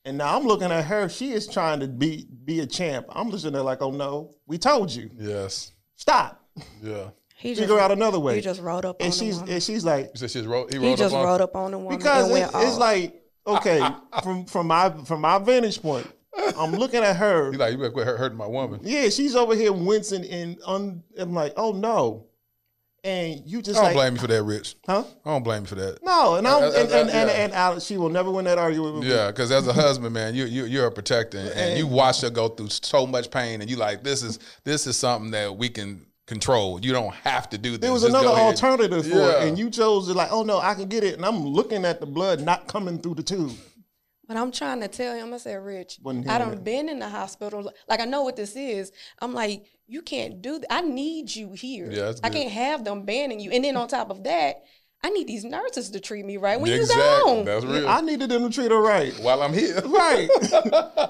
And 0.04 0.18
now 0.20 0.38
I'm 0.38 0.46
looking 0.46 0.72
at 0.72 0.86
her. 0.86 1.10
She 1.10 1.32
is 1.32 1.48
trying 1.48 1.80
to 1.80 1.88
be 1.88 2.28
be 2.46 2.60
a 2.60 2.66
champ. 2.68 3.08
I'm 3.10 3.30
listening 3.30 3.54
there 3.54 3.64
like, 3.64 3.82
oh 3.82 3.92
no, 3.92 4.32
we 4.46 4.58
told 4.58 4.92
you. 4.92 5.10
Yes. 5.18 5.72
Stop. 5.96 6.44
Yeah. 6.82 7.10
He 7.38 7.54
Figure 7.54 7.78
out 7.78 7.92
another 7.92 8.18
way. 8.18 8.36
He 8.36 8.42
just 8.42 8.62
rolled 8.62 8.86
up 8.86 9.02
on 9.02 9.06
and 9.06 9.14
the 9.14 9.18
she's 9.18 9.36
woman. 9.36 9.54
and 9.54 9.62
she's 9.62 9.84
like, 9.84 10.06
You 10.14 10.20
said 10.20 10.32
she's 10.32 10.48
rolled. 10.48 10.72
He 10.74 10.80
He 10.80 10.96
just 10.96 11.14
up 11.14 11.20
on. 11.20 11.26
rolled 11.26 11.42
up 11.42 11.54
on 11.58 11.72
the 11.72 11.78
woman 11.78 11.98
because 11.98 12.32
it, 12.32 12.50
it's 12.54 12.78
like 12.78 13.22
okay 13.46 13.86
from 14.24 14.46
from 14.46 14.68
my 14.68 14.90
from 15.04 15.20
my 15.20 15.38
vantage 15.38 15.82
point, 15.82 16.08
I'm 16.58 16.72
looking 16.74 17.04
at 17.04 17.16
her. 17.18 17.52
He 17.52 17.58
like 17.58 17.72
you 17.72 17.78
better 17.78 17.92
quit 17.92 18.06
hurt- 18.08 18.20
hurting 18.20 18.38
my 18.38 18.48
woman. 18.48 18.80
Yeah, 18.84 19.10
she's 19.10 19.36
over 19.36 19.56
here 19.56 19.72
wincing 19.74 20.26
and 20.26 20.58
un, 20.66 21.04
I'm 21.18 21.34
like, 21.34 21.54
oh 21.58 21.72
no, 21.72 22.28
and 23.04 23.42
you 23.46 23.62
just 23.62 23.78
I 23.80 23.84
don't 23.84 23.86
like, 23.90 23.96
blame 23.96 24.14
you 24.16 24.20
for 24.20 24.28
that, 24.28 24.44
Rich. 24.44 24.76
huh? 24.86 25.04
I 25.26 25.30
don't 25.30 25.44
blame 25.44 25.62
you 25.62 25.68
for 25.68 25.76
that. 25.76 26.00
No, 26.04 26.36
and 26.36 26.48
I'm, 26.48 26.64
Uh, 26.64 26.68
uh, 26.68 26.70
and, 26.72 26.92
and, 26.92 27.10
and, 27.10 27.30
yeah. 27.30 27.36
and 27.44 27.54
Alex, 27.54 27.86
she 27.86 27.98
will 27.98 28.10
never 28.10 28.32
win 28.32 28.46
that 28.46 28.58
argument 28.58 28.96
with 28.96 29.04
me. 29.04 29.12
Yeah, 29.12 29.28
because 29.28 29.52
as 29.52 29.68
a 29.68 29.74
husband, 29.74 30.14
man, 30.14 30.34
you 30.36 30.46
you 30.46 30.66
you're 30.66 30.88
a 30.88 30.92
protector, 30.92 31.38
and, 31.38 31.50
and 31.50 31.78
you 31.78 31.88
watch 31.88 32.22
her 32.22 32.30
go 32.30 32.48
through 32.50 32.70
so 32.70 33.06
much 33.06 33.30
pain, 33.32 33.62
and 33.62 33.70
you 33.70 33.76
like 33.78 34.04
this 34.04 34.24
is 34.24 34.40
this 34.64 34.88
is 34.88 34.98
something 34.98 35.32
that 35.32 35.56
we 35.56 35.70
can 35.70 36.06
control. 36.26 36.80
You 36.84 36.92
don't 36.92 37.14
have 37.14 37.48
to 37.52 37.58
do 37.60 37.72
this. 37.72 37.80
There 37.82 37.94
was 37.94 38.02
Just 38.02 38.16
another 38.16 38.30
alternative 38.36 39.06
for 39.06 39.16
Yeah. 39.16 39.42
it, 39.44 39.48
and 39.48 39.60
you 39.60 39.70
chose 39.70 40.08
to 40.08 40.14
like, 40.16 40.32
oh 40.32 40.42
no, 40.42 40.58
I 40.58 40.74
can 40.74 40.88
get 40.90 41.04
it, 41.04 41.14
and 41.16 41.24
I'm 41.26 41.46
looking 41.46 41.86
at 41.86 42.00
the 42.00 42.08
blood 42.08 42.42
not 42.42 42.68
coming 42.68 42.98
through 42.98 43.16
the 43.16 43.24
tube. 43.24 43.52
But 44.28 44.38
I'm 44.38 44.52
trying 44.52 44.82
to 44.82 44.88
tell 44.88 45.16
him, 45.16 45.34
I 45.34 45.38
said, 45.38 45.56
Rich, 45.64 46.00
Wasn't 46.02 46.28
I 46.28 46.38
hearing 46.38 46.50
done 46.56 46.64
been 46.64 46.90
in 46.90 47.00
the 47.00 47.10
hospital. 47.10 47.72
Like, 47.88 48.00
I 48.00 48.06
know 48.06 48.24
what 48.24 48.36
this 48.36 48.56
is. 48.56 48.92
I'm 49.20 49.34
like, 49.34 49.66
you 49.88 50.02
can't 50.02 50.42
do 50.42 50.58
that. 50.60 50.74
I 50.74 50.82
need 50.82 51.36
you 51.36 51.54
here. 51.54 51.90
Yeah, 51.92 52.06
that's 52.06 52.22
I 52.24 52.30
can't 52.30 52.52
have 52.52 52.84
them 52.84 53.04
banning 53.06 53.40
you. 53.40 53.52
And 53.52 53.64
then 53.64 53.78
on 53.78 53.88
top 53.88 54.10
of 54.10 54.24
that, 54.24 54.64
I 55.04 55.10
need 55.12 55.28
these 55.28 55.46
nurses 55.46 55.92
to 55.92 56.00
treat 56.00 56.26
me 56.26 56.38
right 56.38 56.60
when 56.60 56.72
exactly. 56.72 57.04
you 57.06 57.24
gone. 57.36 57.46
That's 57.46 57.66
real. 57.66 57.88
I 57.88 58.02
needed 58.02 58.30
them 58.32 58.44
to 58.44 58.50
treat 58.50 58.72
her 58.72 58.82
right. 58.82 59.14
While 59.20 59.44
I'm 59.44 59.54
here, 59.54 59.80
Right. 59.86 60.28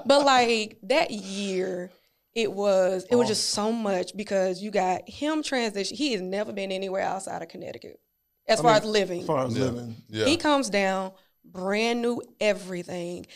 but 0.04 0.24
like 0.26 0.76
that 0.82 1.10
year, 1.10 1.90
it 2.34 2.52
was 2.52 3.04
it 3.10 3.14
Oh. 3.14 3.18
was 3.18 3.28
just 3.28 3.48
so 3.50 3.72
much 3.72 4.14
because 4.14 4.62
you 4.62 4.70
got 4.70 5.08
him 5.08 5.42
transition. 5.42 5.96
He 5.96 6.12
has 6.12 6.20
never 6.20 6.52
been 6.52 6.70
anywhere 6.70 7.02
outside 7.02 7.40
of 7.40 7.48
Connecticut 7.48 7.98
as 8.46 8.60
far 8.60 8.72
as 8.72 8.84
living. 8.84 9.20
as 9.22 9.26
far 9.26 9.46
as 9.46 9.56
yeah, 9.56 9.64
living. 9.64 9.96
yeah. 10.10 10.24
He 10.26 10.36
comes 10.36 10.68
down, 10.68 11.12
brand 11.52 12.02
new 12.02 12.22
everything. 12.40 13.26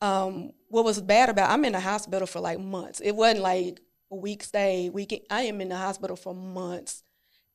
Um, 0.00 0.52
what 0.68 0.84
was 0.84 1.00
bad 1.00 1.28
about 1.28 1.50
I'm 1.50 1.64
in 1.64 1.72
the 1.72 1.80
hospital 1.80 2.26
for 2.26 2.40
like 2.40 2.58
months. 2.58 3.00
It 3.00 3.12
wasn't 3.12 3.40
like 3.40 3.80
a 4.10 4.16
week 4.16 4.42
stay. 4.42 4.90
We 4.90 5.06
can, 5.06 5.20
I 5.30 5.42
am 5.42 5.60
in 5.60 5.68
the 5.68 5.76
hospital 5.76 6.16
for 6.16 6.34
months, 6.34 7.02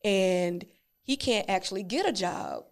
and 0.03 0.66
he 1.03 1.18
can't 1.18 1.49
actually 1.49 1.84
get 1.84 2.08
a 2.08 2.12
job 2.14 2.64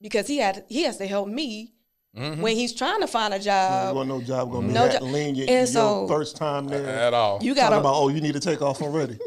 because 0.00 0.26
he 0.26 0.38
had 0.38 0.64
he 0.68 0.82
has 0.82 0.98
to 0.98 1.06
help 1.06 1.28
me 1.28 1.72
Mhm. 2.16 2.40
when 2.40 2.54
he's 2.56 2.72
trying 2.74 3.00
to 3.00 3.06
find 3.06 3.32
a 3.34 3.38
job. 3.38 3.94
wasn't 3.96 4.08
no 4.14 4.20
job 4.20 4.52
gonna 4.52 4.68
be 4.68 4.72
No 4.74 4.86
that 4.86 5.00
jo- 5.00 5.06
lenient. 5.06 5.50
and 5.50 5.58
your 5.58 5.66
so- 5.66 6.06
first 6.08 6.36
time 6.36 6.66
there, 6.68 6.86
At 6.86 7.12
all. 7.14 7.38
You 7.42 7.54
talking 7.54 7.70
got 7.70 7.80
about 7.80 7.94
oh 7.96 8.08
you 8.08 8.20
need 8.20 8.34
to 8.34 8.40
take 8.40 8.62
off 8.62 8.80
already. 8.82 9.18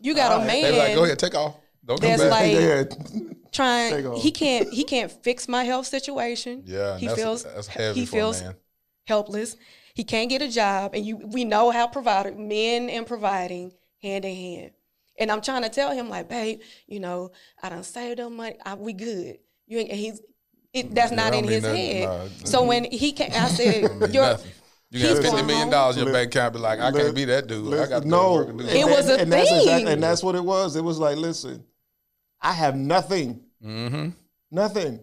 you 0.00 0.14
got 0.14 0.40
a 0.42 0.44
man 0.44 0.62
They 0.62 0.70
be 0.72 0.78
like, 0.78 0.94
go 0.94 1.04
ahead, 1.04 1.18
take 1.18 1.34
off. 1.36 1.54
Don't 1.84 2.00
come 2.00 2.16
back. 2.18 2.30
like- 2.30 2.52
yeah, 2.54 2.82
Take 2.84 3.37
trying. 3.52 4.14
He 4.16 4.30
can't 4.30 4.72
he 4.72 4.84
can't 4.84 5.10
fix 5.10 5.48
my 5.48 5.64
health 5.64 5.86
situation. 5.86 6.62
yeah, 6.66 6.98
he 6.98 7.06
that's, 7.06 7.18
feels 7.20 7.44
that's 7.44 7.66
heavy 7.66 8.00
he 8.00 8.06
for 8.06 8.12
feels 8.12 8.40
a 8.40 8.44
man. 8.44 8.54
helpless. 9.06 9.56
He 9.94 10.04
can't 10.04 10.30
get 10.30 10.42
a 10.42 10.48
job, 10.48 10.94
and 10.94 11.04
you 11.04 11.16
we 11.16 11.44
know 11.44 11.70
how 11.70 11.86
provider 11.88 12.32
men 12.32 12.88
and 12.88 13.06
providing 13.06 13.72
hand 14.02 14.24
in 14.24 14.34
hand. 14.36 14.70
And 15.18 15.32
I'm 15.32 15.40
trying 15.40 15.62
to 15.62 15.68
tell 15.68 15.90
him 15.92 16.08
like, 16.08 16.28
babe, 16.28 16.60
you 16.86 17.00
know, 17.00 17.32
I 17.60 17.70
done 17.70 17.82
saved 17.82 18.20
up 18.20 18.30
money. 18.30 18.56
I, 18.64 18.74
we 18.74 18.92
good. 18.92 19.38
You 19.66 19.78
ain't, 19.78 19.90
and 19.90 19.98
he's 19.98 20.20
it, 20.72 20.90
mm, 20.90 20.94
that's 20.94 21.10
Yeah, 21.10 21.16
not 21.16 21.34
in 21.34 21.44
his 21.44 21.62
that- 21.64 21.76
head. 21.76 22.04
no, 22.08 22.28
so 22.44 22.58
mm-hmm. 22.60 22.68
when 22.68 22.84
he 22.84 23.12
came, 23.12 23.30
I 23.32 23.48
said, 23.48 23.82
"You're." 24.12 24.22
nothing. 24.22 24.52
You 24.90 25.00
got 25.02 25.08
he's 25.08 25.16
fifty 25.18 25.30
going 25.32 25.46
million 25.46 25.62
home. 25.64 25.70
dollars 25.70 25.96
in 25.98 26.04
your 26.04 26.12
bank 26.14 26.28
account. 26.34 26.54
Be 26.54 26.60
like, 26.60 26.80
I 26.80 26.90
can't 26.90 27.14
be 27.14 27.26
that 27.26 27.46
dude. 27.46 27.74
I 27.74 27.86
got 27.88 28.02
to 28.04 28.08
no, 28.08 28.32
work 28.34 28.48
and 28.48 28.58
do 28.58 28.64
It 28.64 28.70
something. 28.70 28.90
was 28.90 29.08
a 29.10 29.20
and 29.20 29.30
that's 29.32 29.50
exact- 29.50 29.66
thing. 29.66 29.88
and 29.88 30.02
that's 30.02 30.22
what 30.22 30.34
it 30.34 30.42
was. 30.42 30.76
It 30.76 30.82
was 30.84 30.98
like, 30.98 31.18
listen, 31.18 31.62
I 32.40 32.52
have 32.52 32.76
nothing, 32.76 33.40
Mm-hmm. 33.64 34.10
nothing. 34.50 35.00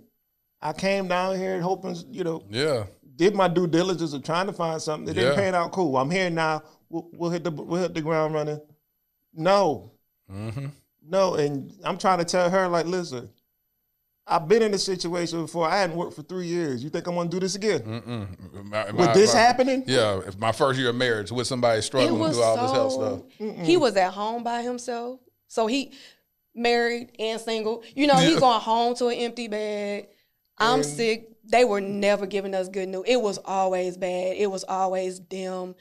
I 0.61 0.73
came 0.73 1.07
down 1.07 1.37
here 1.37 1.59
hoping, 1.61 1.95
you 2.09 2.23
know, 2.23 2.43
Yeah. 2.49 2.85
did 3.15 3.35
my 3.35 3.47
due 3.47 3.67
diligence 3.67 4.13
of 4.13 4.23
trying 4.23 4.47
to 4.47 4.53
find 4.53 4.81
something. 4.81 5.09
It 5.09 5.13
didn't 5.19 5.35
pan 5.35 5.53
out 5.55 5.71
cool. 5.71 5.97
I'm 5.97 6.09
here 6.09 6.29
now. 6.29 6.63
We'll, 6.89 7.09
we'll 7.13 7.29
hit 7.31 7.43
the 7.43 7.51
we'll 7.51 7.81
hit 7.81 7.93
the 7.93 8.01
ground 8.01 8.33
running. 8.33 8.59
No, 9.33 9.91
Mm-hmm. 10.31 10.67
no, 11.07 11.35
and 11.35 11.71
I'm 11.83 11.97
trying 11.99 12.17
to 12.19 12.25
tell 12.25 12.49
her 12.49 12.67
like, 12.67 12.85
listen, 12.87 13.29
I've 14.25 14.47
been 14.47 14.63
in 14.63 14.71
this 14.71 14.83
situation 14.85 15.41
before. 15.43 15.67
I 15.67 15.77
hadn't 15.77 15.95
worked 15.95 16.15
for 16.15 16.23
three 16.23 16.47
years. 16.47 16.83
You 16.83 16.89
think 16.89 17.05
I'm 17.05 17.13
gonna 17.13 17.29
do 17.29 17.39
this 17.39 17.53
again? 17.55 17.81
Mm-mm. 17.81 18.65
My- 18.65 18.85
With 18.85 18.95
my- 18.95 19.13
this 19.13 19.33
my- 19.35 19.39
happening? 19.39 19.83
Yeah, 19.85 20.21
if 20.25 20.39
my 20.39 20.51
first 20.51 20.79
year 20.79 20.89
of 20.89 20.95
marriage 20.95 21.31
with 21.31 21.45
somebody 21.45 21.81
struggling 21.81 22.17
was 22.19 22.35
through 22.37 22.43
all 22.43 22.57
this 22.57 22.71
health 22.71 22.93
stuff. 22.93 23.21
so. 23.57 23.63
He 23.65 23.77
was 23.77 23.95
at 23.97 24.13
home 24.13 24.41
by 24.43 24.63
himself, 24.63 25.19
so 25.47 25.67
he 25.67 25.91
married 26.55 27.11
and 27.19 27.39
single. 27.39 27.83
You 27.95 28.07
know, 28.07 28.15
he's 28.15 28.39
going 28.39 28.61
home 28.61 28.95
to 28.95 29.07
an 29.07 29.17
empty 29.17 29.47
bed. 29.47 30.07
I'm 30.57 30.75
And- 30.79 30.85
sick. 30.85 31.29
They 31.47 31.63
were 31.63 31.81
never 31.81 32.25
giving 32.25 32.55
us 32.55 32.69
good 32.69 32.89
news. 32.89 33.03
It 33.05 33.21
was 33.21 33.37
always 33.45 33.97
bad. 33.97 34.35
It 34.35 34.49
was 34.49 34.63
always 34.63 35.19
dim. 35.19 35.75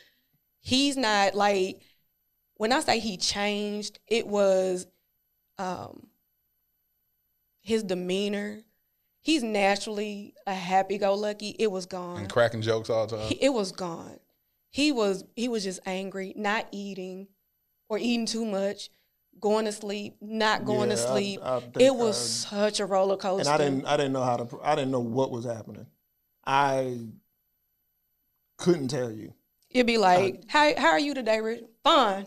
He's 0.61 0.95
not 0.99 1.35
like 1.35 1.81
when 2.57 2.71
I 2.71 2.81
say 2.81 2.99
he 2.99 3.17
changed. 3.17 3.99
It 4.07 4.27
was 4.27 4.87
um, 5.57 6.09
his 7.63 7.83
demeanor. 7.83 8.61
He's 9.23 9.43
naturally 9.43 10.35
a 10.47 10.53
happy-go-lucky. 10.53 11.57
It 11.59 11.71
was 11.71 11.87
gone. 11.87 12.19
And 12.19 12.31
cracking 12.31 12.61
jokes 12.61 12.91
all 12.91 13.07
the 13.07 13.17
time. 13.17 13.27
He, 13.29 13.37
it 13.43 13.55
was 13.55 13.73
gone. 13.73 14.19
He 14.69 14.93
was 14.93 15.25
he 15.35 15.49
was 15.49 15.65
just 15.65 15.81
angry, 15.87 16.35
not 16.37 16.67
eating 16.73 17.29
or 17.89 17.97
eating 17.97 18.27
too 18.27 18.45
much, 18.45 18.91
going 19.41 19.65
to 19.67 19.73
sleep, 19.73 20.17
not 20.21 20.65
going 20.65 20.91
Yeah, 20.91 20.97
to 20.97 21.03
sleep. 21.03 21.41
I 21.43 21.61
think 21.61 21.81
it 21.81 21.95
was 21.95 22.47
I- 22.47 22.57
such 22.57 22.81
a 22.81 22.87
roller 22.87 23.17
coaster. 23.17 23.51
and 23.53 23.63
I 23.63 23.65
didn't 23.65 23.87
I 23.87 23.97
didn't 23.97 24.13
know 24.13 24.23
how 24.23 24.37
to 24.37 24.59
I 24.63 24.75
didn't 24.75 24.91
know 24.91 25.01
what 25.01 25.31
was 25.31 25.45
happening. 25.45 25.87
I 26.47 26.99
couldn't 28.59 28.89
tell 28.89 29.11
you. 29.11 29.35
It'd 29.71 29.87
be 29.87 29.99
like, 29.99 30.45
how 30.49 30.73
how 30.79 30.89
are 30.91 30.99
you 31.01 31.15
today, 31.15 31.41
Rich? 31.41 31.65
Fine. 31.83 32.27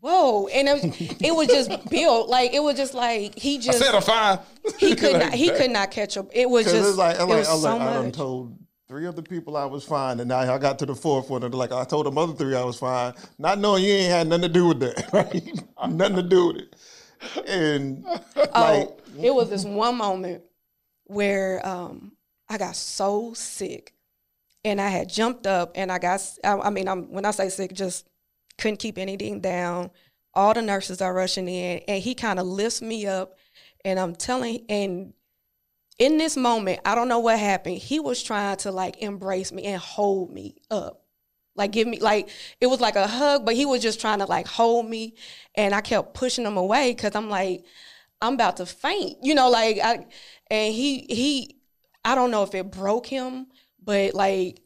Whoa, 0.00 0.48
and 0.48 0.68
it 0.68 0.72
was, 0.82 1.00
it 1.22 1.30
was 1.36 1.46
just 1.46 1.88
built 1.90 2.28
like 2.28 2.52
it 2.52 2.60
was 2.62 2.76
just 2.76 2.92
like 2.92 3.38
he 3.38 3.56
I 3.58 3.60
just 3.60 3.78
said 3.78 3.94
I'm 3.94 4.02
fine. 4.02 4.40
he 4.78 4.96
could 4.96 5.12
Like 5.12 5.22
not 5.26 5.34
he 5.34 5.50
could 5.50 5.70
not 5.70 5.92
catch 5.92 6.16
up. 6.16 6.28
It 6.32 6.50
was 6.50 6.64
just 6.64 6.88
it's 6.88 6.98
like, 6.98 7.20
I'm 7.20 7.30
it 7.30 7.36
was 7.36 7.48
I 7.48 7.52
was 7.52 7.62
so 7.62 7.76
like, 7.76 7.80
I 7.88 7.92
done 7.94 8.12
told 8.12 8.58
three 8.92 9.06
other 9.06 9.22
people 9.22 9.56
I 9.56 9.64
was 9.64 9.84
fine, 9.84 10.20
and 10.20 10.28
now 10.28 10.40
I 10.40 10.58
got 10.58 10.78
to 10.80 10.86
the 10.86 10.94
fourth 10.94 11.30
one, 11.30 11.42
and 11.42 11.54
like 11.54 11.72
I 11.72 11.82
told 11.84 12.04
them 12.04 12.18
other 12.18 12.34
three 12.34 12.54
I 12.54 12.62
was 12.62 12.78
fine, 12.78 13.14
not 13.38 13.58
knowing 13.58 13.84
you 13.84 13.90
ain't 13.90 14.10
had 14.10 14.26
nothing 14.26 14.42
to 14.42 14.48
do 14.50 14.68
with 14.68 14.80
that, 14.80 15.08
right? 15.14 15.90
nothing 15.90 16.16
to 16.16 16.22
do 16.22 16.48
with 16.48 16.56
it. 16.56 16.76
And 17.48 18.04
like, 18.36 18.50
oh, 18.54 18.96
it 19.18 19.34
was 19.34 19.48
this 19.48 19.64
one 19.64 19.96
moment 19.96 20.42
where 21.04 21.66
um, 21.66 22.12
I 22.50 22.58
got 22.58 22.76
so 22.76 23.32
sick, 23.32 23.94
and 24.62 24.78
I 24.78 24.88
had 24.88 25.08
jumped 25.08 25.46
up, 25.46 25.72
and 25.74 25.90
I 25.90 25.98
got. 25.98 26.20
I, 26.44 26.58
I 26.58 26.68
mean, 26.68 26.86
I'm 26.86 27.10
when 27.10 27.24
I 27.24 27.30
say 27.30 27.48
sick, 27.48 27.72
just 27.72 28.06
couldn't 28.58 28.78
keep 28.78 28.98
anything 28.98 29.40
down. 29.40 29.90
All 30.34 30.52
the 30.52 30.60
nurses 30.60 31.00
are 31.00 31.14
rushing 31.14 31.48
in, 31.48 31.80
and 31.88 32.02
he 32.02 32.14
kind 32.14 32.38
of 32.38 32.46
lifts 32.46 32.82
me 32.82 33.06
up, 33.06 33.38
and 33.86 33.98
I'm 33.98 34.14
telling, 34.14 34.66
and 34.68 35.14
in 36.02 36.18
this 36.18 36.36
moment, 36.36 36.80
I 36.84 36.96
don't 36.96 37.06
know 37.06 37.20
what 37.20 37.38
happened. 37.38 37.78
He 37.78 38.00
was 38.00 38.24
trying 38.24 38.56
to 38.58 38.72
like 38.72 39.00
embrace 39.00 39.52
me 39.52 39.62
and 39.66 39.80
hold 39.80 40.32
me 40.32 40.56
up. 40.68 41.04
Like 41.54 41.70
give 41.70 41.86
me 41.86 42.00
like 42.00 42.28
it 42.60 42.66
was 42.66 42.80
like 42.80 42.96
a 42.96 43.06
hug, 43.06 43.46
but 43.46 43.54
he 43.54 43.66
was 43.66 43.80
just 43.80 44.00
trying 44.00 44.18
to 44.18 44.24
like 44.24 44.48
hold 44.48 44.90
me 44.90 45.14
and 45.54 45.72
I 45.72 45.80
kept 45.80 46.14
pushing 46.14 46.44
him 46.44 46.56
away 46.56 46.92
cuz 46.94 47.14
I'm 47.14 47.30
like 47.30 47.64
I'm 48.20 48.34
about 48.34 48.56
to 48.56 48.66
faint. 48.66 49.18
You 49.22 49.36
know 49.36 49.48
like 49.48 49.78
I 49.78 50.06
and 50.50 50.74
he 50.74 51.06
he 51.08 51.56
I 52.04 52.16
don't 52.16 52.32
know 52.32 52.42
if 52.42 52.52
it 52.56 52.72
broke 52.72 53.06
him, 53.06 53.46
but 53.80 54.12
like 54.12 54.60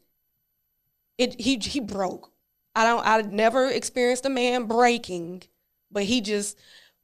it 1.19 1.39
he 1.39 1.57
he 1.57 1.79
broke. 1.81 2.31
I 2.75 2.83
don't 2.83 3.05
I 3.05 3.21
never 3.21 3.67
experienced 3.67 4.25
a 4.25 4.29
man 4.29 4.63
breaking, 4.63 5.43
but 5.91 6.03
he 6.05 6.19
just 6.19 6.57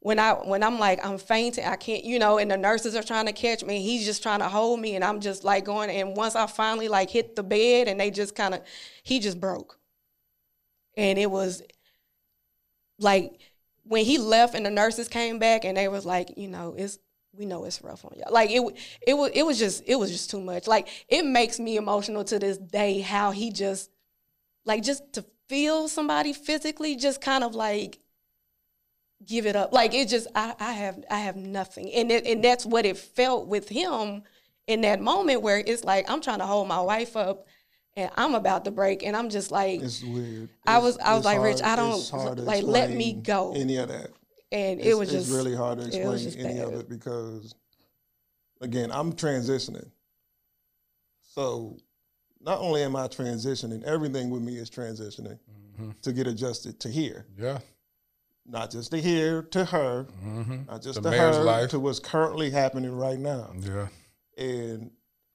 when 0.04 0.18
I 0.18 0.32
when 0.34 0.62
I'm 0.62 0.78
like 0.78 1.02
I'm 1.02 1.16
fainting, 1.16 1.64
I 1.64 1.76
can't, 1.76 2.04
you 2.04 2.18
know, 2.18 2.36
and 2.36 2.50
the 2.50 2.58
nurses 2.58 2.94
are 2.94 3.02
trying 3.02 3.24
to 3.24 3.32
catch 3.32 3.64
me. 3.64 3.82
He's 3.82 4.04
just 4.04 4.22
trying 4.22 4.40
to 4.40 4.50
hold 4.50 4.78
me, 4.78 4.96
and 4.96 5.02
I'm 5.02 5.18
just 5.18 5.44
like 5.44 5.64
going. 5.64 5.88
And 5.88 6.14
once 6.14 6.36
I 6.36 6.46
finally 6.46 6.88
like 6.88 7.08
hit 7.08 7.36
the 7.36 7.42
bed, 7.42 7.88
and 7.88 7.98
they 7.98 8.10
just 8.10 8.34
kind 8.34 8.52
of, 8.52 8.60
he 9.02 9.18
just 9.18 9.40
broke, 9.40 9.78
and 10.94 11.18
it 11.18 11.30
was 11.30 11.62
like 12.98 13.40
when 13.84 14.04
he 14.04 14.18
left, 14.18 14.54
and 14.54 14.66
the 14.66 14.70
nurses 14.70 15.08
came 15.08 15.38
back, 15.38 15.64
and 15.64 15.74
they 15.74 15.88
was 15.88 16.04
like, 16.04 16.36
you 16.36 16.48
know, 16.48 16.74
it's 16.76 16.98
we 17.32 17.46
know 17.46 17.64
it's 17.64 17.80
rough 17.80 18.04
on 18.04 18.12
y'all. 18.14 18.30
Like 18.30 18.50
it, 18.50 18.60
it 19.06 19.14
was, 19.14 19.30
it 19.32 19.46
was 19.46 19.58
just, 19.58 19.84
it 19.86 19.96
was 19.96 20.10
just 20.10 20.28
too 20.28 20.42
much. 20.42 20.66
Like 20.66 20.86
it 21.08 21.24
makes 21.24 21.58
me 21.58 21.78
emotional 21.78 22.24
to 22.24 22.38
this 22.38 22.58
day 22.58 23.00
how 23.00 23.30
he 23.30 23.50
just, 23.50 23.90
like, 24.66 24.82
just 24.82 25.14
to 25.14 25.24
feel 25.48 25.88
somebody 25.88 26.34
physically, 26.34 26.94
just 26.94 27.22
kind 27.22 27.42
of 27.42 27.54
like 27.54 28.00
give 29.26 29.46
it 29.46 29.56
up. 29.56 29.72
Like 29.72 29.94
it 29.94 30.08
just 30.08 30.26
I, 30.34 30.54
I 30.58 30.72
have 30.72 31.04
I 31.10 31.18
have 31.20 31.36
nothing. 31.36 31.90
And 31.92 32.10
it, 32.10 32.26
and 32.26 32.42
that's 32.42 32.64
what 32.66 32.84
it 32.86 32.96
felt 32.98 33.46
with 33.46 33.68
him 33.68 34.22
in 34.66 34.80
that 34.82 35.00
moment 35.00 35.42
where 35.42 35.58
it's 35.58 35.84
like 35.84 36.10
I'm 36.10 36.20
trying 36.20 36.38
to 36.38 36.46
hold 36.46 36.68
my 36.68 36.80
wife 36.80 37.16
up 37.16 37.46
and 37.96 38.10
I'm 38.16 38.34
about 38.34 38.64
to 38.64 38.70
break 38.70 39.02
and 39.04 39.16
I'm 39.16 39.28
just 39.30 39.50
like 39.50 39.80
it's 39.80 40.02
weird. 40.02 40.48
I 40.66 40.78
was- 40.78 40.94
It's- 40.96 41.08
I 41.08 41.12
was 41.12 41.18
it's 41.20 41.24
like, 41.26 41.40
Rich, 41.40 41.62
I 41.62 41.76
don't- 41.76 41.98
it's 41.98 42.10
hard 42.10 42.38
to 42.38 42.42
like, 42.42 42.64
let 42.64 42.90
me 42.90 43.12
go. 43.12 43.54
Any 43.54 43.76
of 43.76 43.88
that. 43.88 44.10
and 44.52 44.80
It's, 44.80 44.88
it 44.88 44.94
was 44.98 45.10
just 45.10 45.30
really 45.32 45.54
hard 45.54 45.78
to 45.78 45.86
explain 45.86 46.18
just 46.18 46.38
any 46.38 46.58
of 46.60 46.72
it 46.74 46.88
because, 46.88 47.54
again, 48.60 48.90
I'm 48.92 49.12
transitioning. 49.12 49.88
So, 51.34 51.76
not 52.40 52.60
only 52.60 52.82
am 52.82 52.94
I 52.96 53.08
transitioning, 53.08 53.82
everything 53.84 54.30
with 54.30 54.42
me 54.42 54.56
is 54.56 54.70
transitioning 54.70 55.38
Mm-hmm. 55.74 55.90
to 56.02 56.12
get 56.12 56.28
adjusted 56.28 56.78
to 56.80 56.88
here, 56.88 57.26
Yeah. 57.36 57.58
Not 58.46 58.70
just 58.70 58.90
to 58.90 59.00
here 59.00 59.42
to 59.42 59.64
her, 59.64 60.06
Mm-hmm. 60.24 60.66
not 60.66 60.82
just 60.82 61.02
The 61.02 61.10
to 61.10 61.16
her 61.16 61.32
life. 61.44 61.70
to 61.70 61.80
what's 61.80 61.98
currently 61.98 62.50
happening 62.50 62.92
right 62.92 63.18
now. 63.18 63.52
Yeah. 63.58 63.88
and 64.36 64.90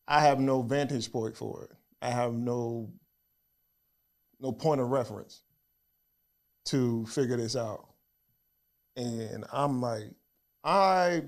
I 0.08 0.22
have 0.22 0.40
no 0.40 0.62
vantage 0.64 1.12
point 1.12 1.36
for 1.38 1.64
it. 1.66 1.72
I 2.02 2.10
have 2.10 2.34
no 2.34 2.90
no 4.40 4.52
point 4.52 4.80
of 4.82 4.90
reference 4.90 5.42
to 6.66 7.06
figure 7.08 7.36
this 7.38 7.56
out. 7.56 7.86
And 8.96 9.44
I'm 9.52 9.82
like, 9.82 10.12
I 10.64 11.24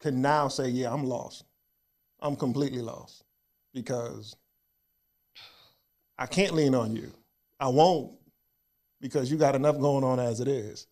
can 0.00 0.22
now 0.22 0.48
say, 0.48 0.68
yeah, 0.68 0.92
I'm 0.92 1.04
lost. 1.04 1.44
I'm 2.20 2.36
completely 2.36 2.80
lost 2.80 3.22
because 3.74 4.34
I 6.18 6.26
can't 6.26 6.54
lean 6.54 6.74
on 6.74 6.94
you. 6.96 7.12
I 7.60 7.68
won't 7.68 8.12
because 9.00 9.30
you 9.30 9.36
got 9.36 9.54
enough 9.54 9.78
going 9.78 10.04
on 10.04 10.18
as 10.18 10.40
it 10.40 10.48
is. 10.48 10.86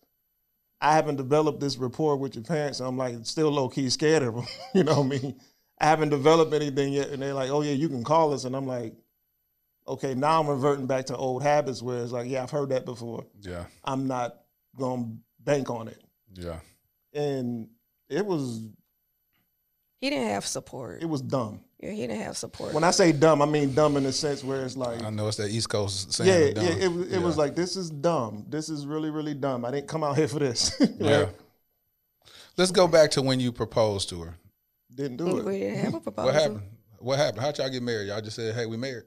I 0.83 0.93
haven't 0.93 1.15
developed 1.15 1.61
this 1.61 1.77
rapport 1.77 2.17
with 2.17 2.35
your 2.35 2.43
parents. 2.43 2.79
So 2.79 2.85
I'm 2.85 2.97
like 2.97 3.15
still 3.23 3.49
low 3.49 3.69
key 3.69 3.89
scared 3.89 4.21
of 4.21 4.35
them. 4.35 4.45
you 4.75 4.83
know 4.83 5.01
what 5.01 5.17
I 5.17 5.21
mean? 5.21 5.35
I 5.79 5.85
haven't 5.85 6.09
developed 6.09 6.53
anything 6.53 6.91
yet. 6.91 7.09
And 7.09 7.21
they're 7.21 7.33
like, 7.33 7.49
oh, 7.49 7.61
yeah, 7.61 7.71
you 7.71 7.87
can 7.87 8.03
call 8.03 8.33
us. 8.33 8.43
And 8.43 8.53
I'm 8.53 8.67
like, 8.67 8.93
okay, 9.87 10.13
now 10.13 10.41
I'm 10.41 10.47
reverting 10.47 10.85
back 10.85 11.05
to 11.05 11.15
old 11.15 11.41
habits 11.41 11.81
where 11.81 12.03
it's 12.03 12.11
like, 12.11 12.29
yeah, 12.29 12.43
I've 12.43 12.51
heard 12.51 12.69
that 12.69 12.83
before. 12.83 13.25
Yeah. 13.39 13.63
I'm 13.85 14.07
not 14.07 14.41
going 14.77 15.03
to 15.03 15.17
bank 15.43 15.69
on 15.69 15.87
it. 15.87 16.03
Yeah. 16.33 16.59
And 17.13 17.69
it 18.09 18.25
was, 18.25 18.67
He 20.01 20.09
didn't 20.09 20.29
have 20.29 20.45
support. 20.45 21.01
It 21.01 21.07
was 21.07 21.21
dumb. 21.21 21.61
Yeah, 21.83 21.91
he 21.91 22.01
didn't 22.07 22.21
have 22.21 22.37
support. 22.37 22.73
When 22.73 22.83
I 22.83 22.91
say 22.91 23.11
dumb, 23.11 23.41
I 23.41 23.45
mean 23.45 23.73
dumb 23.73 23.97
in 23.97 24.03
the 24.03 24.11
sense 24.13 24.43
where 24.43 24.63
it's 24.65 24.77
like 24.77 25.03
I 25.03 25.09
know 25.09 25.27
it's 25.27 25.37
that 25.37 25.49
East 25.49 25.69
Coast 25.69 26.13
saying. 26.13 26.29
Yeah, 26.29 26.53
dumb. 26.53 26.65
yeah, 26.65 26.85
it, 26.85 26.87
was- 26.91 27.07
it 27.07 27.11
Yeah. 27.19 27.25
was 27.25 27.37
like 27.37 27.55
this 27.55 27.75
is 27.75 27.89
dumb. 27.89 28.45
This 28.49 28.69
is 28.69 28.85
really, 28.85 29.09
really 29.09 29.33
dumb. 29.33 29.65
I 29.65 29.71
didn't 29.71 29.87
come 29.87 30.03
out 30.03 30.17
here 30.17 30.27
for 30.27 30.39
this. 30.39 30.71
Yeah. 30.99 31.27
Let's 32.55 32.71
go 32.71 32.87
back 32.87 33.09
to 33.11 33.21
when 33.23 33.39
you 33.39 33.51
proposed 33.51 34.09
to 34.09 34.21
her. 34.21 34.35
Didn't 34.93 35.17
do 35.17 35.25
we 35.43 35.55
it. 35.55 35.59
didn't 35.59 35.79
have 35.85 35.93
a 35.95 35.99
proposal. 35.99 36.25
What 36.31 36.33
happened? 36.41 36.61
What 36.99 37.17
happened? 37.19 37.41
How'd 37.41 37.57
y'all 37.57 37.69
get 37.69 37.81
married? 37.83 38.07
Y'all 38.09 38.21
just 38.21 38.35
said, 38.35 38.53
"Hey, 38.53 38.65
we 38.67 38.77
married." 38.77 39.03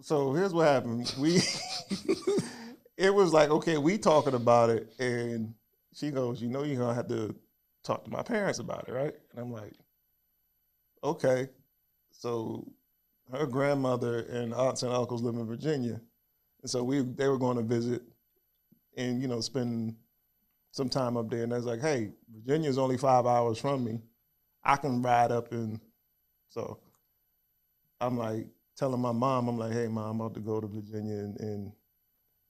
So 0.00 0.32
here's 0.32 0.54
what 0.54 0.66
happened. 0.68 1.12
We 1.18 1.40
it 2.96 3.12
was 3.12 3.32
like, 3.32 3.50
okay, 3.50 3.78
we 3.78 3.98
talking 3.98 4.34
about 4.34 4.70
it, 4.70 4.92
and 5.00 5.54
she 5.94 6.10
goes, 6.10 6.40
you 6.40 6.48
know, 6.48 6.62
you're 6.62 6.78
gonna 6.78 6.94
have 6.94 7.08
to 7.08 7.34
talk 7.82 8.04
to 8.04 8.10
my 8.10 8.22
parents 8.22 8.60
about 8.60 8.88
it, 8.88 8.92
right? 8.92 9.14
And 9.32 9.40
I'm 9.40 9.52
like, 9.52 9.72
okay. 11.02 11.48
So 12.18 12.66
her 13.32 13.46
grandmother 13.46 14.20
and 14.20 14.52
aunts 14.52 14.82
and 14.82 14.92
uncles 14.92 15.22
live 15.22 15.36
in 15.36 15.46
Virginia, 15.46 16.00
and 16.62 16.70
so 16.70 16.82
we 16.82 17.00
they 17.00 17.28
were 17.28 17.38
going 17.38 17.56
to 17.56 17.62
visit, 17.62 18.02
and 18.96 19.22
you 19.22 19.28
know, 19.28 19.40
spend 19.40 19.94
some 20.72 20.88
time 20.88 21.16
up 21.16 21.30
there. 21.30 21.44
And 21.44 21.52
I 21.52 21.56
was 21.56 21.64
like, 21.64 21.80
hey, 21.80 22.10
Virginia's 22.30 22.78
only 22.78 22.98
five 22.98 23.26
hours 23.26 23.58
from 23.58 23.84
me. 23.84 24.00
I 24.64 24.76
can 24.76 25.00
ride 25.00 25.32
up 25.32 25.52
and 25.52 25.80
so 26.48 26.78
I'm 28.00 28.18
like 28.18 28.46
telling 28.76 29.00
my 29.00 29.12
mom, 29.12 29.48
I'm 29.48 29.58
like, 29.58 29.72
hey 29.72 29.88
mom, 29.88 30.10
I'm 30.10 30.20
about 30.20 30.34
to 30.34 30.40
go 30.40 30.60
to 30.60 30.66
Virginia 30.66 31.14
and 31.14 31.40
and, 31.40 31.72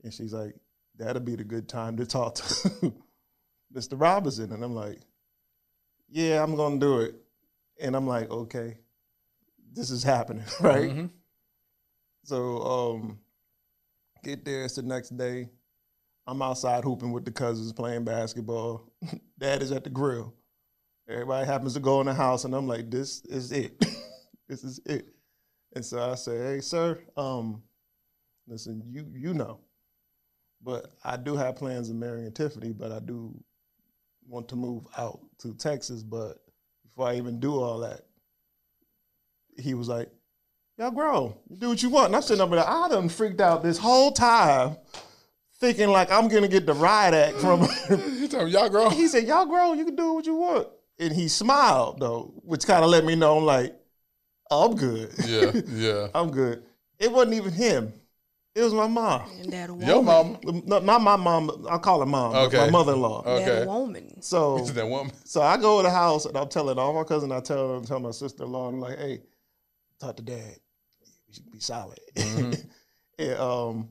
and 0.02 0.12
she's 0.12 0.32
like, 0.32 0.54
that'll 0.96 1.22
be 1.22 1.36
the 1.36 1.44
good 1.44 1.68
time 1.68 1.96
to 1.98 2.06
talk 2.06 2.36
to 2.36 2.42
Mr. 3.74 4.00
Robinson. 4.00 4.52
And 4.52 4.64
I'm 4.64 4.74
like, 4.74 5.00
yeah, 6.08 6.42
I'm 6.42 6.56
gonna 6.56 6.78
do 6.78 7.00
it. 7.00 7.14
And 7.80 7.94
I'm 7.94 8.06
like, 8.06 8.30
okay, 8.30 8.78
this 9.72 9.90
is 9.90 10.02
happening, 10.02 10.44
right? 10.60 10.90
Mhm. 10.90 11.10
So 12.24 12.62
um 12.62 13.18
get 14.22 14.44
there, 14.44 14.64
it's 14.64 14.76
the 14.76 14.82
next 14.82 15.16
day. 15.16 15.48
I'm 16.26 16.42
outside 16.42 16.84
hooping 16.84 17.12
with 17.12 17.24
the 17.24 17.30
cousins 17.30 17.72
playing 17.72 18.04
basketball. 18.04 18.92
Dad 19.38 19.62
is 19.62 19.72
at 19.72 19.84
the 19.84 19.90
grill. 19.90 20.34
Everybody 21.08 21.46
happens 21.46 21.72
to 21.74 21.80
go 21.80 22.00
in 22.00 22.06
the 22.06 22.12
house, 22.12 22.44
and 22.44 22.54
I'm 22.54 22.66
like, 22.66 22.90
this 22.90 23.24
is 23.24 23.50
it. 23.50 23.78
this 24.48 24.62
is 24.62 24.78
it. 24.84 25.08
And 25.74 25.82
so 25.84 25.98
I 26.10 26.14
say, 26.16 26.36
hey, 26.36 26.60
sir, 26.60 26.98
um, 27.16 27.62
listen, 28.46 28.82
you 28.90 29.06
you 29.14 29.32
know. 29.32 29.60
But 30.62 30.92
I 31.04 31.16
do 31.16 31.36
have 31.36 31.56
plans 31.56 31.88
of 31.88 31.96
marrying 31.96 32.32
Tiffany, 32.32 32.72
but 32.72 32.92
I 32.92 32.98
do 32.98 33.34
want 34.26 34.48
to 34.48 34.56
move 34.56 34.86
out 34.98 35.20
to 35.38 35.54
Texas. 35.54 36.02
But 36.02 36.38
before 36.84 37.08
I 37.08 37.14
even 37.16 37.40
do 37.40 37.58
all 37.58 37.78
that, 37.80 38.07
he 39.58 39.74
was 39.74 39.88
like, 39.88 40.08
Y'all 40.78 40.90
grown. 40.92 41.34
You 41.50 41.56
do 41.56 41.68
what 41.70 41.82
you 41.82 41.90
want. 41.90 42.06
And 42.06 42.16
I'm 42.16 42.22
sitting 42.22 42.40
up 42.40 42.50
there, 42.50 42.68
I 42.68 42.88
done 42.88 43.08
freaked 43.08 43.40
out 43.40 43.64
this 43.64 43.78
whole 43.78 44.12
time, 44.12 44.76
thinking 45.60 45.88
like 45.90 46.10
I'm 46.12 46.28
gonna 46.28 46.48
get 46.48 46.66
the 46.66 46.74
riot 46.74 47.14
act 47.14 47.36
from 47.38 47.62
You 47.90 48.28
told 48.28 48.44
me 48.46 48.50
y'all 48.52 48.68
grown. 48.68 48.92
he 48.92 49.08
said, 49.08 49.24
Y'all 49.26 49.46
grown, 49.46 49.78
you 49.78 49.84
can 49.84 49.96
do 49.96 50.12
what 50.12 50.26
you 50.26 50.36
want. 50.36 50.68
And 51.00 51.12
he 51.12 51.28
smiled 51.28 52.00
though, 52.00 52.32
which 52.44 52.66
kind 52.66 52.84
of 52.84 52.90
let 52.90 53.04
me 53.04 53.14
know 53.16 53.38
I'm 53.38 53.44
like, 53.44 53.74
oh, 54.50 54.70
I'm 54.70 54.76
good. 54.76 55.12
Yeah, 55.26 55.52
yeah. 55.68 56.08
I'm 56.14 56.30
good. 56.30 56.62
It 56.98 57.10
wasn't 57.12 57.34
even 57.34 57.52
him. 57.52 57.92
It 58.54 58.62
was 58.62 58.74
my 58.74 58.88
mom. 58.88 59.30
And 59.40 59.52
that 59.52 59.70
woman. 59.70 59.86
Your 59.86 60.02
mom. 60.02 60.38
No, 60.66 60.78
Not 60.80 61.00
my 61.00 61.14
mom, 61.16 61.66
I 61.70 61.78
call 61.78 62.00
her 62.00 62.06
mom, 62.06 62.34
Okay. 62.34 62.56
my 62.56 62.70
mother-in-law. 62.70 63.22
Okay. 63.24 63.44
That 63.44 63.66
woman. 63.68 64.20
So 64.20 64.58
Is 64.58 64.72
that 64.74 64.88
woman? 64.88 65.12
so 65.24 65.40
I 65.42 65.56
go 65.56 65.76
to 65.78 65.84
the 65.84 65.90
house 65.90 66.24
and 66.24 66.36
I'm 66.36 66.48
telling 66.48 66.76
all 66.78 66.92
my 66.92 67.04
cousins, 67.04 67.30
I 67.32 67.40
tell 67.40 67.74
them, 67.74 67.84
tell 67.84 68.00
my 68.00 68.10
sister-in-law, 68.10 68.68
I'm 68.68 68.80
like, 68.80 68.98
hey, 68.98 69.20
talk 70.00 70.16
to 70.16 70.22
dad. 70.22 70.56
We 71.28 71.34
should 71.34 71.50
be 71.50 71.60
solid. 71.60 71.98
Mhm. 72.16 72.64
and 73.18 73.34
um, 73.38 73.88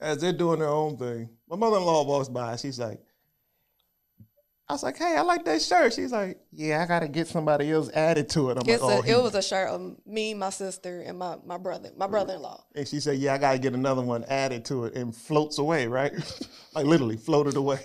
as 0.00 0.18
they're 0.18 0.32
doing 0.32 0.60
their 0.60 0.68
own 0.68 0.96
thing, 0.96 1.28
my 1.48 1.56
mother-in-law 1.56 2.04
walks 2.04 2.28
by. 2.28 2.56
She's 2.56 2.78
like, 2.78 3.00
I 4.68 4.72
was 4.72 4.84
like, 4.84 4.98
hey, 4.98 5.16
I 5.16 5.22
like 5.22 5.44
that 5.46 5.60
shirt. 5.62 5.92
She's 5.94 6.12
like, 6.12 6.38
yeah, 6.52 6.80
I 6.82 6.86
gotta 6.86 7.08
get 7.08 7.26
somebody 7.26 7.70
else 7.72 7.90
added 7.92 8.28
to 8.30 8.50
it. 8.50 8.58
I'm 8.58 8.68
It's 8.68 8.80
like, 8.82 8.92
oh, 8.92 9.00
a, 9.00 9.02
he- 9.04 9.10
it 9.12 9.20
was 9.22 9.34
a 9.34 9.42
shirt 9.42 9.68
of 9.68 9.96
me, 10.06 10.32
my 10.34 10.50
sister, 10.50 11.00
and 11.00 11.18
my, 11.18 11.36
my 11.44 11.58
brother, 11.58 11.90
my 11.96 12.06
brother-in-law. 12.06 12.64
and 12.76 12.86
she 12.86 13.00
said, 13.00 13.18
yeah, 13.18 13.34
I 13.34 13.38
gotta 13.38 13.58
get 13.58 13.74
another 13.74 14.02
one 14.02 14.24
added 14.28 14.64
to 14.66 14.84
it, 14.84 14.94
and 14.94 15.14
floats 15.14 15.58
away, 15.58 15.88
right? 15.88 16.12
like 16.74 16.86
literally 16.86 17.16
floated 17.16 17.56
away. 17.56 17.80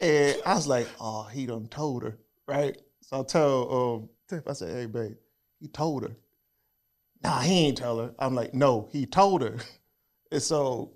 And 0.00 0.40
I 0.46 0.54
was 0.54 0.66
like, 0.66 0.88
oh, 0.98 1.24
he 1.24 1.44
done 1.44 1.66
told 1.68 2.02
her, 2.04 2.16
right? 2.48 2.80
So 3.02 3.20
I 3.20 3.22
tell 3.24 3.74
um, 4.00 4.08
Tiff, 4.26 4.48
I 4.48 4.54
said, 4.54 4.74
hey, 4.74 4.86
babe, 4.86 5.16
he 5.60 5.68
told 5.68 6.02
her. 6.02 6.16
Nah, 7.22 7.40
he 7.40 7.66
ain't 7.66 7.78
tell 7.78 7.98
her. 7.98 8.14
I'm 8.18 8.34
like, 8.34 8.54
no, 8.54 8.88
he 8.92 9.06
told 9.06 9.42
her. 9.42 9.56
And 10.32 10.40
so 10.40 10.92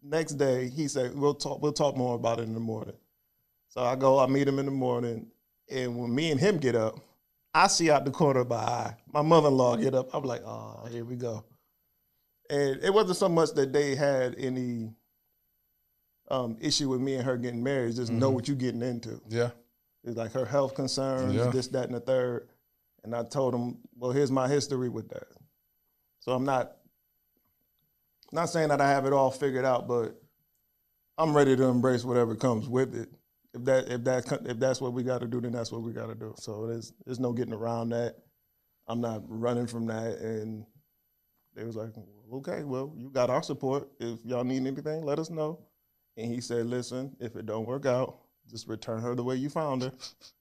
next 0.00 0.34
day, 0.34 0.68
he 0.68 0.86
said, 0.86 1.18
we'll 1.18 1.34
talk, 1.34 1.60
we'll 1.60 1.72
talk 1.72 1.96
more 1.96 2.14
about 2.14 2.38
it 2.38 2.42
in 2.44 2.54
the 2.54 2.60
morning. 2.60 2.94
So 3.68 3.80
I 3.82 3.96
go, 3.96 4.20
I 4.20 4.26
meet 4.28 4.46
him 4.46 4.60
in 4.60 4.66
the 4.66 4.70
morning, 4.70 5.26
and 5.68 5.98
when 5.98 6.14
me 6.14 6.30
and 6.30 6.38
him 6.38 6.58
get 6.58 6.76
up, 6.76 6.94
I 7.52 7.66
see 7.66 7.90
out 7.90 8.04
the 8.04 8.12
corner 8.12 8.40
of 8.42 8.48
my 8.48 8.54
eye, 8.56 8.94
my 9.12 9.22
mother-in-law 9.22 9.78
get 9.78 9.96
up. 9.96 10.14
I'm 10.14 10.22
like, 10.22 10.42
oh, 10.46 10.86
here 10.92 11.04
we 11.04 11.16
go. 11.16 11.44
And 12.48 12.80
it 12.84 12.94
wasn't 12.94 13.16
so 13.16 13.28
much 13.28 13.50
that 13.54 13.72
they 13.72 13.96
had 13.96 14.36
any 14.38 14.92
um, 16.30 16.56
issue 16.60 16.88
with 16.88 17.00
me 17.00 17.14
and 17.16 17.24
her 17.24 17.36
getting 17.36 17.64
married. 17.64 17.96
Just 17.96 18.12
know 18.12 18.30
Mhm. 18.30 18.34
what 18.34 18.46
you're 18.46 18.56
getting 18.56 18.82
into. 18.82 19.20
Yeah. 19.28 19.50
It's 20.04 20.16
like 20.16 20.30
her 20.34 20.44
health 20.44 20.76
concerns, 20.76 21.34
Yeah. 21.34 21.50
this, 21.50 21.66
that, 21.68 21.86
and 21.86 21.94
the 21.96 22.00
third. 22.00 22.48
And 23.06 23.14
I 23.14 23.22
told 23.22 23.54
him, 23.54 23.78
well, 23.96 24.10
here's 24.10 24.32
my 24.32 24.48
history 24.48 24.88
with 24.88 25.08
that. 25.10 25.28
So 26.18 26.32
I'm 26.32 26.44
not 26.44 26.72
not 28.32 28.46
saying 28.46 28.68
that 28.68 28.80
I 28.80 28.88
have 28.88 29.06
it 29.06 29.12
all 29.12 29.30
figured 29.30 29.64
out, 29.64 29.86
but 29.86 30.20
I'm 31.16 31.34
ready 31.34 31.56
to 31.56 31.64
embrace 31.64 32.04
whatever 32.04 32.34
comes 32.34 32.68
with 32.68 32.94
it. 32.96 33.08
If 33.54 33.64
that 33.64 33.88
if 33.88 34.04
that 34.04 34.40
if 34.44 34.58
that's 34.58 34.80
what 34.80 34.92
we 34.92 35.04
got 35.04 35.20
to 35.20 35.28
do, 35.28 35.40
then 35.40 35.52
that's 35.52 35.70
what 35.70 35.82
we 35.82 35.92
got 35.92 36.08
to 36.08 36.16
do. 36.16 36.34
So 36.36 36.66
there's 36.66 36.92
there's 37.06 37.20
no 37.20 37.32
getting 37.32 37.54
around 37.54 37.90
that. 37.90 38.16
I'm 38.88 39.00
not 39.00 39.22
running 39.28 39.68
from 39.68 39.86
that. 39.86 40.18
And 40.18 40.66
they 41.54 41.64
was 41.64 41.76
like, 41.76 41.90
okay, 42.32 42.64
well, 42.64 42.92
you 42.96 43.08
got 43.08 43.30
our 43.30 43.42
support. 43.42 43.88
If 44.00 44.18
y'all 44.24 44.44
need 44.44 44.66
anything, 44.66 45.04
let 45.04 45.20
us 45.20 45.30
know. 45.30 45.60
And 46.16 46.32
he 46.32 46.40
said, 46.40 46.66
listen, 46.66 47.16
if 47.20 47.36
it 47.36 47.46
don't 47.46 47.66
work 47.66 47.86
out, 47.86 48.18
just 48.50 48.66
return 48.68 49.00
her 49.00 49.14
the 49.14 49.22
way 49.22 49.36
you 49.36 49.48
found 49.48 49.82
her. 49.82 49.92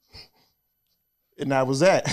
and 1.37 1.51
that 1.51 1.67
was 1.67 1.79
that. 1.81 2.05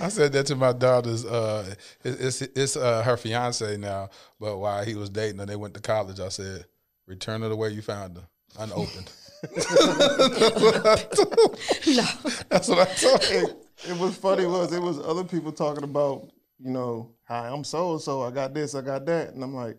I 0.00 0.08
said 0.08 0.32
that 0.32 0.46
to 0.46 0.56
my 0.56 0.72
daughter's. 0.72 1.24
Uh, 1.24 1.74
it- 2.04 2.20
it's 2.20 2.42
it's 2.42 2.76
uh, 2.76 3.02
her 3.02 3.16
fiance 3.16 3.76
now, 3.76 4.10
but 4.38 4.58
while 4.58 4.84
he 4.84 4.94
was 4.94 5.10
dating 5.10 5.38
her, 5.40 5.46
they 5.46 5.56
went 5.56 5.74
to 5.74 5.80
college. 5.80 6.20
I 6.20 6.28
said, 6.28 6.64
"Return 7.06 7.42
her 7.42 7.48
the 7.48 7.56
way 7.56 7.70
you 7.70 7.82
found 7.82 8.16
her, 8.18 8.24
unopened." 8.58 9.10
That's 9.42 10.60
what 10.60 10.86
I 10.86 10.96
told. 11.14 11.58
No. 11.86 12.04
That's 12.48 12.68
what 12.68 12.78
I 12.88 12.94
told. 12.94 13.24
her. 13.24 13.34
it, 13.44 13.56
it 13.90 13.98
was 13.98 14.16
funny 14.16 14.44
was 14.46 14.72
it 14.72 14.82
was 14.82 14.98
other 14.98 15.24
people 15.24 15.50
talking 15.52 15.84
about 15.84 16.30
you 16.62 16.70
know 16.70 17.10
hi 17.26 17.48
i'm 17.48 17.64
so 17.64 17.92
and 17.92 18.00
so 18.02 18.20
i 18.20 18.30
got 18.30 18.52
this 18.52 18.74
i 18.74 18.82
got 18.82 19.06
that 19.06 19.30
and 19.32 19.42
i'm 19.42 19.54
like 19.54 19.78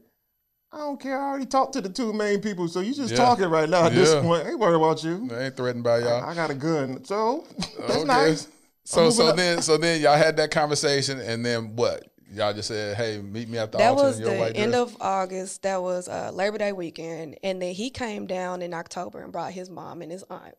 i 0.74 0.78
don't 0.78 1.00
care 1.02 1.20
i 1.20 1.30
already 1.30 1.46
talked 1.46 1.74
to 1.74 1.82
the 1.82 1.90
two 1.90 2.14
main 2.14 2.40
people 2.42 2.68
so 2.68 2.80
you 2.80 2.94
just 2.94 3.12
Yeah. 3.12 3.18
talking 3.18 3.46
right 3.50 3.70
now 3.70 3.86
at 3.86 3.94
this 3.94 4.14
Yeah. 4.14 4.22
point 4.22 4.48
ain't 4.48 4.60
worried 4.60 4.76
about 4.76 5.04
you 5.04 5.28
I 5.32 5.44
ain't 5.46 5.58
threatened 5.58 5.84
by 5.84 6.00
y'all. 6.00 6.24
I, 6.24 6.32
I 6.32 6.36
got 6.36 6.50
a 6.50 6.56
gun 6.56 7.04
so 7.06 7.46
that's 7.80 7.92
Okay. 7.98 8.04
nice 8.06 8.48
So 8.84 9.10
so 9.10 9.28
up. 9.28 9.36
then 9.38 9.62
so 9.62 9.78
then 9.78 10.02
y'all 10.02 10.18
had 10.18 10.38
that 10.38 10.50
conversation, 10.52 11.20
and 11.20 11.46
then 11.46 11.76
what? 11.76 12.08
Y'all 12.34 12.54
just 12.54 12.70
said, 12.70 12.96
"Hey, 12.98 13.20
meet 13.22 13.48
me 13.50 13.58
at 13.60 13.72
the 13.72 13.78
That 13.78 13.92
altar 13.92 14.04
was 14.06 14.16
in 14.20 14.26
your 14.26 14.34
the 14.34 14.40
white 14.40 14.58
end 14.58 14.72
dress." 14.72 14.82
of 14.82 14.98
August. 15.02 15.62
That 15.64 15.82
was 15.82 16.08
uh, 16.08 16.32
Labor 16.34 16.58
Day 16.58 16.72
weekend, 16.72 17.38
and 17.44 17.62
then 17.62 17.74
he 17.76 17.90
came 17.92 18.26
down 18.26 18.62
in 18.62 18.74
October 18.74 19.22
and 19.22 19.32
brought 19.32 19.52
his 19.52 19.70
mom 19.70 20.02
and 20.02 20.12
his 20.12 20.24
aunt. 20.30 20.56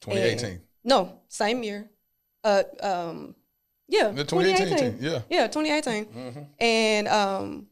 2018. 0.00 0.60
No, 0.82 1.20
same 1.28 1.62
year. 1.62 1.88
Uh, 2.42 2.62
um, 2.82 3.34
yeah, 3.88 4.08
The 4.12 4.24
2018, 4.24 4.66
2018. 4.78 5.12
yeah. 5.12 5.20
Yeah, 5.30 5.46
2018. 5.46 6.04
Mhm. 6.06 6.46
And 6.58 7.08
um, 7.08 7.66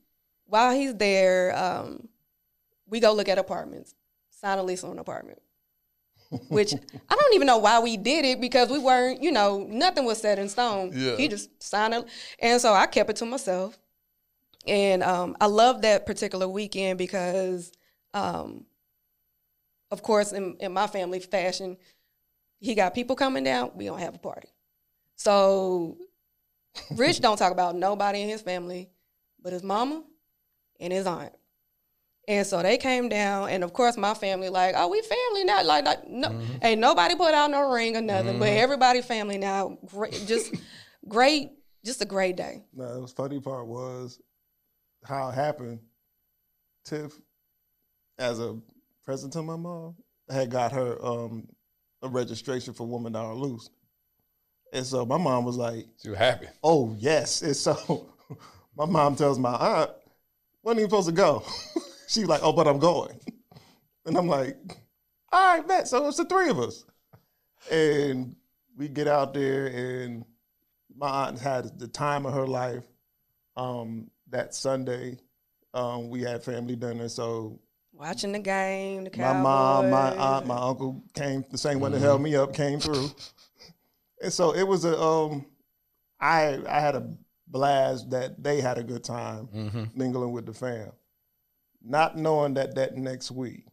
while 0.52 0.74
he's 0.74 0.94
there, 0.94 1.56
um, 1.56 2.08
we 2.86 3.00
go 3.00 3.14
look 3.14 3.30
at 3.30 3.38
apartments, 3.38 3.94
sign 4.28 4.58
a 4.58 4.62
lease 4.62 4.84
on 4.84 4.90
an 4.92 4.98
apartment. 4.98 5.40
Which 6.48 6.74
I 6.74 7.14
don't 7.14 7.34
even 7.34 7.46
know 7.46 7.56
why 7.56 7.80
we 7.80 7.96
did 7.96 8.26
it 8.26 8.38
because 8.38 8.68
we 8.68 8.78
weren't, 8.78 9.22
you 9.22 9.32
know, 9.32 9.66
nothing 9.68 10.04
was 10.04 10.20
set 10.20 10.38
in 10.38 10.50
stone. 10.50 10.92
Yeah. 10.94 11.16
He 11.16 11.28
just 11.28 11.62
signed 11.62 11.94
it. 11.94 12.04
And 12.38 12.60
so 12.60 12.74
I 12.74 12.86
kept 12.86 13.08
it 13.08 13.16
to 13.16 13.24
myself. 13.24 13.78
And 14.66 15.02
um, 15.02 15.38
I 15.40 15.46
love 15.46 15.80
that 15.82 16.04
particular 16.04 16.46
weekend 16.46 16.98
because, 16.98 17.72
um, 18.12 18.66
of 19.90 20.02
course, 20.02 20.32
in, 20.32 20.56
in 20.60 20.72
my 20.72 20.86
family 20.86 21.20
fashion, 21.20 21.78
he 22.60 22.74
got 22.74 22.94
people 22.94 23.16
coming 23.16 23.44
down, 23.44 23.70
we 23.74 23.86
don't 23.86 24.00
have 24.00 24.14
a 24.14 24.18
party. 24.18 24.48
So 25.16 25.96
Rich 26.90 27.20
don't 27.22 27.38
talk 27.38 27.52
about 27.52 27.74
nobody 27.74 28.20
in 28.20 28.28
his 28.28 28.42
family 28.42 28.90
but 29.42 29.52
his 29.52 29.62
mama 29.62 30.02
and 30.82 30.92
his 30.92 31.06
aunt. 31.06 31.32
And 32.28 32.46
so 32.46 32.62
they 32.62 32.76
came 32.76 33.08
down, 33.08 33.48
and 33.48 33.64
of 33.64 33.72
course 33.72 33.96
my 33.96 34.14
family 34.14 34.48
like, 34.48 34.74
oh, 34.76 34.88
we 34.88 35.02
family 35.02 35.44
now. 35.44 35.64
Like, 35.64 35.84
like, 35.84 36.08
no, 36.08 36.40
ain't 36.62 36.80
nobody 36.80 37.16
put 37.16 37.34
out 37.34 37.50
no 37.50 37.72
ring 37.72 37.96
or 37.96 38.00
nothing, 38.00 38.38
but 38.38 38.48
everybody 38.48 39.02
family 39.02 39.38
now. 39.38 39.78
Great, 39.86 40.24
just 40.26 40.54
great, 41.08 41.50
just 41.84 42.00
a 42.00 42.04
great 42.04 42.36
day. 42.36 42.62
No, 42.74 43.00
the 43.02 43.08
funny 43.08 43.40
part 43.40 43.66
was 43.66 44.20
how 45.04 45.30
it 45.30 45.34
happened. 45.34 45.80
Tiff, 46.84 47.12
as 48.18 48.38
a 48.38 48.58
present 49.04 49.32
to 49.32 49.42
my 49.42 49.56
mom, 49.56 49.96
had 50.30 50.50
got 50.50 50.72
her 50.72 51.04
um, 51.04 51.48
a 52.02 52.08
registration 52.08 52.72
for 52.72 52.86
Woman 52.86 53.12
Thou 53.14 53.26
Art 53.26 53.36
Loosed. 53.36 53.70
And 54.72 54.86
so 54.86 55.04
my 55.04 55.18
mom 55.18 55.44
was 55.44 55.56
like, 55.56 55.86
You 56.04 56.12
were 56.12 56.16
happy. 56.16 56.46
oh, 56.62 56.94
yes. 56.98 57.42
And 57.42 57.56
so 57.56 58.08
my 58.76 58.86
mom 58.86 59.16
tells 59.16 59.38
my 59.38 59.54
aunt, 59.54 59.90
when 60.62 60.76
are 60.76 60.80
you 60.80 60.86
supposed 60.86 61.08
to 61.08 61.12
go? 61.14 61.42
She's 62.08 62.26
like, 62.26 62.40
oh, 62.42 62.52
but 62.52 62.66
I'm 62.66 62.78
going. 62.78 63.18
And 64.04 64.16
I'm 64.18 64.26
like, 64.26 64.56
all 65.30 65.56
right, 65.58 65.68
bet. 65.68 65.86
So 65.86 66.08
it's 66.08 66.16
the 66.16 66.24
three 66.24 66.50
of 66.50 66.58
us. 66.58 66.84
And 67.70 68.34
we 68.76 68.88
get 68.88 69.06
out 69.06 69.32
there, 69.32 69.66
and 69.68 70.24
my 70.96 71.28
aunt 71.28 71.38
had 71.38 71.78
the 71.78 71.86
time 71.86 72.26
of 72.26 72.34
her 72.34 72.46
life. 72.48 72.82
Um, 73.56 74.10
that 74.30 74.56
Sunday, 74.56 75.18
um, 75.72 76.10
we 76.10 76.22
had 76.22 76.42
family 76.42 76.74
dinner. 76.74 77.08
So 77.08 77.60
Watching 77.92 78.32
the 78.32 78.40
game, 78.40 79.04
the 79.04 79.10
Cowboys. 79.10 79.34
my 79.34 79.40
mom, 79.40 79.90
my 79.90 80.16
aunt, 80.16 80.46
my 80.46 80.56
uncle 80.56 81.04
came. 81.14 81.44
The 81.48 81.58
same 81.58 81.78
one 81.78 81.92
that 81.92 82.00
held 82.00 82.20
me 82.22 82.34
up 82.34 82.52
came 82.54 82.80
through, 82.80 83.08
and 84.20 84.32
so 84.32 84.52
it 84.52 84.66
was 84.66 84.84
a. 84.84 85.00
Um, 85.00 85.46
I 86.18 86.58
I 86.68 86.80
had 86.80 86.96
a 86.96 87.08
blast 87.52 88.10
that 88.10 88.42
they 88.42 88.60
had 88.60 88.78
a 88.78 88.82
good 88.82 89.04
time 89.04 89.46
Mm-hmm. 89.54 89.84
mingling 89.94 90.32
with 90.32 90.46
the 90.46 90.54
fam, 90.54 90.90
not 91.82 92.16
knowing 92.16 92.54
that 92.54 92.74
that 92.74 92.96
next 92.96 93.30
week, 93.30 93.66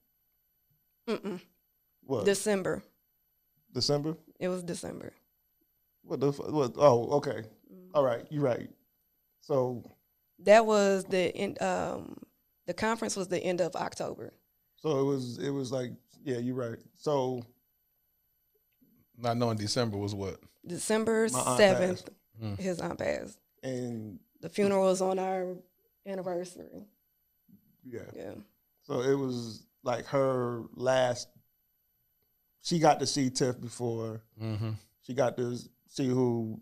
Mm-mm. 1.07 1.39
what 2.03 2.25
December. 2.25 2.83
December, 3.73 4.17
It 4.39 4.47
was 4.49 4.63
December. 4.63 5.13
what 6.03 6.19
the 6.19 6.33
fu- 6.33 6.51
what? 6.51 6.73
Oh, 6.77 7.09
okay, 7.17 7.43
all 7.93 8.03
right, 8.03 8.25
you're 8.29 8.43
right. 8.43 8.69
So 9.41 9.83
That 10.39 10.65
was 10.65 11.05
the 11.05 11.35
end. 11.35 11.61
Um, 11.61 12.17
the 12.67 12.73
conference 12.73 13.15
was 13.15 13.27
the 13.27 13.39
end 13.39 13.61
of 13.61 13.75
October. 13.75 14.33
so 14.75 14.99
it 14.99 15.03
was 15.03 15.37
it 15.39 15.49
was 15.51 15.71
like 15.71 15.91
yeah, 16.23 16.37
you're 16.37 16.55
right. 16.55 16.77
So 16.95 17.43
Not 19.17 19.37
knowing 19.37 19.57
December 19.57 19.97
was 19.97 20.13
what? 20.13 20.39
December 20.67 21.29
seventh. 21.29 22.07
Mm. 22.43 22.57
his 22.59 22.79
aunt 22.79 22.97
passed. 22.99 23.37
And 23.63 24.19
The 24.41 24.49
funeral 24.49 24.85
was 24.85 25.01
on 25.01 25.19
our 25.19 25.55
anniversary. 26.05 26.87
yeah, 27.85 28.01
Yeah. 28.15 28.33
So 28.83 29.01
it 29.01 29.13
was 29.15 29.65
like 29.83 30.05
her 30.07 30.63
last. 30.73 31.27
She 32.61 32.79
got 32.79 32.99
to 32.99 33.05
see 33.07 33.29
Tiff 33.29 33.59
before. 33.61 34.23
Mm-hmm. 34.41 34.71
She 35.01 35.13
got 35.13 35.37
to 35.37 35.57
see 35.87 36.07
who 36.07 36.59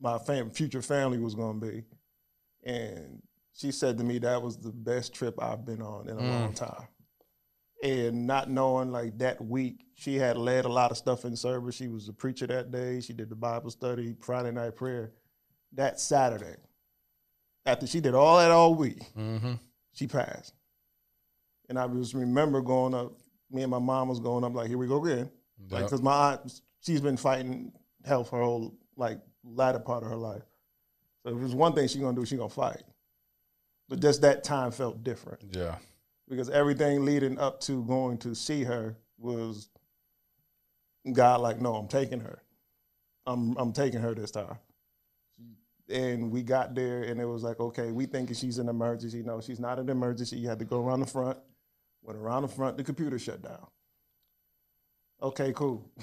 my 0.00 0.18
fam- 0.18 0.50
future 0.50 0.82
family 0.82 1.18
was 1.18 1.34
going 1.34 1.60
to 1.60 1.66
be, 1.66 1.84
and 2.64 3.22
she 3.54 3.70
said 3.70 3.98
to 3.98 4.04
me 4.04 4.18
that 4.18 4.42
was 4.42 4.56
the 4.58 4.72
best 4.72 5.14
trip 5.14 5.40
I've 5.40 5.64
been 5.64 5.80
on 5.82 6.08
in 6.08 6.16
a 6.16 6.20
long 6.22 6.52
time. 6.54 6.88
And 7.84 8.26
not 8.26 8.48
knowing 8.50 8.90
like 8.92 9.18
that 9.18 9.44
week, 9.44 9.84
she 9.94 10.14
had 10.16 10.36
led 10.36 10.64
a 10.64 10.68
lot 10.72 10.90
of 10.90 10.96
stuff 10.96 11.24
in 11.24 11.34
service. 11.36 11.74
She 11.74 11.88
was 11.88 12.08
a 12.08 12.12
preacher 12.12 12.46
that 12.46 12.70
day. 12.70 13.00
She 13.00 13.12
did 13.12 13.28
the 13.28 13.34
Bible 13.36 13.70
study, 13.70 14.14
Friday 14.20 14.52
night 14.52 14.76
prayer. 14.76 15.12
That 15.74 15.98
Saturday, 16.00 16.56
after 17.64 17.86
she 17.86 18.00
did 18.00 18.14
all 18.14 18.38
that 18.38 18.50
all 18.50 18.74
week, 18.74 19.00
Mm-hmm. 19.16 19.54
she 19.92 20.06
passed. 20.06 20.54
And 21.68 21.78
I 21.78 21.86
just 21.88 22.12
remember 22.14 22.60
going 22.60 22.94
up, 22.94 23.12
me 23.50 23.62
and 23.62 23.70
my 23.70 23.78
mom 23.78 24.08
was 24.08 24.20
going 24.20 24.44
up, 24.44 24.54
like, 24.54 24.68
here 24.68 24.78
we 24.78 24.86
go 24.86 25.04
again. 25.04 25.30
Like, 25.70 25.84
because 25.84 26.02
my 26.02 26.32
aunt, 26.32 26.60
she's 26.80 27.00
been 27.00 27.16
fighting 27.16 27.72
health 28.04 28.30
her 28.30 28.42
whole, 28.42 28.74
like, 28.96 29.20
latter 29.44 29.78
part 29.78 30.02
of 30.02 30.10
her 30.10 30.16
life. 30.16 30.42
So 31.24 31.32
if 31.32 31.38
there's 31.38 31.54
one 31.54 31.72
thing 31.72 31.86
she's 31.88 32.00
gonna 32.00 32.16
do, 32.18 32.26
she's 32.26 32.38
gonna 32.38 32.48
fight. 32.50 32.82
But 33.88 34.00
just 34.00 34.22
that 34.22 34.42
time 34.44 34.70
felt 34.72 35.04
different 35.04 35.40
yeah. 35.52 35.76
because 36.28 36.50
everything 36.50 37.04
leading 37.04 37.38
up 37.38 37.60
to 37.62 37.84
going 37.84 38.18
to 38.18 38.34
see 38.34 38.64
her 38.64 38.96
was 39.18 39.68
God, 41.12 41.40
like, 41.40 41.60
no, 41.60 41.74
I'm 41.76 41.88
taking 41.88 42.20
her. 42.20 42.42
I'm, 43.26 43.56
I'm 43.56 43.72
taking 43.72 44.00
her 44.00 44.14
this 44.14 44.30
time. 44.32 44.56
And 45.88 46.30
we 46.30 46.42
got 46.42 46.74
there, 46.74 47.02
and 47.02 47.20
it 47.20 47.24
was 47.24 47.42
like, 47.42 47.60
okay, 47.60 47.90
we 47.90 48.06
thinking 48.06 48.34
she's 48.34 48.58
an 48.58 48.68
emergency. 48.68 49.22
No, 49.22 49.40
she's 49.40 49.60
not 49.60 49.78
an 49.78 49.88
emergency. 49.88 50.36
You 50.36 50.48
had 50.48 50.58
to 50.60 50.64
go 50.64 50.80
around 50.80 51.00
the 51.00 51.06
front. 51.06 51.38
Went 52.02 52.18
around 52.18 52.42
the 52.42 52.48
front, 52.48 52.76
the 52.76 52.84
computer 52.84 53.18
shut 53.18 53.42
down. 53.42 53.66
Okay, 55.22 55.52
cool. 55.52 55.90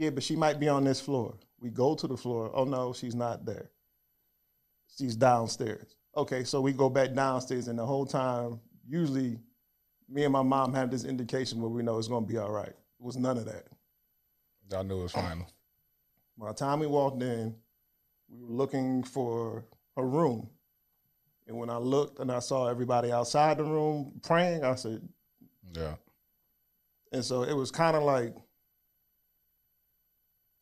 Yeah, 0.00 0.10
but 0.10 0.22
she 0.22 0.36
might 0.36 0.60
be 0.60 0.68
on 0.68 0.84
this 0.84 1.00
floor. 1.00 1.34
We 1.58 1.70
go 1.70 1.96
to 1.96 2.06
the 2.06 2.16
floor. 2.16 2.52
Oh 2.54 2.62
no, 2.62 2.92
she's 2.92 3.16
not 3.16 3.44
there. 3.44 3.70
She's 4.96 5.16
downstairs. 5.16 5.96
Okay, 6.16 6.44
so 6.44 6.60
we 6.60 6.72
go 6.72 6.88
back 6.88 7.14
downstairs, 7.14 7.66
and 7.66 7.76
the 7.76 7.84
whole 7.84 8.06
time, 8.06 8.60
usually, 8.88 9.40
me 10.08 10.22
and 10.22 10.32
my 10.32 10.42
mom 10.42 10.72
have 10.74 10.90
this 10.90 11.04
indication 11.04 11.60
where 11.60 11.68
we 11.68 11.82
know 11.82 11.98
it's 11.98 12.06
gonna 12.06 12.24
be 12.24 12.38
all 12.38 12.52
right. 12.52 12.68
It 12.68 12.76
was 13.00 13.16
none 13.16 13.38
of 13.38 13.44
that. 13.46 13.66
I 14.76 14.82
knew 14.82 15.00
it 15.00 15.02
was 15.02 15.12
final. 15.12 15.46
By 16.36 16.48
the 16.48 16.54
time 16.54 16.78
we 16.78 16.86
walked 16.86 17.22
in, 17.22 17.56
we 18.28 18.40
were 18.44 18.52
looking 18.54 19.02
for 19.02 19.64
a 19.96 20.04
room. 20.04 20.48
And 21.46 21.56
when 21.56 21.70
I 21.70 21.78
looked 21.78 22.18
and 22.18 22.30
I 22.30 22.40
saw 22.40 22.68
everybody 22.68 23.10
outside 23.10 23.56
the 23.58 23.64
room 23.64 24.20
praying, 24.22 24.64
I 24.64 24.74
said, 24.74 25.06
Yeah. 25.72 25.94
and 27.12 27.24
so 27.24 27.42
it 27.42 27.54
was 27.54 27.70
kind 27.70 27.96
of 27.96 28.02
like, 28.02 28.34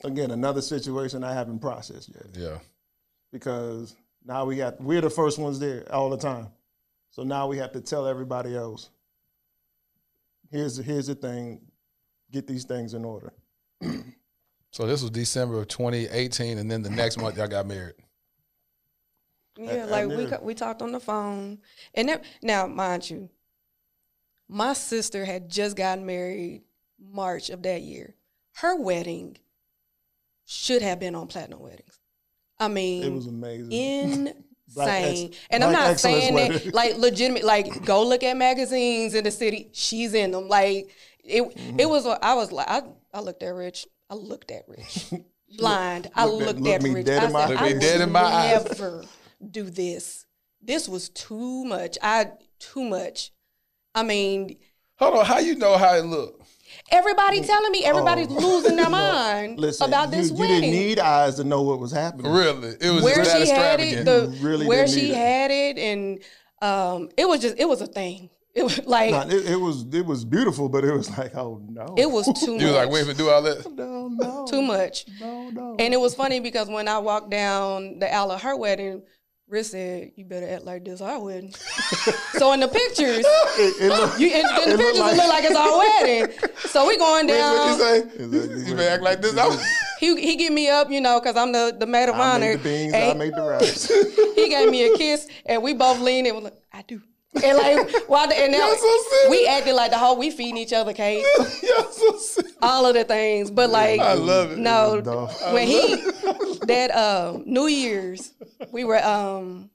again, 0.05 0.31
another 0.31 0.63
situation 0.63 1.25
I 1.25 1.33
haven't 1.33 1.59
processed 1.61 2.11
yet 2.15 2.27
Yeah. 2.35 2.59
because 3.33 3.97
now 4.25 4.45
we 4.45 4.57
got, 4.57 4.81
we're 4.81 5.01
the 5.01 5.11
first 5.11 5.39
ones 5.39 5.59
there 5.59 5.93
all 5.93 6.11
the 6.11 6.17
time. 6.19 6.49
So 7.11 7.23
now 7.25 7.49
we 7.49 7.57
have 7.59 7.73
to 7.73 7.81
tell 7.81 8.07
everybody 8.07 8.55
else, 8.55 8.91
here's 10.51 10.77
the, 10.77 10.83
here's 10.83 11.07
the 11.09 11.15
thing, 11.15 11.61
get 12.31 12.47
these 12.47 12.65
things 12.65 12.95
in 12.95 13.05
order. 13.05 13.33
So 14.77 14.87
this 14.87 15.01
was 15.01 15.11
December 15.11 15.59
of 15.59 15.69
2018, 15.69 16.59
and 16.59 16.71
then 16.71 16.83
the 16.83 16.91
next 16.91 17.17
month 17.17 17.39
y'all 17.39 17.49
got 17.49 17.67
married. 17.67 17.95
Yeah, 19.57 19.87
I 19.89 20.05
like 20.05 20.09
we 20.09 20.29
we 20.43 20.53
talked 20.53 20.83
on 20.83 20.93
the 20.93 21.01
phone, 21.01 21.61
and 21.95 22.11
that, 22.11 22.25
now 22.43 22.67
mind 22.67 23.09
you, 23.09 23.31
my 24.51 24.75
sister 24.75 25.25
had 25.25 25.49
just 25.49 25.79
gotten 25.79 26.05
married 26.05 26.65
March 27.01 27.49
of 27.49 27.63
that 27.63 27.81
year. 27.81 28.17
Her 28.57 28.77
wedding 28.77 29.39
should 30.45 30.83
have 30.83 31.01
been 31.01 31.15
on 31.15 31.27
Platinum 31.27 31.61
Weddings. 31.61 31.99
I 32.59 32.69
mean, 32.69 33.03
It 33.03 33.13
was 33.15 33.29
amazing. 33.29 34.35
Black 34.75 34.89
ex- 34.89 35.09
insane. 35.09 35.35
and 35.49 35.65
I'm 35.65 35.73
not 35.73 35.99
saying 35.99 36.35
wedding. 36.35 36.59
that 36.67 36.75
like 36.75 36.99
legitimate. 36.99 37.45
Like 37.45 37.83
go 37.87 38.07
look 38.07 38.23
at 38.23 38.37
magazines 38.37 39.15
in 39.15 39.25
the 39.25 39.31
city. 39.31 39.71
She's 39.73 40.13
in 40.13 40.33
them. 40.33 40.49
Like 40.49 40.91
it. 41.25 41.43
Mm-hmm. 41.45 41.81
It 41.81 41.89
was. 41.89 42.05
I 42.05 42.35
was 42.35 42.53
like 42.53 42.69
I. 42.69 42.83
I 43.15 43.21
looked 43.21 43.43
at 43.43 43.55
Rich. 43.55 43.87
I 44.11 44.15
looked 44.15 44.51
at 44.51 44.63
Rich. 44.69 45.13
Blind. 45.59 46.11
I 46.15 46.25
Looked 46.25 46.41
at- 46.43 46.47
looked 46.47 46.61
looked 46.61 46.75
at 46.75 46.83
me 46.83 46.91
Rich. 46.95 47.07
dead 47.07 47.23
I 47.23 47.27
in 47.27 47.33
my 47.33 47.47
said, 47.47 47.57
I 47.57 47.73
me 47.73 47.79
dead 47.79 48.01
in 48.01 48.13
my 48.13 48.21
eyes. 48.21 48.65
never 48.69 49.05
do 49.51 49.65
this. 49.65 50.27
This 50.63 50.89
was 50.89 51.09
too 51.09 51.65
much. 51.65 51.97
I 52.03 52.33
too 52.59 52.83
much. 52.85 53.33
I 53.95 54.03
mean, 54.03 54.57
Hold 54.99 55.19
on, 55.19 55.25
how 55.27 55.39
you 55.39 55.55
know 55.57 55.77
how 55.77 55.95
it 55.97 56.05
looked? 56.05 56.43
everybody 56.91 57.41
telling 57.43 57.71
me 57.71 57.85
everybody's 57.85 58.29
losing 58.29 58.77
their 58.77 58.91
mind 58.91 59.55
Oh. 59.59 59.61
Listen, 59.63 59.89
about 59.89 60.11
this 60.11 60.31
you, 60.31 60.35
you 60.35 60.41
wedding. 60.41 60.61
didn't 60.63 60.75
need 60.75 60.99
eyes 60.99 61.37
to 61.37 61.45
know 61.45 61.63
what 61.63 61.79
was 61.79 61.93
happening. 61.93 62.31
Really, 62.33 62.75
it 62.81 62.91
was 62.91 63.03
where 63.05 63.17
just 63.17 63.31
that 63.33 63.47
she 63.47 63.53
had 63.53 63.81
extravagant. 63.81 64.09
it, 64.09 64.41
the 64.41 64.45
really 64.47 64.67
where 64.67 64.87
she 64.89 65.11
it. 65.13 65.15
had 65.17 65.51
it, 65.51 65.79
and 65.79 66.19
um, 66.63 67.09
it 67.17 67.29
was 67.29 67.41
just 67.41 67.57
it 67.59 67.69
was 67.69 67.81
a 67.83 67.87
thing. 67.87 68.31
It 68.57 68.63
was 68.65 68.85
like 68.87 69.11
Nah, 69.11 69.27
it, 69.29 69.51
it 69.51 69.61
was 69.61 69.85
it 69.93 70.07
was 70.07 70.25
beautiful, 70.25 70.69
but 70.71 70.83
it 70.83 70.93
was 70.93 71.11
like, 71.19 71.37
oh 71.37 71.61
no, 71.69 71.95
it 71.99 72.11
was 72.11 72.25
too 72.41 72.53
much. 72.55 72.61
you 72.63 72.69
was 72.69 72.77
like, 72.77 72.91
wait 72.91 73.05
for 73.07 73.13
do 73.13 73.29
all 73.29 73.43
that. 73.43 73.71
no, 73.77 74.09
no, 74.09 74.47
too 74.49 74.63
much. 74.63 75.05
no, 75.21 75.51
no. 75.51 75.77
And 75.79 75.93
it 75.93 76.01
was 76.01 76.15
funny 76.15 76.41
because 76.41 76.67
when 76.69 76.89
I 76.89 76.99
walked 76.99 77.29
down 77.31 77.99
the 77.99 78.13
aisle 78.13 78.31
of 78.33 78.41
her 78.41 78.57
wedding, 78.57 79.03
Rick 79.49 79.67
said, 79.67 80.11
"You 80.17 80.25
better 80.25 80.49
act 80.49 80.65
like 80.65 80.85
this 80.85 81.01
our 81.01 81.21
wedding." 81.23 81.53
so 82.33 82.53
in 82.53 82.61
the 82.61 82.67
pictures, 82.67 83.25
it, 83.25 83.75
it 83.81 83.89
looked, 83.91 84.19
you 84.19 84.27
in, 84.29 84.41
in 84.41 84.43
the 84.43 84.49
It 84.49 84.67
looked 84.69 84.79
pictures 84.79 84.99
like- 84.99 85.13
it 85.13 85.17
look 85.19 85.29
like 85.29 85.45
it's 85.45 85.57
our 85.57 85.79
wedding. 85.79 86.51
So 86.71 86.87
we 86.89 86.97
going 86.97 87.27
down. 87.29 87.57
What 87.57 87.79
down. 87.79 87.79
you 87.79 87.79
say? 87.79 87.99
Is 88.25 88.49
that- 88.65 88.69
You 88.69 88.75
better 88.75 88.91
act 88.91 89.03
like 89.05 89.23
this. 89.23 89.37
I 89.37 89.65
He 90.01 90.21
he 90.21 90.35
get 90.37 90.53
me 90.53 90.69
up, 90.69 90.91
you 90.91 91.01
know, 91.01 91.21
because 91.21 91.37
I'm 91.37 91.53
the 91.53 91.77
the 91.79 91.87
maid 91.87 92.09
of 92.09 92.17
I 92.17 92.35
honor. 92.35 92.57
made 92.57 92.59
the 92.59 92.63
beans, 92.65 92.95
I 92.95 93.15
made 93.15 93.35
the 93.35 93.43
rice. 93.43 93.87
he 94.35 94.49
gave 94.49 94.69
me 94.71 94.93
a 94.93 94.97
kiss, 94.97 95.29
and 95.45 95.63
we 95.63 95.75
both 95.75 96.01
leaned 96.01 96.27
and 96.27 96.35
was 96.37 96.45
like, 96.45 96.59
"I 96.73 96.83
do." 96.83 97.01
And 97.43 97.57
like, 97.59 97.91
while 98.09 98.29
the, 98.29 98.39
and 98.39 98.53
now 98.53 98.75
so 98.75 99.31
we 99.31 99.47
acted 99.47 99.75
like 99.75 99.91
the 99.91 99.99
whole 99.99 100.17
we 100.17 100.31
feeding 100.31 100.57
each 100.57 100.73
other 100.73 100.93
cake, 100.93 101.25
Y'all 101.63 101.91
so 101.91 102.17
sick. 102.17 102.47
all 102.63 102.87
of 102.87 102.95
the 102.95 103.05
things. 103.05 103.51
But 103.51 103.71
like, 103.71 104.01
I 104.01 104.15
love 104.15 104.53
it. 104.53 104.59
no, 104.59 104.95
It 104.97 105.53
when 105.53 105.67
he 105.67 106.03
that 106.65 106.91
um 106.97 107.43
New 107.47 107.67
Year's, 107.67 108.33
we 108.73 108.85
were 108.85 109.03
um 109.05 109.71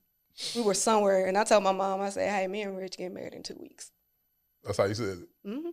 we 0.55 0.61
were 0.61 0.73
somewhere, 0.73 1.27
and 1.27 1.37
I 1.37 1.43
told 1.43 1.63
my 1.63 1.71
mom, 1.71 2.01
I 2.01 2.09
said, 2.09 2.29
"Hey, 2.29 2.47
me 2.47 2.61
and 2.63 2.77
Rich 2.77 2.97
getting 2.97 3.13
married 3.13 3.33
in 3.33 3.43
two 3.43 3.57
weeks. 3.59 3.91
That's 4.63 4.77
how 4.77 4.85
you 4.85 4.93
said 4.93 5.17
it. 5.19 5.29
hmm 5.45 5.67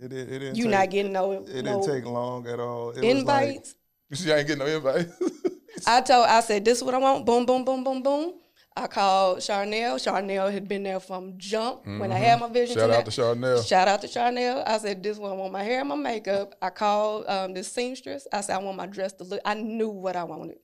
It, 0.00 0.08
didn't- 0.08 0.28
it 0.34 0.38
didn't. 0.38 0.56
You 0.56 0.64
take, 0.64 0.70
not 0.72 0.90
getting 0.90 1.12
no, 1.12 1.32
It 1.32 1.46
didn't 1.46 1.64
no 1.64 1.80
take 1.86 2.04
long 2.04 2.46
at 2.46 2.60
all. 2.60 2.90
It 2.90 3.02
was 3.02 3.24
like, 3.24 3.48
invites." 3.48 3.74
You 4.10 4.16
see, 4.16 4.32
I 4.32 4.38
ain't 4.38 4.48
getting 4.48 4.64
no 4.66 4.76
invite. 4.76 5.06
I 5.86 6.00
told, 6.00 6.26
I 6.26 6.40
said, 6.40 6.64
"This 6.64 6.78
is 6.78 6.84
what 6.84 6.94
I 6.94 6.98
want." 6.98 7.24
Boom, 7.24 7.46
boom, 7.46 7.64
boom, 7.64 7.84
boom, 7.84 8.02
boom. 8.02 8.32
I 8.76 8.86
called 8.86 9.40
Charnel. 9.40 9.98
Charnel 9.98 10.48
had 10.48 10.68
been 10.68 10.84
there 10.84 11.00
from 11.00 11.34
jump 11.38 11.84
when 11.86 12.12
I 12.12 12.18
had 12.18 12.40
my 12.40 12.48
vision. 12.48 12.76
Mm-hmm. 12.76 12.88
Shout 12.88 12.90
out 12.90 13.04
that. 13.04 13.10
to 13.10 13.16
Charnel. 13.16 13.62
Shout 13.62 13.88
out 13.88 14.00
to 14.02 14.08
Charnel. 14.08 14.62
I 14.66 14.78
said, 14.78 15.02
this 15.02 15.18
one 15.18 15.32
I 15.32 15.34
want 15.34 15.52
my 15.52 15.62
hair 15.64 15.80
and 15.80 15.88
my 15.88 15.96
makeup. 15.96 16.54
I 16.62 16.70
called 16.70 17.26
um, 17.28 17.52
this 17.52 17.70
seamstress. 17.70 18.26
I 18.32 18.40
said, 18.42 18.54
I 18.54 18.58
want 18.58 18.76
my 18.76 18.86
dress 18.86 19.12
to 19.14 19.24
look. 19.24 19.40
I 19.44 19.54
knew 19.54 19.88
what 19.88 20.16
I 20.16 20.24
wanted. 20.24 20.58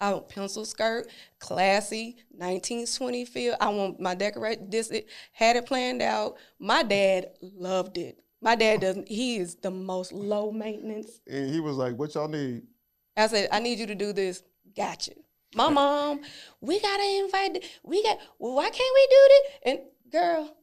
I 0.00 0.12
want 0.12 0.28
pencil 0.28 0.64
skirt, 0.66 1.08
classy, 1.38 2.16
1920 2.30 3.24
feel. 3.24 3.56
I 3.60 3.68
want 3.70 3.98
my 4.00 4.14
decorate. 4.14 4.70
This 4.70 4.90
it 4.90 5.08
had 5.32 5.56
it 5.56 5.64
planned 5.66 6.02
out. 6.02 6.36
My 6.58 6.82
dad 6.82 7.30
loved 7.40 7.96
it. 7.96 8.18
My 8.42 8.56
dad 8.56 8.82
doesn't. 8.82 9.08
He 9.08 9.36
is 9.36 9.54
the 9.56 9.70
most 9.70 10.12
low 10.12 10.50
maintenance. 10.52 11.20
and 11.26 11.48
he 11.50 11.60
was 11.60 11.76
like, 11.76 11.96
"What 11.96 12.14
y'all 12.14 12.28
need?" 12.28 12.64
I 13.16 13.26
said, 13.28 13.48
I 13.50 13.60
need 13.60 13.78
you 13.78 13.86
to 13.86 13.94
do 13.94 14.12
this. 14.12 14.42
Gotcha. 14.76 15.12
My 15.56 15.68
mom, 15.70 16.20
we 16.60 16.78
gotta 16.80 17.18
invite. 17.24 17.54
th- 17.54 17.80
We 17.82 18.02
got. 18.02 18.18
Well, 18.38 18.54
why 18.54 18.70
can't 18.70 18.94
we 18.94 19.06
do 19.10 19.28
this? 19.28 19.42
And 19.64 20.12
girl, 20.12 20.56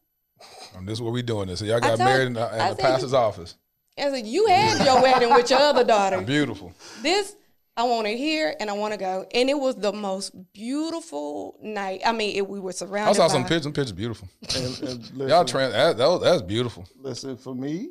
And 0.78 0.88
this 0.88 0.94
is 0.94 1.02
what 1.02 1.12
we 1.14 1.22
doing 1.22 1.48
this. 1.48 1.60
So 1.60 1.66
y'all 1.66 1.80
got 1.80 1.98
told- 1.98 2.00
married 2.02 2.28
in 2.28 2.34
the, 2.34 2.52
in 2.52 2.58
the 2.60 2.68
said- 2.70 2.80
pastor's 2.80 3.14
office. 3.14 3.56
I 3.98 4.10
said, 4.10 4.26
you 4.26 4.48
had 4.48 4.84
your 4.84 5.02
wedding 5.04 5.30
with 5.34 5.50
your 5.52 5.60
other 5.60 5.84
daughter. 5.84 6.20
Beautiful. 6.26 6.74
This 7.04 7.36
I 7.78 7.84
want 7.84 8.06
to 8.08 8.16
hear 8.18 8.56
and 8.60 8.70
I 8.70 8.74
want 8.74 8.94
to 8.94 9.00
go. 9.00 9.26
And 9.34 9.50
it 9.50 9.54
was 9.58 9.76
the 9.76 9.92
most 9.94 10.32
beautiful 10.54 11.58
night. 11.62 12.02
I 12.06 12.12
mean, 12.12 12.36
it, 12.36 12.48
we 12.48 12.60
were 12.60 12.72
surrounded. 12.72 13.12
I 13.12 13.14
saw 13.14 13.28
some 13.28 13.44
pictures. 13.44 13.64
Some 13.64 13.74
pictures 13.74 13.92
beautiful. 13.92 14.28
And, 14.56 14.66
and 14.66 15.00
listen, 15.14 15.28
Y'all 15.30 15.46
trans. 15.46 15.74
That, 15.74 15.98
that 15.98 16.08
was, 16.08 16.22
that's 16.22 16.42
beautiful. 16.44 16.88
listen, 16.98 17.36
for 17.38 17.54
me, 17.56 17.90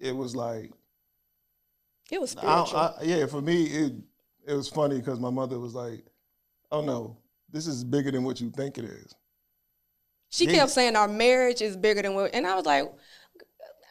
it 0.00 0.14
was 0.14 0.34
like, 0.36 0.72
It 2.10 2.20
was 2.20 2.36
I, 2.36 2.40
spiritual. 2.40 2.78
I, 2.78 2.94
yeah, 3.02 3.26
for 3.26 3.40
me, 3.40 3.64
it 3.66 3.92
it 4.48 4.54
was 4.54 4.68
funny 4.68 4.98
because 4.98 5.20
my 5.20 5.30
mother 5.30 5.58
was 5.60 5.74
like, 5.74 6.04
"Oh 6.72 6.80
no, 6.80 7.16
this 7.50 7.66
is 7.66 7.84
bigger 7.84 8.10
than 8.10 8.24
what 8.24 8.40
you 8.40 8.50
think 8.50 8.78
it 8.78 8.84
is." 8.84 9.14
she 10.32 10.46
yeah. 10.46 10.52
kept 10.60 10.70
saying 10.70 10.94
our 10.96 11.08
marriage 11.08 11.60
is 11.60 11.76
bigger 11.76 12.02
than 12.02 12.14
what, 12.14 12.32
and 12.34 12.46
I 12.46 12.54
was 12.54 12.64
like, 12.64 12.84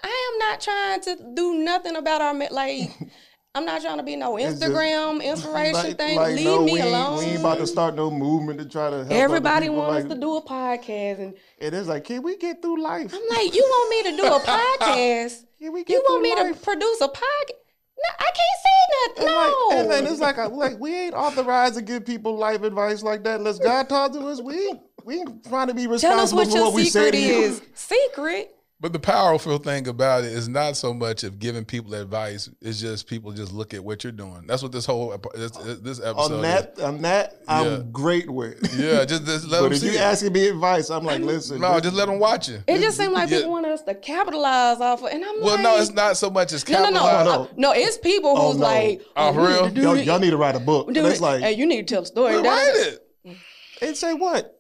I 0.04 0.32
am 0.34 0.40
not 0.40 0.62
trying 0.62 1.02
to 1.02 1.34
do 1.36 1.56
nothing 1.56 1.96
about 1.96 2.22
our 2.22 2.34
like. 2.52 2.90
I'm 3.56 3.66
not 3.66 3.82
trying 3.82 3.98
to 3.98 4.04
be 4.04 4.16
no 4.16 4.38
It's 4.38 4.60
just- 4.60 4.72
Instagram 4.72 5.24
inspiration 5.32 5.74
Like, 5.74 5.98
thing. 5.98 6.18
like, 6.18 6.36
Leave 6.36 6.46
no, 6.46 6.64
me 6.64 6.74
we 6.74 6.80
ain't, 6.82 6.88
alone. 6.90 7.18
we 7.18 7.26
ain't 7.26 7.40
about 7.40 7.58
to 7.58 7.66
start 7.66 7.96
no 7.96 8.12
movement 8.12 8.60
to 8.60 8.66
try 8.66 8.92
to 8.92 8.98
help. 8.98 9.12
Everybody 9.12 9.70
wants 9.70 10.04
like, 10.04 10.14
to 10.14 10.22
do 10.22 10.38
a 10.38 10.42
podcast, 10.44 11.20
and 11.20 11.34
It 11.58 11.74
is 11.74 11.88
like, 11.88 12.04
can 12.04 12.22
we 12.22 12.38
get 12.38 12.62
through 12.62 12.80
life? 12.80 13.12
I'm 13.12 13.28
like, 13.38 13.56
you 13.56 13.64
want 13.64 13.90
me 14.06 14.12
to 14.12 14.18
do 14.18 14.28
a 14.28 14.40
podcast? 14.86 15.46
Can 15.60 15.74
we 15.74 15.84
get 15.84 15.96
You 15.96 16.04
want 16.08 16.24
through 16.24 16.46
me 16.46 16.54
to 16.54 16.60
produce 16.64 17.02
a 17.02 17.08
podcast? 17.08 17.56
No, 18.02 18.10
I 18.20 18.30
can't 18.36 18.60
say 18.64 19.24
nothing. 19.24 19.28
And, 19.28 19.36
No. 19.36 19.68
like, 19.70 19.80
and 19.80 19.92
then 19.92 20.12
it's 20.12 20.22
like, 20.22 20.38
like 20.52 20.80
we 20.80 20.96
ain't 20.96 21.14
authorized 21.14 21.76
to 21.76 21.82
give 21.82 22.06
people 22.06 22.38
life 22.38 22.64
advice 22.64 23.04
like 23.04 23.24
that 23.24 23.40
unless 23.40 23.60
God 23.60 23.90
talks 23.90 24.16
to 24.16 24.26
us. 24.28 24.42
We 24.42 24.68
ain't, 24.68 24.80
we 25.04 25.20
ain't 25.20 25.46
trying 25.48 25.68
to 25.68 25.74
be 25.74 25.86
Tell 25.86 26.20
us 26.20 26.32
responsible 26.34 26.38
what 26.40 26.48
for 26.50 26.56
your 26.58 26.66
what 26.66 26.74
we 26.76 26.86
say 26.86 27.06
secret 27.12 27.16
is. 27.20 27.62
Secret. 27.74 28.56
But 28.82 28.94
the 28.94 29.00
powerful 29.00 29.58
thing 29.58 29.90
about 29.90 30.24
it 30.24 30.32
is 30.32 30.48
not 30.48 30.78
so 30.78 30.94
much 30.94 31.26
of 31.26 31.38
giving 31.38 31.66
people 31.66 31.94
advice. 31.96 32.50
It's 32.62 32.80
just 32.80 33.08
people 33.08 33.34
just 33.34 33.52
look 33.52 33.74
at 33.74 33.84
what 33.84 34.06
you're 34.06 34.14
doing. 34.14 34.46
That's 34.48 34.64
what 34.64 34.72
this 34.72 34.86
whole 34.86 35.10
this, 35.36 35.52
this 35.52 36.00
episode. 36.00 36.36
On 36.36 36.42
that, 36.44 36.80
on 36.80 37.02
that, 37.02 37.42
I'm 37.46 37.66
Yeah. 37.66 37.82
great 37.92 38.30
with. 38.30 38.58
yeah, 38.80 39.04
just, 39.04 39.26
just 39.26 39.48
let 39.50 39.60
but 39.60 39.64
them 39.64 39.74
if 39.74 39.80
see. 39.80 39.88
you 39.88 39.94
it. 39.96 40.00
asking 40.00 40.32
me 40.32 40.48
advice, 40.48 40.90
I'm 40.90 41.04
like, 41.04 41.20
listen, 41.22 41.60
no, 41.60 41.74
this- 41.74 41.84
just 41.84 41.96
let 41.96 42.08
them 42.08 42.20
watch 42.20 42.48
it. 42.48 42.64
It 42.68 42.80
just 42.80 42.96
seemed 42.98 43.12
like 43.12 43.30
Yeah. 43.30 43.40
people 43.40 43.52
want 43.52 43.66
us 43.66 43.82
to 43.82 43.96
capitalize 43.96 44.80
off 44.80 45.04
of, 45.04 45.10
and 45.12 45.26
I'm 45.26 45.42
Well, 45.42 45.56
like, 45.56 45.64
no, 45.64 45.78
it's 45.78 45.92
not 45.92 46.16
so 46.16 46.30
much 46.30 46.54
as 46.54 46.66
No, 46.70 46.84
no, 46.84 46.90
no, 46.92 47.24
no. 47.26 47.50
No. 47.58 47.72
It's 47.74 47.98
people 47.98 48.34
Oh, 48.38 48.52
who's 48.52 48.60
no. 48.62 48.66
like, 48.66 49.02
Oh, 49.18 49.34
for 49.34 49.42
real? 49.46 49.70
to 49.72 49.82
y'all, 49.82 49.98
y'all 49.98 50.20
need 50.20 50.30
to 50.30 50.38
write 50.38 50.56
a 50.56 50.60
book. 50.62 50.94
Do 50.94 51.00
And 51.02 51.08
it's 51.10 51.20
it. 51.20 51.22
like, 51.22 51.42
hey, 51.42 51.52
you 51.52 51.66
need 51.66 51.86
to 51.86 51.94
tell 51.96 52.04
a 52.04 52.06
story. 52.06 52.36
Well, 52.36 52.44
Da- 52.44 52.50
write 52.52 52.74
da- 52.74 52.84
da. 52.84 53.32
it. 53.32 53.38
and 53.82 53.98
say 53.98 54.14
what? 54.14 54.56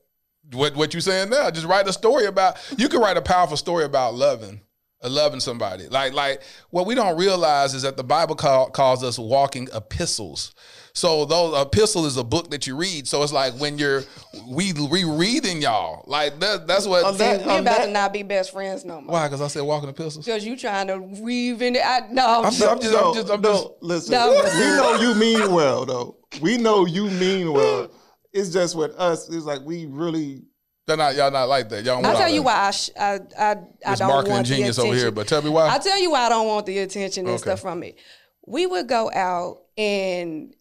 What 0.53 0.75
what 0.75 0.93
you 0.93 1.01
saying 1.01 1.29
now? 1.29 1.49
Just 1.51 1.67
write 1.67 1.87
a 1.87 1.93
story 1.93 2.25
about. 2.25 2.57
You 2.77 2.89
can 2.89 3.01
write 3.01 3.17
a 3.17 3.21
powerful 3.21 3.57
story 3.57 3.83
about 3.85 4.15
loving, 4.15 4.61
uh, 5.03 5.09
loving 5.09 5.39
somebody. 5.39 5.87
Like 5.87 6.13
like 6.13 6.41
what 6.71 6.85
we 6.87 6.95
don't 6.95 7.17
realize 7.17 7.73
is 7.73 7.83
that 7.83 7.97
the 7.97 8.03
Bible 8.03 8.35
call, 8.35 8.69
calls 8.69 9.03
us 9.03 9.19
walking 9.19 9.67
epistles. 9.75 10.53
So 10.93 11.23
those 11.25 11.55
epistle 11.61 12.07
is 12.07 12.17
a 12.17 12.23
book 12.23 12.49
that 12.49 12.65
you 12.65 12.75
read. 12.75 13.07
So 13.07 13.21
it's 13.21 13.31
like 13.31 13.53
when 13.53 13.77
you're 13.77 14.03
we 14.49 14.73
rereading 14.73 15.61
y'all. 15.61 16.03
Like 16.07 16.39
that 16.39 16.65
that's 16.65 16.87
what. 16.87 17.05
On 17.05 17.15
that- 17.17 17.45
We 17.45 17.51
on 17.51 17.59
about 17.59 17.77
that- 17.77 17.85
to 17.85 17.91
not 17.91 18.11
be 18.11 18.23
best 18.23 18.51
friends 18.51 18.83
no 18.83 18.99
more. 19.01 19.13
why? 19.13 19.27
Because 19.27 19.41
I 19.41 19.47
said 19.47 19.61
walking 19.61 19.89
epistles. 19.89 20.25
Because 20.25 20.43
you 20.43 20.57
trying 20.57 20.87
to 20.87 20.97
weave 20.97 21.61
in 21.61 21.75
it. 21.75 21.83
I, 21.85 22.07
no, 22.11 22.41
I'm 22.43 22.51
just- 22.51 22.63
I'm 22.63 22.79
just- 22.81 22.95
I'm 22.97 23.13
just- 23.13 23.29
I'm 23.29 23.41
no, 23.41 23.51
just- 23.53 23.67
listen. 23.81 24.11
No, 24.13 24.31
we 24.31 24.65
know 24.75 24.99
you 24.99 25.13
mean 25.15 25.53
well, 25.53 25.85
though. 25.85 26.17
We 26.41 26.57
know 26.57 26.85
you 26.85 27.05
mean 27.11 27.53
well. 27.53 27.89
It's 28.33 28.49
just 28.49 28.75
with 28.75 28.91
us. 28.95 29.29
It's 29.29 29.45
like 29.45 29.61
we 29.63 29.85
really. 29.85 30.43
They're 30.87 30.97
not 30.97 31.15
y'all 31.15 31.29
not 31.29 31.49
like 31.49 31.69
that. 31.69 31.83
Y'all. 31.85 32.01
don't 32.01 32.05
I'll 32.11 32.17
tell 32.17 32.29
you 32.29 32.39
that. 32.41 32.45
why 32.45 32.55
I, 32.67 32.71
sh- 32.71 32.89
I, 32.99 33.19
I, 33.37 33.51
I 33.85 33.91
It's 33.91 33.99
don't 33.99 34.07
marketing 34.07 34.33
want 34.33 34.47
genius 34.47 34.75
the 34.77 34.81
over 34.81 34.89
attention. 34.89 35.05
here, 35.05 35.11
but 35.11 35.27
tell 35.27 35.41
me 35.43 35.49
why. 35.51 35.67
I'll 35.67 35.79
tell 35.79 35.99
you 35.99 36.09
why 36.11 36.21
I 36.21 36.29
don't 36.29 36.47
want 36.47 36.65
the 36.65 36.79
attention 36.79 37.25
and 37.25 37.35
Okay. 37.35 37.41
stuff 37.41 37.59
from 37.61 37.83
it. 37.83 37.99
We 38.47 38.65
would 38.65 38.87
go 38.87 39.11
out 39.11 39.61
and 39.77 40.55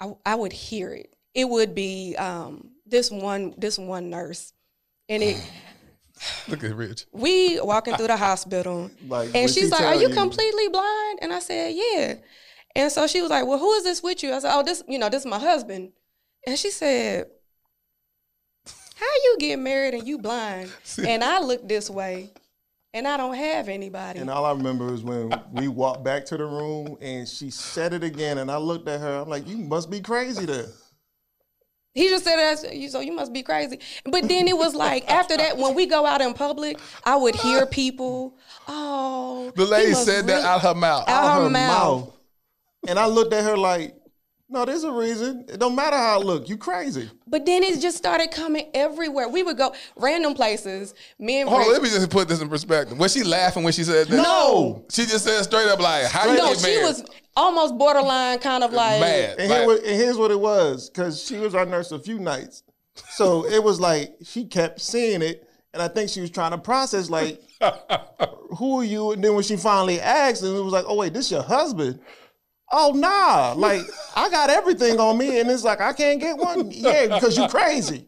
I, 0.00 0.12
I 0.24 0.34
would 0.36 0.52
hear 0.54 0.90
it. 0.94 1.14
It 1.34 1.46
would 1.48 1.74
be 1.74 2.14
um, 2.16 2.70
this 2.86 3.10
one 3.10 3.54
this 3.58 3.78
one 3.78 4.08
nurse, 4.08 4.54
and 5.10 5.22
it 5.22 5.36
Look 6.48 6.64
at 6.64 6.74
Rich. 6.74 7.04
we 7.12 7.60
walking 7.60 7.94
through 7.96 8.06
the 8.06 8.16
hospital, 8.16 8.90
Like, 9.06 9.34
when 9.34 9.42
and 9.42 9.50
she 9.50 9.60
she's 9.62 9.70
like, 9.70 9.82
"Are 9.82 9.94
you 9.94 10.08
you- 10.08 10.14
completely 10.14 10.68
blind?" 10.68 11.18
And 11.20 11.32
I 11.32 11.40
said, 11.40 11.74
"Yeah." 11.74 12.14
And 12.76 12.90
so 12.90 13.06
she 13.06 13.20
was 13.20 13.30
like, 13.30 13.46
"Well, 13.46 13.58
who 13.58 13.72
is 13.74 13.84
this 13.84 14.02
with 14.02 14.22
you?" 14.22 14.32
I 14.32 14.38
said, 14.38 14.52
"Oh, 14.54 14.62
this 14.62 14.82
you 14.88 14.98
know 14.98 15.08
this 15.10 15.20
is 15.22 15.26
my 15.26 15.38
husband," 15.38 15.92
and 16.46 16.58
she 16.58 16.70
said. 16.70 17.26
How 18.96 19.06
you 19.24 19.36
get 19.40 19.58
married 19.58 19.94
and 19.94 20.06
you 20.06 20.18
blind? 20.18 20.70
And 21.06 21.24
I 21.24 21.40
look 21.40 21.66
this 21.68 21.90
way, 21.90 22.30
and 22.94 23.08
I 23.08 23.16
don't 23.16 23.34
have 23.34 23.68
anybody. 23.68 24.20
And 24.20 24.30
all 24.30 24.44
I 24.44 24.52
remember 24.52 24.94
is 24.94 25.02
when 25.02 25.32
we 25.52 25.66
walked 25.68 26.04
back 26.04 26.24
to 26.26 26.36
the 26.36 26.46
room 26.46 26.96
and 27.00 27.28
she 27.28 27.50
said 27.50 27.92
it 27.92 28.04
again, 28.04 28.38
and 28.38 28.50
I 28.50 28.56
looked 28.56 28.88
at 28.88 29.00
her. 29.00 29.20
I'm 29.22 29.28
like, 29.28 29.48
"You 29.48 29.58
must 29.58 29.90
be 29.90 30.00
crazy 30.00 30.46
then." 30.46 30.66
He 31.92 32.08
just 32.08 32.24
said 32.24 32.36
that, 32.36 32.74
you 32.74 32.88
so 32.88 33.00
you 33.00 33.12
must 33.12 33.32
be 33.32 33.42
crazy. 33.42 33.78
But 34.04 34.28
then 34.28 34.48
it 34.48 34.56
was 34.56 34.74
like 34.74 35.08
after 35.10 35.36
that, 35.36 35.56
when 35.56 35.74
we 35.74 35.86
go 35.86 36.06
out 36.06 36.20
in 36.20 36.34
public, 36.34 36.78
I 37.04 37.16
would 37.16 37.36
hear 37.36 37.66
people, 37.66 38.36
oh, 38.66 39.52
The 39.54 39.64
lady 39.64 39.94
said 39.94 40.26
that 40.26 40.34
really-" 40.34 40.46
out 40.46 40.60
her 40.62 40.74
mouth. 40.74 41.08
Out 41.08 41.42
her 41.42 41.50
mouth. 41.50 42.16
And 42.88 42.98
I 42.98 43.06
looked 43.06 43.32
at 43.32 43.44
her 43.44 43.56
like, 43.56 43.94
"No, 44.48 44.64
there's 44.64 44.84
a 44.84 44.92
reason. 44.92 45.44
It 45.48 45.58
don't 45.58 45.74
matter 45.74 45.96
how 45.96 46.20
I 46.20 46.22
look. 46.22 46.48
You 46.48 46.56
crazy." 46.56 47.10
But 47.26 47.46
then 47.46 47.62
it 47.62 47.80
just 47.80 47.96
started 47.96 48.30
coming 48.30 48.70
everywhere. 48.74 49.28
We 49.28 49.42
would 49.42 49.56
go 49.56 49.74
random 49.96 50.34
places. 50.34 50.94
Me 51.18 51.40
and 51.40 51.48
Hold 51.48 51.62
on, 51.62 51.72
let 51.72 51.82
me 51.82 51.88
just 51.88 52.10
put 52.10 52.28
this 52.28 52.40
in 52.40 52.48
perspective. 52.48 52.98
Was 52.98 53.12
she 53.12 53.24
laughing 53.24 53.62
when 53.64 53.72
she 53.72 53.84
said 53.84 54.08
that? 54.08 54.16
No. 54.16 54.84
She 54.90 55.04
just 55.06 55.24
said 55.24 55.42
straight 55.42 55.68
up 55.68 55.80
like, 55.80 56.06
how 56.06 56.30
you 56.30 56.36
no, 56.36 56.54
she 56.54 56.62
married? 56.62 56.82
was 56.82 57.04
almost 57.36 57.76
borderline, 57.76 58.38
kind 58.38 58.62
of 58.62 58.72
like 58.72 59.00
mad. 59.00 59.36
And, 59.38 59.50
Like, 59.50 59.58
here, 59.58 59.66
what, 59.66 59.78
and 59.78 59.96
here's 59.96 60.16
what 60.16 60.30
it 60.30 60.40
was, 60.40 60.90
because 60.90 61.22
she 61.22 61.36
was 61.36 61.54
our 61.54 61.66
nurse 61.66 61.90
a 61.92 61.98
few 61.98 62.18
nights. 62.18 62.62
So 63.10 63.44
it 63.46 63.62
was 63.62 63.80
like 63.80 64.14
she 64.24 64.44
kept 64.44 64.80
seeing 64.80 65.22
it, 65.22 65.48
and 65.72 65.82
I 65.82 65.88
think 65.88 66.10
she 66.10 66.20
was 66.20 66.30
trying 66.30 66.52
to 66.52 66.58
process 66.58 67.10
like, 67.10 67.42
who 68.58 68.80
are 68.80 68.84
you? 68.84 69.12
And 69.12 69.24
then 69.24 69.34
when 69.34 69.42
she 69.42 69.56
finally 69.56 70.00
asked, 70.00 70.42
and 70.42 70.56
it 70.56 70.60
was 70.60 70.72
like, 70.72 70.84
oh 70.86 70.96
wait, 70.96 71.12
this 71.12 71.30
your 71.30 71.42
husband? 71.42 71.98
Oh 72.72 72.92
nah, 72.94 73.52
like 73.56 73.82
I 74.16 74.28
got 74.30 74.50
everything 74.50 74.98
on 74.98 75.18
me, 75.18 75.38
and 75.40 75.50
it's 75.50 75.64
like 75.64 75.80
I 75.80 75.92
can't 75.92 76.20
get 76.20 76.36
one. 76.36 76.70
Yeah, 76.70 77.06
because 77.06 77.36
you 77.36 77.46
crazy. 77.48 78.06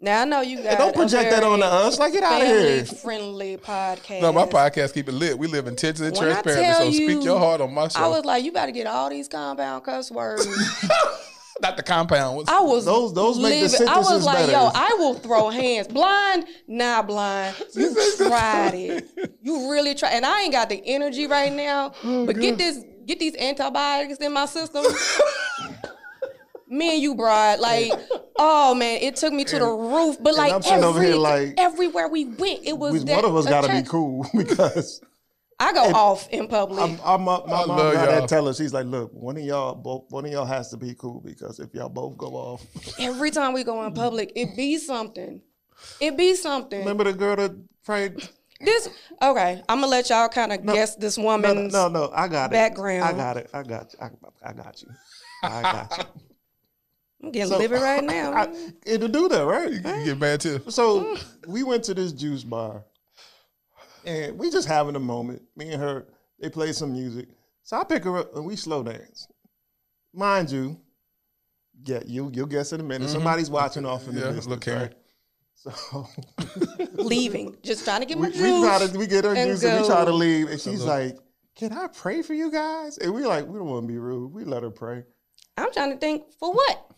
Now 0.00 0.22
I 0.22 0.24
know 0.26 0.40
you 0.42 0.62
got. 0.62 0.78
Don't 0.78 0.94
project 0.94 1.30
that 1.30 1.42
on 1.42 1.58
to 1.60 1.64
us. 1.66 1.98
Like 1.98 2.12
get 2.12 2.22
out 2.22 2.40
of 2.40 2.46
here. 2.46 2.84
Friendly 2.84 3.56
podcast. 3.56 4.20
no, 4.22 4.32
my 4.32 4.46
podcast 4.46 4.94
keep 4.94 5.08
it 5.08 5.12
lit. 5.12 5.38
We 5.38 5.46
live 5.48 5.66
in 5.66 5.74
tension 5.76 6.04
and 6.06 6.16
When 6.16 6.28
I 6.28 6.40
transparency. 6.42 6.62
tell 6.64 6.84
So 6.86 6.92
speak 6.92 7.24
your 7.24 7.38
heart 7.38 7.60
on 7.60 7.72
my 7.74 7.88
show. 7.88 8.00
I 8.04 8.08
was 8.08 8.24
like, 8.24 8.44
you 8.44 8.52
better 8.52 8.72
get 8.72 8.86
all 8.86 9.10
these 9.10 9.26
compound 9.28 9.84
cuss 9.84 10.10
words. 10.10 10.46
Not 11.60 11.76
the 11.76 11.82
compound. 11.82 12.36
What's, 12.36 12.48
I 12.48 12.60
was 12.60 12.84
Those- 12.84 13.12
those 13.14 13.38
make 13.40 13.60
the 13.64 13.68
living- 13.68 13.88
I 13.88 13.98
was 13.98 14.24
like, 14.24 14.36
better. 14.46 14.52
yo, 14.52 14.70
I 14.72 14.94
will 15.00 15.14
throw 15.14 15.50
hands. 15.50 15.88
Blind, 15.88 16.44
not 16.68 17.08
blind. 17.08 17.56
You 17.74 17.96
tried 18.16 18.74
it. 18.74 19.08
You 19.42 19.68
really 19.68 19.96
tried, 19.96 20.10
and 20.10 20.24
I 20.24 20.42
ain't 20.42 20.52
got 20.52 20.68
the 20.68 20.80
energy 20.86 21.26
right 21.26 21.52
now. 21.52 21.94
Oh, 22.04 22.26
but 22.26 22.38
get 22.38 22.58
this, 22.58 22.78
get 23.08 23.18
these 23.18 23.34
antibiotics 23.36 24.18
in 24.18 24.32
my 24.32 24.46
system. 24.46 24.84
Me 26.70 26.92
and 26.94 27.02
you, 27.02 27.14
Brad, 27.14 27.60
like, 27.60 27.90
oh 28.36 28.74
man, 28.74 29.00
it 29.00 29.16
took 29.16 29.32
me 29.32 29.42
to 29.44 29.58
the 29.58 29.64
roof. 29.66 30.18
But 30.20 30.34
like, 30.34 30.52
I'm 30.52 30.60
sitting 30.62 30.84
over 30.84 31.00
here 31.00 31.08
every- 31.12 31.18
like- 31.18 31.54
everywhere 31.56 32.08
we 32.08 32.26
went, 32.26 32.60
it 32.66 32.76
was 32.76 32.92
We, 32.92 32.98
that 33.00 33.16
one 33.16 33.24
of 33.24 33.34
us 33.36 33.46
got 33.46 33.64
to 33.64 33.72
be 33.72 33.82
cool 33.88 34.26
because 34.36 35.00
I 35.58 35.72
go 35.72 35.84
off 35.92 36.28
in 36.28 36.46
public. 36.46 36.78
I'm, 36.78 37.00
I'm, 37.02 37.22
my 37.22 37.40
my 37.46 37.62
I 37.62 37.66
mom 37.66 37.68
love 37.78 37.94
got 37.94 38.10
y'all. 38.10 38.20
that 38.20 38.28
tell 38.28 38.46
her. 38.46 38.52
She's 38.54 38.74
like, 38.74 38.84
look, 38.84 39.10
one 39.14 39.38
of 39.38 39.42
y'all, 39.42 39.74
both, 39.74 40.04
one 40.10 40.26
of 40.26 40.30
y'all 40.30 40.44
has 40.44 40.68
to 40.70 40.76
be 40.76 40.94
cool 40.94 41.22
because 41.24 41.58
if 41.58 41.72
y'all 41.72 41.88
both 41.88 42.18
go 42.18 42.26
off, 42.34 42.66
Every 43.00 43.30
time 43.30 43.54
we 43.54 43.64
go 43.64 43.82
in 43.84 43.94
public, 43.94 44.30
it 44.36 44.54
be 44.54 44.76
something. 44.76 45.40
It 46.00 46.18
be 46.18 46.34
something. 46.34 46.80
remember 46.80 47.04
the 47.04 47.14
girl 47.14 47.36
that 47.36 47.52
prayed? 47.82 48.28
This 48.60 48.88
okay. 49.22 49.62
I'm 49.68 49.78
gonna 49.80 49.86
let 49.86 50.10
y'all 50.10 50.28
kind 50.28 50.52
of 50.52 50.66
guess 50.66 50.96
this 50.96 51.16
No, 51.16 51.22
no, 51.36 51.48
woman's. 51.48 51.72
no, 51.72 51.88
no, 51.88 52.10
I 52.12 52.26
got 52.26 52.50
it. 52.50 52.52
background. 52.52 53.04
I 53.04 53.12
got 53.12 53.36
it. 53.36 53.50
I 53.54 53.62
got 53.62 53.92
you. 53.92 53.98
I, 54.00 54.50
I 54.50 54.52
got 54.52 54.82
you. 54.82 54.88
I 55.44 55.62
got 55.62 55.98
you. 55.98 56.04
I'm 57.22 57.32
getting 57.32 57.50
So- 57.50 57.58
livid 57.58 57.80
right 57.80 58.02
now. 58.02 58.32
I, 58.34 58.72
it'll 58.84 59.08
do 59.08 59.28
that, 59.28 59.44
right? 59.44 59.70
You 59.72 59.80
get 59.80 60.18
mad 60.18 60.40
too. 60.40 60.60
So 60.68 61.16
mm. 61.16 61.46
we 61.46 61.62
went 61.62 61.84
to 61.84 61.94
this 61.94 62.12
juice 62.12 62.42
bar, 62.44 62.84
and 64.04 64.36
we 64.38 64.50
just 64.50 64.66
having 64.66 64.96
a 64.96 65.00
moment. 65.00 65.42
Me 65.56 65.70
and 65.72 65.80
her, 65.82 66.06
they 66.40 66.50
play 66.50 66.72
some 66.72 66.92
music. 66.92 67.28
So 67.62 67.76
I 67.76 67.84
pick 67.84 68.04
her 68.04 68.18
up 68.18 68.34
and 68.34 68.44
we 68.44 68.56
slow 68.56 68.82
dance. 68.82 69.28
Mind 70.14 70.50
you, 70.50 70.80
yeah, 71.84 72.00
you 72.06 72.30
you'll 72.34 72.46
guess 72.46 72.72
in 72.72 72.80
a 72.80 72.84
minute. 72.84 73.08
Somebody's 73.10 73.50
watching 73.50 73.84
off 73.84 74.08
in 74.08 74.14
the 74.14 74.20
Yeah, 74.20 74.26
distance, 74.28 74.46
look, 74.46 74.60
Karen. 74.62 74.82
right? 74.82 74.94
So 75.58 76.06
Leaving, 76.94 77.56
just 77.62 77.84
trying 77.84 78.00
to 78.00 78.06
get 78.06 78.16
my 78.18 78.28
we, 78.28 78.42
we 78.42 78.60
try 78.60 78.86
to 78.86 78.98
we 78.98 79.06
get 79.08 79.24
her 79.24 79.34
and 79.34 79.50
juice 79.50 79.64
and 79.64 79.80
we 79.82 79.86
try 79.88 80.04
to 80.04 80.12
leave, 80.12 80.48
and 80.50 80.60
she's 80.60 80.84
like, 80.84 81.18
"Can 81.56 81.72
I 81.72 81.88
pray 81.88 82.22
for 82.22 82.32
you 82.32 82.50
guys?" 82.52 82.98
And 82.98 83.12
we're 83.12 83.26
like, 83.26 83.46
we 83.46 83.58
don't 83.58 83.66
want 83.66 83.82
to 83.84 83.88
be 83.88 83.98
rude. 83.98 84.32
We 84.32 84.44
let 84.44 84.62
her 84.62 84.70
pray 84.70 85.02
I'm 85.56 85.72
trying 85.72 85.90
to 85.90 85.96
think 85.98 86.32
for 86.38 86.52
what? 86.54 86.90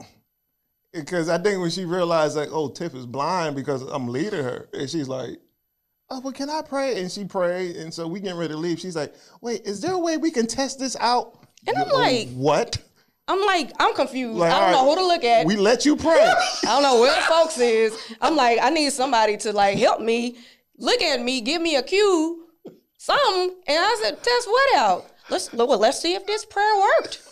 because 0.92 1.28
I 1.28 1.38
think 1.38 1.60
when 1.60 1.70
she 1.70 1.84
realized 1.84 2.36
like, 2.36 2.48
oh, 2.50 2.68
Tiff 2.68 2.94
is 2.94 3.06
blind 3.06 3.54
because 3.54 3.82
I'm 3.82 4.08
leading 4.08 4.42
her, 4.42 4.68
and 4.72 4.90
she's 4.90 5.06
like, 5.06 5.38
oh, 6.10 6.18
well, 6.20 6.32
can 6.32 6.50
I 6.50 6.62
pray? 6.62 7.00
And 7.00 7.10
she 7.10 7.24
prayed, 7.24 7.76
and 7.76 7.94
so 7.94 8.08
we 8.08 8.18
getting 8.18 8.38
ready 8.38 8.54
to 8.54 8.58
leave. 8.58 8.80
She's 8.80 8.96
like, 8.96 9.14
wait, 9.40 9.62
is 9.64 9.80
there 9.80 9.92
a 9.92 9.98
way 9.98 10.16
we 10.16 10.32
can 10.32 10.48
test 10.48 10.80
this 10.80 10.96
out? 10.98 11.44
And 11.68 11.76
I'm 11.76 11.88
like- 11.90 12.30
what? 12.30 12.78
I'm 13.30 13.40
like, 13.46 13.70
I'm 13.78 13.94
confused. 13.94 14.36
Like, 14.38 14.52
I 14.52 14.58
don't 14.60 14.74
all 14.74 14.84
know 14.86 14.90
who 14.90 14.96
to 15.02 15.06
look 15.06 15.22
at. 15.24 15.46
We 15.46 15.56
let 15.56 15.86
you 15.86 15.94
pray. 15.96 16.18
I 16.64 16.66
don't 16.66 16.82
know 16.82 17.00
where 17.00 17.20
folks 17.22 17.58
is. 17.58 17.96
I'm 18.20 18.34
like, 18.34 18.58
I 18.60 18.70
need 18.70 18.92
somebody 18.92 19.36
to 19.38 19.52
like 19.52 19.78
help 19.78 20.00
me, 20.00 20.36
look 20.78 21.00
at 21.00 21.22
me, 21.22 21.40
give 21.40 21.62
me 21.62 21.76
a 21.76 21.82
cue, 21.82 22.44
something. 22.98 23.54
And 23.68 23.78
I 23.78 23.98
said, 24.02 24.22
test 24.22 24.48
what 24.48 24.76
out? 24.76 25.06
Let's 25.28 25.52
well, 25.52 25.78
let's 25.78 26.00
see 26.00 26.14
if 26.14 26.26
this 26.26 26.44
prayer 26.44 26.74
worked. 26.76 27.22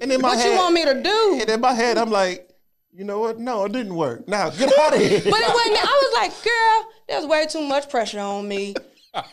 and 0.00 0.10
in 0.10 0.20
my 0.22 0.28
What 0.30 0.38
head, 0.38 0.50
you 0.52 0.56
want 0.56 0.74
me 0.74 0.84
to 0.86 1.02
do? 1.02 1.38
and 1.42 1.50
in 1.50 1.60
my 1.60 1.74
head, 1.74 1.98
I'm 1.98 2.10
like, 2.10 2.48
you 2.92 3.04
know 3.04 3.18
what? 3.20 3.38
No, 3.38 3.66
it 3.66 3.72
didn't 3.72 3.94
work. 3.94 4.26
Now 4.26 4.48
get 4.48 4.72
out 4.78 4.94
of 4.94 4.98
here. 5.06 5.20
But 5.20 5.40
it 5.40 5.54
wasn't. 5.54 5.76
I 5.76 6.02
was 6.02 6.12
like, 6.14 6.42
girl, 6.42 6.90
there's 7.08 7.26
way 7.26 7.46
too 7.46 7.60
much 7.60 7.90
pressure 7.90 8.20
on 8.20 8.48
me. 8.48 8.74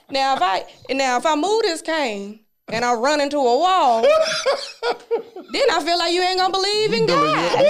Now 0.10 0.36
if 0.38 0.42
I 0.42 0.64
now 0.92 1.18
if 1.18 1.26
I 1.26 1.36
move 1.36 1.62
this 1.64 1.82
cane 1.82 2.40
and 2.72 2.86
I 2.86 2.94
run 2.94 3.20
into 3.22 3.38
a 3.38 3.42
wall, 3.44 4.02
then 5.52 5.70
I 5.72 5.84
feel 5.84 5.98
like 5.98 6.14
you 6.14 6.22
ain't 6.22 6.38
gonna 6.40 6.52
believe 6.52 6.94
in 6.94 7.06
God. 7.08 7.62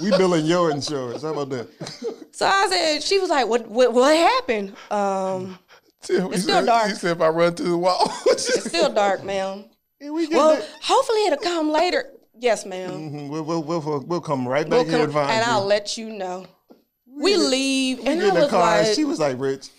your, 0.00 0.10
we 0.10 0.16
billing 0.16 0.46
your 0.46 0.70
insurance. 0.70 1.22
How 1.22 1.32
about 1.32 1.50
that? 1.50 1.68
So 2.38 2.46
I 2.46 2.68
said, 2.70 3.02
she 3.02 3.18
was 3.18 3.30
like, 3.30 3.48
what 3.48 3.66
what, 3.66 3.92
what 3.92 4.16
happened? 4.16 4.76
Um, 4.92 5.58
It's 6.08 6.42
still 6.44 6.64
dark. 6.64 6.90
He 6.90 6.94
said 6.94 7.16
if 7.16 7.20
I 7.20 7.30
run 7.30 7.56
through 7.56 7.70
the 7.70 7.76
wall. 7.78 8.12
it's 8.26 8.64
still 8.68 8.92
dark, 8.92 9.24
ma'am. 9.24 9.64
We 10.00 10.28
Well, 10.28 10.54
that. 10.54 10.68
hopefully 10.80 11.24
it'll 11.26 11.38
come 11.40 11.72
later. 11.72 12.04
Yes, 12.38 12.64
ma'am. 12.64 12.92
Mhm, 12.92 13.28
We'll, 13.28 13.42
we'll, 13.42 13.62
we'll, 13.64 14.04
we'll 14.06 14.20
come 14.20 14.46
right 14.46 14.68
We'll 14.68 14.84
back 14.84 14.92
here 14.94 15.02
and 15.02 15.12
find 15.12 15.28
and. 15.28 15.44
I'll 15.44 15.64
let 15.66 15.98
you 15.98 16.10
know. 16.10 16.46
We 17.08 17.36
leave, 17.36 17.98
and 18.06 18.20
get 18.20 18.26
I 18.26 18.28
in 18.28 18.34
the 18.34 18.40
was 18.42 18.50
car, 18.50 18.60
like, 18.60 18.86
and 18.86 18.94
she 18.94 19.04
was 19.04 19.18
like, 19.18 19.40
"Rich, 19.40 19.70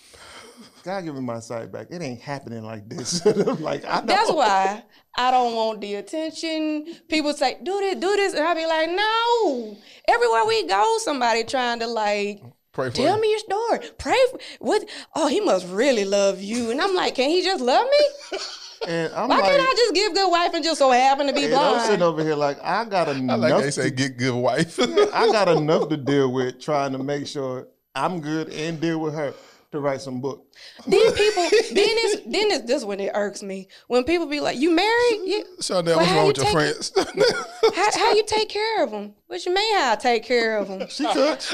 God 0.84 1.04
give 1.06 1.16
me 1.16 1.22
my 1.22 1.40
sight 1.40 1.72
back. 1.72 1.88
It 1.90 2.02
ain't 2.02 2.22
happening 2.22 2.64
like 2.64 2.90
this." 2.90 3.26
I'm 3.26 3.62
like, 3.62 3.84
I 3.86 4.00
know. 4.02 4.06
That's 4.06 4.32
why 4.32 4.84
I 5.18 5.32
don't 5.32 5.56
want 5.56 5.82
the 5.82 5.96
attention. 5.96 6.86
People 7.10 7.34
say, 7.34 7.58
do 7.62 7.78
this, 7.80 7.96
do 7.96 8.16
this. 8.16 8.34
And 8.34 8.44
i 8.48 8.54
be 8.54 8.66
like, 8.66 8.90
no. 8.90 9.78
Everywhere 10.08 10.46
we 10.46 10.66
go, 10.68 10.98
somebody 11.00 11.44
trying 11.44 11.80
to 11.80 11.88
like, 11.88 12.42
Pray 12.72 12.90
for 12.90 12.96
tell 12.96 13.16
him. 13.16 13.22
me 13.22 13.30
your 13.30 13.40
story. 13.40 13.80
Pray 13.98 14.18
for 14.32 14.40
what? 14.60 14.88
Oh, 15.16 15.28
he 15.28 15.42
must 15.42 15.68
really 15.68 16.06
love 16.06 16.42
you. 16.42 16.72
And 16.72 16.80
I'm 16.80 16.96
like, 16.96 17.16
can 17.16 17.30
he 17.30 17.44
just 17.44 17.62
love 17.62 17.86
me? 17.90 18.38
And 18.88 19.14
I'm 19.14 19.28
Why 19.28 19.40
like, 19.40 19.46
can't 19.46 19.62
I 19.62 19.74
just 19.76 19.94
give 19.94 20.14
good 20.14 20.32
wife 20.32 20.54
and 20.54 20.64
just 20.64 20.80
so 20.80 20.90
happen 20.92 21.28
to 21.28 21.34
be 21.34 21.44
and 21.44 21.54
I'm 21.54 21.86
sitting 21.86 22.02
over 22.02 22.24
here 22.24 22.36
like, 22.36 22.64
I 22.64 22.86
got 22.86 23.10
I 23.10 23.12
enough. 23.12 23.40
like 23.42 23.54
they 23.58 23.62
to, 23.64 23.72
say, 23.74 23.92
get 23.92 24.16
good 24.16 24.34
wife. 24.34 24.80
I 25.14 25.30
got 25.34 25.50
enough 25.50 25.90
to 25.90 25.98
deal 25.98 26.32
with 26.32 26.62
trying 26.62 26.94
to 26.94 26.98
make 26.98 27.28
sure 27.28 27.68
I'm 27.94 28.22
good 28.22 28.48
and 28.48 28.80
deal 28.80 29.00
with 29.00 29.16
her 29.16 29.34
to 29.72 29.80
write 29.80 30.02
some 30.02 30.20
book. 30.20 30.46
then 30.88 31.14
people, 31.14 31.44
then 31.44 31.72
it's, 31.76 32.22
then 32.24 32.52
it's 32.52 32.66
this 32.66 32.84
when 32.84 33.00
it 33.00 33.12
irks 33.14 33.44
me. 33.44 33.68
When 33.88 34.04
people 34.04 34.26
be 34.26 34.40
like, 34.40 34.58
you 34.58 34.72
married? 34.72 35.22
Yeah. 35.26 35.42
Chanel, 35.62 35.98
what's 35.98 36.12
wrong 36.12 36.22
you 36.22 36.28
with 36.28 36.38
your 36.38 36.46
take 36.46 36.54
friends? 36.54 36.92
How, 37.76 38.00
how 38.00 38.14
you 38.14 38.24
take 38.26 38.50
care 38.50 38.84
of 38.84 38.92
them? 38.92 39.14
What 39.28 39.46
you 39.46 39.54
mean 39.54 39.78
how 39.78 39.92
I 39.92 39.96
take 39.96 40.24
care 40.24 40.58
of 40.58 40.68
them? 40.68 40.88
She 40.90 41.04
cooks. 41.04 41.54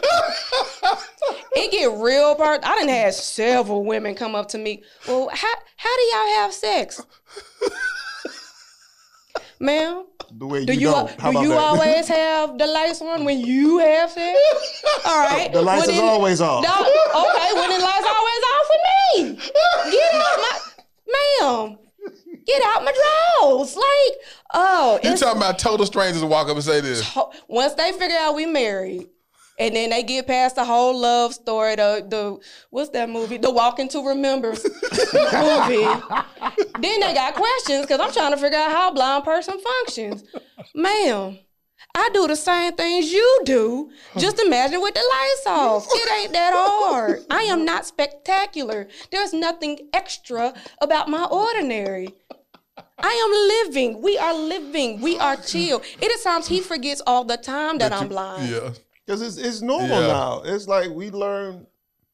It 1.56 1.72
get 1.72 1.92
real 1.92 2.36
part. 2.36 2.62
I 2.64 2.80
done 2.80 2.88
had 2.88 3.14
several 3.14 3.84
women 3.84 4.16
come 4.16 4.34
up 4.34 4.48
to 4.50 4.58
me. 4.58 4.84
Well, 5.08 5.30
how 5.32 5.54
how 5.76 5.96
do 5.96 6.02
y'all 6.04 6.36
have 6.38 6.54
sex, 6.54 7.02
ma'am? 9.60 10.06
the 10.32 10.46
way 10.48 10.66
Do 10.66 10.74
you, 10.74 10.80
you 10.80 10.86
don't. 10.88 11.10
How 11.20 11.32
do 11.32 11.38
about 11.38 11.44
you 11.44 11.50
that? 11.50 11.58
always 11.60 12.08
have 12.08 12.58
the 12.58 12.66
lights 12.68 13.02
on 13.02 13.24
when 13.26 13.40
you 13.40 13.78
have 13.80 14.10
sex? 14.12 14.40
All 15.06 15.28
right, 15.30 15.52
The 15.54 15.62
lights 15.62 15.88
Well, 15.88 15.96
is 15.96 16.02
always 16.02 16.42
off. 16.42 16.64
No, 16.64 16.70
okay, 16.72 17.50
well 17.54 17.80
the 17.80 17.84
lights 17.84 18.08
always 18.08 18.44
off 18.52 18.68
for 18.68 18.80
me. 19.18 19.92
Get 19.92 20.14
out 20.14 20.38
my, 20.40 20.60
ma'am. 21.42 21.78
Get 22.46 22.62
out 22.64 22.84
my 22.84 22.94
drawers. 23.40 23.76
Like, 23.76 24.18
oh, 24.54 25.00
you 25.04 25.16
talking 25.18 25.38
about 25.42 25.58
total 25.60 25.86
strangers 25.86 26.22
to 26.22 26.28
walk 26.28 26.48
up 26.48 26.56
and 26.56 26.64
say 26.64 26.80
this? 26.82 27.02
ho- 27.02 27.32
once 27.48 27.74
they 27.74 27.92
figure 27.92 28.18
out 28.18 28.36
we 28.36 28.46
married, 28.46 29.08
and 29.58 29.76
then 29.76 29.90
they 29.90 30.04
get 30.04 30.28
past 30.28 30.56
the 30.56 30.66
whole 30.66 30.98
love 31.00 31.34
story, 31.34 31.76
the 31.76 32.06
the 32.08 32.38
what's 32.70 32.90
that 32.92 33.10
movie? 33.10 33.38
The 33.38 33.52
Walking 33.52 33.88
to 33.90 34.06
Remember 34.08 34.50
movie. 35.14 35.88
then 36.80 37.00
they 37.00 37.14
got 37.14 37.36
questions 37.36 37.86
because 37.86 38.00
I'm 38.00 38.12
trying 38.12 38.32
to 38.32 38.38
figure 38.38 38.58
out 38.60 38.72
how 38.72 38.90
a 38.92 38.94
blind 38.94 39.24
person 39.24 39.56
functions. 39.60 40.24
Ma'am, 40.74 41.38
I 41.96 42.10
do 42.14 42.28
the 42.28 42.36
same 42.36 42.74
things 42.74 43.12
you 43.12 43.42
do. 43.46 43.90
Just 44.18 44.40
imagine 44.40 44.82
with 44.82 44.94
the 44.94 45.00
lights 45.00 45.44
off. 45.48 45.88
It 45.90 46.12
ain't 46.22 46.34
that 46.34 46.52
hard. 46.54 47.24
I 47.30 47.44
am 47.44 47.64
not 47.64 47.86
spectacular. 47.86 48.88
There's 49.12 49.34
nothing 49.34 49.90
extra 49.94 50.54
about 50.82 51.08
my 51.10 51.24
ordinary. 51.26 52.10
I 52.98 53.66
am 53.68 53.68
living. 53.72 54.02
We 54.02 54.18
are 54.18 54.34
living. 54.34 55.00
We 55.02 55.18
are 55.18 55.36
chill. 55.38 55.82
It 56.02 56.12
is 56.12 56.24
times 56.24 56.48
he 56.48 56.60
forgets 56.62 57.02
all 57.06 57.24
the 57.24 57.38
time 57.38 57.78
that, 57.78 57.94
I'm 57.94 58.08
blind. 58.10 58.50
Yeah. 58.50 58.72
Because 59.06 59.22
it's, 59.22 59.38
it's 59.38 59.62
normal 59.62 60.02
Yeah. 60.02 60.08
now. 60.08 60.42
It's 60.46 60.68
like 60.68 60.90
we 60.90 61.12
learn 61.12 61.68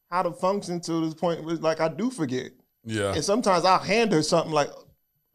how 0.09 0.23
to 0.23 0.31
function 0.31 0.81
to 0.81 1.05
this 1.05 1.13
point 1.13 1.43
where 1.43 1.53
it's 1.53 1.63
like 1.63 1.79
I 1.79 1.87
do 1.87 2.09
forget. 2.11 2.51
Yeah. 2.83 3.13
And 3.13 3.23
sometimes 3.23 3.63
I'll 3.65 3.79
hand 3.79 4.11
her 4.11 4.21
something 4.23 4.51
like, 4.51 4.69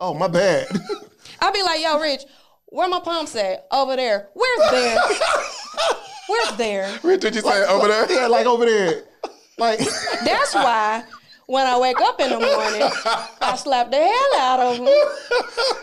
oh, 0.01 0.13
my 0.15 0.29
bad. 0.29 0.67
I'll 1.41 1.53
be 1.53 1.63
like, 1.63 1.81
yo, 1.83 1.99
Rich, 2.01 2.25
where 2.67 2.89
my 2.89 3.01
pumps 3.01 3.35
at? 3.37 3.67
Over 3.71 3.97
there. 3.97 4.29
Where's 4.35 4.71
there? 4.71 4.99
Where's 6.29 6.57
there? 6.57 6.91
What 7.03 7.21
did 7.21 7.35
you 7.37 7.41
say 7.41 7.65
over 7.67 7.89
there? 7.89 8.13
yeah, 8.13 8.27
like 8.27 8.47
over 8.47 8.65
there. 8.67 9.05
Like, 9.59 9.79
That's 9.79 10.55
why 10.55 11.05
when 11.47 11.65
I 11.67 11.79
wake 11.79 12.01
up 12.01 12.21
in 12.21 12.31
the 12.31 12.41
morning, 12.41 12.83
I 13.41 13.55
slap 13.57 13.91
the 13.91 13.99
hell 13.99 14.41
out 14.41 14.61
of 14.61 14.77
him. 14.79 14.87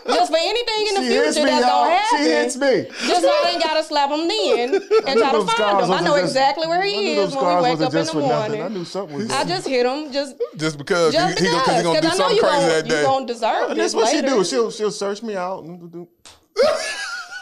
Just 0.06 0.30
for 0.30 0.36
anything 0.38 0.86
in 0.88 0.94
the 0.94 1.00
she 1.02 1.08
future 1.08 1.44
that's 1.46 1.64
gonna 1.64 1.90
happen. 1.90 2.18
She 2.18 2.24
hits 2.30 2.56
me. 2.56 2.86
Just 3.08 3.22
so 3.22 3.28
I 3.28 3.50
ain't 3.52 3.62
gotta 3.62 3.82
slap 3.82 4.10
him 4.10 4.28
then 4.28 4.74
and 5.06 5.18
try 5.18 5.32
to 5.32 5.44
find 5.46 5.84
him. 5.84 5.90
I 5.92 6.00
know 6.00 6.16
just- 6.16 6.24
exactly 6.34 6.66
where 6.66 6.82
he 6.82 7.14
is 7.14 7.34
when 7.34 7.56
we 7.56 7.62
wake 7.62 7.80
up 7.80 7.94
in 7.94 8.04
the 8.04 8.12
for 8.12 8.20
nothing. 8.20 8.62
I 8.62 8.68
knew 8.68 8.84
something 8.84 9.16
was 9.16 9.30
I 9.30 9.38
wrong. 9.38 9.48
just 9.48 9.66
hit 9.68 9.86
him 9.86 10.12
just 10.12 10.36
Just 10.56 10.76
because 10.78 11.12
just 11.14 11.38
he, 11.38 11.46
he, 11.46 11.50
because. 11.50 11.66
gonna, 11.66 11.66
'cause 11.66 11.76
he 11.76 11.82
gonna 11.82 12.00
do 12.00 12.06
Because 12.08 12.20
I 12.20 12.22
know 12.22 12.28
something 12.28 12.38
crazy 12.38 12.56
gonna, 12.60 12.72
that 12.72 12.84
you 12.86 12.90
day. 12.92 13.02
gonna 13.02 13.26
deserve 13.26 13.70
And 13.70 13.80
this 13.80 13.92
that's 13.92 14.04
what 14.04 14.14
she 14.14 14.22
do. 14.22 14.44
She'll 14.44 14.70
she'll 14.70 14.90
search 14.90 15.22
me 15.22 15.34
out. 15.36 15.64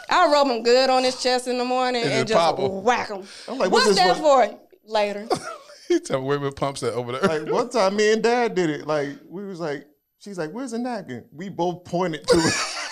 I 0.09 0.31
rub 0.31 0.47
him 0.47 0.63
good 0.63 0.89
on 0.89 1.03
his 1.03 1.21
chest 1.21 1.47
in 1.47 1.57
the 1.57 1.65
morning 1.65 2.03
And 2.03 2.11
and, 2.11 2.27
just 2.27 2.57
whack 2.59 3.09
him. 3.09 3.23
I'm 3.47 3.57
like, 3.57 3.71
what's 3.71 3.85
What's 3.85 3.87
this 3.87 3.95
that 3.97 4.17
for? 4.17 4.45
for? 4.47 4.59
Later. 4.85 5.27
He 5.87 5.99
tell 5.99 6.21
me 6.21 6.27
where 6.27 6.39
my 6.39 6.49
pumps 6.49 6.83
at 6.83 6.93
over 6.93 7.11
there. 7.11 7.21
Like 7.21 7.51
one 7.51 7.69
time, 7.69 7.95
me 7.95 8.13
and 8.13 8.23
Dad 8.23 8.55
did 8.55 8.69
it. 8.69 8.87
Like 8.87 9.09
we 9.27 9.45
was 9.45 9.59
like, 9.59 9.85
she's 10.19 10.37
like, 10.37 10.51
"Where's 10.51 10.71
the 10.71 10.79
napkin?" 10.79 11.25
We 11.31 11.49
both 11.49 11.83
pointed 11.85 12.27
to 12.27 12.37
it. 12.37 12.53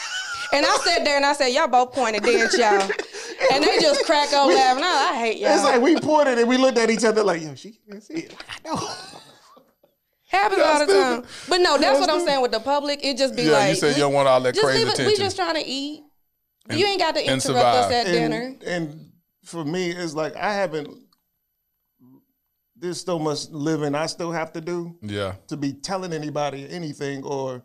And 0.53 0.65
I 0.65 0.77
sat 0.84 1.05
there 1.05 1.15
and 1.15 1.26
I 1.26 1.34
said, 1.34 1.47
y'all 1.47 1.68
both 1.68 1.93
pointed, 1.93 2.23
didn't 2.23 2.51
y'all? 2.59 2.89
And 3.53 3.63
they 3.63 3.80
just 3.80 4.05
crack 4.05 4.34
up 4.34 4.47
laughing. 4.47 4.84
I, 4.84 5.11
I 5.11 5.18
hate 5.18 5.38
y'all. 5.38 5.53
It's 5.53 5.63
like 5.63 5.81
we 5.81 5.97
pointed 5.99 6.38
and 6.38 6.47
we 6.47 6.57
looked 6.57 6.77
at 6.77 6.89
each 6.89 7.03
other 7.03 7.23
like, 7.23 7.41
"Yo, 7.41 7.55
she 7.55 7.80
can't 7.89 8.03
see 8.03 8.13
it." 8.15 8.31
Like, 8.34 8.45
I 8.49 8.69
know. 8.69 8.89
Happens 10.27 10.61
all 10.61 10.85
the 10.85 10.93
time. 10.93 11.23
But 11.49 11.57
no, 11.59 11.77
that's 11.77 11.99
what 11.99 12.09
I'm 12.09 12.26
saying 12.26 12.41
with 12.41 12.51
the 12.51 12.59
public. 12.59 13.03
It 13.03 13.18
just 13.18 13.35
be 13.35 13.43
yeah, 13.43 13.51
like, 13.51 13.69
you 13.69 13.76
said 13.76 13.95
you 13.95 14.03
don't 14.03 14.13
want 14.13 14.27
all 14.27 14.39
that 14.41 14.53
just 14.53 14.65
crazy 14.65 14.85
leave 14.85 14.99
it. 14.99 15.07
We 15.07 15.15
just 15.18 15.35
trying 15.35 15.55
to 15.55 15.65
eat. 15.65 16.03
you 16.69 16.85
ain't 16.85 16.99
got 16.99 17.15
to 17.15 17.26
interrupt 17.26 17.65
us 17.65 17.91
at 17.91 18.05
dinner. 18.05 18.55
And, 18.61 18.63
and 18.63 19.11
for 19.43 19.65
me, 19.65 19.89
it's 19.89 20.13
like 20.13 20.35
I 20.35 20.53
haven't 20.53 20.89
there's 22.82 23.03
so 23.03 23.20
much 23.20 23.48
living 23.49 23.95
I 23.95 24.08
still 24.08 24.32
have 24.32 24.52
to 24.53 24.62
do 24.62 24.98
Yeah. 25.02 25.36
to 25.48 25.56
be 25.56 25.72
telling 25.72 26.12
anybody 26.14 26.68
anything 26.70 27.24
or 27.24 27.64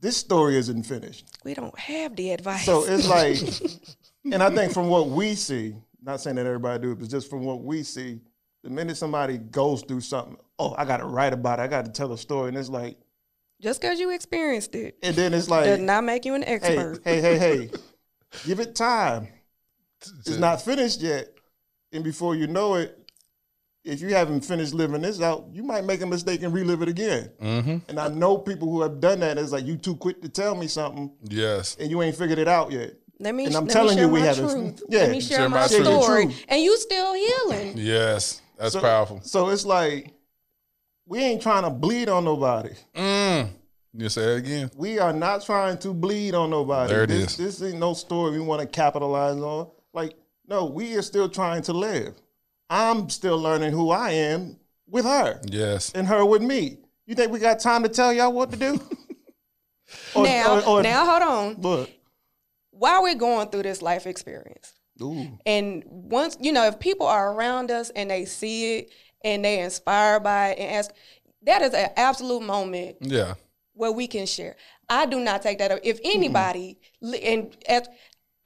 this 0.00 0.16
story 0.16 0.56
isn't 0.56 0.84
finished. 0.84 1.26
We 1.44 1.52
don't 1.52 1.78
have 1.78 2.16
the 2.16 2.30
advice. 2.30 2.64
So 2.64 2.84
it's 2.86 3.06
like, 3.08 3.36
and 4.32 4.42
I 4.42 4.54
think 4.54 4.72
from 4.72 4.88
what 4.88 5.08
we 5.08 5.34
see, 5.34 5.74
not 6.02 6.20
saying 6.20 6.36
that 6.36 6.46
everybody 6.46 6.80
do 6.80 6.92
it, 6.92 7.00
but 7.00 7.08
just 7.10 7.28
from 7.28 7.44
what 7.44 7.62
we 7.62 7.82
see, 7.82 8.20
the 8.62 8.70
minute 8.70 8.96
somebody 8.96 9.36
goes 9.36 9.82
through 9.82 10.00
something, 10.00 10.36
oh, 10.58 10.74
I 10.78 10.84
got 10.84 10.98
to 10.98 11.06
write 11.06 11.32
about 11.32 11.58
it. 11.58 11.62
I 11.62 11.66
got 11.66 11.84
to 11.84 11.90
tell 11.90 12.12
a 12.12 12.18
story, 12.18 12.48
and 12.48 12.56
it's 12.56 12.68
like, 12.68 12.96
just 13.60 13.80
because 13.80 14.00
you 14.00 14.10
experienced 14.10 14.74
it 14.74 14.96
and 15.02 15.14
then 15.14 15.34
it's 15.34 15.50
like, 15.50 15.64
does 15.64 15.78
like, 15.78 15.86
not 15.86 16.02
make 16.02 16.24
you 16.24 16.34
an 16.34 16.42
hey, 16.42 16.54
expert. 16.54 17.00
hey, 17.04 17.20
hey, 17.20 17.38
hey, 17.38 17.70
give 18.46 18.58
it 18.58 18.74
time. 18.74 19.28
It's 20.24 20.38
not 20.38 20.62
finished 20.62 21.02
yet, 21.02 21.28
and 21.92 22.02
before 22.02 22.34
you 22.34 22.46
know 22.46 22.76
it, 22.76 22.99
if 23.84 24.00
you 24.00 24.08
haven't 24.14 24.42
finished 24.44 24.74
living 24.74 25.02
this 25.02 25.20
out, 25.20 25.46
you 25.52 25.62
might 25.62 25.84
make 25.84 26.00
a 26.02 26.06
mistake 26.06 26.42
and 26.42 26.52
relive 26.52 26.82
it 26.82 26.88
again. 26.88 27.30
Mm-hmm. 27.40 27.76
And 27.88 27.98
I 27.98 28.08
know 28.08 28.36
people 28.38 28.70
who 28.70 28.82
have 28.82 29.00
done 29.00 29.20
that. 29.20 29.38
It's 29.38 29.52
like 29.52 29.64
you 29.66 29.76
too 29.76 29.96
quick 29.96 30.20
to 30.22 30.28
tell 30.28 30.54
me 30.54 30.66
something, 30.66 31.10
Yes. 31.24 31.76
and 31.80 31.90
you 31.90 32.02
ain't 32.02 32.16
figured 32.16 32.38
it 32.38 32.48
out 32.48 32.70
yet. 32.70 32.94
Let 33.18 33.34
me, 33.34 33.46
And 33.46 33.56
I'm 33.56 33.64
let 33.64 33.72
telling 33.72 33.96
me 33.96 34.02
share 34.02 34.06
you, 34.06 34.12
we 34.12 34.20
haven't- 34.20 34.82
yeah, 34.88 35.00
let 35.00 35.10
me 35.10 35.20
share, 35.20 35.38
share 35.38 35.48
my 35.48 35.60
my 35.62 35.66
truth. 35.66 35.84
story. 35.84 36.34
And 36.48 36.62
you 36.62 36.76
still 36.78 37.14
healing. 37.14 37.74
Yes. 37.76 38.40
That's 38.58 38.72
So- 38.74 38.80
powerful. 38.80 39.20
So 39.22 39.48
it's 39.50 39.64
like 39.66 40.12
we 41.06 41.18
ain't 41.18 41.42
trying 41.42 41.64
to 41.64 41.70
bleed 41.70 42.08
on 42.08 42.24
nobody. 42.24 42.70
Mm. 42.94 43.48
You 43.92 44.08
say 44.08 44.34
it 44.34 44.38
again. 44.38 44.70
We 44.76 44.98
are 45.00 45.12
not 45.12 45.44
trying 45.44 45.76
to 45.78 45.92
bleed 45.92 46.34
on 46.34 46.50
nobody. 46.50 46.92
There 46.92 47.02
it 47.04 47.08
this, 47.08 47.38
is. 47.38 47.58
This 47.58 47.62
ain't 47.70 47.78
no 47.80 47.92
story 47.94 48.32
we 48.32 48.40
want 48.40 48.60
to 48.60 48.66
capitalize 48.66 49.36
on. 49.36 49.68
Like, 49.92 50.14
no, 50.46 50.66
we 50.66 50.94
are 50.96 51.02
still 51.02 51.28
trying 51.28 51.62
to 51.62 51.72
live. 51.72 52.14
I'm 52.70 53.10
still 53.10 53.38
learning 53.38 53.72
who 53.72 53.90
I 53.90 54.10
am 54.12 54.56
with 54.88 55.04
her 55.04 55.40
Yes. 55.44 55.92
and 55.94 56.06
her 56.06 56.24
with 56.24 56.40
me. 56.42 56.78
You 57.06 57.14
think 57.16 57.32
we 57.32 57.38
got 57.40 57.58
time 57.60 57.82
to 57.82 57.88
tell 57.88 58.12
y'all 58.12 58.32
what 58.32 58.50
to 58.52 58.56
do? 58.56 58.80
Or- 60.14 60.22
now, 60.22 60.60
or- 60.60 60.66
or- 60.68 60.82
now 60.84 61.04
hold 61.04 61.22
on. 61.22 61.54
Look. 61.62 61.90
While 62.70 63.02
we're 63.02 63.16
going 63.16 63.48
through 63.48 63.64
this 63.64 63.82
life 63.82 64.06
experience, 64.06 64.72
Ooh. 65.02 65.36
and 65.44 65.82
once 65.84 66.36
you 66.40 66.52
know, 66.52 66.64
if 66.66 66.78
people 66.78 67.06
are 67.08 67.32
around 67.32 67.72
us 67.72 67.90
and 67.90 68.08
they 68.08 68.24
see 68.24 68.76
it 68.78 68.90
and 69.24 69.44
they 69.44 69.58
inspired 69.60 70.20
by 70.22 70.50
it 70.50 70.58
and 70.60 70.76
ask, 70.76 70.92
that 71.42 71.62
is 71.62 71.74
an 71.74 71.90
absolute 71.96 72.42
moment 72.42 72.98
Yeah. 73.00 73.34
where 73.74 73.90
we 73.90 74.06
can 74.06 74.26
share. 74.26 74.54
I 74.88 75.06
do 75.06 75.18
not 75.18 75.42
take 75.42 75.58
that 75.58 75.72
up. 75.72 75.80
If 75.82 75.98
anybody, 76.04 76.78
li- 77.00 77.20
and 77.22 77.56
as, 77.68 77.88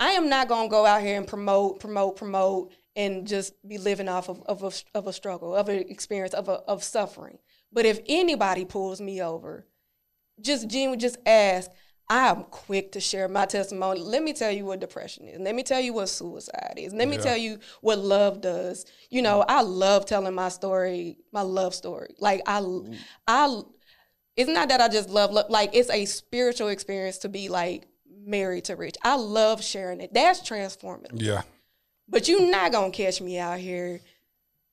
I 0.00 0.12
am 0.12 0.30
not 0.30 0.48
gonna 0.48 0.68
go 0.70 0.86
out 0.86 1.02
here 1.02 1.18
and 1.18 1.26
promote, 1.26 1.78
promote, 1.78 2.16
promote, 2.16 2.72
and 2.96 3.26
just 3.26 3.54
be 3.66 3.78
living 3.78 4.08
off 4.08 4.28
of, 4.28 4.42
of, 4.42 4.62
a, 4.62 4.72
of 4.98 5.06
a 5.06 5.12
struggle, 5.12 5.54
of 5.54 5.68
an 5.68 5.84
experience, 5.88 6.34
of 6.34 6.48
a, 6.48 6.60
of 6.68 6.82
suffering. 6.84 7.38
But 7.72 7.86
if 7.86 8.00
anybody 8.06 8.64
pulls 8.64 9.00
me 9.00 9.20
over, 9.22 9.66
just 10.40 10.68
genuinely 10.68 10.98
just 10.98 11.16
ask. 11.26 11.70
I 12.06 12.28
am 12.28 12.44
quick 12.44 12.92
to 12.92 13.00
share 13.00 13.28
my 13.28 13.46
testimony. 13.46 13.98
Let 14.00 14.22
me 14.22 14.34
tell 14.34 14.50
you 14.50 14.66
what 14.66 14.78
depression 14.78 15.26
is. 15.26 15.40
Let 15.40 15.54
me 15.54 15.62
tell 15.62 15.80
you 15.80 15.94
what 15.94 16.10
suicide 16.10 16.74
is. 16.76 16.92
Let 16.92 17.08
me 17.08 17.16
Yeah. 17.16 17.22
tell 17.22 17.36
you 17.38 17.60
what 17.80 17.98
love 17.98 18.42
does. 18.42 18.84
You 19.08 19.22
know, 19.22 19.42
I 19.48 19.62
love 19.62 20.04
telling 20.04 20.34
my 20.34 20.50
story, 20.50 21.16
my 21.32 21.40
love 21.40 21.74
story. 21.74 22.14
Like 22.18 22.42
I, 22.46 22.62
I 23.26 23.62
it's 24.36 24.50
not 24.50 24.68
that 24.68 24.82
I 24.82 24.88
just 24.88 25.08
love, 25.08 25.32
love 25.32 25.46
like 25.48 25.70
it's 25.72 25.88
a 25.88 26.04
spiritual 26.04 26.68
experience 26.68 27.18
to 27.18 27.30
be 27.30 27.48
like 27.48 27.86
married 28.26 28.64
to 28.64 28.76
rich. 28.76 28.96
I 29.02 29.16
love 29.16 29.64
sharing 29.64 30.02
it. 30.02 30.12
That's 30.12 30.40
transformative. 30.40 31.22
Yeah. 31.22 31.42
But 32.08 32.28
you're 32.28 32.50
not 32.50 32.72
gonna 32.72 32.90
catch 32.90 33.20
me 33.20 33.38
out 33.38 33.58
here 33.58 34.00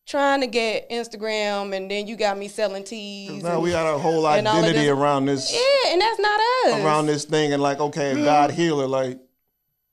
trying 0.06 0.41
to 0.41 0.48
get 0.48 0.90
Instagram 0.90 1.76
and 1.76 1.90
then 1.90 2.08
you 2.08 2.16
got 2.16 2.38
me 2.38 2.48
selling 2.48 2.84
teas. 2.84 3.44
Now 3.44 3.53
and- 3.53 3.62
we 3.64 3.72
got 3.72 3.94
a 3.94 3.98
whole 3.98 4.28
and 4.28 4.48
all 4.48 4.58
of 4.58 4.64
identity 4.64 4.86
this. 4.88 4.90
around 4.98 5.26
this 5.26 5.53
yeah, 5.53 5.91
and 5.94 6.02
that's 6.02 6.20
not 6.20 6.40
us. 6.66 6.84
around 6.84 7.06
this 7.06 7.24
thing 7.26 7.53
and 7.53 7.62
like, 7.62 7.80
okay, 7.80 8.12
if 8.12 8.18
God 8.26 8.49
mm-hmm. 8.49 8.60
heal 8.62 8.80
her, 8.82 8.88
like 8.88 9.20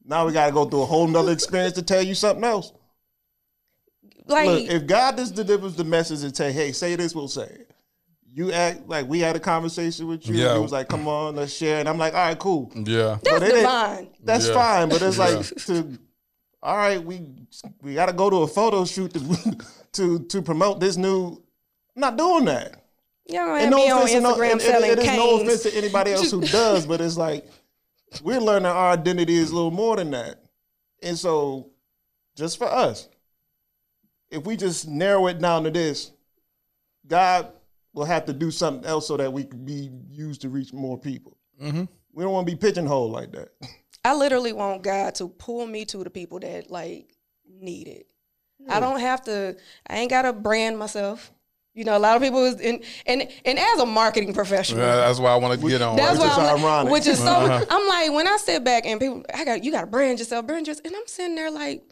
now 0.04 0.26
we 0.26 0.32
gotta 0.32 0.52
go 0.52 0.64
through 0.64 0.82
a 0.82 0.86
whole 0.86 1.06
nother 1.06 1.32
experience 1.32 1.74
to 1.74 1.82
tell 1.82 2.02
you 2.02 2.14
something 2.14 2.42
else. 2.44 2.72
like 4.26 4.46
Look, 4.48 4.62
if 4.70 4.86
God 4.86 5.16
just 5.16 5.34
delivers 5.34 5.74
the 5.76 5.84
message 5.84 6.22
and 6.24 6.34
say, 6.36 6.50
"Hey, 6.52 6.72
say 6.72 6.96
this," 6.96 7.14
we'll 7.14 7.28
say 7.28 7.44
it. 7.44 7.70
You 8.34 8.52
act 8.52 8.88
like 8.88 9.06
we 9.08 9.20
had 9.20 9.36
a 9.36 9.40
conversation 9.40 10.06
with 10.06 10.26
you. 10.28 10.34
Yeah. 10.36 10.54
You 10.56 10.62
was 10.62 10.72
like, 10.72 10.88
"Come 10.88 11.06
on, 11.08 11.36
let's 11.36 11.52
share," 11.52 11.80
and 11.80 11.88
I'm 11.88 11.98
like, 11.98 12.14
"All 12.14 12.20
right, 12.20 12.38
cool, 12.38 12.70
Yeah. 12.74 13.18
that's 13.22 13.28
but 13.30 13.42
it 13.42 13.46
ain't- 13.46 13.54
divine. 13.56 14.08
that's 14.24 14.48
Yeah. 14.48 14.54
fine." 14.54 14.88
But 14.88 15.02
it's 15.02 15.16
Yeah. 15.18 15.24
like 15.24 15.46
to, 15.66 15.98
all 16.62 16.76
right, 16.76 17.02
we 17.02 17.22
we 17.82 17.94
got 17.94 18.06
to 18.06 18.12
go 18.12 18.28
to 18.30 18.36
a 18.42 18.46
photo 18.48 18.84
shoot 18.84 19.12
to 19.14 19.56
to 19.92 20.18
to 20.20 20.42
promote 20.42 20.80
this 20.80 20.96
new. 20.96 21.42
I'm 21.96 22.00
not 22.00 22.16
doing 22.16 22.44
that. 22.46 22.84
Y'all 23.26 23.44
gonna 23.46 23.54
And 23.62 23.74
have 23.74 23.74
me 23.74 23.90
on 23.90 23.98
offense 24.02 24.12
to 24.12 24.20
no- 24.20 24.34
Instagram 24.34 24.42
and- 24.52 24.52
and 24.52 24.62
selling 24.62 24.90
it 24.90 24.98
is 24.98 25.06
no 25.16 25.40
offense 25.40 25.62
to 25.64 25.74
anybody 25.76 26.12
else 26.12 26.30
who 26.30 26.40
does, 26.40 26.86
but 26.86 27.00
it's 27.00 27.16
like 27.16 27.46
we're 28.22 28.40
learning 28.40 28.66
our 28.66 28.92
identity 28.92 29.34
is 29.36 29.50
a 29.50 29.54
little 29.54 29.70
more 29.70 29.96
than 29.96 30.10
that. 30.12 30.42
And 31.02 31.16
so, 31.18 31.70
just 32.36 32.56
for 32.58 32.66
us, 32.66 33.08
if 34.30 34.44
we 34.44 34.56
just 34.56 34.88
narrow 34.88 35.26
it 35.28 35.38
down 35.40 35.64
to 35.64 35.70
this, 35.70 36.12
God 37.06 37.52
will 37.92 38.04
have 38.06 38.24
to 38.26 38.32
do 38.32 38.50
something 38.50 38.84
else 38.88 39.06
so 39.06 39.16
that 39.16 39.32
we 39.32 39.44
can 39.44 39.64
be 39.64 39.90
used 40.10 40.40
to 40.42 40.48
reach 40.48 40.72
more 40.72 40.98
people. 40.98 41.36
Mm-hmm. 41.62 41.84
We 42.12 42.24
don't 42.24 42.32
want 42.32 42.46
to 42.48 42.52
be 42.54 42.58
pigeonholed 42.58 43.12
like 43.12 43.32
that. 43.32 43.48
I 44.08 44.14
literally 44.14 44.52
want 44.52 44.82
God 44.82 45.14
to 45.16 45.28
pull 45.28 45.66
me 45.66 45.84
to 45.86 46.02
the 46.02 46.10
people 46.10 46.40
that 46.40 46.70
like 46.70 47.10
need 47.48 47.88
it. 47.88 48.06
I 48.68 48.80
don't 48.80 49.00
have 49.00 49.22
to. 49.24 49.56
I 49.86 49.98
ain't 49.98 50.10
got 50.10 50.22
to 50.22 50.32
brand 50.32 50.78
myself. 50.78 51.30
You 51.74 51.84
know, 51.84 51.96
a 51.96 52.00
lot 52.00 52.16
of 52.16 52.22
people 52.22 52.44
is 52.44 52.60
in 52.60 52.82
and 53.06 53.28
and 53.44 53.58
as 53.58 53.78
a 53.78 53.86
marketing 53.86 54.34
professional, 54.34 54.80
Yeah, 54.80 54.96
that's 54.96 55.20
why 55.20 55.30
I 55.30 55.36
want 55.36 55.60
to 55.60 55.68
get 55.68 55.80
on. 55.80 55.96
that's? 55.96 56.18
Which 56.18 56.26
why 56.28 56.34
I'm 56.34 56.42
like- 56.42 56.60
ironic. 56.64 56.92
which 56.92 57.06
is 57.06 57.18
so. 57.18 57.26
Uh-huh. 57.26 57.64
I'm 57.70 57.86
like 57.86 58.12
when 58.12 58.26
I 58.26 58.36
sit 58.38 58.64
back 58.64 58.84
and 58.86 58.98
people, 58.98 59.24
I 59.32 59.44
got 59.44 59.62
you 59.62 59.70
got 59.70 59.82
to 59.82 59.86
brand 59.86 60.18
yourself, 60.18 60.46
brand 60.46 60.66
yourself, 60.66 60.86
and 60.86 60.96
I'm 60.96 61.06
sitting 61.06 61.36
there 61.36 61.50
like 61.50 61.84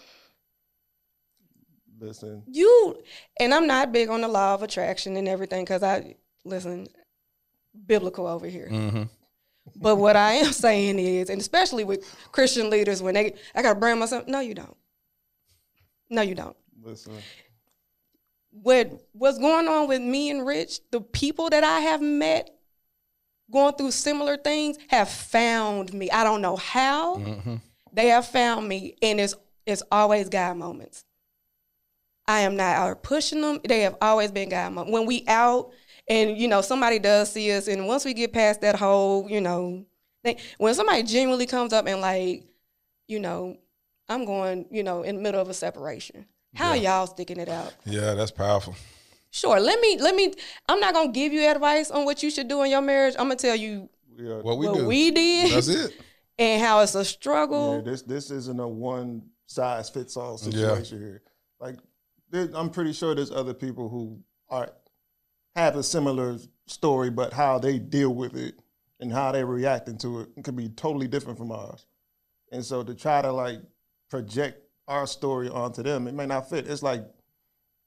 Listen, 1.98 2.43
you. 2.47 3.01
And 3.40 3.55
I'm 3.55 3.66
not 3.66 3.93
big 3.93 4.09
on 4.09 4.20
the 4.20 4.28
law 4.28 4.55
of 4.55 4.62
attraction 4.62 5.16
and 5.16 5.28
everything 5.28 5.64
because 5.64 5.82
I 5.82 6.16
listen 6.44 6.88
biblical 7.86 8.26
over 8.26 8.47
here. 8.47 8.68
Mm-hmm. 8.70 9.02
But 9.74 9.97
what 9.97 10.16
I 10.16 10.34
am 10.34 10.52
saying 10.52 10.98
is, 10.98 11.28
and 11.30 11.40
especially 11.40 11.84
with 11.84 12.05
Christian 12.32 12.70
leaders, 12.70 13.02
when 13.02 13.14
they, 13.14 13.34
I 13.55 13.62
got 13.62 13.74
to 13.74 13.80
brand 13.80 13.98
myself. 14.01 14.26
No, 14.26 14.40
you 14.40 14.55
don't. 14.55 14.76
No, 16.09 16.22
you 16.22 16.34
don't. 16.34 16.56
listen. 16.82 17.14
What 18.62 18.90
what's 19.12 19.38
going 19.38 19.68
on 19.68 19.86
with 19.88 20.01
me 20.01 20.30
and 20.30 20.47
Rich? 20.47 20.80
The 20.90 21.01
people 21.01 21.51
that 21.51 21.62
I 21.62 21.80
have 21.80 22.01
met 22.01 22.51
going 23.51 23.74
through 23.74 23.90
similar 23.90 24.36
things 24.38 24.78
have 24.88 25.09
found 25.10 25.93
me. 25.93 26.10
I 26.10 26.24
don't 26.24 26.40
know 26.40 26.56
how 26.56 27.16
Mm-hmm. 27.16 27.56
they 27.93 28.09
have 28.09 28.26
found 28.26 28.66
me, 28.68 28.97
and 29.02 29.20
it's 29.20 29.34
it's 29.66 29.82
always 29.93 30.28
God 30.30 30.56
moments. 30.56 31.05
I 32.28 32.40
am 32.40 32.56
not 32.56 32.76
out 32.76 33.02
pushing 33.02 33.40
them. 33.43 33.60
They 33.68 33.82
have 33.82 33.97
always 34.01 34.30
been 34.32 34.48
God 34.48 34.72
moments. 34.72 34.93
When 34.93 35.06
we 35.06 35.24
out 35.28 35.72
and 36.09 36.37
you 36.39 36.49
know 36.49 36.61
somebody 36.61 36.99
does 36.99 37.33
see 37.33 37.53
us, 37.53 37.69
and 37.69 37.87
once 37.87 38.05
we 38.05 38.15
get 38.15 38.33
past 38.33 38.61
that 38.62 38.77
whole 38.77 39.28
you 39.31 39.41
know 39.41 39.85
thing, 40.23 40.39
when 40.59 40.74
somebody 40.74 41.03
genuinely 41.03 41.47
comes 41.47 41.73
up 41.73 41.87
and 41.87 42.01
like, 42.01 42.45
you 43.09 43.20
know, 43.20 43.57
I'm 44.09 44.24
going 44.24 44.66
you 44.70 44.83
know 44.83 45.03
in 45.03 45.16
the 45.16 45.23
middle 45.23 45.41
of 45.41 45.49
a 45.49 45.55
separation. 45.55 46.27
How 46.55 46.73
y'all 46.73 47.07
sticking 47.07 47.39
it 47.39 47.51
out? 47.51 47.74
Yeah, 47.85 48.15
that's 48.15 48.31
powerful. 48.31 48.74
Sure. 49.31 49.61
Let 49.61 49.78
me 49.81 49.99
let 50.01 50.15
me. 50.15 50.33
I'm 50.69 50.81
not 50.81 50.95
gonna 50.95 51.12
give 51.12 51.31
you 51.35 51.43
advice 51.43 51.91
on 51.91 52.07
what 52.07 52.23
you 52.23 52.31
should 52.31 52.49
do 52.49 52.62
in 52.62 52.70
your 52.70 52.81
marriage. 52.81 53.15
I'm 53.19 53.27
gonna 53.27 53.37
tell 53.37 53.55
you 53.57 53.91
We 54.19 54.27
are, 54.31 54.41
What 54.41 54.57
we 54.57 54.66
what 54.66 54.78
do. 54.78 54.87
we 54.87 55.11
did 55.11 55.53
That's 55.53 55.69
it. 55.69 56.01
and 56.39 56.62
how 56.62 56.81
it's 56.81 56.95
a 56.95 56.99
yeah, 57.01 57.05
struggle. 57.05 57.83
this 57.83 58.01
this 58.03 58.31
isn't 58.31 58.59
a 58.59 58.66
one 58.66 59.23
size 59.45 59.91
fits 59.91 60.16
all 60.16 60.39
situation 60.39 60.99
here. 60.99 61.23
Like, 61.61 61.77
I'm 62.55 62.70
pretty 62.70 62.95
sure 62.95 63.15
there's 63.15 63.31
other 63.31 63.53
people 63.55 63.91
who 63.91 64.19
are 64.49 64.70
have 65.57 65.77
a 65.77 65.83
similar 65.83 66.39
story, 66.66 67.11
but 67.11 67.33
how 67.33 67.59
they 67.59 67.78
deal 67.78 68.15
with 68.15 68.37
it 68.37 68.55
and 69.01 69.12
how 69.12 69.33
they're 69.33 69.47
reacting 69.47 69.99
to 69.99 70.20
it 70.20 70.45
could 70.45 70.57
be 70.57 70.69
totally 70.69 71.09
different 71.09 71.39
from 71.39 71.51
ours. 71.51 71.87
And 72.53 72.65
so 72.65 72.83
to 72.83 72.95
try 72.95 73.23
to 73.23 73.33
like 73.33 73.59
project 74.11 74.62
our 74.87 75.07
story 75.07 75.49
onto 75.49 75.83
them, 75.83 76.07
it 76.07 76.15
may 76.15 76.27
not 76.27 76.49
fit. 76.49 76.69
It's 76.69 76.83
like, 76.83 77.05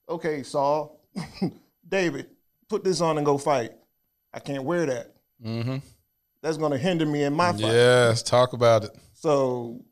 okay, 0.10 0.44
Saul, 0.44 1.00
David, 1.88 2.28
put 2.68 2.84
this 2.84 3.02
on 3.02 3.18
and 3.18 3.26
go 3.26 3.38
fight. 3.38 3.72
I 4.34 4.40
can't 4.40 4.64
wear 4.64 4.86
that. 4.88 5.16
Mm-hmm. 5.44 5.78
That's 6.42 6.58
going 6.58 6.72
to 6.72 6.78
hinder 6.78 7.06
me 7.06 7.24
in 7.24 7.34
my 7.34 7.52
fight. 7.52 7.62
Yes, 7.62 8.24
talk 8.24 8.54
about 8.54 8.84
it. 8.84 8.92
So 9.14 9.84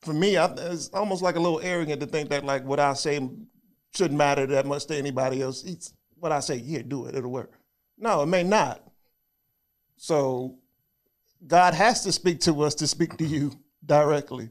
for 0.00 0.12
me, 0.12 0.36
I, 0.36 0.46
it's 0.46 0.88
almost 0.90 1.22
like 1.22 1.36
a 1.36 1.40
little 1.40 1.60
arrogant 1.60 2.00
to 2.00 2.06
think 2.06 2.30
that 2.30 2.44
like 2.44 2.64
what 2.64 2.80
I 2.80 2.94
say 2.94 3.20
shouldn't 3.94 4.18
matter 4.18 4.46
that 4.46 4.66
much 4.66 4.86
to 4.86 4.96
anybody 4.96 5.42
else. 5.42 5.64
It's 5.64 5.92
what 6.16 6.32
I 6.32 6.40
say, 6.40 6.58
here, 6.58 6.82
do 6.82 7.06
it, 7.06 7.14
it'll 7.14 7.30
work. 7.30 7.52
No, 7.98 8.22
it 8.22 8.26
may 8.26 8.42
not. 8.42 8.82
So 9.96 10.56
God 11.46 11.74
has 11.74 12.02
to 12.04 12.12
speak 12.12 12.40
to 12.40 12.62
us 12.62 12.74
to 12.76 12.86
speak 12.86 13.16
to 13.18 13.24
you 13.24 13.52
directly. 13.84 14.50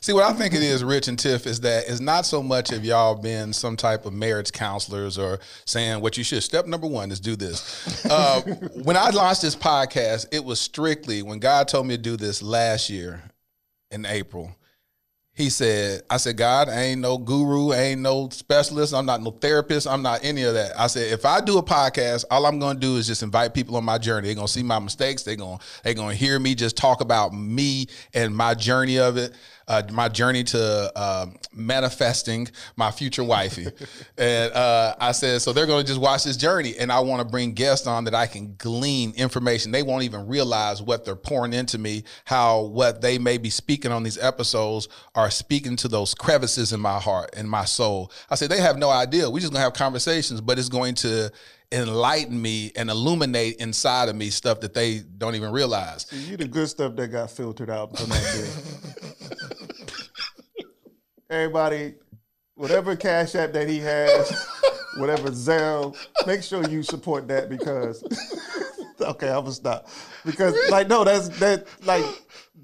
See, 0.00 0.12
what 0.12 0.24
I 0.24 0.32
think 0.32 0.52
it 0.52 0.62
is, 0.62 0.82
Rich 0.82 1.08
and 1.08 1.18
Tiff, 1.18 1.46
is 1.46 1.60
that 1.60 1.88
it's 1.88 2.00
not 2.00 2.26
so 2.26 2.42
much 2.42 2.72
of 2.72 2.84
y'all 2.84 3.14
being 3.14 3.52
some 3.52 3.76
type 3.76 4.04
of 4.04 4.12
marriage 4.12 4.52
counselors 4.52 5.16
or 5.16 5.38
saying 5.64 6.00
what 6.00 6.16
you 6.16 6.24
should. 6.24 6.42
Step 6.42 6.66
number 6.66 6.86
one 6.86 7.12
is 7.12 7.20
do 7.20 7.36
this. 7.36 8.04
Uh, 8.04 8.40
when 8.82 8.96
I 8.96 9.10
launched 9.10 9.42
this 9.42 9.54
podcast, 9.54 10.26
it 10.32 10.44
was 10.44 10.60
strictly 10.60 11.22
when 11.22 11.38
God 11.38 11.68
told 11.68 11.86
me 11.86 11.96
to 11.96 12.02
do 12.02 12.16
this 12.16 12.42
last 12.42 12.90
year 12.90 13.22
in 13.90 14.04
April. 14.06 14.54
He 15.36 15.50
said, 15.50 16.00
I 16.08 16.16
said, 16.16 16.38
God, 16.38 16.70
I 16.70 16.80
ain't 16.84 17.02
no 17.02 17.18
guru, 17.18 17.70
I 17.70 17.76
ain't 17.76 18.00
no 18.00 18.30
specialist, 18.30 18.94
I'm 18.94 19.04
not 19.04 19.20
no 19.20 19.32
therapist, 19.32 19.86
I'm 19.86 20.00
not 20.00 20.24
any 20.24 20.44
of 20.44 20.54
that. 20.54 20.72
I 20.80 20.86
said, 20.86 21.12
if 21.12 21.26
I 21.26 21.42
do 21.42 21.58
a 21.58 21.62
podcast, 21.62 22.24
all 22.30 22.46
I'm 22.46 22.58
gonna 22.58 22.80
do 22.80 22.96
is 22.96 23.06
just 23.06 23.22
invite 23.22 23.52
people 23.52 23.76
on 23.76 23.84
my 23.84 23.98
journey. 23.98 24.28
They're 24.28 24.34
gonna 24.34 24.48
see 24.48 24.62
my 24.62 24.78
mistakes, 24.78 25.24
they're 25.24 25.36
gonna 25.36 25.58
they're 25.84 25.92
gonna 25.92 26.14
hear 26.14 26.38
me 26.38 26.54
just 26.54 26.78
talk 26.78 27.02
about 27.02 27.34
me 27.34 27.86
and 28.14 28.34
my 28.34 28.54
journey 28.54 28.98
of 28.98 29.18
it 29.18 29.34
uh, 29.68 29.82
my 29.90 30.08
journey 30.08 30.44
to 30.44 30.92
uh, 30.94 31.26
manifesting 31.52 32.48
my 32.76 32.90
future 32.90 33.24
wifey. 33.24 33.66
and 34.18 34.52
uh, 34.52 34.94
I 35.00 35.12
said, 35.12 35.42
so 35.42 35.52
they're 35.52 35.66
going 35.66 35.84
to 35.84 35.88
just 35.88 36.00
watch 36.00 36.24
this 36.24 36.36
journey. 36.36 36.74
And 36.78 36.92
I 36.92 37.00
want 37.00 37.20
to 37.20 37.28
bring 37.28 37.52
guests 37.52 37.86
on 37.86 38.04
that 38.04 38.14
I 38.14 38.26
can 38.26 38.54
glean 38.58 39.12
information. 39.16 39.72
They 39.72 39.82
won't 39.82 40.04
even 40.04 40.26
realize 40.26 40.80
what 40.80 41.04
they're 41.04 41.16
pouring 41.16 41.52
into 41.52 41.78
me, 41.78 42.04
how 42.24 42.62
what 42.62 43.00
they 43.00 43.18
may 43.18 43.38
be 43.38 43.50
speaking 43.50 43.90
on 43.90 44.02
these 44.02 44.18
episodes 44.18 44.88
are 45.14 45.30
speaking 45.30 45.76
to 45.76 45.88
those 45.88 46.14
crevices 46.14 46.72
in 46.72 46.80
my 46.80 47.00
heart 47.00 47.30
and 47.36 47.50
my 47.50 47.64
soul. 47.64 48.12
I 48.30 48.36
said, 48.36 48.50
they 48.50 48.60
have 48.60 48.78
no 48.78 48.90
idea. 48.90 49.28
We're 49.28 49.40
just 49.40 49.52
going 49.52 49.60
to 49.60 49.64
have 49.64 49.74
conversations, 49.74 50.40
but 50.40 50.58
it's 50.58 50.68
going 50.68 50.94
to 50.96 51.32
enlighten 51.72 52.40
me 52.40 52.70
and 52.76 52.90
illuminate 52.90 53.56
inside 53.56 54.08
of 54.08 54.14
me 54.14 54.30
stuff 54.30 54.60
that 54.60 54.72
they 54.72 55.00
don't 55.18 55.34
even 55.34 55.50
realize. 55.50 56.06
You 56.12 56.36
the 56.36 56.46
good 56.46 56.68
stuff 56.68 56.94
that 56.96 57.08
got 57.08 57.30
filtered 57.30 57.70
out 57.70 57.96
from 57.98 58.08
that 58.10 59.55
Everybody, 61.28 61.94
whatever 62.54 62.96
cash 62.96 63.34
app 63.34 63.52
that 63.52 63.68
he 63.68 63.78
has, 63.80 64.46
whatever 64.96 65.30
Zelle, 65.30 65.96
make 66.26 66.42
sure 66.42 66.68
you 66.68 66.82
support 66.82 67.28
that 67.28 67.48
because 67.48 68.02
okay, 69.00 69.28
I'm 69.28 69.42
gonna 69.42 69.52
stop. 69.52 69.88
Because 70.24 70.54
like 70.70 70.88
no, 70.88 71.04
that's 71.04 71.28
that 71.40 71.66
like 71.84 72.04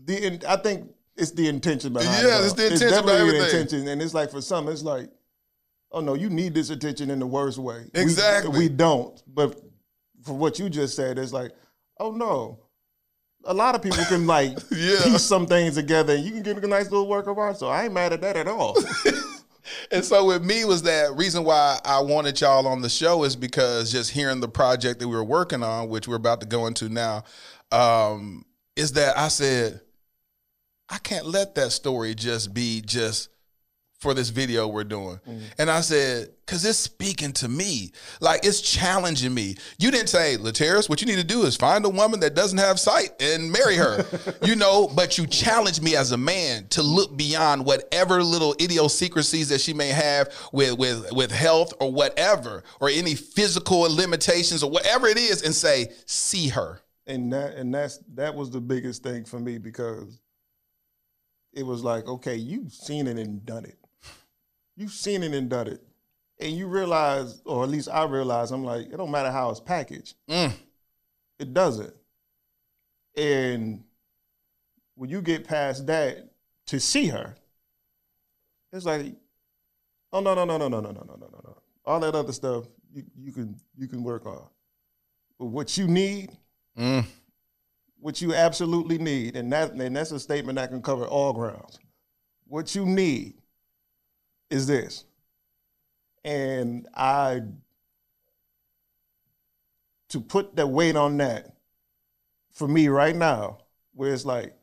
the 0.04 0.40
I 0.48 0.56
think 0.56 0.90
it's 1.16 1.32
the 1.32 1.48
intention 1.48 1.92
behind 1.92 2.26
yeah, 2.26 2.40
it. 2.40 2.44
it's 2.44 2.54
the 2.54 2.64
intention 2.64 2.88
it's 2.88 2.96
definitely 2.96 3.38
the 3.38 3.44
intention. 3.44 3.88
And 3.88 4.02
it's 4.02 4.14
like 4.14 4.30
for 4.30 4.40
some, 4.40 4.68
it's 4.68 4.82
like, 4.82 5.10
oh 5.90 6.00
no, 6.00 6.14
you 6.14 6.30
need 6.30 6.54
this 6.54 6.70
attention 6.70 7.10
in 7.10 7.18
the 7.18 7.26
worst 7.26 7.58
way. 7.58 7.84
Exactly. 7.94 8.50
We, 8.50 8.58
we 8.58 8.68
don't. 8.68 9.22
But 9.26 9.60
for 10.24 10.36
what 10.36 10.58
you 10.58 10.70
just 10.70 10.96
said, 10.96 11.18
it's 11.18 11.32
like, 11.32 11.52
oh 11.98 12.12
no, 12.12 12.60
a 13.44 13.54
lot 13.54 13.74
of 13.74 13.82
people 13.82 14.04
can 14.04 14.26
like 14.26 14.52
yeah. 14.70 15.02
piece 15.02 15.22
some 15.22 15.46
things 15.46 15.74
together 15.74 16.14
and 16.14 16.24
you 16.24 16.32
can 16.32 16.42
get 16.42 16.62
a 16.62 16.66
nice 16.66 16.90
little 16.90 17.08
work 17.08 17.26
of 17.26 17.38
art. 17.38 17.58
So 17.58 17.68
I 17.68 17.84
ain't 17.84 17.92
mad 17.92 18.12
at 18.12 18.20
that 18.20 18.36
at 18.36 18.48
all. 18.48 18.76
and 19.90 20.04
so 20.04 20.26
with 20.26 20.44
me 20.44 20.64
was 20.64 20.82
that 20.82 21.16
reason 21.16 21.44
why 21.44 21.78
I 21.84 22.00
wanted 22.00 22.40
y'all 22.40 22.66
on 22.66 22.82
the 22.82 22.88
show 22.88 23.24
is 23.24 23.36
because 23.36 23.90
just 23.90 24.10
hearing 24.10 24.40
the 24.40 24.48
project 24.48 25.00
that 25.00 25.08
we 25.08 25.14
were 25.14 25.24
working 25.24 25.62
on, 25.62 25.88
which 25.88 26.06
we're 26.06 26.16
about 26.16 26.40
to 26.40 26.46
go 26.46 26.66
into 26.66 26.88
now, 26.88 27.24
um, 27.70 28.44
is 28.76 28.92
that 28.92 29.18
I 29.18 29.28
said, 29.28 29.80
I 30.88 30.98
can't 30.98 31.26
let 31.26 31.54
that 31.54 31.72
story 31.72 32.14
just 32.14 32.52
be 32.52 32.82
just 32.82 33.28
for 34.02 34.14
this 34.14 34.30
video 34.30 34.66
we're 34.66 34.82
doing. 34.82 35.20
Mm-hmm. 35.28 35.44
And 35.58 35.70
I 35.70 35.80
said, 35.80 36.28
because 36.44 36.64
it's 36.64 36.76
speaking 36.76 37.32
to 37.34 37.48
me. 37.48 37.92
Like 38.20 38.44
it's 38.44 38.60
challenging 38.60 39.32
me. 39.32 39.54
You 39.78 39.92
didn't 39.92 40.08
say, 40.08 40.36
Lateris, 40.36 40.88
what 40.88 41.00
you 41.00 41.06
need 41.06 41.16
to 41.16 41.24
do 41.24 41.44
is 41.44 41.56
find 41.56 41.84
a 41.84 41.88
woman 41.88 42.18
that 42.20 42.34
doesn't 42.34 42.58
have 42.58 42.80
sight 42.80 43.10
and 43.20 43.50
marry 43.50 43.76
her. 43.76 44.04
you 44.42 44.56
know, 44.56 44.90
but 44.94 45.16
you 45.16 45.26
challenge 45.28 45.80
me 45.80 45.94
as 45.94 46.10
a 46.10 46.16
man 46.16 46.66
to 46.70 46.82
look 46.82 47.16
beyond 47.16 47.64
whatever 47.64 48.22
little 48.24 48.54
idiosyncrasies 48.60 49.48
that 49.50 49.60
she 49.60 49.72
may 49.72 49.88
have 49.88 50.34
with 50.52 50.76
with 50.76 51.12
with 51.12 51.30
health 51.30 51.72
or 51.80 51.92
whatever, 51.92 52.64
or 52.80 52.88
any 52.88 53.14
physical 53.14 53.80
limitations 53.82 54.64
or 54.64 54.70
whatever 54.70 55.06
it 55.06 55.16
is, 55.16 55.42
and 55.42 55.54
say, 55.54 55.92
see 56.06 56.48
her. 56.48 56.82
And 57.06 57.32
that 57.32 57.54
and 57.54 57.72
that's 57.72 57.98
that 58.14 58.34
was 58.34 58.50
the 58.50 58.60
biggest 58.60 59.04
thing 59.04 59.24
for 59.24 59.38
me 59.38 59.58
because 59.58 60.20
it 61.52 61.64
was 61.64 61.84
like, 61.84 62.06
okay, 62.08 62.34
you've 62.34 62.72
seen 62.72 63.06
it 63.06 63.18
and 63.18 63.46
done 63.46 63.64
it 63.64 63.78
you've 64.76 64.92
seen 64.92 65.22
it 65.22 65.32
and 65.32 65.48
done 65.48 65.68
it, 65.68 65.82
and 66.38 66.52
you 66.52 66.66
realize, 66.66 67.40
or 67.44 67.62
at 67.62 67.70
least 67.70 67.88
I 67.88 68.04
realize, 68.04 68.50
I'm 68.50 68.64
like, 68.64 68.86
it 68.86 68.96
don't 68.96 69.10
matter 69.10 69.30
how 69.30 69.50
it's 69.50 69.60
packaged. 69.60 70.16
Mm. 70.28 70.52
It 71.38 71.54
doesn't. 71.54 71.94
And 73.16 73.84
when 74.94 75.10
you 75.10 75.20
get 75.22 75.46
past 75.46 75.86
that 75.86 76.30
to 76.66 76.80
see 76.80 77.08
her, 77.08 77.34
it's 78.72 78.86
like, 78.86 79.14
oh 80.12 80.20
no 80.20 80.34
no 80.34 80.44
no 80.44 80.56
no 80.56 80.68
no 80.68 80.80
no 80.80 80.90
no 80.90 80.92
no 80.92 81.16
no 81.16 81.40
no. 81.44 81.58
All 81.84 82.00
that 82.00 82.14
other 82.14 82.32
stuff 82.32 82.64
you 82.92 83.04
you 83.18 83.32
can 83.32 83.56
you 83.76 83.88
can 83.88 84.02
work 84.02 84.26
on. 84.26 84.46
But 85.38 85.46
what 85.46 85.76
you 85.76 85.86
need, 85.86 86.30
mm. 86.78 87.04
what 87.98 88.22
you 88.22 88.34
absolutely 88.34 88.98
need, 88.98 89.36
and 89.36 89.52
that 89.52 89.72
and 89.72 89.96
that's 89.96 90.12
a 90.12 90.20
statement 90.20 90.56
that 90.56 90.70
can 90.70 90.82
cover 90.82 91.06
all 91.06 91.32
grounds. 91.32 91.78
What 92.46 92.74
you 92.74 92.86
need 92.86 93.41
is 94.52 94.66
this. 94.66 95.04
And 96.24 96.86
I, 96.94 97.42
to 100.10 100.20
put 100.20 100.54
the 100.54 100.66
weight 100.66 100.94
on 100.94 101.16
that 101.16 101.56
for 102.52 102.68
me 102.68 102.88
right 102.88 103.16
now, 103.16 103.58
where 103.94 104.12
it's 104.12 104.24
like, 104.24 104.54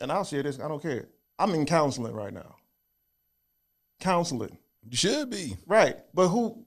and 0.00 0.10
I'll 0.10 0.24
share 0.24 0.42
this, 0.42 0.58
I 0.58 0.66
don't 0.66 0.82
care. 0.82 1.08
I'm 1.38 1.54
in 1.54 1.66
counseling 1.66 2.14
right 2.14 2.32
now. 2.32 2.56
Counseling. 4.00 4.58
You 4.88 4.96
should 4.96 5.30
be. 5.30 5.56
Right. 5.66 5.96
But 6.14 6.28
who, 6.28 6.64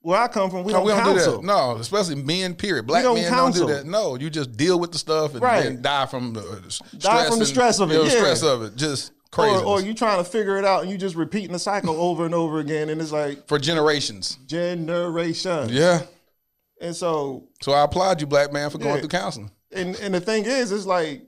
where 0.00 0.20
I 0.20 0.28
come 0.28 0.50
from, 0.50 0.64
we, 0.64 0.72
no, 0.72 0.78
don't, 0.78 0.86
we 0.86 0.92
don't 0.92 1.02
counsel. 1.02 1.40
do 1.40 1.46
that. 1.46 1.46
No, 1.46 1.76
especially 1.76 2.16
men. 2.16 2.54
Period. 2.54 2.86
Black 2.86 3.02
don't 3.02 3.16
men 3.16 3.28
counsel. 3.28 3.66
don't 3.66 3.76
do 3.76 3.82
that. 3.82 3.90
No, 3.90 4.16
you 4.16 4.30
just 4.30 4.56
deal 4.56 4.78
with 4.78 4.92
the 4.92 4.98
stuff 4.98 5.32
and 5.32 5.42
right. 5.42 5.62
then 5.62 5.82
die 5.82 6.06
from 6.06 6.32
the 6.32 6.42
stress. 6.68 7.02
Die 7.02 7.28
from 7.28 7.38
the 7.38 7.46
stress 7.46 7.80
of 7.80 7.90
it. 7.90 7.94
Yeah. 7.94 8.04
The 8.04 8.10
stress 8.10 8.42
of 8.42 8.62
it. 8.62 8.76
Just 8.76 9.12
Crazy. 9.30 9.56
Or, 9.56 9.64
or 9.64 9.80
you 9.80 9.94
trying 9.94 10.18
to 10.18 10.28
figure 10.28 10.58
it 10.58 10.64
out 10.64 10.82
and 10.82 10.90
you 10.90 10.98
just 10.98 11.14
repeating 11.14 11.52
the 11.52 11.58
cycle 11.58 11.94
over 12.00 12.24
and 12.24 12.34
over 12.34 12.58
again, 12.58 12.88
and 12.88 13.00
it's 13.00 13.12
like 13.12 13.46
for 13.46 13.58
generations. 13.58 14.38
Generations. 14.46 15.70
Yeah. 15.70 16.02
And 16.80 16.96
so. 16.96 17.48
So 17.62 17.72
I 17.72 17.84
applaud 17.84 18.20
you, 18.20 18.26
black 18.26 18.52
man, 18.52 18.70
for 18.70 18.78
going 18.78 18.94
yeah. 18.94 19.00
through 19.00 19.08
counseling. 19.10 19.50
And 19.72 19.94
and 19.96 20.14
the 20.14 20.20
thing 20.20 20.44
is, 20.46 20.72
it's 20.72 20.86
like 20.86 21.22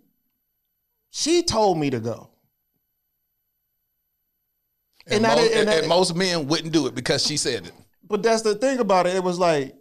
she 1.11 1.43
told 1.43 1.79
me 1.79 1.91
to 1.91 2.01
go. 2.01 2.29
And, 5.07 5.25
and, 5.27 5.37
most, 5.37 5.53
and, 5.53 5.69
and 5.69 5.89
most 5.89 6.15
men 6.15 6.47
wouldn't 6.47 6.73
do 6.73 6.87
it 6.87 6.95
because 6.95 7.27
she 7.27 7.37
said 7.37 7.67
it. 7.67 7.73
But 8.09 8.23
that's 8.23 8.43
the 8.43 8.55
thing 8.55 8.79
about 8.79 9.07
it. 9.07 9.17
It 9.17 9.23
was 9.23 9.39
like, 9.39 9.75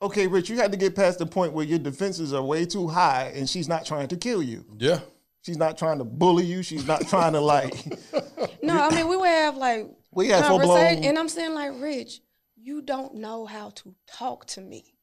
okay, 0.00 0.26
Rich, 0.26 0.48
you 0.48 0.56
had 0.56 0.70
to 0.70 0.78
get 0.78 0.94
past 0.94 1.18
the 1.18 1.26
point 1.26 1.52
where 1.52 1.64
your 1.64 1.78
defenses 1.78 2.32
are 2.32 2.42
way 2.42 2.64
too 2.64 2.88
high, 2.88 3.32
and 3.34 3.48
she's 3.48 3.68
not 3.68 3.84
trying 3.84 4.08
to 4.08 4.16
kill 4.16 4.42
you. 4.42 4.64
Yeah. 4.78 5.00
She's 5.44 5.58
not 5.58 5.76
trying 5.76 5.98
to 5.98 6.04
bully 6.04 6.46
you. 6.46 6.62
She's 6.62 6.86
not 6.86 7.06
trying 7.06 7.34
to 7.34 7.40
like. 7.40 7.74
no, 8.62 8.80
I 8.80 8.94
mean 8.94 9.08
we 9.08 9.16
would 9.16 9.28
have 9.28 9.58
like 9.58 9.86
we 10.10 10.28
had 10.28 10.46
full 10.46 10.58
blown, 10.58 11.04
and 11.04 11.18
I'm 11.18 11.28
saying 11.28 11.52
like, 11.52 11.72
Rich, 11.76 12.20
you 12.56 12.80
don't 12.80 13.16
know 13.16 13.44
how 13.44 13.70
to 13.70 13.94
talk 14.06 14.46
to 14.46 14.62
me. 14.62 14.94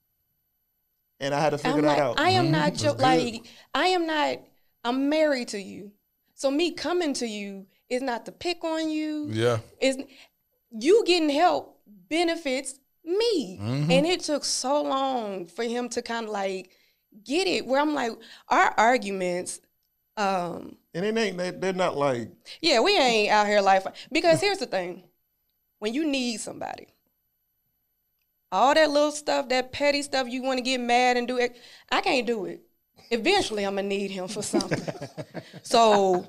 And 1.20 1.36
I 1.36 1.40
had 1.40 1.52
to 1.52 1.60
figure 1.60 1.78
I'm 1.78 1.82
that 1.84 1.88
like, 1.90 2.00
out. 2.00 2.20
I 2.20 2.32
am 2.32 2.46
mm-hmm. 2.46 2.54
not 2.54 2.74
jo- 2.74 2.96
like 2.98 3.46
I 3.76 3.88
am 3.88 4.08
not. 4.08 4.40
I'm 4.84 5.10
married 5.10 5.50
to 5.50 5.62
you, 5.62 5.92
so 6.34 6.50
me 6.50 6.72
coming 6.72 7.14
to 7.16 7.28
you 7.28 7.68
is 7.88 8.02
not 8.02 8.26
to 8.26 8.32
pick 8.32 8.64
on 8.64 8.90
you. 8.90 9.28
Yeah, 9.30 9.60
is 9.80 10.00
you 10.72 11.04
getting 11.06 11.30
help 11.30 11.80
benefits 12.10 12.80
me, 13.06 13.60
mm-hmm. 13.62 13.92
and 13.92 14.08
it 14.08 14.22
took 14.22 14.44
so 14.44 14.82
long 14.82 15.46
for 15.46 15.64
him 15.64 15.88
to 15.90 16.02
kind 16.02 16.26
of 16.26 16.32
like 16.32 16.72
get 17.24 17.46
it. 17.46 17.68
Where 17.68 17.80
I'm 17.80 17.94
like, 17.94 18.14
our 18.50 18.74
arguments 18.76 19.60
um, 20.18 20.76
and 20.94 21.06
it 21.06 21.18
ain't 21.18 21.38
they, 21.38 21.52
they're 21.52 21.74
not 21.74 21.98
like 21.98 22.30
yeah, 22.62 22.80
we 22.80 22.98
ain't 22.98 23.32
out 23.32 23.48
here 23.48 23.62
like 23.62 23.84
because 24.12 24.42
here's 24.42 24.58
the 24.58 24.66
thing: 24.66 25.04
when 25.80 25.94
you 25.94 26.06
need 26.06 26.40
somebody, 26.40 26.88
all 28.52 28.74
that 28.74 28.90
little 28.90 29.12
stuff, 29.12 29.50
that 29.50 29.72
petty 29.72 30.02
stuff, 30.02 30.28
you 30.28 30.44
want 30.44 30.58
to 30.58 30.64
get 30.64 30.80
mad 30.80 31.18
and 31.18 31.28
do 31.28 31.38
it. 31.38 31.56
I 31.92 32.02
can't 32.02 32.28
do 32.28 32.46
it. 32.46 32.62
Eventually, 33.10 33.66
I'm 33.66 33.76
gonna 33.76 33.88
need 33.88 34.12
him 34.12 34.28
for 34.28 34.42
something. 34.42 34.82
so 35.64 36.28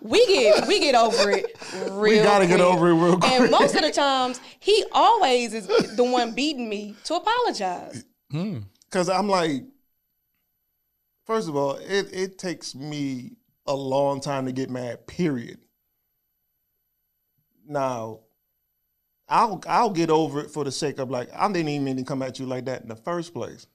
we 0.00 0.26
get 0.26 0.66
we 0.66 0.80
get 0.80 0.94
over 0.94 1.30
it 1.30 1.56
real. 1.90 2.00
We 2.00 2.16
gotta 2.16 2.46
quick. 2.46 2.58
get 2.58 2.60
over 2.60 2.88
it 2.88 2.94
real 2.94 3.18
quick. 3.18 3.32
And 3.32 3.50
most 3.50 3.74
of 3.74 3.82
the 3.82 3.90
times, 3.94 4.40
he 4.60 4.84
always 4.92 5.54
is 5.54 5.66
the 5.96 6.04
one 6.04 6.32
beating 6.32 6.68
me 6.68 6.96
to 7.04 7.14
apologize. 7.16 8.04
Because 8.30 9.08
hmm. 9.08 9.12
I'm 9.12 9.28
like, 9.28 9.64
First 11.30 11.48
of 11.48 11.54
all, 11.54 11.76
it, 11.76 12.08
it 12.12 12.38
takes 12.38 12.74
me 12.74 13.36
a 13.64 13.72
long 13.72 14.20
time 14.20 14.46
to 14.46 14.52
get 14.52 14.68
mad, 14.68 15.06
period. 15.06 15.58
Now, 17.64 18.22
I'll 19.28 19.62
I'll 19.68 19.90
get 19.90 20.10
over 20.10 20.40
it 20.40 20.50
for 20.50 20.64
the 20.64 20.72
sake 20.72 20.98
of 20.98 21.08
like 21.08 21.28
I 21.32 21.46
didn't 21.46 21.68
even 21.68 21.84
mean 21.84 21.96
to 21.98 22.02
come 22.02 22.20
at 22.22 22.40
you 22.40 22.46
like 22.46 22.64
that 22.64 22.82
in 22.82 22.88
the 22.88 22.96
first 22.96 23.32
place. 23.32 23.68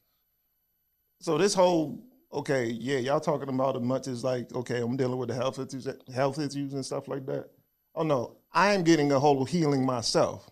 So 1.21 1.37
this 1.37 1.53
whole 1.53 2.03
okay, 2.33 2.65
yeah, 2.65 2.97
y'all 2.97 3.21
talking 3.21 3.47
about 3.47 3.77
as 3.77 3.81
much 3.83 4.07
as 4.07 4.21
like, 4.21 4.53
okay, 4.53 4.81
I'm 4.81 4.97
dealing 4.97 5.17
with 5.17 5.29
the 5.29 5.35
health 5.35 5.57
issues, 5.57 5.87
health 6.13 6.39
issues 6.39 6.73
and 6.73 6.85
stuff 6.85 7.07
like 7.07 7.25
that. 7.27 7.51
Oh 7.95 8.03
no, 8.03 8.35
I 8.51 8.73
am 8.73 8.83
getting 8.83 9.13
a 9.13 9.19
whole 9.21 9.45
healing 9.45 9.85
myself 9.85 10.49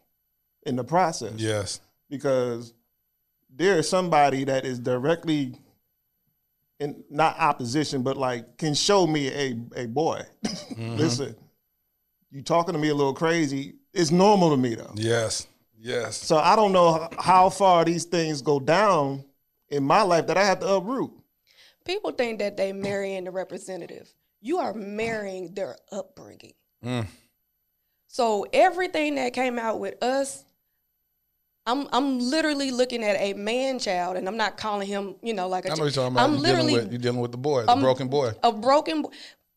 in 0.65 0.77
the 0.77 0.85
process 0.85 1.33
Yes. 1.35 1.81
because 2.09 2.73
there 3.53 3.77
is 3.77 3.89
somebody 3.89 4.45
that 4.45 4.63
is 4.63 4.79
directly 4.79 5.57
in 6.83 7.03
not 7.09 7.39
opposition, 7.39 8.03
but 8.03 8.17
like 8.17 8.57
can 8.57 8.73
show 8.73 9.07
me 9.07 9.29
a 9.29 9.57
a 9.75 9.87
boy. 9.87 10.21
Listen, 10.77 11.35
you 12.31 12.41
talking 12.41 12.73
to 12.73 12.79
me 12.79 12.89
a 12.89 12.95
little 12.95 13.13
crazy. 13.13 13.75
It's 13.93 14.11
normal 14.11 14.49
to 14.51 14.57
me 14.57 14.75
though. 14.75 14.93
Yes. 14.95 15.47
Yes. 15.77 16.17
So 16.17 16.37
I 16.37 16.55
don't 16.55 16.71
know 16.71 17.09
how 17.19 17.49
far 17.49 17.85
these 17.85 18.05
things 18.05 18.41
go 18.41 18.59
down 18.59 19.25
in 19.69 19.83
my 19.83 20.01
life 20.01 20.27
that 20.27 20.37
I 20.37 20.45
have 20.45 20.59
to 20.59 20.67
uproot. 20.67 21.11
People 21.85 22.11
think 22.11 22.39
that 22.39 22.55
they 22.55 22.71
marrying 22.71 23.25
the 23.25 23.31
representative. 23.31 24.13
You 24.41 24.59
are 24.59 24.73
marrying 24.73 25.53
their 25.53 25.75
upbringing. 25.91 26.53
Mm. 26.83 27.07
So 28.07 28.45
everything 28.53 29.15
that 29.15 29.33
came 29.33 29.57
out 29.57 29.79
with 29.79 30.01
us, 30.03 30.45
I'm 31.65 31.87
I'm 31.93 32.19
literally 32.19 32.71
looking 32.71 33.03
at 33.03 33.15
a 33.19 33.33
man 33.33 33.79
child, 33.79 34.17
and 34.17 34.27
I'm 34.27 34.35
not 34.37 34.57
calling 34.57 34.87
him, 34.87 35.15
you 35.21 35.33
know, 35.33 35.47
like 35.47 35.65
a 35.65 35.71
I 35.71 35.75
know 35.75 35.83
you're 35.83 35.91
talking 35.91 36.15
about. 36.15 36.25
I'm 36.25 36.33
you're 36.33 36.41
literally 36.41 36.73
dealing 36.73 36.83
with, 36.83 36.91
you're 36.91 37.01
dealing 37.01 37.21
with 37.21 37.31
the 37.31 37.37
boy, 37.37 37.65
the 37.65 37.75
broken 37.75 38.07
boy. 38.09 38.33
a 38.43 38.51
broken 38.51 39.05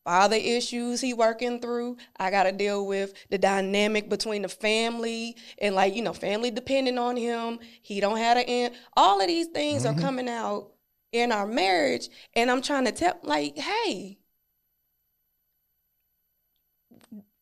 father 0.04 0.36
issues 0.36 1.00
he 1.00 1.12
working 1.14 1.60
through. 1.60 1.96
I 2.16 2.30
got 2.30 2.44
to 2.44 2.52
deal 2.52 2.86
with 2.86 3.12
the 3.30 3.38
dynamic 3.38 4.08
between 4.08 4.42
the 4.42 4.48
family 4.48 5.36
and 5.60 5.74
like 5.74 5.96
you 5.96 6.02
know 6.02 6.12
family 6.12 6.50
depending 6.52 6.96
on 6.98 7.16
him. 7.16 7.58
He 7.82 8.00
don't 8.00 8.18
have 8.18 8.36
an 8.36 8.44
end. 8.46 8.74
All 8.96 9.20
of 9.20 9.26
these 9.26 9.48
things 9.48 9.84
Mm-hmm. 9.84 9.98
are 9.98 10.00
coming 10.00 10.28
out 10.28 10.70
in 11.12 11.32
our 11.32 11.46
marriage, 11.46 12.08
and 12.34 12.50
I'm 12.50 12.62
trying 12.62 12.84
to 12.84 12.92
tell 12.92 13.18
like, 13.24 13.58
hey, 13.58 14.18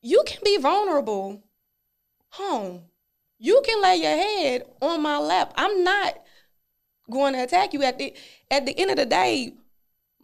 you 0.03 0.23
can 0.27 0.41
be 0.45 0.57
vulnerable 0.59 1.43
home. 2.31 2.83
You 3.45 3.61
can 3.63 3.83
lay 3.83 3.97
your 3.97 4.17
head 4.17 4.63
on 4.81 5.03
my 5.03 5.19
lap. 5.19 5.53
I'm 5.57 5.85
not 5.85 6.15
going 7.11 7.35
to 7.35 7.43
attack 7.43 7.75
you 7.75 7.83
at 7.83 7.99
the 7.99 8.15
at 8.51 8.65
the 8.65 8.73
end 8.79 8.91
of 8.91 8.97
the 8.97 9.05
day. 9.05 9.53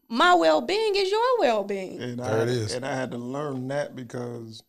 My 0.08 0.32
well 0.32 0.62
being 0.62 0.96
is 0.96 1.10
your 1.10 1.38
well 1.38 1.62
being. 1.62 2.00
And 2.00 2.18
There 2.18 2.38
I, 2.38 2.42
it 2.44 2.48
is. 2.48 2.72
And 2.72 2.82
I 2.82 2.94
had 2.94 3.10
to 3.10 3.18
learn 3.18 3.68
that 3.68 3.94
because 3.94 4.62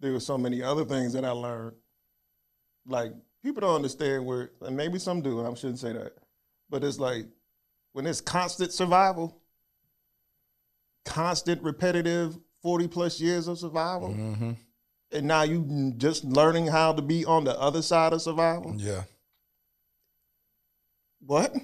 there 0.00 0.12
were 0.12 0.20
so 0.20 0.36
many 0.36 0.62
other 0.62 0.84
things 0.84 1.14
that 1.14 1.24
I 1.24 1.30
learned. 1.30 1.76
Like 2.86 3.14
people 3.42 3.62
don't 3.62 3.76
understand 3.76 4.26
where, 4.26 4.50
and 4.60 4.76
maybe 4.76 4.98
some 4.98 5.22
do. 5.22 5.42
I 5.42 5.54
shouldn't 5.54 5.78
say 5.78 5.94
that, 5.94 6.12
but 6.68 6.84
it's 6.84 6.98
like 6.98 7.24
when 7.94 8.06
it's 8.06 8.20
constant 8.20 8.70
survival, 8.70 9.40
constant 11.06 11.62
repetitive 11.62 12.38
forty 12.60 12.86
plus 12.86 13.18
years 13.18 13.48
of 13.48 13.58
survival, 13.58 14.12
hmm 14.12 14.52
and 15.14 15.26
now 15.26 15.42
you 15.42 15.94
just 15.96 16.24
learning 16.24 16.66
how 16.66 16.92
to 16.92 17.02
be 17.02 17.24
on 17.24 17.44
the 17.44 17.58
other 17.58 17.82
side 17.82 18.12
of 18.12 18.22
survival. 18.22 18.74
Yeah. 18.76 19.04
What? 21.20 21.54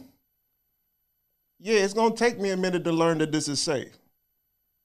Yeah, 1.59 1.81
it's 1.81 1.93
gonna 1.93 2.17
take 2.17 2.39
me 2.39 2.51
a 2.51 2.57
minute 2.57 2.85
to 2.85 2.93
learn 2.93 3.19
that 3.19 3.33
this 3.33 3.49
is 3.49 3.61
safe. 3.61 3.99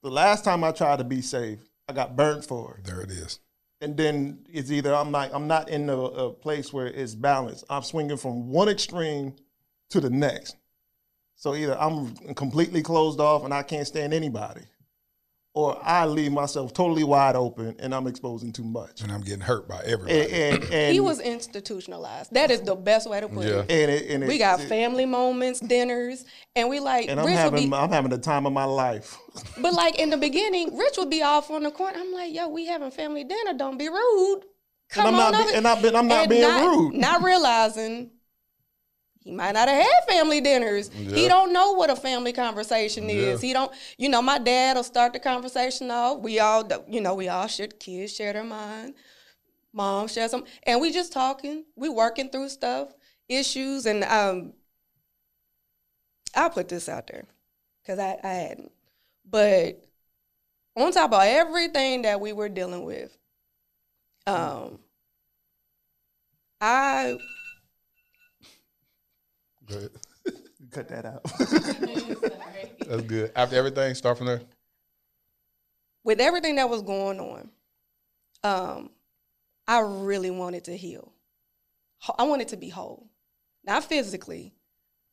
The 0.03 0.09
last 0.11 0.43
time 0.43 0.63
I 0.63 0.71
tried 0.71 0.97
to 0.97 1.05
be 1.05 1.21
safe, 1.21 1.59
I 1.87 1.93
got 1.93 2.15
burnt 2.15 2.45
for 2.45 2.77
it. 2.77 2.85
There 2.85 3.01
it 3.01 3.11
is. 3.11 3.39
And 3.81 3.95
then 3.95 4.45
it's 4.51 4.71
either 4.71 4.93
I'm 4.93 5.11
not 5.11 5.33
I'm 5.33 5.47
not 5.47 5.69
in 5.69 5.89
a, 5.89 5.97
a 5.97 6.33
place 6.33 6.73
where 6.73 6.87
it's 6.87 7.15
balanced. 7.15 7.63
I'm 7.69 7.83
swinging 7.83 8.17
from 8.17 8.49
one 8.49 8.67
extreme 8.67 9.35
to 9.89 10.01
the 10.01 10.09
next. 10.09 10.57
So 11.35 11.55
either 11.55 11.77
I'm 11.79 12.15
completely 12.33 12.81
closed 12.81 13.19
off 13.19 13.43
and 13.43 13.53
I 13.53 13.63
can't 13.63 13.87
stand 13.87 14.13
anybody, 14.13 14.61
or 15.56 15.80
I 15.82 16.06
leave 16.06 16.32
myself 16.34 16.73
totally 16.73 17.03
wide 17.06 17.36
open 17.36 17.76
and 17.80 17.95
I'm 17.95 18.07
exposing 18.07 18.52
too 18.52 18.64
much. 18.65 19.02
And 19.02 19.11
I'm 19.11 19.22
getting 19.22 19.40
hurt 19.40 19.68
by 19.68 19.82
everybody. 19.86 20.19
And 20.19 20.64
and, 20.64 20.73
and 20.73 20.94
he 20.94 20.99
was 20.99 21.19
institutionalized. 21.22 22.34
That 22.34 22.52
is 22.52 22.61
the 22.61 22.76
best 22.76 23.10
way 23.10 23.22
to 23.22 23.27
put 23.27 23.45
Yeah. 23.45 23.60
it. 23.68 23.72
and, 23.72 23.91
it, 23.91 24.10
and 24.11 24.27
We 24.27 24.38
got 24.38 24.60
it- 24.60 24.68
family 24.68 25.06
moments, 25.06 25.61
dinners, 25.61 26.26
and 26.56 26.69
we 26.69 26.80
like 26.80 27.10
and 27.10 27.19
I'm 27.19 27.26
Rich 27.26 27.36
would 27.36 27.40
having 27.40 27.69
be, 27.69 27.76
I'm 27.76 27.90
having 27.90 28.11
the 28.11 28.18
time 28.18 28.45
of 28.45 28.53
my 28.53 28.65
life. 28.65 29.18
but 29.61 29.73
like 29.73 29.98
in 29.98 30.10
the 30.10 30.18
beginning, 30.18 30.77
Rich 30.77 30.95
would 30.98 31.10
be 31.10 31.23
off 31.23 31.49
on 31.49 31.64
the 31.64 31.72
corner. 31.72 31.98
I'm 31.99 32.11
like, 32.14 32.34
yo, 32.34 32.49
we 32.49 32.65
having 32.68 32.91
family 32.91 33.23
dinner. 33.23 33.53
Don't 33.53 33.77
be 33.77 33.88
rude. 33.90 34.41
Come 34.90 35.07
and 35.07 35.15
I'm 35.15 35.22
on 35.23 35.32
not 35.32 35.41
over. 35.48 35.56
and 35.57 35.68
I've 35.68 35.82
been 35.82 35.95
I'm 35.95 36.07
not 36.07 36.22
And 36.23 36.30
being 36.30 36.41
not, 36.44 36.61
rude. 36.77 36.94
Not 36.94 37.23
realizing 37.23 38.11
he 39.26 39.31
might 39.31 39.53
not 39.53 39.68
have 39.68 39.81
had 39.84 40.03
family 40.07 40.39
dinners. 40.39 40.89
He 40.93 41.27
don't 41.27 41.52
know 41.52 41.72
what 41.72 41.89
a 41.89 41.95
family 41.95 42.31
conversation 42.31 43.10
is. 43.10 43.41
Yeah. 43.41 43.47
He 43.47 43.53
don't, 43.53 43.72
you 43.97 44.07
know, 44.07 44.22
my 44.22 44.38
dad 44.38 44.76
will 44.76 44.84
start 44.84 45.14
the 45.14 45.19
conversation 45.19 45.89
off. 45.89 46.19
We 46.19 46.39
all, 46.39 46.64
you 46.88 47.02
know, 47.02 47.15
we 47.15 47.27
all 47.27 47.47
share, 47.47 47.65
kids 47.68 48.14
share 48.14 48.34
their 48.34 48.43
mind. 48.43 48.93
Mom 49.73 50.07
shares 50.07 50.30
them. 50.30 50.43
and 50.61 50.80
we 50.80 50.91
just 50.91 51.11
talking. 51.11 51.65
We 51.76 51.89
working 51.89 52.30
through 52.30 52.49
stuff, 52.49 52.93
issues, 53.27 53.88
and 53.88 54.03
um, 54.03 54.53
I'll 56.35 56.52
put 56.52 56.69
this 56.69 56.88
out 56.88 57.07
there 57.07 57.26
because 57.81 57.97
I, 57.97 58.19
I 58.23 58.27
hadn't. 58.27 58.72
But 59.27 59.84
on 60.77 60.91
top 60.91 61.14
of 61.14 61.23
everything 61.23 62.03
that 62.03 62.22
we 62.22 62.31
were 62.31 62.47
dealing 62.47 62.85
with, 62.85 63.18
um, 64.27 64.77
I 66.61 67.18
Go 69.67 69.77
ahead. 69.77 69.89
Cut 70.71 70.87
that 70.89 71.05
out. 71.05 71.23
That's 72.87 73.01
good. 73.03 73.31
After 73.35 73.55
everything, 73.55 73.93
start 73.95 74.17
from 74.17 74.27
there. 74.27 74.41
with 76.03 76.19
everything 76.19 76.55
that 76.55 76.69
was 76.69 76.81
going 76.81 77.19
on, 77.19 77.49
um, 78.43 78.89
I 79.67 79.79
really 79.79 80.29
wanted 80.31 80.65
to 80.65 80.77
heal. 80.77 81.11
I 82.17 82.23
wanted 82.23 82.49
to 82.49 82.57
be 82.57 82.69
whole, 82.69 83.09
not 83.65 83.83
physically, 83.83 84.53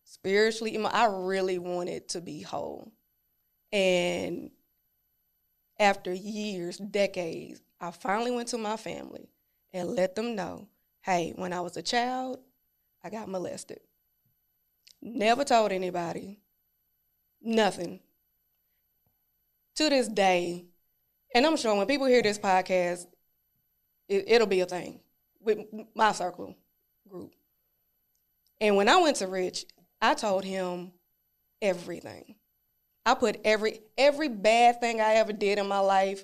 spiritually. 0.04 0.76
I 0.84 1.06
really 1.06 1.58
wanted 1.58 2.08
to 2.10 2.20
be 2.20 2.42
whole, 2.42 2.92
and 3.72 4.50
after 5.78 6.12
years, 6.12 6.76
decades, 6.76 7.62
I 7.80 7.90
finally 7.90 8.30
went 8.30 8.48
to 8.48 8.58
my 8.58 8.76
family 8.76 9.30
and 9.72 9.90
let 9.90 10.14
them 10.14 10.34
know, 10.36 10.68
hey, 11.00 11.32
when 11.36 11.52
I 11.52 11.60
was 11.60 11.76
a 11.78 11.82
child, 11.82 12.40
I 13.02 13.08
got 13.10 13.28
molested. 13.28 13.80
Never 15.02 15.44
told 15.44 15.72
anybody. 15.72 16.38
Nothing. 17.42 18.00
To 19.76 19.88
this 19.88 20.06
day, 20.06 20.66
and 21.34 21.44
I'm 21.46 21.56
sure 21.56 21.74
when 21.74 21.86
people 21.86 22.06
hear 22.06 22.22
this 22.22 22.38
podcast, 22.38 23.06
it, 24.08 24.24
it'll 24.28 24.46
be 24.46 24.60
a 24.60 24.66
thing 24.66 25.00
with 25.40 25.58
my 25.94 26.12
circle 26.12 26.56
group. 27.08 27.32
And 28.60 28.76
when 28.76 28.88
I 28.88 28.96
went 29.00 29.16
to 29.16 29.26
Rich, 29.26 29.64
I 30.00 30.14
told 30.14 30.44
him 30.44 30.92
everything. 31.60 32.36
I 33.04 33.14
put 33.14 33.40
every 33.44 33.80
every 33.98 34.28
bad 34.28 34.80
thing 34.80 35.00
I 35.00 35.14
ever 35.14 35.32
did 35.32 35.58
in 35.58 35.66
my 35.66 35.80
life, 35.80 36.22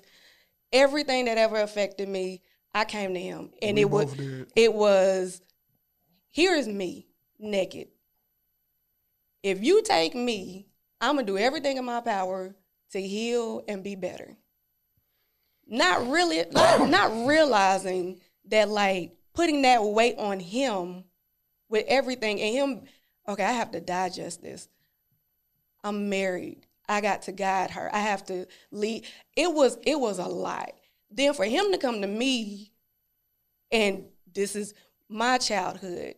everything 0.71 1.25
that 1.25 1.37
ever 1.37 1.59
affected 1.59 2.07
me, 2.07 2.41
I 2.73 2.85
came 2.85 3.13
to 3.13 3.19
him, 3.19 3.51
and 3.61 3.75
We 3.75 3.81
it 3.81 3.89
was 3.89 4.13
did. 4.13 4.51
it 4.55 4.73
was 4.73 5.41
here 6.29 6.53
is 6.53 6.67
me 6.67 7.07
naked. 7.39 7.89
If 9.43 9.63
you 9.63 9.81
take 9.83 10.15
me, 10.15 10.67
I'm 11.01 11.15
gonna 11.15 11.25
do 11.25 11.37
everything 11.37 11.77
in 11.77 11.85
my 11.85 12.01
power 12.01 12.55
to 12.91 13.01
heal 13.01 13.63
and 13.67 13.83
be 13.83 13.95
better. 13.95 14.35
Not 15.67 16.07
really, 16.09 16.43
not, 16.51 16.89
not 16.89 17.27
realizing 17.27 18.19
that 18.45 18.69
like 18.69 19.13
putting 19.33 19.61
that 19.61 19.83
weight 19.83 20.17
on 20.17 20.39
him 20.39 21.05
with 21.69 21.85
everything 21.87 22.41
and 22.41 22.55
him. 22.55 22.83
Okay, 23.27 23.43
I 23.43 23.51
have 23.51 23.71
to 23.71 23.81
digest 23.81 24.41
this. 24.41 24.67
I'm 25.83 26.09
married. 26.09 26.65
I 26.87 27.01
got 27.01 27.21
to 27.23 27.31
guide 27.31 27.71
her. 27.71 27.93
I 27.93 27.99
have 27.99 28.25
to 28.25 28.47
lead. 28.71 29.05
It 29.35 29.53
was 29.53 29.77
it 29.85 29.99
was 29.99 30.19
a 30.19 30.27
lot. 30.27 30.71
Then 31.11 31.33
for 31.33 31.45
him 31.45 31.71
to 31.71 31.77
come 31.77 32.01
to 32.01 32.07
me 32.07 32.71
and 33.71 34.05
this 34.33 34.55
is 34.55 34.73
my 35.07 35.37
childhood 35.37 36.15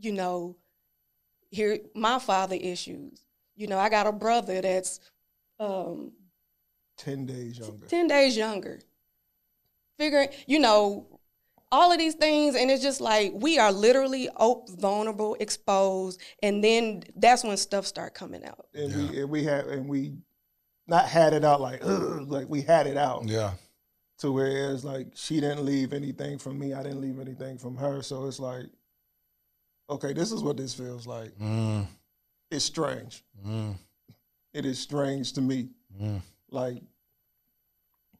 you 0.00 0.12
know 0.12 0.56
here 1.52 1.78
my 1.94 2.18
father 2.18 2.56
issues 2.60 3.24
you 3.54 3.66
know 3.68 3.78
i 3.78 3.88
got 3.88 4.06
a 4.08 4.12
brother 4.12 4.60
that's 4.60 4.98
um 5.60 6.10
Ten 6.98 7.26
days 7.26 7.58
younger. 7.58 7.86
10 7.86 8.06
days 8.08 8.36
younger 8.36 8.80
figuring 9.98 10.28
you 10.46 10.58
know 10.58 11.06
all 11.70 11.90
of 11.92 11.98
these 11.98 12.14
things 12.14 12.54
and 12.54 12.70
it's 12.70 12.82
just 12.82 13.00
like 13.00 13.32
we 13.34 13.58
are 13.58 13.72
literally 13.72 14.28
op- 14.30 14.68
vulnerable 14.70 15.36
exposed 15.40 16.20
and 16.42 16.62
then 16.62 17.02
that's 17.16 17.44
when 17.44 17.56
stuff 17.56 17.86
start 17.86 18.14
coming 18.14 18.44
out 18.44 18.66
And 18.74 18.94
we 18.94 19.20
and 19.20 19.30
we 19.30 19.44
had 19.44 19.66
and 19.66 19.88
we 19.88 20.14
not 20.86 21.06
had 21.06 21.32
it 21.32 21.44
out 21.44 21.60
like 21.60 21.80
like 21.84 22.48
we 22.48 22.62
had 22.62 22.86
it 22.86 22.96
out 22.96 23.24
Yeah. 23.26 23.52
to 24.18 24.30
where 24.32 24.72
it's 24.72 24.84
like 24.84 25.08
she 25.14 25.40
didn't 25.40 25.64
leave 25.64 25.92
anything 25.92 26.38
from 26.38 26.58
me, 26.58 26.74
I 26.74 26.82
didn't 26.82 27.00
leave 27.00 27.18
anything 27.20 27.58
from 27.58 27.76
her. 27.76 28.02
So 28.02 28.26
it's 28.26 28.38
like, 28.40 28.66
okay, 29.90 30.12
this 30.12 30.32
is 30.32 30.42
what 30.42 30.56
this 30.56 30.74
feels 30.74 31.06
like. 31.06 31.30
Mm, 31.38 31.86
It's 32.50 32.64
strange. 32.64 33.24
mm. 33.46 33.74
it 34.52 34.64
is 34.66 34.78
strange 34.78 35.32
to 35.34 35.40
me. 35.40 35.68
Mm. 36.00 36.20
Like, 36.50 36.82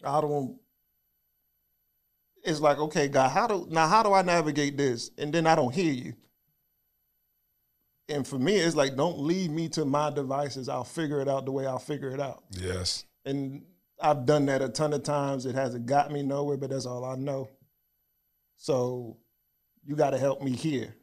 I 0.04 0.20
don't. 0.20 0.58
It's 2.44 2.60
like, 2.60 2.78
okay, 2.78 3.06
God, 3.08 3.30
how 3.30 3.46
do 3.46 3.66
now? 3.70 3.86
How 3.86 4.02
do 4.02 4.12
I 4.12 4.22
navigate 4.22 4.76
this? 4.76 5.10
And 5.18 5.32
then 5.32 5.46
I 5.46 5.54
don't 5.54 5.74
hear 5.74 5.92
you. 5.92 6.14
And 8.08 8.26
for 8.26 8.38
me, 8.38 8.56
it's 8.56 8.74
like, 8.74 8.96
don't 8.96 9.20
leave 9.20 9.50
me 9.50 9.68
to 9.70 9.84
my 9.84 10.10
devices. 10.10 10.68
I'll 10.68 10.84
figure 10.84 11.20
it 11.20 11.28
out 11.28 11.44
the 11.44 11.52
way 11.52 11.66
I'll 11.66 11.78
figure 11.78 12.10
it 12.10 12.20
out. 12.20 12.42
Yes. 12.50 13.04
And 13.24 13.62
I've 14.00 14.26
done 14.26 14.46
that 14.46 14.60
a 14.60 14.68
ton 14.68 14.92
of 14.92 15.04
times. 15.04 15.46
It 15.46 15.54
hasn't 15.54 15.86
got 15.86 16.10
me 16.10 16.22
nowhere, 16.22 16.56
but 16.56 16.70
that's 16.70 16.84
all 16.84 17.04
I 17.04 17.14
know. 17.14 17.48
So 18.56 19.16
you 19.84 19.94
got 19.94 20.10
to 20.10 20.18
help 20.18 20.42
me 20.42 20.50
here. 20.50 20.94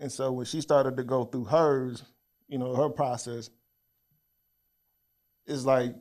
And 0.00 0.10
so 0.10 0.32
when 0.32 0.46
she 0.46 0.60
started 0.60 0.96
to 0.96 1.04
go 1.04 1.24
through 1.24 1.44
hers, 1.44 2.02
you 2.48 2.58
know, 2.58 2.74
her 2.74 2.88
process, 2.88 3.50
it's 5.46 5.64
like 5.64 5.94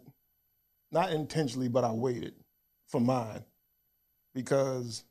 not 0.91 1.11
intentionally, 1.11 1.67
but 1.67 1.83
I 1.83 1.91
waited 1.91 2.33
for 2.87 2.99
mine 2.99 3.43
because 4.33 5.03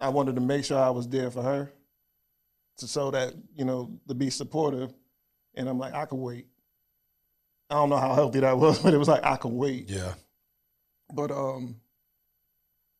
I 0.00 0.08
wanted 0.08 0.34
to 0.34 0.40
make 0.40 0.64
sure 0.64 0.78
I 0.78 0.90
was 0.90 1.08
there 1.08 1.30
for 1.30 1.42
her 1.42 1.72
to 2.78 2.88
so 2.88 3.10
that, 3.10 3.34
you 3.54 3.64
know, 3.64 3.90
to 4.08 4.14
be 4.14 4.30
supportive. 4.30 4.92
And 5.54 5.68
I'm 5.68 5.78
like, 5.78 5.94
I 5.94 6.06
can 6.06 6.20
wait. 6.20 6.46
I 7.70 7.74
don't 7.74 7.90
know 7.90 7.96
how 7.96 8.14
healthy 8.14 8.40
that 8.40 8.58
was, 8.58 8.80
but 8.80 8.94
it 8.94 8.98
was 8.98 9.08
like 9.08 9.24
I 9.24 9.36
can 9.36 9.56
wait. 9.56 9.88
Yeah. 9.88 10.14
But 11.12 11.30
um 11.30 11.76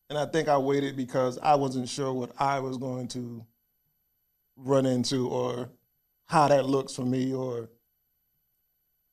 and 0.09 0.17
I 0.17 0.25
think 0.25 0.47
I 0.47 0.57
waited 0.57 0.95
because 0.95 1.39
I 1.39 1.55
wasn't 1.55 1.89
sure 1.89 2.13
what 2.13 2.31
I 2.39 2.59
was 2.59 2.77
going 2.77 3.07
to 3.09 3.45
run 4.55 4.85
into 4.85 5.27
or 5.29 5.69
how 6.25 6.47
that 6.47 6.65
looks 6.65 6.95
for 6.95 7.05
me 7.05 7.33
or 7.33 7.69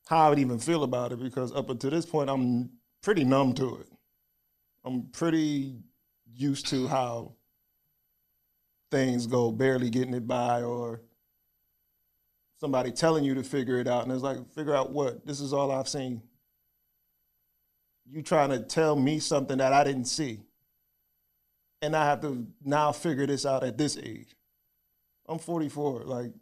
how 0.07 0.25
I 0.25 0.29
would 0.29 0.39
even 0.39 0.59
feel 0.59 0.83
about 0.83 1.11
it 1.11 1.19
because 1.21 1.53
up 1.53 1.69
until 1.69 1.91
this 1.91 2.05
point 2.05 2.29
I'm 2.29 2.69
pretty 3.01 3.23
numb 3.23 3.53
to 3.55 3.77
it. 3.77 3.87
I'm 4.83 5.03
pretty 5.11 5.75
used 6.33 6.67
to 6.67 6.87
how 6.87 7.33
things 8.89 9.27
go, 9.27 9.51
barely 9.51 9.89
getting 9.89 10.13
it 10.13 10.27
by 10.27 10.61
or 10.63 11.01
somebody 12.59 12.91
telling 12.91 13.23
you 13.23 13.35
to 13.35 13.43
figure 13.43 13.79
it 13.79 13.87
out 13.87 14.03
and 14.03 14.11
it's 14.11 14.21
like 14.21 14.37
figure 14.53 14.75
out 14.75 14.91
what? 14.91 15.25
This 15.25 15.39
is 15.39 15.53
all 15.53 15.71
I've 15.71 15.87
seen. 15.87 16.21
You 18.09 18.21
trying 18.21 18.49
to 18.49 18.59
tell 18.59 18.95
me 18.95 19.19
something 19.19 19.57
that 19.59 19.73
I 19.73 19.83
didn't 19.83 20.05
see. 20.05 20.41
And 21.81 21.95
I 21.95 22.05
have 22.05 22.21
to 22.21 22.45
now 22.63 22.91
figure 22.91 23.25
this 23.25 23.45
out 23.45 23.63
at 23.63 23.77
this 23.77 23.97
age. 23.97 24.35
I'm 25.31 25.39
44. 25.39 26.01
Like, 26.03 26.33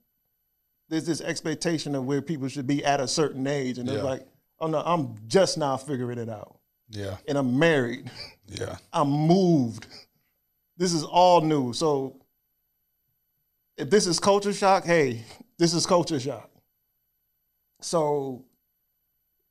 there's 0.90 1.06
this 1.06 1.22
expectation 1.22 1.94
of 1.95 2.06
where 2.06 2.22
people 2.22 2.48
should 2.48 2.66
be 2.68 2.84
at 2.84 2.99
a 2.99 3.07
certain 3.07 3.45
age. 3.45 3.78
And 3.78 3.88
Yeah. 3.88 3.95
it's 3.95 4.03
like, 4.03 4.28
oh 4.60 4.68
no, 4.68 4.82
I'm 4.84 5.16
just 5.28 5.57
now 5.57 5.78
figuring 5.78 6.18
it 6.18 6.30
out. 6.30 6.57
Yeah. 6.90 7.18
And 7.28 7.38
I'm 7.38 7.57
married. 7.57 8.10
Yeah. 8.52 8.78
I'm 8.91 9.11
moved. 9.11 9.86
This 10.76 10.91
is 10.91 11.03
all 11.03 11.41
new. 11.41 11.72
So 11.72 12.16
if 13.78 13.91
this 13.91 14.07
is 14.07 14.20
culture 14.20 14.53
shock, 14.53 14.86
hey, 14.86 15.24
this 15.60 15.76
is 15.76 15.86
culture 15.86 16.20
shock. 16.20 16.49
So 17.82 18.44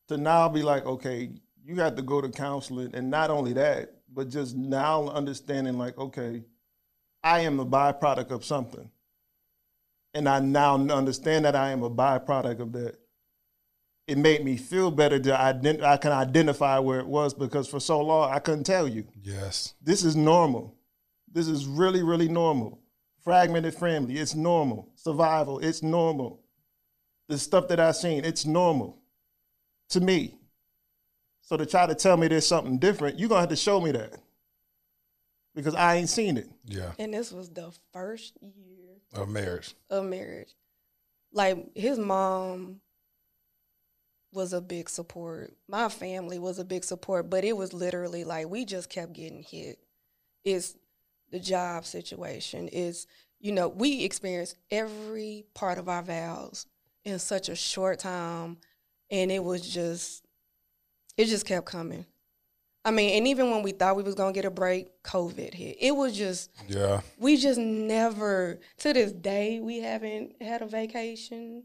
to 0.08 0.16
now 0.16 0.48
be 0.48 0.62
like, 0.62 0.84
okay, 0.84 1.30
you 1.64 1.76
got 1.76 1.94
to 1.94 2.02
go 2.02 2.20
to 2.20 2.28
counseling, 2.28 2.90
and 2.92 3.08
not 3.08 3.30
only 3.30 3.52
that, 3.52 3.92
but 4.12 4.30
just 4.30 4.56
now 4.56 5.08
understanding, 5.10 5.78
like, 5.78 5.96
okay, 5.96 6.42
I 7.22 7.40
am 7.42 7.60
a 7.60 7.66
byproduct 7.66 8.32
of 8.32 8.44
something. 8.44 8.90
And 10.14 10.28
I 10.28 10.40
now 10.40 10.74
understand 10.74 11.44
that 11.44 11.54
I 11.54 11.70
am 11.70 11.82
a 11.82 11.90
byproduct 11.90 12.60
of 12.60 12.72
that. 12.72 12.96
It 14.06 14.16
made 14.16 14.42
me 14.42 14.56
feel 14.56 14.90
better 14.90 15.18
to 15.18 15.30
ident- 15.30 15.82
I 15.82 15.98
can 15.98 16.12
identify 16.12 16.78
where 16.78 16.98
it 16.98 17.06
was 17.06 17.34
because 17.34 17.68
for 17.68 17.78
so 17.78 18.00
long 18.00 18.32
I 18.32 18.38
couldn't 18.38 18.64
tell 18.64 18.88
you. 18.88 19.06
Yes. 19.22 19.74
This 19.82 20.02
is 20.02 20.16
normal. 20.16 20.74
This 21.30 21.46
is 21.46 21.66
really, 21.66 22.02
really 22.02 22.28
normal. 22.28 22.80
Fragmented 23.22 23.74
family, 23.74 24.16
it's 24.16 24.34
normal. 24.34 24.90
Survival, 24.94 25.58
it's 25.58 25.82
normal. 25.82 26.40
The 27.28 27.36
stuff 27.36 27.68
that 27.68 27.78
I've 27.78 27.96
seen, 27.96 28.24
it's 28.24 28.46
normal 28.46 28.98
to 29.90 30.00
me. 30.00 30.38
So 31.42 31.56
to 31.56 31.66
try 31.66 31.86
to 31.86 31.94
tell 31.94 32.16
me 32.16 32.28
there's 32.28 32.46
something 32.46 32.78
different, 32.78 33.18
you're 33.18 33.28
gonna 33.28 33.40
have 33.40 33.48
to 33.50 33.56
show 33.56 33.80
me 33.80 33.90
that. 33.92 34.14
Because 35.54 35.74
I 35.74 35.96
ain't 35.96 36.08
seen 36.08 36.36
it. 36.36 36.48
Yeah. 36.64 36.92
And 36.98 37.12
this 37.12 37.32
was 37.32 37.50
the 37.50 37.72
first 37.92 38.38
year 38.40 38.77
Of 39.14 39.28
marriage. 39.28 39.74
of 39.90 40.04
marriage. 40.04 40.54
Like 41.32 41.76
his 41.76 41.98
mom 41.98 42.80
was 44.32 44.52
a 44.52 44.60
big 44.60 44.90
support. 44.90 45.54
My 45.66 45.88
family 45.88 46.38
was 46.38 46.58
a 46.58 46.64
big 46.64 46.84
support, 46.84 47.30
but 47.30 47.44
it 47.44 47.56
was 47.56 47.72
literally 47.72 48.24
like 48.24 48.48
we 48.48 48.64
just 48.64 48.90
kept 48.90 49.12
getting 49.12 49.42
hit. 49.42 49.78
It's 50.44 50.76
the 51.30 51.40
job 51.40 51.84
situation. 51.86 52.68
Is 52.68 53.06
you 53.40 53.52
know 53.52 53.68
we 53.68 54.04
experienced 54.04 54.56
every 54.70 55.46
part 55.54 55.78
of 55.78 55.88
our 55.88 56.02
vows 56.02 56.66
in 57.04 57.18
such 57.18 57.48
a 57.48 57.56
short 57.56 57.98
time, 57.98 58.58
and 59.10 59.32
it 59.32 59.42
was 59.42 59.66
just 59.68 60.24
it 61.16 61.26
just 61.26 61.46
kept 61.46 61.66
coming. 61.66 62.06
I 62.84 62.90
mean, 62.90 63.16
and 63.18 63.26
even 63.28 63.50
when 63.50 63.62
we 63.62 63.72
thought 63.72 63.96
we 63.96 64.02
was 64.02 64.14
gonna 64.14 64.32
get 64.32 64.44
a 64.44 64.50
break, 64.50 65.02
COVID 65.02 65.52
hit. 65.54 65.76
It 65.80 65.92
was 65.94 66.16
just 66.16 66.50
Yeah. 66.68 67.00
we 67.18 67.36
just 67.36 67.58
never 67.58 68.58
to 68.78 68.92
this 68.92 69.12
day 69.12 69.60
we 69.60 69.80
haven't 69.80 70.40
had 70.40 70.62
a 70.62 70.66
vacation 70.66 71.64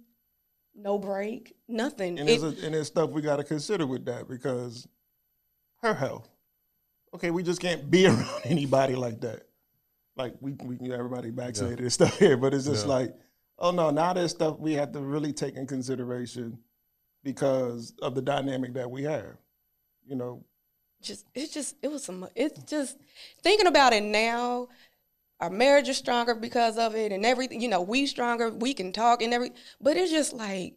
no 0.76 0.98
break 0.98 1.56
nothing 1.68 2.18
And 2.20 2.28
It- 2.28 2.42
there's, 2.42 2.60
a, 2.62 2.66
and 2.66 2.74
there's 2.74 2.88
stuff 2.88 3.12
we 3.12 3.22
gotta 3.22 3.44
consider 3.44 3.86
with 3.86 4.06
that 4.06 4.28
because 4.28 4.88
her 5.82 5.94
health. 5.94 6.28
Okay, 7.14 7.30
we 7.30 7.44
just 7.44 7.62
can't 7.62 7.92
be 7.92 8.08
around 8.08 8.42
anybody 8.44 8.96
like 8.96 9.22
that. 9.22 9.44
Like 10.16 10.34
we 10.42 10.54
we 10.64 10.78
can 10.78 10.92
everybody 10.92 11.30
vaccinated 11.30 11.80
and 11.82 11.94
stuff 11.94 12.18
here, 12.18 12.38
but 12.38 12.54
it's 12.56 12.66
just 12.66 12.88
Yeah. 12.88 12.94
like, 12.94 13.16
oh 13.60 13.70
no, 13.72 13.92
now 13.92 14.14
there's 14.14 14.32
stuff 14.32 14.58
we 14.60 14.74
have 14.74 14.92
to 14.94 15.00
really 15.00 15.32
take 15.32 15.56
in 15.56 15.68
consideration 15.68 16.58
because 17.24 17.94
of 18.02 18.16
the 18.16 18.22
dynamic 18.22 18.74
that 18.74 18.90
we 18.90 19.04
have. 19.04 19.38
You 20.08 20.16
know, 20.16 20.44
just 21.04 21.26
it 21.36 21.52
just 21.52 21.76
it 21.82 21.92
was 21.92 22.04
some 22.04 22.28
it's 22.36 22.64
just 22.64 22.98
thinking 23.42 23.68
about 23.68 23.94
it 23.94 24.04
now 24.04 24.68
our 25.40 25.50
marriage 25.50 25.90
is 25.90 25.98
stronger 25.98 26.34
because 26.34 26.78
of 26.78 26.96
it 26.96 27.12
and 27.12 27.26
everything 27.26 27.62
you 27.62 27.68
know 27.68 27.82
we 27.82 28.06
stronger 28.06 28.50
we 28.50 28.74
can 28.74 28.92
talk 28.92 29.22
and 29.22 29.34
every 29.34 29.52
but 29.82 29.98
it's 29.98 30.12
just 30.12 30.34
like 30.34 30.76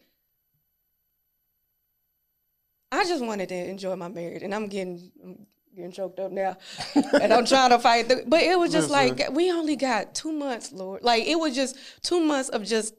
i 2.93 3.05
just 3.05 3.25
wanted 3.25 3.49
to 3.49 3.55
enjoy 3.55 3.95
my 3.97 4.09
marriage 4.09 4.43
and 4.43 4.55
i'm 4.55 4.67
getting 4.67 5.11
I'm 5.23 5.47
getting 5.75 5.93
choked 5.93 6.19
up 6.19 6.33
now 6.33 6.57
and 7.21 7.33
i'm 7.33 7.47
trying 7.47 7.71
to 7.71 7.79
fight 7.79 8.09
the, 8.09 8.25
but 8.27 8.43
it 8.43 8.59
was 8.59 8.73
just 8.73 8.91
Listen. 8.91 9.17
like 9.17 9.31
we 9.33 9.53
only 9.53 9.77
got 9.77 10.15
two 10.15 10.33
months 10.33 10.73
lord 10.73 11.03
like 11.03 11.27
it 11.27 11.39
was 11.39 11.55
just 11.55 11.77
two 12.03 12.21
months 12.21 12.49
of 12.49 12.65
just 12.65 12.95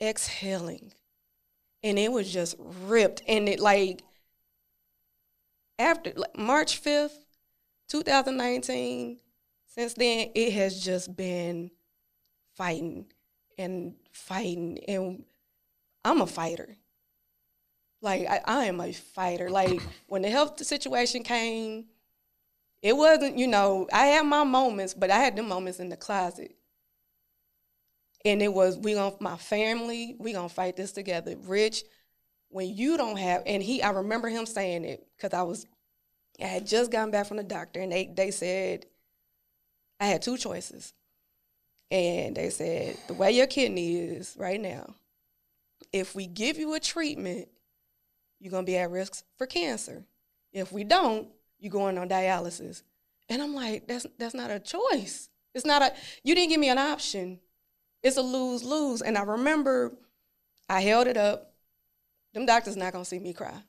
exhaling 0.00 0.92
and 1.82 1.98
it 1.98 2.10
was 2.10 2.32
just 2.32 2.56
ripped 2.58 3.22
and 3.28 3.48
it 3.48 3.60
like 3.60 4.02
after 5.80 6.12
like, 6.14 6.36
March 6.36 6.82
5th, 6.82 7.24
2019, 7.88 9.18
since 9.66 9.94
then 9.94 10.30
it 10.34 10.52
has 10.52 10.82
just 10.82 11.16
been 11.16 11.70
fighting 12.54 13.06
and 13.58 13.94
fighting 14.12 14.78
and 14.86 15.24
I'm 16.04 16.20
a 16.20 16.26
fighter. 16.26 16.76
Like 18.02 18.26
I, 18.28 18.40
I 18.44 18.64
am 18.66 18.80
a 18.80 18.92
fighter. 18.92 19.50
Like 19.50 19.80
when 20.06 20.22
the 20.22 20.30
health 20.30 20.62
situation 20.64 21.22
came, 21.22 21.86
it 22.82 22.96
wasn't, 22.96 23.36
you 23.36 23.46
know, 23.46 23.86
I 23.92 24.06
had 24.06 24.24
my 24.24 24.44
moments, 24.44 24.94
but 24.94 25.10
I 25.10 25.18
had 25.18 25.36
the 25.36 25.42
moments 25.42 25.80
in 25.80 25.90
the 25.90 25.96
closet. 25.96 26.54
And 28.24 28.42
it 28.42 28.52
was 28.52 28.78
we 28.78 28.94
gonna 28.94 29.16
my 29.20 29.36
family, 29.36 30.16
we 30.18 30.32
gonna 30.32 30.48
fight 30.48 30.76
this 30.76 30.92
together. 30.92 31.36
Rich, 31.38 31.84
when 32.50 32.68
you 32.76 32.96
don't 32.96 33.16
have 33.16 33.42
and 33.46 33.62
he 33.62 33.82
I 33.82 33.90
remember 33.90 34.28
him 34.28 34.46
saying 34.46 34.84
it 34.84 35.06
because 35.16 35.32
I 35.32 35.42
was 35.42 35.66
I 36.40 36.46
had 36.46 36.66
just 36.66 36.90
gotten 36.90 37.10
back 37.10 37.26
from 37.26 37.38
the 37.38 37.42
doctor 37.42 37.80
and 37.80 37.90
they 37.90 38.06
they 38.06 38.30
said 38.30 38.86
I 39.98 40.06
had 40.06 40.22
two 40.22 40.36
choices. 40.36 40.94
And 41.90 42.36
they 42.36 42.50
said, 42.50 42.96
the 43.08 43.14
way 43.14 43.32
your 43.32 43.48
kidney 43.48 43.96
is 43.96 44.36
right 44.38 44.60
now, 44.60 44.94
if 45.92 46.14
we 46.14 46.26
give 46.26 46.56
you 46.56 46.74
a 46.74 46.80
treatment, 46.80 47.48
you're 48.38 48.52
gonna 48.52 48.64
be 48.64 48.76
at 48.76 48.90
risk 48.90 49.24
for 49.36 49.46
cancer. 49.46 50.04
If 50.52 50.72
we 50.72 50.84
don't, 50.84 51.28
you're 51.58 51.72
going 51.72 51.98
on 51.98 52.08
dialysis. 52.08 52.82
And 53.28 53.42
I'm 53.42 53.54
like, 53.54 53.86
that's 53.86 54.06
that's 54.18 54.34
not 54.34 54.50
a 54.50 54.58
choice. 54.58 55.28
It's 55.54 55.66
not 55.66 55.82
a 55.82 55.92
you 56.22 56.34
didn't 56.34 56.50
give 56.50 56.60
me 56.60 56.68
an 56.68 56.78
option. 56.78 57.40
It's 58.02 58.16
a 58.16 58.22
lose-lose. 58.22 59.02
And 59.02 59.18
I 59.18 59.22
remember 59.22 59.92
I 60.68 60.80
held 60.80 61.06
it 61.06 61.16
up. 61.16 61.49
Them 62.32 62.46
doctors 62.46 62.76
not 62.76 62.92
gonna 62.92 63.04
see 63.04 63.18
me 63.18 63.32
cry. 63.32 63.62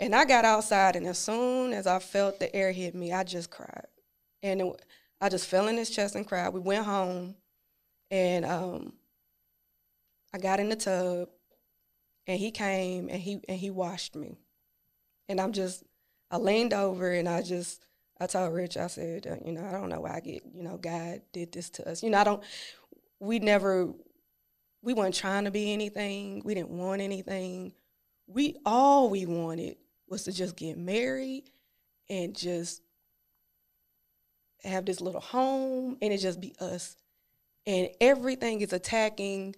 And 0.00 0.14
I 0.14 0.24
got 0.24 0.44
outside, 0.44 0.94
and 0.96 1.06
as 1.06 1.18
soon 1.18 1.72
as 1.72 1.86
I 1.86 1.98
felt 1.98 2.38
the 2.38 2.54
air 2.54 2.70
hit 2.70 2.94
me, 2.94 3.12
I 3.12 3.24
just 3.24 3.50
cried. 3.50 3.86
And 4.42 4.60
it, 4.60 4.82
I 5.20 5.28
just 5.28 5.46
fell 5.46 5.66
in 5.68 5.76
his 5.76 5.90
chest 5.90 6.14
and 6.14 6.26
cried. 6.26 6.50
We 6.50 6.60
went 6.60 6.84
home, 6.84 7.34
and 8.10 8.44
um, 8.44 8.92
I 10.32 10.38
got 10.38 10.60
in 10.60 10.68
the 10.68 10.76
tub, 10.76 11.28
and 12.26 12.38
he 12.38 12.50
came 12.50 13.08
and 13.08 13.20
he 13.20 13.40
and 13.48 13.58
he 13.58 13.70
washed 13.70 14.14
me, 14.14 14.38
and 15.28 15.40
I'm 15.40 15.52
just 15.52 15.82
I 16.30 16.36
leaned 16.36 16.74
over 16.74 17.12
and 17.12 17.28
I 17.28 17.42
just 17.42 17.84
I 18.20 18.26
told 18.26 18.52
Rich 18.52 18.76
I 18.76 18.86
said 18.88 19.26
uh, 19.26 19.36
you 19.44 19.52
know 19.52 19.64
I 19.64 19.72
don't 19.72 19.88
know 19.88 20.00
why 20.00 20.16
I 20.16 20.20
get 20.20 20.42
you 20.54 20.62
know 20.62 20.76
God 20.76 21.22
did 21.32 21.52
this 21.52 21.70
to 21.70 21.88
us 21.88 22.02
you 22.02 22.10
know 22.10 22.18
I 22.18 22.24
don't 22.24 22.42
we 23.18 23.38
never 23.38 23.88
we 24.82 24.94
weren't 24.94 25.14
trying 25.14 25.44
to 25.44 25.50
be 25.50 25.72
anything 25.72 26.42
we 26.44 26.54
didn't 26.54 26.70
want 26.70 27.00
anything 27.00 27.72
we 28.28 28.56
all 28.64 29.10
we 29.10 29.26
wanted 29.26 29.76
was 30.08 30.24
to 30.24 30.32
just 30.32 30.56
get 30.56 30.78
married 30.78 31.50
and 32.08 32.36
just 32.36 32.82
have 34.62 34.84
this 34.84 35.00
little 35.00 35.20
home 35.20 35.96
and 36.00 36.12
it 36.12 36.18
just 36.18 36.40
be 36.40 36.54
us. 36.60 36.96
And 37.66 37.88
everything 38.00 38.60
is 38.60 38.72
attacking 38.72 39.56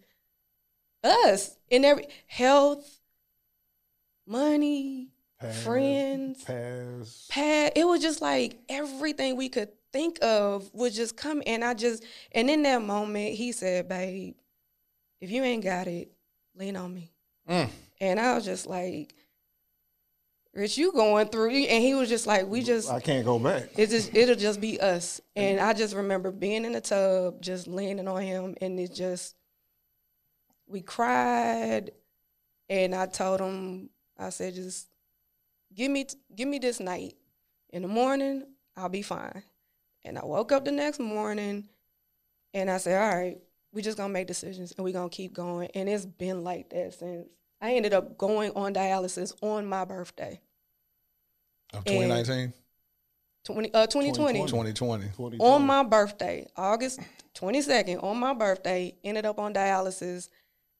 us 1.05 1.57
in 1.69 1.85
every 1.85 2.07
health 2.27 3.01
money 4.27 5.09
Past, 5.41 5.63
friends 5.63 6.45
past. 6.45 7.31
past. 7.31 7.73
It 7.77 7.87
was 7.87 8.01
just 8.03 8.21
like 8.21 8.59
everything 8.69 9.37
we 9.37 9.49
could 9.49 9.71
think 9.93 10.19
of 10.23 10.73
would 10.73 10.93
just 10.93 11.17
come 11.17 11.43
and 11.47 11.65
i 11.65 11.75
just 11.75 12.05
and 12.31 12.49
in 12.49 12.63
that 12.63 12.81
moment 12.81 13.35
he 13.35 13.51
said 13.51 13.89
babe 13.89 14.35
if 15.21 15.31
you 15.31 15.43
ain't 15.43 15.65
got 15.65 15.89
it 15.89 16.13
lean 16.55 16.77
on 16.77 16.95
me 16.95 17.11
Mm. 17.51 17.69
and 18.01 18.21
i 18.21 18.35
was 18.35 18.45
just 18.45 18.67
like 18.67 19.13
rich 20.55 20.77
you 20.79 20.93
going 20.93 21.27
through 21.29 21.51
and 21.51 21.83
he 21.83 21.95
was 21.95 22.09
just 22.09 22.27
like 22.27 22.47
we 22.47 22.63
just 22.63 22.91
I 22.91 23.01
can't 23.01 23.25
go 23.25 23.39
back. 23.39 23.71
it 23.77 23.91
just 23.91 24.15
it'll 24.15 24.35
just 24.35 24.61
be 24.61 24.81
us. 24.81 25.21
And 25.37 25.61
I 25.61 25.73
just 25.73 25.95
remember 25.95 26.31
being 26.31 26.65
in 26.65 26.73
the 26.73 26.81
tub, 26.81 27.41
just 27.41 27.67
leaning 27.67 28.07
on 28.07 28.21
him, 28.21 28.57
and 28.61 28.79
it 28.79 28.95
just 28.95 29.35
we 30.67 30.83
cried, 30.83 31.93
and 32.69 32.95
I 32.95 33.07
told 33.07 33.41
him, 33.41 33.91
I 34.19 34.31
said, 34.31 34.55
just 34.55 34.89
give 35.75 35.91
me 35.91 36.07
give 36.35 36.49
me 36.49 36.59
this 36.59 36.79
night. 36.81 37.15
In 37.71 37.83
the 37.83 37.89
morning, 37.89 38.45
I'll 38.77 38.89
be 38.89 39.03
fine. 39.03 39.43
And 40.05 40.19
I 40.19 40.25
woke 40.25 40.53
up 40.53 40.65
the 40.65 40.73
next 40.73 40.99
morning, 40.99 41.69
and 42.53 42.71
I 42.71 42.79
said, 42.79 43.01
all 43.01 43.17
right, 43.17 43.39
we 43.73 43.81
just 43.83 43.97
gonna 43.97 44.13
make 44.13 44.27
decisions, 44.27 44.73
and 44.77 44.85
we 44.85 44.93
gonna 44.93 45.09
keep 45.09 45.33
going. 45.33 45.71
And 45.75 45.89
it's 45.89 46.07
been 46.07 46.45
like 46.45 46.71
that 46.71 46.95
since. 46.95 47.29
I 47.61 47.74
ended 47.74 47.93
up 47.93 48.16
going 48.16 48.53
on 48.57 48.74
dialysis 48.74 49.35
on 49.43 49.66
my 49.66 49.85
birthday, 49.85 50.41
Of 51.74 51.85
2019, 51.85 52.53
20, 53.45 53.74
uh, 53.74 53.87
2020. 53.87 54.39
2020. 54.41 54.73
2020. 54.73 55.39
on 55.39 55.66
my 55.66 55.82
birthday, 55.82 56.47
August 56.57 57.01
22nd, 57.35 58.03
on 58.03 58.19
my 58.19 58.32
birthday, 58.35 58.95
ended 59.05 59.27
up 59.27 59.39
on 59.39 59.53
dialysis. 59.53 60.28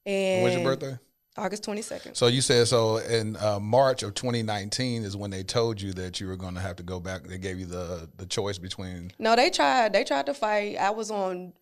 And 0.07 0.43
When's 0.43 0.57
your 0.57 0.65
birthday? 0.65 0.98
August 1.36 1.65
22nd. 1.65 2.16
So 2.16 2.27
you 2.27 2.40
said 2.40 2.66
so 2.66 2.97
in 2.97 3.36
uh, 3.36 3.61
March 3.61 4.02
of 4.02 4.15
2019 4.15 5.05
is 5.05 5.16
when 5.16 5.31
they 5.31 5.43
told 5.43 5.81
you 5.81 5.93
that 5.93 6.20
you 6.20 6.27
were 6.27 6.36
going 6.36 6.55
to 6.55 6.61
have 6.61 6.77
to 6.77 6.82
go 6.82 6.98
back. 6.98 7.23
They 7.24 7.39
gave 7.39 7.59
you 7.59 7.66
the 7.66 8.09
the 8.16 8.27
choice 8.27 8.59
between. 8.59 9.12
No, 9.19 9.36
they 9.36 9.48
tried. 9.48 9.93
They 9.93 10.02
tried 10.05 10.27
to 10.27 10.35
fight. 10.35 10.77
I 10.77 10.90
was 10.90 11.11
on 11.11 11.52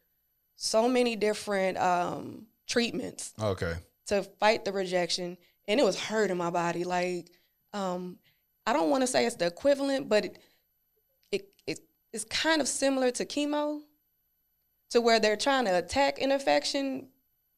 so 0.56 0.88
many 0.88 1.14
different 1.16 1.78
um, 1.78 2.46
treatments 2.66 3.32
Okay. 3.40 3.74
To 4.08 4.22
fight 4.40 4.64
the 4.64 4.72
rejection, 4.72 5.38
and 5.66 5.80
it 5.80 5.84
was 5.84 5.98
hurting 5.98 6.36
my 6.36 6.50
body. 6.50 6.84
Like, 6.84 7.30
um, 7.72 8.18
I 8.66 8.72
don't 8.72 8.90
want 8.90 9.02
to 9.02 9.06
say 9.06 9.26
it's 9.26 9.36
the 9.36 9.46
equivalent, 9.46 10.08
but 10.08 10.24
it, 10.24 10.38
it 11.30 11.48
it 11.66 11.78
it's 12.12 12.24
kind 12.24 12.60
of 12.60 12.68
similar 12.68 13.10
to 13.12 13.24
chemo, 13.24 13.80
to 14.90 15.00
where 15.00 15.20
they're 15.20 15.36
trying 15.36 15.66
to 15.66 15.78
attack 15.78 16.20
an 16.20 16.32
infection, 16.32 17.08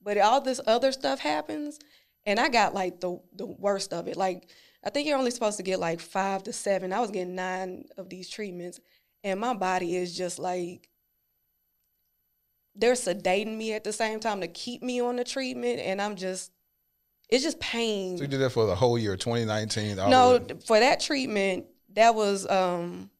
but 0.02 0.18
all 0.18 0.40
this 0.40 0.60
other 0.66 0.92
stuff 0.92 1.20
happens, 1.20 1.78
and 2.26 2.38
I 2.38 2.48
got 2.48 2.74
like 2.74 3.00
the 3.00 3.20
the 3.34 3.46
worst 3.46 3.92
of 3.92 4.08
it. 4.08 4.16
Like, 4.16 4.50
I 4.84 4.90
think 4.90 5.06
you're 5.06 5.18
only 5.18 5.30
supposed 5.30 5.56
to 5.56 5.62
get 5.62 5.80
like 5.80 6.00
five 6.00 6.42
to 6.44 6.52
seven. 6.52 6.92
I 6.92 7.00
was 7.00 7.10
getting 7.10 7.34
nine 7.34 7.84
of 7.96 8.08
these 8.08 8.28
treatments, 8.28 8.80
and 9.24 9.40
my 9.40 9.54
body 9.54 9.96
is 9.96 10.16
just 10.16 10.38
like 10.38 10.89
they're 12.74 12.92
sedating 12.94 13.56
me 13.56 13.72
at 13.72 13.84
the 13.84 13.92
same 13.92 14.20
time 14.20 14.40
to 14.40 14.48
keep 14.48 14.82
me 14.82 15.00
on 15.00 15.16
the 15.16 15.24
treatment, 15.24 15.80
and 15.80 16.00
I'm 16.00 16.16
just 16.16 16.52
it's 17.28 17.44
just 17.44 17.60
pain. 17.60 18.16
So 18.18 18.22
you 18.24 18.28
did 18.28 18.40
that 18.40 18.50
for 18.50 18.66
the 18.66 18.74
whole 18.74 18.98
year, 18.98 19.16
2019. 19.16 19.96
No, 19.96 20.38
the 20.38 20.56
for 20.56 20.80
that 20.80 21.00
treatment, 21.00 21.66
that 21.94 22.14
was 22.14 22.48
um 22.48 23.10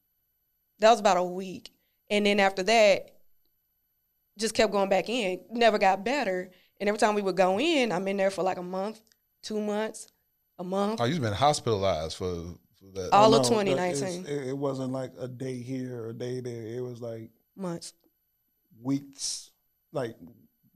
that 0.79 0.91
was 0.91 1.01
about 1.01 1.17
a 1.17 1.23
week. 1.23 1.71
And 2.09 2.27
then 2.27 2.41
after 2.41 2.63
that, 2.65 3.11
just 4.39 4.55
kept 4.55 4.73
going 4.73 4.89
back 4.89 5.09
in. 5.09 5.41
Never 5.51 5.79
got 5.79 6.05
better. 6.05 6.51
And 6.81 6.89
every 6.89 6.99
time 6.99 7.15
we 7.15 7.23
would 7.23 7.37
go 7.37 7.61
in, 7.61 7.93
I'm 7.93 8.09
in 8.09 8.17
there 8.17 8.31
for 8.31 8.43
like 8.43 8.57
a 8.59 8.63
month, 8.63 9.01
two 9.43 9.61
months, 9.61 10.09
a 10.59 10.65
month. 10.65 11.01
Oh, 11.01 11.05
you've 11.05 11.21
been 11.21 11.33
hospitalized 11.35 12.17
for, 12.17 12.25
for 12.81 12.87
that. 12.95 13.11
All 13.13 13.31
No, 13.31 13.37
of 13.37 13.43
that- 13.45 13.49
2019. 13.51 14.27
It, 14.27 14.49
it 14.49 14.59
wasn't 14.59 14.93
like 14.93 15.13
a 15.21 15.29
day 15.29 15.61
here 15.63 16.03
or 16.05 16.09
a 16.09 16.13
day 16.15 16.41
there. 16.41 16.67
It 16.67 16.81
was 16.83 17.01
like 17.01 17.31
months. 17.55 17.93
Weeks, 18.83 19.51
like 19.93 20.17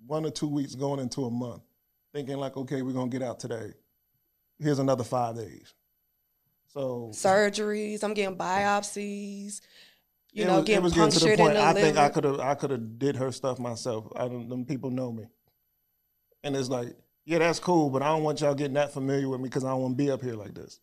one 0.07 0.25
or 0.25 0.31
two 0.31 0.49
weeks 0.49 0.75
going 0.75 1.01
into 1.01 1.25
a 1.25 1.31
month, 1.31 1.63
thinking 2.13 2.37
like, 2.37 2.57
okay, 2.57 2.83
we're 2.83 2.93
gonna 2.93 3.11
get 3.11 3.23
out 3.23 3.41
today. 3.41 3.73
Here's 4.59 4.79
another 4.79 5.05
five 5.05 5.37
days. 5.37 5.75
So 6.73 7.11
Surgeries, 7.13 8.03
I'm 8.03 8.15
getting 8.15 8.37
biopsies, 8.37 9.61
you 10.33 10.43
it 10.43 10.47
know, 10.47 10.55
was, 10.55 10.63
it 10.63 10.67
getting 10.67 10.83
was 10.83 10.93
getting 10.93 11.11
to 11.13 11.19
the 11.21 11.37
point. 11.37 11.51
in 11.51 11.55
the 11.55 11.61
I 11.61 11.69
liver. 11.73 11.81
think 11.81 11.97
I 11.97 12.09
could 12.09 12.25
have, 12.25 12.41
I 12.41 12.55
could 12.55 12.71
have 12.71 12.99
did 12.99 13.17
her 13.17 13.31
stuff 13.33 13.59
myself. 13.59 14.07
I 14.17 14.27
don't. 14.29 14.49
Them 14.49 14.65
people 14.65 14.91
know 14.91 15.13
me, 15.13 15.25
and 16.43 16.57
it's 16.57 16.69
like, 16.69 16.89
yeah, 17.25 17.39
that's 17.39 17.61
cool, 17.61 17.91
but 17.91 18.03
I 18.03 18.07
don't 18.07 18.23
want 18.25 18.41
y'all 18.41 18.55
getting 18.55 18.75
that 18.75 18.93
familiar 18.93 19.29
with 19.29 19.41
me 19.41 19.49
because 19.49 19.65
I 19.65 19.69
don't 19.71 19.83
want 19.83 19.97
to 19.99 20.05
be 20.05 20.11
up 20.11 20.23
here 20.23 20.35
like 20.35 20.55
this. 20.55 20.81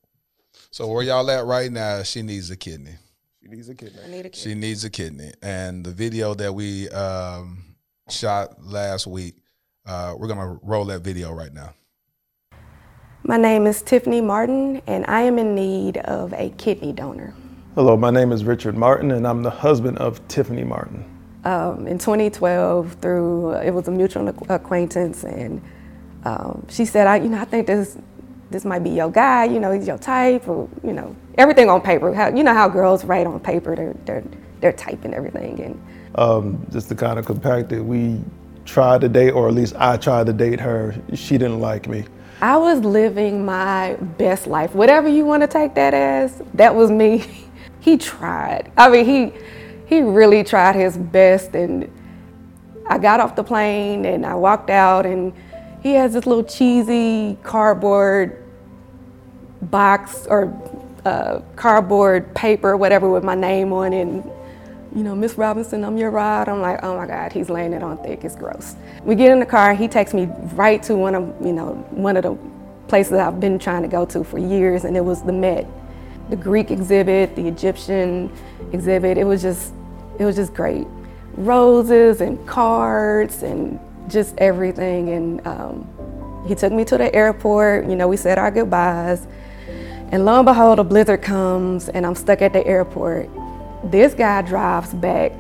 So 0.71 0.87
where 0.87 1.03
y'all 1.03 1.29
at 1.29 1.45
right 1.45 1.71
now? 1.71 2.03
She 2.03 2.21
needs 2.21 2.49
a 2.49 2.57
kidney. 2.57 2.95
She 3.41 3.47
needs 3.49 3.69
a 3.69 3.75
kidney. 3.75 3.99
I 4.05 4.07
need 4.07 4.19
a 4.25 4.29
kid. 4.29 4.35
She 4.35 4.53
needs 4.53 4.83
a 4.83 4.89
kidney. 4.89 5.31
And 5.41 5.83
the 5.83 5.91
video 5.91 6.33
that 6.35 6.53
we 6.53 6.87
um, 6.89 7.75
shot 8.09 8.63
last 8.63 9.07
week, 9.07 9.35
uh, 9.85 10.13
we're 10.17 10.27
gonna 10.27 10.59
roll 10.61 10.85
that 10.85 11.01
video 11.01 11.31
right 11.33 11.51
now. 11.51 11.73
My 13.23 13.37
name 13.37 13.65
is 13.65 13.81
Tiffany 13.81 14.21
Martin, 14.21 14.81
and 14.87 15.05
I 15.07 15.21
am 15.21 15.39
in 15.39 15.55
need 15.55 15.97
of 15.97 16.33
a 16.33 16.49
kidney 16.57 16.91
donor. 16.93 17.33
Hello, 17.75 17.97
my 17.97 18.11
name 18.11 18.31
is 18.31 18.43
Richard 18.43 18.77
Martin, 18.77 19.09
and 19.11 19.27
I'm 19.27 19.41
the 19.43 19.49
husband 19.49 19.97
of 19.97 20.25
Tiffany 20.27 20.63
Martin. 20.63 21.05
um, 21.43 21.87
in 21.87 21.97
2012 21.97 22.93
through 23.01 23.53
it 23.53 23.71
was 23.71 23.87
a 23.87 23.91
mutual 23.91 24.27
acquaintance 24.49 25.23
and 25.23 25.59
um, 26.25 26.63
she 26.69 26.85
said 26.85 27.07
I 27.07 27.15
you 27.15 27.29
know 27.29 27.39
I 27.41 27.45
think 27.45 27.65
this 27.65 27.97
this 28.51 28.65
might 28.65 28.83
be 28.83 28.89
your 28.89 29.09
guy 29.09 29.45
you 29.45 29.59
know 29.59 29.71
he's 29.71 29.87
your 29.87 29.97
type 29.97 30.47
or 30.47 30.69
you 30.83 30.93
know 30.93 31.15
everything 31.37 31.69
on 31.69 31.81
paper 31.81 32.13
how 32.13 32.27
you 32.27 32.43
know 32.43 32.53
how 32.53 32.67
girls 32.67 33.05
write 33.05 33.25
on 33.25 33.39
paper 33.39 33.75
they're 33.75 33.95
they're 34.05 34.23
they're 34.59 34.73
typing 34.73 35.13
everything 35.13 35.59
and 35.61 35.81
Um, 36.15 36.67
just 36.69 36.89
to 36.89 36.95
kind 36.95 37.17
of 37.17 37.25
compact 37.25 37.71
it, 37.71 37.81
we 37.81 38.21
tried 38.65 39.01
to 39.01 39.09
date, 39.09 39.31
or 39.31 39.47
at 39.47 39.53
least 39.53 39.73
I 39.77 39.95
tried 39.97 40.25
to 40.25 40.33
date 40.33 40.59
her. 40.59 40.93
She 41.13 41.37
didn't 41.37 41.59
like 41.59 41.87
me. 41.87 42.05
I 42.41 42.57
was 42.57 42.79
living 42.79 43.45
my 43.45 43.93
best 44.17 44.47
life 44.47 44.73
whatever 44.73 45.07
you 45.07 45.25
want 45.25 45.41
to 45.41 45.47
take 45.47 45.75
that 45.75 45.93
as 45.93 46.41
that 46.55 46.73
was 46.73 46.89
me 46.89 47.23
he 47.79 47.97
tried 47.97 48.71
I 48.77 48.89
mean 48.89 49.05
he 49.05 49.31
he 49.85 50.01
really 50.01 50.43
tried 50.43 50.75
his 50.75 50.97
best 50.97 51.53
and 51.53 51.87
I 52.87 52.97
got 52.97 53.19
off 53.19 53.35
the 53.35 53.43
plane 53.43 54.05
and 54.05 54.25
I 54.25 54.33
walked 54.33 54.71
out 54.71 55.05
and 55.05 55.33
he 55.83 55.93
has 55.93 56.13
this 56.13 56.25
little 56.25 56.43
cheesy 56.43 57.37
cardboard 57.43 58.40
box 59.61 60.25
or 60.27 60.53
uh, 61.05 61.41
cardboard 61.55 62.33
paper, 62.35 62.77
whatever, 62.77 63.09
with 63.09 63.23
my 63.23 63.35
name 63.35 63.73
on 63.73 63.93
it. 63.93 64.01
And, 64.01 64.23
you 64.95 65.03
know, 65.03 65.15
Miss 65.15 65.35
Robinson, 65.35 65.83
I'm 65.83 65.97
your 65.97 66.11
ride. 66.11 66.49
I'm 66.49 66.61
like, 66.61 66.83
oh 66.83 66.97
my 66.97 67.07
God, 67.07 67.31
he's 67.31 67.49
laying 67.49 67.73
it 67.73 67.81
on 67.81 67.97
thick. 68.03 68.23
It's 68.23 68.35
gross. 68.35 68.75
We 69.03 69.15
get 69.15 69.31
in 69.31 69.39
the 69.39 69.45
car. 69.45 69.73
He 69.73 69.87
takes 69.87 70.13
me 70.13 70.27
right 70.53 70.81
to 70.83 70.95
one 70.95 71.15
of, 71.15 71.33
you 71.45 71.53
know, 71.53 71.75
one 71.91 72.17
of 72.17 72.23
the 72.23 72.37
places 72.87 73.13
I've 73.13 73.39
been 73.39 73.57
trying 73.57 73.83
to 73.83 73.87
go 73.87 74.05
to 74.05 74.23
for 74.23 74.37
years, 74.37 74.83
and 74.83 74.97
it 74.97 75.05
was 75.05 75.21
the 75.23 75.31
Met, 75.31 75.65
the 76.29 76.35
Greek 76.35 76.71
exhibit, 76.71 77.35
the 77.35 77.47
Egyptian 77.47 78.31
exhibit. 78.73 79.17
It 79.17 79.23
was 79.23 79.41
just, 79.41 79.73
it 80.19 80.25
was 80.25 80.35
just 80.35 80.53
great. 80.53 80.85
Roses 81.35 82.19
and 82.19 82.45
cards 82.45 83.43
and 83.43 83.79
just 84.09 84.37
everything. 84.37 85.09
And 85.09 85.47
um, 85.47 86.45
he 86.47 86.53
took 86.53 86.73
me 86.73 86.83
to 86.85 86.97
the 86.97 87.15
airport. 87.15 87.85
You 87.85 87.95
know, 87.95 88.09
we 88.09 88.17
said 88.17 88.37
our 88.37 88.51
goodbyes. 88.51 89.25
And 90.11 90.25
lo 90.25 90.39
and 90.39 90.45
behold, 90.45 90.77
a 90.77 90.83
blizzard 90.83 91.21
comes, 91.21 91.87
and 91.87 92.05
I'm 92.05 92.15
stuck 92.15 92.41
at 92.41 92.51
the 92.51 92.65
airport. 92.67 93.29
This 93.89 94.13
guy 94.13 94.41
drives 94.41 94.93
back 94.93 95.31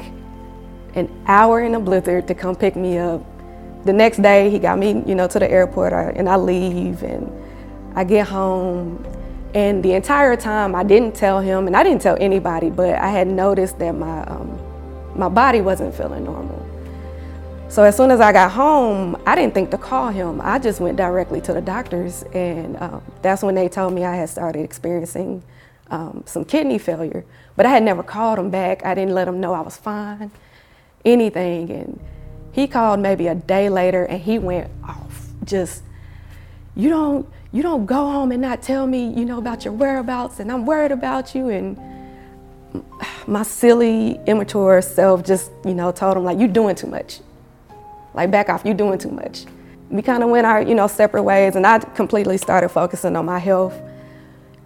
an 0.95 1.09
hour 1.27 1.61
in 1.61 1.75
a 1.75 1.79
blizzard 1.79 2.27
to 2.29 2.33
come 2.33 2.55
pick 2.55 2.77
me 2.77 2.97
up. 2.97 3.21
The 3.83 3.91
next 3.91 4.21
day, 4.21 4.49
he 4.49 4.59
got 4.59 4.79
me, 4.79 5.03
you 5.05 5.13
know, 5.13 5.27
to 5.27 5.39
the 5.39 5.51
airport, 5.51 5.91
and 5.91 6.29
I 6.29 6.37
leave, 6.37 7.03
and 7.03 7.29
I 7.95 8.05
get 8.05 8.27
home. 8.27 9.05
And 9.53 9.83
the 9.83 9.91
entire 9.91 10.37
time, 10.37 10.73
I 10.73 10.83
didn't 10.83 11.15
tell 11.15 11.41
him, 11.41 11.67
and 11.67 11.75
I 11.75 11.83
didn't 11.83 12.01
tell 12.01 12.15
anybody, 12.21 12.69
but 12.69 12.95
I 12.95 13.09
had 13.09 13.27
noticed 13.27 13.77
that 13.79 13.91
my 13.91 14.23
um, 14.23 14.57
my 15.15 15.27
body 15.27 15.59
wasn't 15.59 15.93
feeling 15.93 16.23
normal. 16.23 16.65
So 17.71 17.83
as 17.83 17.95
soon 17.95 18.11
as 18.11 18.19
I 18.19 18.33
got 18.33 18.51
home, 18.51 19.15
I 19.25 19.33
didn't 19.33 19.53
think 19.53 19.71
to 19.71 19.77
call 19.77 20.09
him. 20.09 20.41
I 20.43 20.59
just 20.59 20.81
went 20.81 20.97
directly 20.97 21.39
to 21.39 21.53
the 21.53 21.61
doctors, 21.61 22.23
and 22.33 22.75
um, 22.81 23.01
that's 23.21 23.43
when 23.43 23.55
they 23.55 23.69
told 23.69 23.93
me 23.93 24.03
I 24.03 24.13
had 24.13 24.27
started 24.27 24.59
experiencing 24.59 25.41
um, 25.89 26.21
some 26.25 26.43
kidney 26.43 26.77
failure. 26.77 27.23
But 27.55 27.65
I 27.65 27.69
had 27.69 27.83
never 27.83 28.03
called 28.03 28.39
him 28.39 28.49
back. 28.49 28.85
I 28.85 28.93
didn't 28.93 29.13
let 29.13 29.25
him 29.25 29.39
know 29.39 29.53
I 29.53 29.61
was 29.61 29.77
fine, 29.77 30.31
anything. 31.05 31.71
And 31.71 31.99
he 32.51 32.67
called 32.67 32.99
maybe 32.99 33.27
a 33.27 33.35
day 33.35 33.69
later, 33.69 34.03
and 34.03 34.21
he 34.21 34.37
went 34.37 34.69
off. 34.83 35.27
Just, 35.45 35.81
you 36.75 36.89
don't, 36.89 37.25
you 37.53 37.63
don't 37.63 37.85
go 37.85 38.11
home 38.11 38.33
and 38.33 38.41
not 38.41 38.61
tell 38.61 38.85
me, 38.85 39.13
you 39.13 39.23
know, 39.23 39.37
about 39.37 39.63
your 39.63 39.73
whereabouts, 39.73 40.41
and 40.41 40.51
I'm 40.51 40.65
worried 40.65 40.91
about 40.91 41.33
you. 41.33 41.47
And 41.47 41.79
my 43.27 43.43
silly, 43.43 44.19
immature 44.27 44.81
self 44.81 45.23
just, 45.23 45.51
you 45.63 45.73
know, 45.73 45.93
told 45.93 46.17
him 46.17 46.25
like, 46.25 46.37
you're 46.37 46.49
doing 46.49 46.75
too 46.75 46.87
much 46.87 47.21
like 48.13 48.31
back 48.31 48.49
off, 48.49 48.63
you're 48.65 48.73
doing 48.73 48.97
too 48.97 49.11
much. 49.11 49.45
We 49.89 50.01
kind 50.01 50.23
of 50.23 50.29
went 50.29 50.45
our, 50.47 50.61
you 50.61 50.75
know, 50.75 50.87
separate 50.87 51.23
ways, 51.23 51.55
and 51.55 51.67
I 51.67 51.79
completely 51.79 52.37
started 52.37 52.69
focusing 52.69 53.15
on 53.15 53.25
my 53.25 53.39
health. 53.39 53.79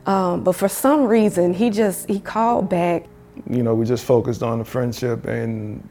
Um, 0.06 0.44
but 0.44 0.54
for 0.54 0.68
some 0.68 1.06
reason, 1.06 1.54
he 1.54 1.70
just 1.70 2.08
he 2.08 2.20
called 2.20 2.70
back. 2.70 3.08
You 3.50 3.64
know, 3.64 3.74
we 3.74 3.86
just 3.86 4.06
focused 4.06 4.44
on 4.44 4.60
the 4.60 4.66
friendship, 4.66 5.26
and 5.26 5.88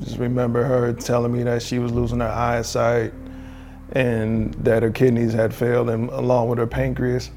just 0.00 0.18
remember 0.18 0.62
her 0.62 0.92
telling 0.92 1.32
me 1.32 1.42
that 1.44 1.62
she 1.62 1.78
was 1.78 1.90
losing 1.92 2.20
her 2.20 2.28
eyesight, 2.28 3.14
and 3.92 4.52
that 4.54 4.82
her 4.82 4.90
kidneys 4.90 5.32
had 5.32 5.54
failed, 5.54 5.88
and 5.88 6.10
along 6.10 6.48
with 6.50 6.58
her 6.58 6.66
pancreas. 6.66 7.30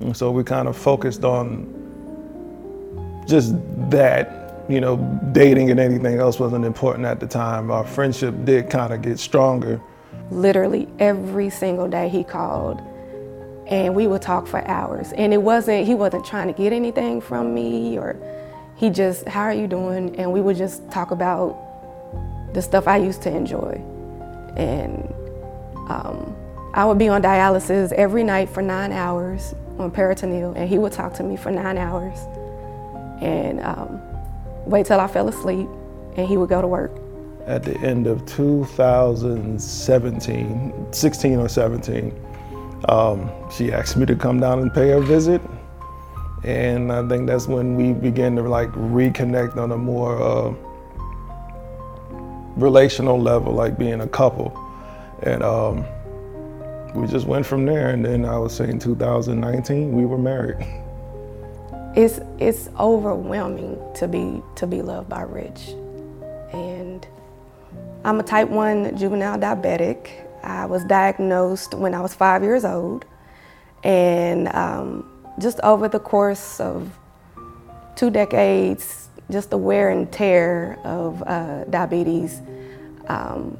And 0.00 0.16
so 0.16 0.30
we 0.30 0.42
kind 0.44 0.68
of 0.68 0.76
focused 0.76 1.24
on 1.24 1.74
just 3.28 3.54
that 3.90 4.37
you 4.68 4.80
know, 4.80 4.96
dating 5.32 5.70
and 5.70 5.80
anything 5.80 6.18
else 6.18 6.38
wasn't 6.38 6.64
important 6.64 7.06
at 7.06 7.20
the 7.20 7.26
time. 7.26 7.70
Our 7.70 7.84
friendship 7.84 8.34
did 8.44 8.68
kind 8.68 8.92
of 8.92 9.02
get 9.02 9.18
stronger. 9.18 9.80
Literally 10.30 10.88
every 10.98 11.50
single 11.50 11.88
day 11.88 12.08
he 12.08 12.22
called 12.22 12.80
and 13.66 13.94
we 13.94 14.06
would 14.06 14.22
talk 14.22 14.46
for 14.46 14.66
hours. 14.66 15.12
And 15.12 15.32
it 15.32 15.42
wasn't, 15.42 15.86
he 15.86 15.94
wasn't 15.94 16.24
trying 16.24 16.48
to 16.48 16.54
get 16.54 16.72
anything 16.72 17.20
from 17.20 17.54
me 17.54 17.98
or 17.98 18.16
he 18.76 18.90
just, 18.90 19.26
how 19.26 19.42
are 19.42 19.54
you 19.54 19.66
doing? 19.66 20.16
And 20.16 20.32
we 20.32 20.40
would 20.40 20.56
just 20.56 20.90
talk 20.90 21.10
about 21.10 21.68
the 22.54 22.62
stuff 22.62 22.86
I 22.88 22.96
used 22.96 23.22
to 23.22 23.30
enjoy. 23.34 23.82
And 24.56 25.12
um, 25.88 26.36
I 26.74 26.84
would 26.84 26.98
be 26.98 27.08
on 27.08 27.22
dialysis 27.22 27.92
every 27.92 28.24
night 28.24 28.48
for 28.48 28.62
nine 28.62 28.92
hours 28.92 29.54
on 29.78 29.90
peritoneal, 29.90 30.52
and 30.54 30.68
he 30.68 30.78
would 30.78 30.92
talk 30.92 31.14
to 31.14 31.22
me 31.22 31.36
for 31.36 31.50
nine 31.50 31.78
hours. 31.78 32.18
And 33.20 33.60
um, 33.60 34.00
wait 34.68 34.86
till 34.86 35.00
I 35.00 35.06
fell 35.06 35.28
asleep, 35.28 35.68
and 36.16 36.28
he 36.28 36.36
would 36.36 36.48
go 36.48 36.60
to 36.60 36.68
work. 36.68 36.92
At 37.46 37.62
the 37.62 37.78
end 37.78 38.06
of 38.06 38.26
2017, 38.26 40.92
16 40.92 41.38
or 41.38 41.48
17, 41.48 42.24
um, 42.88 43.30
she 43.50 43.72
asked 43.72 43.96
me 43.96 44.06
to 44.06 44.14
come 44.14 44.38
down 44.40 44.60
and 44.60 44.72
pay 44.72 44.90
her 44.90 45.00
visit. 45.00 45.42
And 46.44 46.92
I 46.92 47.08
think 47.08 47.26
that's 47.26 47.48
when 47.48 47.74
we 47.74 47.92
began 47.92 48.36
to 48.36 48.42
like 48.42 48.70
reconnect 48.72 49.56
on 49.56 49.72
a 49.72 49.76
more 49.76 50.22
uh, 50.22 50.54
relational 52.56 53.20
level, 53.20 53.52
like 53.54 53.76
being 53.78 54.02
a 54.02 54.06
couple. 54.06 54.56
And 55.22 55.42
um, 55.42 55.84
we 56.94 57.08
just 57.08 57.26
went 57.26 57.46
from 57.46 57.64
there. 57.64 57.88
And 57.88 58.04
then 58.04 58.24
I 58.24 58.38
would 58.38 58.50
say 58.50 58.68
in 58.68 58.78
2019, 58.78 59.92
we 59.92 60.04
were 60.04 60.18
married. 60.18 60.66
it's 61.94 62.20
it's 62.38 62.68
overwhelming 62.78 63.78
to 63.96 64.08
be 64.08 64.42
to 64.56 64.66
be 64.66 64.82
loved 64.82 65.08
by 65.08 65.22
Rich. 65.22 65.68
And 66.52 67.06
I'm 68.04 68.20
a 68.20 68.22
type 68.22 68.48
1 68.48 68.96
juvenile 68.96 69.38
diabetic. 69.38 70.10
I 70.42 70.66
was 70.66 70.84
diagnosed 70.84 71.74
when 71.74 71.94
I 71.94 72.00
was 72.00 72.14
five 72.14 72.42
years 72.42 72.64
old. 72.64 73.04
And 73.82 74.48
um, 74.54 75.10
just 75.38 75.60
over 75.60 75.88
the 75.88 75.98
course 75.98 76.60
of 76.60 76.96
two 77.96 78.10
decades, 78.10 79.08
just 79.30 79.50
the 79.50 79.58
wear 79.58 79.90
and 79.90 80.10
tear 80.10 80.78
of 80.84 81.22
uh, 81.22 81.64
diabetes 81.64 82.40
um, 83.08 83.58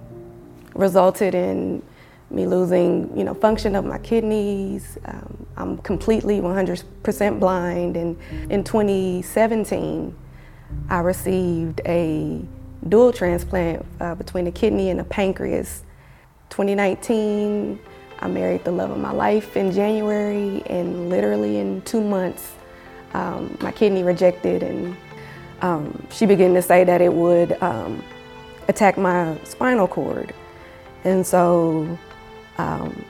resulted 0.74 1.34
in 1.34 1.82
me 2.30 2.46
losing, 2.46 3.16
you 3.16 3.24
know, 3.24 3.34
function 3.34 3.74
of 3.74 3.84
my 3.84 3.98
kidneys. 3.98 4.98
Um, 5.04 5.46
I'm 5.56 5.78
completely 5.78 6.40
100% 6.40 7.40
blind. 7.40 7.96
And 7.96 8.18
in 8.50 8.64
2017, 8.64 10.14
I 10.90 10.98
received 11.00 11.80
a 11.86 12.42
dual 12.88 13.12
transplant 13.12 13.84
uh, 14.00 14.14
between 14.14 14.46
a 14.46 14.52
kidney 14.52 14.90
and 14.90 15.00
a 15.00 15.04
pancreas. 15.04 15.82
2019, 16.50 17.78
I 18.20 18.28
married 18.28 18.64
the 18.64 18.72
love 18.72 18.90
of 18.90 18.98
my 18.98 19.12
life 19.12 19.56
in 19.56 19.70
January, 19.72 20.62
and 20.66 21.08
literally 21.08 21.58
in 21.58 21.82
two 21.82 22.00
months, 22.00 22.52
um, 23.14 23.56
my 23.60 23.70
kidney 23.70 24.02
rejected, 24.02 24.62
and 24.62 24.96
um, 25.62 26.06
she 26.10 26.26
began 26.26 26.52
to 26.54 26.62
say 26.62 26.84
that 26.84 27.00
it 27.00 27.12
would 27.12 27.60
um, 27.62 28.02
attack 28.68 28.98
my 28.98 29.38
spinal 29.44 29.86
cord. 29.86 30.34
And 31.04 31.26
so 31.26 31.98
um, 32.58 33.04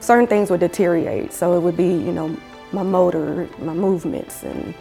certain 0.00 0.26
things 0.26 0.50
would 0.50 0.60
deteriorate. 0.60 1.32
So 1.32 1.56
it 1.56 1.60
would 1.60 1.76
be, 1.76 1.88
you 1.88 2.12
know, 2.12 2.36
my 2.72 2.82
motor, 2.82 3.48
my 3.58 3.74
movements, 3.74 4.42
and, 4.44 4.74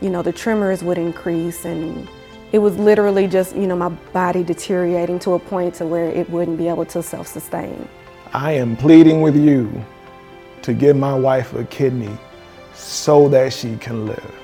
you 0.00 0.10
know, 0.10 0.22
the 0.22 0.32
tremors 0.32 0.84
would 0.84 0.98
increase. 0.98 1.64
And 1.64 2.08
it 2.52 2.58
was 2.58 2.76
literally 2.76 3.26
just, 3.26 3.56
you 3.56 3.66
know, 3.66 3.76
my 3.76 3.88
body 4.12 4.42
deteriorating 4.42 5.18
to 5.20 5.32
a 5.32 5.38
point 5.38 5.74
to 5.76 5.86
where 5.86 6.10
it 6.10 6.28
wouldn't 6.28 6.58
be 6.58 6.68
able 6.68 6.84
to 6.86 7.02
self-sustain. 7.02 7.88
I 8.32 8.52
am 8.52 8.76
pleading 8.76 9.22
with 9.22 9.36
you 9.36 9.84
to 10.62 10.74
give 10.74 10.96
my 10.96 11.14
wife 11.14 11.54
a 11.54 11.64
kidney 11.64 12.16
so 12.74 13.28
that 13.28 13.52
she 13.52 13.76
can 13.76 14.06
live. 14.06 14.34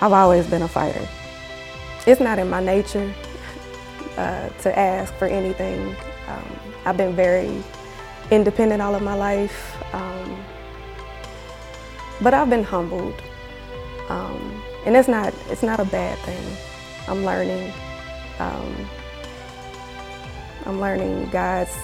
I've 0.00 0.12
always 0.12 0.46
been 0.46 0.62
a 0.62 0.68
fighter. 0.68 1.06
It's 2.06 2.20
not 2.20 2.38
in 2.38 2.48
my 2.48 2.62
nature 2.62 3.12
uh, 4.16 4.48
to 4.48 4.78
ask 4.78 5.12
for 5.14 5.26
anything. 5.26 5.96
Um, 6.28 6.60
I've 6.84 6.96
been 6.96 7.16
very 7.16 7.62
independent 8.30 8.82
all 8.82 8.94
of 8.94 9.02
my 9.02 9.14
life. 9.14 9.76
Um, 9.94 10.44
but 12.20 12.34
I've 12.34 12.50
been 12.50 12.64
humbled. 12.64 13.20
Um, 14.08 14.62
and 14.84 14.96
it's 14.96 15.08
not, 15.08 15.34
it's 15.48 15.62
not 15.62 15.80
a 15.80 15.84
bad 15.84 16.18
thing. 16.20 16.56
I'm 17.08 17.24
learning. 17.24 17.72
Um, 18.38 18.88
I'm 20.64 20.80
learning 20.80 21.28
God's 21.30 21.76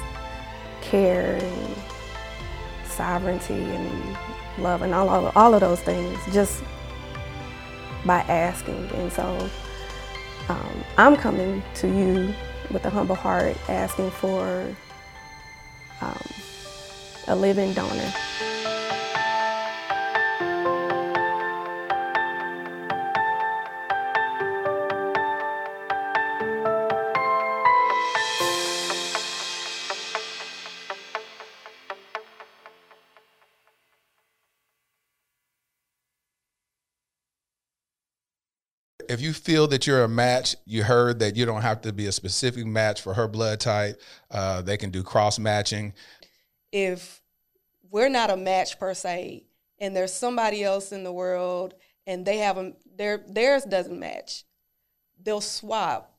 care 0.80 1.36
and 1.40 1.76
sovereignty 2.84 3.54
and 3.54 4.16
love 4.58 4.82
and 4.82 4.94
all, 4.94 5.08
all, 5.08 5.32
all 5.34 5.54
of 5.54 5.60
those 5.60 5.80
things 5.80 6.18
just 6.32 6.62
by 8.04 8.20
asking. 8.20 8.90
And 8.94 9.12
so 9.12 9.48
um, 10.48 10.84
I'm 10.98 11.16
coming 11.16 11.62
to 11.76 11.88
you 11.88 12.34
with 12.70 12.84
a 12.84 12.90
humble 12.90 13.14
heart 13.14 13.56
asking 13.68 14.10
for 14.10 14.74
um, 16.02 16.18
a 17.28 17.36
living 17.36 17.72
donor. 17.72 18.12
If 39.12 39.20
you 39.20 39.32
feel 39.32 39.66
that 39.68 39.86
you're 39.86 40.04
a 40.04 40.08
match, 40.08 40.56
you 40.64 40.82
heard 40.82 41.18
that 41.18 41.36
you 41.36 41.44
don't 41.44 41.62
have 41.62 41.82
to 41.82 41.92
be 41.92 42.06
a 42.06 42.12
specific 42.12 42.66
match 42.66 43.02
for 43.02 43.14
her 43.14 43.28
blood 43.28 43.60
type. 43.60 44.00
Uh, 44.30 44.62
they 44.62 44.76
can 44.76 44.90
do 44.90 45.02
cross 45.02 45.38
matching. 45.38 45.92
If 46.72 47.20
we're 47.90 48.08
not 48.08 48.30
a 48.30 48.36
match 48.36 48.78
per 48.78 48.94
se, 48.94 49.44
and 49.78 49.94
there's 49.94 50.12
somebody 50.12 50.64
else 50.64 50.92
in 50.92 51.04
the 51.04 51.12
world, 51.12 51.74
and 52.06 52.24
they 52.24 52.38
have 52.38 52.56
a 52.56 52.72
their 52.96 53.22
theirs 53.28 53.64
doesn't 53.64 53.98
match, 53.98 54.44
they'll 55.22 55.40
swap. 55.40 56.16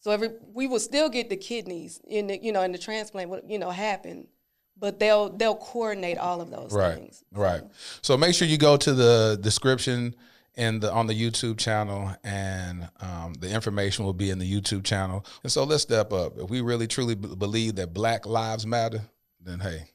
So 0.00 0.10
every 0.10 0.30
we 0.54 0.66
will 0.66 0.80
still 0.80 1.10
get 1.10 1.28
the 1.28 1.36
kidneys 1.36 2.00
in 2.08 2.28
the 2.28 2.42
you 2.42 2.52
know 2.52 2.62
in 2.62 2.72
the 2.72 2.78
transplant 2.78 3.50
you 3.50 3.58
know 3.58 3.70
happen, 3.70 4.28
but 4.78 4.98
they'll 4.98 5.28
they'll 5.28 5.56
coordinate 5.56 6.16
all 6.16 6.40
of 6.40 6.50
those 6.50 6.72
right, 6.72 6.94
things. 6.94 7.22
Right. 7.32 7.62
So 8.00 8.16
make 8.16 8.34
sure 8.34 8.48
you 8.48 8.56
go 8.56 8.78
to 8.78 8.94
the 8.94 9.38
description 9.42 10.14
in 10.60 10.80
the 10.80 10.92
on 10.92 11.06
the 11.06 11.14
YouTube 11.14 11.58
channel, 11.58 12.14
and 12.22 12.88
um, 13.00 13.32
the 13.40 13.50
information 13.50 14.04
will 14.04 14.12
be 14.12 14.30
in 14.30 14.38
the 14.38 14.60
YouTube 14.60 14.84
channel. 14.84 15.24
And 15.42 15.50
so 15.50 15.64
let's 15.64 15.82
step 15.82 16.12
up. 16.12 16.38
If 16.38 16.50
we 16.50 16.60
really 16.60 16.86
truly 16.86 17.14
b- 17.14 17.34
believe 17.34 17.76
that 17.76 17.94
Black 17.94 18.26
Lives 18.26 18.66
Matter, 18.66 19.00
then 19.40 19.60
hey, 19.60 19.88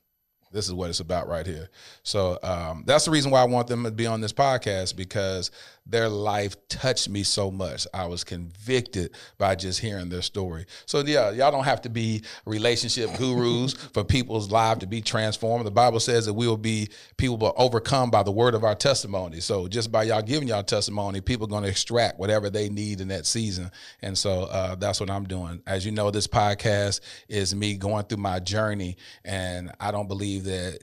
This 0.51 0.67
is 0.67 0.73
what 0.73 0.89
it's 0.89 1.01
about 1.01 1.27
right 1.27 1.45
here. 1.45 1.69
So 2.03 2.39
um, 2.41 2.83
that's 2.87 3.05
the 3.05 3.11
reason 3.11 3.29
why 3.29 3.41
I 3.41 3.45
want 3.45 3.67
them 3.67 3.83
to 3.83 3.91
be 3.91 4.07
on 4.07 4.21
this 4.21 4.33
podcast 4.33 4.95
because 4.95 5.51
their 5.85 6.09
life 6.09 6.55
touched 6.67 7.09
me 7.09 7.23
so 7.23 7.51
much. 7.51 7.85
I 7.93 8.07
was 8.07 8.23
convicted 8.23 9.15
by 9.37 9.55
just 9.55 9.79
hearing 9.79 10.09
their 10.09 10.23
story. 10.23 10.65
So 10.85 11.01
yeah, 11.01 11.31
y'all 11.31 11.51
don't 11.51 11.65
have 11.65 11.81
to 11.81 11.89
be 11.89 12.23
relationship 12.45 13.15
gurus 13.17 13.73
for 13.93 14.03
people's 14.03 14.51
lives 14.51 14.79
to 14.79 14.87
be 14.87 15.01
transformed. 15.01 15.65
The 15.65 15.71
Bible 15.71 15.99
says 15.99 16.25
that 16.25 16.33
we 16.33 16.47
will 16.47 16.57
be 16.57 16.89
people 17.17 17.37
will 17.37 17.53
overcome 17.55 18.09
by 18.09 18.23
the 18.23 18.31
word 18.31 18.55
of 18.55 18.63
our 18.63 18.75
testimony. 18.75 19.41
So 19.41 19.67
just 19.67 19.91
by 19.91 20.03
y'all 20.03 20.23
giving 20.23 20.47
y'all 20.47 20.63
testimony, 20.63 21.21
people 21.21 21.45
are 21.45 21.49
going 21.49 21.63
to 21.63 21.69
extract 21.69 22.19
whatever 22.19 22.49
they 22.49 22.67
need 22.69 22.99
in 22.99 23.09
that 23.09 23.27
season. 23.27 23.69
And 24.01 24.17
so 24.17 24.43
uh, 24.43 24.75
that's 24.75 24.99
what 24.99 25.11
I'm 25.11 25.25
doing. 25.25 25.61
As 25.67 25.85
you 25.85 25.91
know, 25.91 26.09
this 26.09 26.27
podcast 26.27 27.01
is 27.29 27.53
me 27.53 27.75
going 27.75 28.05
through 28.05 28.17
my 28.17 28.39
journey, 28.39 28.97
and 29.23 29.71
I 29.79 29.91
don't 29.91 30.07
believe 30.07 30.45
that 30.45 30.79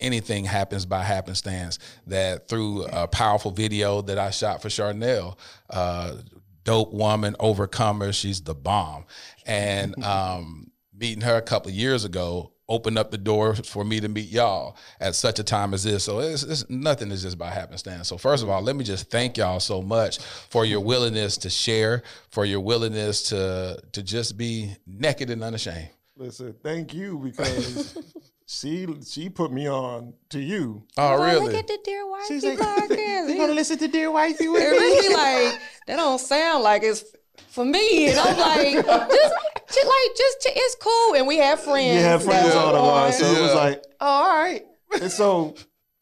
anything 0.00 0.44
happens 0.44 0.86
by 0.86 1.02
happenstance. 1.02 1.78
That 2.06 2.48
through 2.48 2.84
a 2.86 3.08
powerful 3.08 3.50
video 3.50 4.02
that 4.02 4.18
I 4.18 4.30
shot 4.30 4.62
for 4.62 4.68
Charnel, 4.68 5.38
uh, 5.68 6.16
dope 6.64 6.92
woman, 6.92 7.36
overcomer, 7.40 8.12
she's 8.12 8.40
the 8.40 8.54
bomb. 8.54 9.04
And 9.46 10.02
um, 10.04 10.70
meeting 10.94 11.22
her 11.22 11.36
a 11.36 11.42
couple 11.42 11.70
of 11.70 11.74
years 11.74 12.04
ago 12.04 12.52
opened 12.70 12.96
up 12.96 13.10
the 13.10 13.18
door 13.18 13.56
for 13.56 13.84
me 13.84 13.98
to 13.98 14.08
meet 14.08 14.28
y'all 14.28 14.76
at 15.00 15.14
such 15.16 15.40
a 15.40 15.42
time 15.42 15.74
as 15.74 15.82
this. 15.82 16.04
So 16.04 16.20
it's, 16.20 16.44
it's 16.44 16.70
nothing 16.70 17.10
is 17.10 17.22
just 17.22 17.36
by 17.36 17.50
happenstance. 17.50 18.08
So 18.08 18.16
first 18.16 18.44
of 18.44 18.48
all, 18.48 18.62
let 18.62 18.76
me 18.76 18.84
just 18.84 19.10
thank 19.10 19.36
y'all 19.36 19.58
so 19.60 19.82
much 19.82 20.18
for 20.20 20.64
your 20.64 20.80
willingness 20.80 21.36
to 21.38 21.50
share, 21.50 22.04
for 22.30 22.44
your 22.44 22.60
willingness 22.60 23.24
to 23.30 23.82
to 23.92 24.02
just 24.02 24.38
be 24.38 24.76
naked 24.86 25.30
and 25.30 25.42
unashamed. 25.42 25.90
Listen, 26.16 26.54
thank 26.62 26.94
you 26.94 27.18
because 27.18 27.98
she 28.52 28.84
she 29.06 29.28
put 29.30 29.52
me 29.52 29.68
on 29.68 30.12
to 30.30 30.40
you. 30.40 30.82
Oh, 30.98 31.16
Like, 31.16 31.34
really? 31.34 31.46
Look 31.46 31.54
at 31.54 31.68
the 31.68 31.78
dear 31.84 32.04
wifey 32.10 32.26
She's 32.34 32.44
like, 32.44 32.58
podcast. 32.58 33.28
you 33.28 33.36
gonna 33.36 33.52
listen 33.52 33.78
to 33.78 33.86
Dear 33.86 34.10
Wifey 34.10 34.48
with 34.48 34.60
me? 34.60 34.66
really 34.66 35.14
like 35.14 35.60
that 35.86 35.96
don't 35.96 36.18
sound 36.18 36.64
like 36.64 36.82
it's 36.82 37.04
for 37.50 37.64
me. 37.64 38.08
And 38.10 38.18
I'm 38.18 38.36
like, 38.36 38.84
just, 38.84 39.34
just 39.68 39.86
like 39.86 40.16
just 40.16 40.46
it's 40.46 40.74
cool. 40.80 41.14
And 41.14 41.28
we 41.28 41.36
have 41.36 41.60
friends. 41.60 41.94
You 41.94 42.02
have 42.02 42.24
friends 42.24 42.52
that 42.52 42.56
on 42.56 42.74
the 42.74 42.80
were 42.80 42.86
line, 42.88 43.12
so 43.12 43.24
it 43.26 43.40
was 43.40 43.54
like, 43.54 43.84
oh, 44.00 44.06
all 44.06 44.36
right. 44.42 44.64
And 45.00 45.12
so 45.12 45.54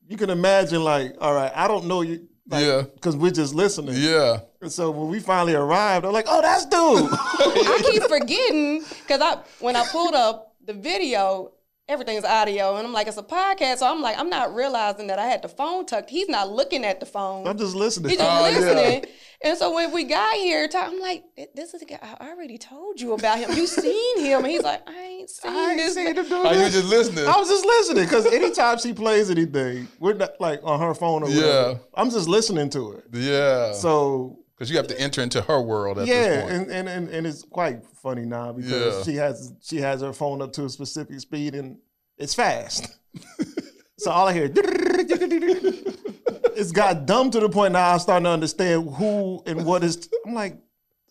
you 0.08 0.16
can 0.16 0.30
imagine, 0.30 0.82
like, 0.82 1.16
all 1.20 1.34
right, 1.34 1.52
I 1.54 1.68
don't 1.68 1.84
know 1.84 2.00
you, 2.00 2.26
like, 2.48 2.64
Yeah. 2.64 2.82
because 2.94 3.14
we're 3.14 3.30
just 3.30 3.54
listening. 3.54 3.94
Yeah. 3.98 4.38
And 4.62 4.72
so 4.72 4.90
when 4.90 5.08
we 5.08 5.20
finally 5.20 5.54
arrived, 5.54 6.06
I'm 6.06 6.12
like, 6.12 6.24
oh, 6.28 6.40
that's 6.40 6.64
dude. 6.64 7.10
I 7.12 7.82
keep 7.92 8.02
forgetting 8.04 8.80
because 9.02 9.20
I 9.20 9.38
when 9.60 9.76
I 9.76 9.84
pulled 9.92 10.14
up 10.14 10.54
the 10.64 10.72
video, 10.72 11.52
everything's 11.88 12.24
audio, 12.24 12.76
and 12.76 12.86
I'm 12.86 12.92
like, 12.92 13.06
it's 13.06 13.16
a 13.16 13.22
podcast. 13.22 13.78
So 13.78 13.90
I'm 13.90 14.02
like, 14.02 14.18
I'm 14.18 14.28
not 14.28 14.54
realizing 14.54 15.06
that 15.06 15.18
I 15.18 15.26
had 15.26 15.42
the 15.42 15.48
phone 15.48 15.86
tucked. 15.86 16.10
He's 16.10 16.28
not 16.28 16.50
looking 16.50 16.84
at 16.84 17.00
the 17.00 17.06
phone. 17.06 17.46
I'm 17.46 17.56
just 17.56 17.74
listening. 17.74 18.10
He's 18.10 18.18
just 18.18 18.30
Oh, 18.30 18.46
yeah. 18.48 18.58
listening. 18.58 19.04
And 19.42 19.56
so 19.56 19.72
when 19.74 19.92
we 19.92 20.04
got 20.04 20.34
here, 20.34 20.68
I'm 20.74 20.98
like, 20.98 21.22
this 21.54 21.72
is 21.72 21.80
the 21.80 21.86
guy. 21.86 21.98
I 22.02 22.28
already 22.28 22.58
told 22.58 23.00
you 23.00 23.12
about 23.12 23.38
him. 23.38 23.52
You 23.56 23.66
seen 23.68 24.18
him? 24.18 24.40
And 24.40 24.48
he's 24.48 24.62
like, 24.62 24.82
I 24.88 25.00
ain't 25.00 25.30
seen 25.30 25.52
I 25.52 25.70
ain't 25.70 25.78
this. 25.78 25.94
seen 25.94 26.06
him 26.08 26.14
do 26.28 26.34
Are 26.34 26.54
you 26.54 26.68
just 26.70 26.88
listening? 26.88 27.24
I 27.26 27.36
was 27.36 27.48
just 27.48 27.64
listening 27.64 28.04
because 28.04 28.26
anytime 28.26 28.78
she 28.78 28.92
plays 28.92 29.30
anything, 29.30 29.86
we're 30.00 30.14
not 30.14 30.32
like 30.40 30.60
on 30.64 30.80
her 30.80 30.92
phone 30.94 31.22
or 31.22 31.26
whatever. 31.28 31.46
Yeah. 31.70 31.74
I'm 31.94 32.10
just 32.10 32.28
listening 32.28 32.68
to 32.70 32.92
it. 32.94 33.04
Yeah. 33.12 33.72
So 33.72 34.40
Because 34.58 34.70
you 34.72 34.76
have 34.76 34.88
to 34.88 35.00
enter 35.00 35.22
into 35.22 35.40
her 35.42 35.60
world 35.62 36.00
at 36.00 36.08
yeah, 36.08 36.22
this 36.28 36.40
point. 36.42 36.52
and, 36.54 36.70
and, 36.72 36.88
and, 36.88 37.08
and 37.10 37.26
it's 37.28 37.42
quite 37.44 37.84
funny 38.02 38.24
now 38.24 38.50
because 38.52 38.96
Yeah. 39.06 39.12
she 39.12 39.16
has 39.16 39.52
she 39.62 39.76
has 39.76 40.00
her 40.00 40.12
phone 40.12 40.42
up 40.42 40.52
to 40.54 40.64
a 40.64 40.68
specific 40.68 41.20
speed 41.20 41.54
and 41.54 41.78
it's 42.16 42.34
fast. 42.34 42.98
so 43.98 44.10
all 44.10 44.26
I 44.26 44.32
hear 44.32 44.50
it's 46.56 46.72
got 46.72 47.06
dumb 47.06 47.30
to 47.30 47.40
the 47.40 47.48
point 47.48 47.72
now 47.72 47.92
I'm 47.92 47.98
starting 48.00 48.24
to 48.24 48.30
understand 48.30 48.90
who 48.96 49.42
and 49.46 49.64
what 49.64 49.84
is 49.84 50.08
I'm 50.26 50.34
like, 50.34 50.56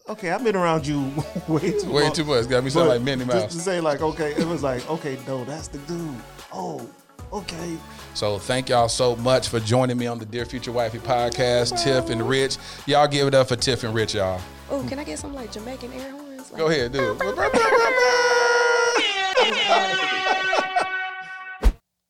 okay, 0.09 0.31
I've 0.31 0.43
been 0.43 0.55
around 0.55 0.85
you 0.85 0.99
way 1.47 1.71
too 1.79 1.89
Way 1.91 2.03
long. 2.03 2.13
too 2.13 2.25
much. 2.25 2.47
Got 2.49 2.63
me 2.63 2.69
sound 2.69 2.89
like 2.89 3.01
Minnie 3.01 3.25
just 3.25 3.51
to 3.51 3.59
say 3.59 3.79
like, 3.79 4.01
okay, 4.01 4.33
it 4.33 4.45
was 4.45 4.63
like, 4.63 4.87
okay, 4.89 5.17
no, 5.25 5.45
that's 5.45 5.67
the 5.69 5.77
dude. 5.79 6.15
Oh, 6.53 6.87
okay. 7.33 7.77
So 8.13 8.39
thank 8.39 8.69
y'all 8.69 8.89
so 8.89 9.15
much 9.15 9.49
for 9.49 9.59
joining 9.59 9.97
me 9.97 10.07
on 10.07 10.19
the 10.19 10.25
Dear 10.25 10.45
Future 10.45 10.71
Wifey 10.71 10.99
podcast. 10.99 11.83
Tiff 11.83 12.09
and 12.09 12.27
Rich. 12.27 12.57
Y'all 12.85 13.07
give 13.07 13.27
it 13.27 13.33
up 13.33 13.49
for 13.49 13.55
Tiff 13.55 13.83
and 13.83 13.93
Rich, 13.93 14.15
y'all. 14.15 14.41
Oh, 14.69 14.85
can 14.87 14.99
I 14.99 15.03
get 15.03 15.19
some 15.19 15.33
like 15.33 15.51
Jamaican 15.51 15.93
air 15.93 16.11
horns? 16.11 16.51
Like, 16.51 16.59
Go 16.59 16.67
ahead, 16.67 16.91
do 16.91 17.17
it. 17.19 18.27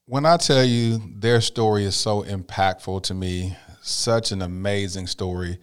when 0.06 0.26
I 0.26 0.38
tell 0.38 0.64
you 0.64 1.02
their 1.15 1.41
story 1.41 1.84
is 1.84 1.95
so 1.95 2.23
impactful 2.23 3.03
to 3.03 3.14
me, 3.14 3.56
such 3.81 4.31
an 4.31 4.41
amazing 4.41 5.07
story, 5.07 5.60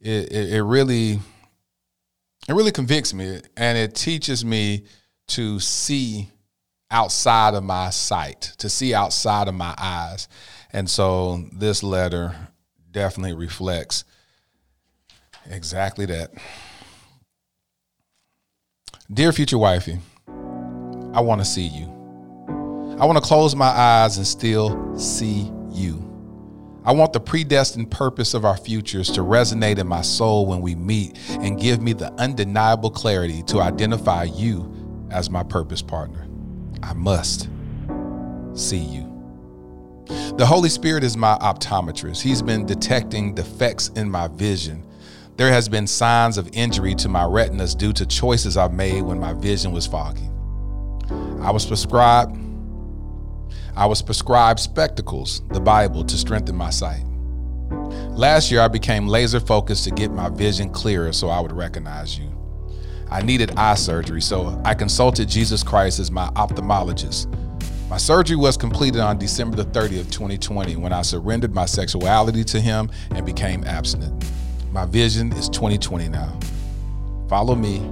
it, 0.00 0.30
it, 0.32 0.52
it 0.54 0.62
really 0.62 1.18
it 2.48 2.54
really 2.54 2.72
convicts 2.72 3.12
me 3.12 3.40
and 3.56 3.76
it 3.76 3.94
teaches 3.94 4.44
me 4.44 4.84
to 5.28 5.58
see 5.60 6.30
outside 6.90 7.54
of 7.54 7.64
my 7.64 7.90
sight, 7.90 8.52
to 8.58 8.68
see 8.68 8.94
outside 8.94 9.48
of 9.48 9.54
my 9.54 9.74
eyes. 9.78 10.28
And 10.72 10.88
so 10.88 11.44
this 11.52 11.82
letter 11.82 12.34
definitely 12.90 13.34
reflects 13.34 14.04
exactly 15.50 16.06
that. 16.06 16.32
Dear 19.12 19.32
future 19.32 19.58
wifey, 19.58 19.98
I 21.14 21.20
want 21.20 21.40
to 21.40 21.44
see 21.44 21.66
you. 21.66 21.86
I 22.98 23.04
want 23.06 23.16
to 23.16 23.24
close 23.24 23.54
my 23.54 23.68
eyes 23.68 24.18
and 24.18 24.26
still 24.26 24.98
see 24.98 25.50
you. 25.70 26.04
I 26.84 26.92
want 26.92 27.12
the 27.12 27.20
predestined 27.20 27.90
purpose 27.90 28.34
of 28.34 28.44
our 28.44 28.56
futures 28.56 29.10
to 29.12 29.20
resonate 29.20 29.78
in 29.78 29.86
my 29.86 30.02
soul 30.02 30.46
when 30.46 30.60
we 30.60 30.74
meet 30.74 31.18
and 31.28 31.60
give 31.60 31.80
me 31.80 31.92
the 31.92 32.12
undeniable 32.14 32.90
clarity 32.90 33.42
to 33.44 33.60
identify 33.60 34.24
you 34.24 35.06
as 35.10 35.30
my 35.30 35.42
purpose 35.42 35.82
partner. 35.82 36.27
I 36.82 36.92
must 36.94 37.48
see 38.54 38.78
you. 38.78 39.04
The 40.36 40.46
Holy 40.46 40.68
Spirit 40.68 41.04
is 41.04 41.16
my 41.16 41.36
optometrist. 41.38 42.20
He's 42.20 42.42
been 42.42 42.64
detecting 42.64 43.34
defects 43.34 43.88
in 43.88 44.10
my 44.10 44.28
vision. 44.28 44.84
There 45.36 45.50
has 45.50 45.68
been 45.68 45.86
signs 45.86 46.38
of 46.38 46.48
injury 46.52 46.94
to 46.96 47.08
my 47.08 47.24
retinas 47.24 47.74
due 47.74 47.92
to 47.92 48.06
choices 48.06 48.56
I 48.56 48.68
made 48.68 49.02
when 49.02 49.20
my 49.20 49.32
vision 49.34 49.72
was 49.72 49.86
foggy. 49.86 50.28
I 51.40 51.50
was 51.50 51.64
prescribed 51.66 52.36
I 53.76 53.86
was 53.86 54.02
prescribed 54.02 54.58
spectacles, 54.58 55.42
the 55.50 55.60
Bible, 55.60 56.02
to 56.04 56.16
strengthen 56.16 56.56
my 56.56 56.70
sight. 56.70 57.04
Last 58.10 58.50
year, 58.50 58.60
I 58.60 58.66
became 58.66 59.06
laser 59.06 59.38
focused 59.38 59.84
to 59.84 59.92
get 59.92 60.10
my 60.10 60.28
vision 60.28 60.70
clearer 60.70 61.12
so 61.12 61.28
I 61.28 61.38
would 61.38 61.52
recognize 61.52 62.18
you. 62.18 62.37
I 63.10 63.22
needed 63.22 63.52
eye 63.56 63.74
surgery, 63.74 64.20
so 64.20 64.60
I 64.64 64.74
consulted 64.74 65.28
Jesus 65.28 65.62
Christ 65.62 65.98
as 65.98 66.10
my 66.10 66.28
ophthalmologist. 66.30 67.26
My 67.88 67.96
surgery 67.96 68.36
was 68.36 68.58
completed 68.58 69.00
on 69.00 69.18
December 69.18 69.56
the 69.56 69.64
30th, 69.64 70.10
2020, 70.10 70.76
when 70.76 70.92
I 70.92 71.00
surrendered 71.00 71.54
my 71.54 71.64
sexuality 71.64 72.44
to 72.44 72.60
Him 72.60 72.90
and 73.12 73.24
became 73.24 73.64
abstinent. 73.64 74.30
My 74.72 74.84
vision 74.84 75.32
is 75.32 75.48
2020 75.48 76.10
now. 76.10 76.38
Follow 77.28 77.54
me 77.54 77.90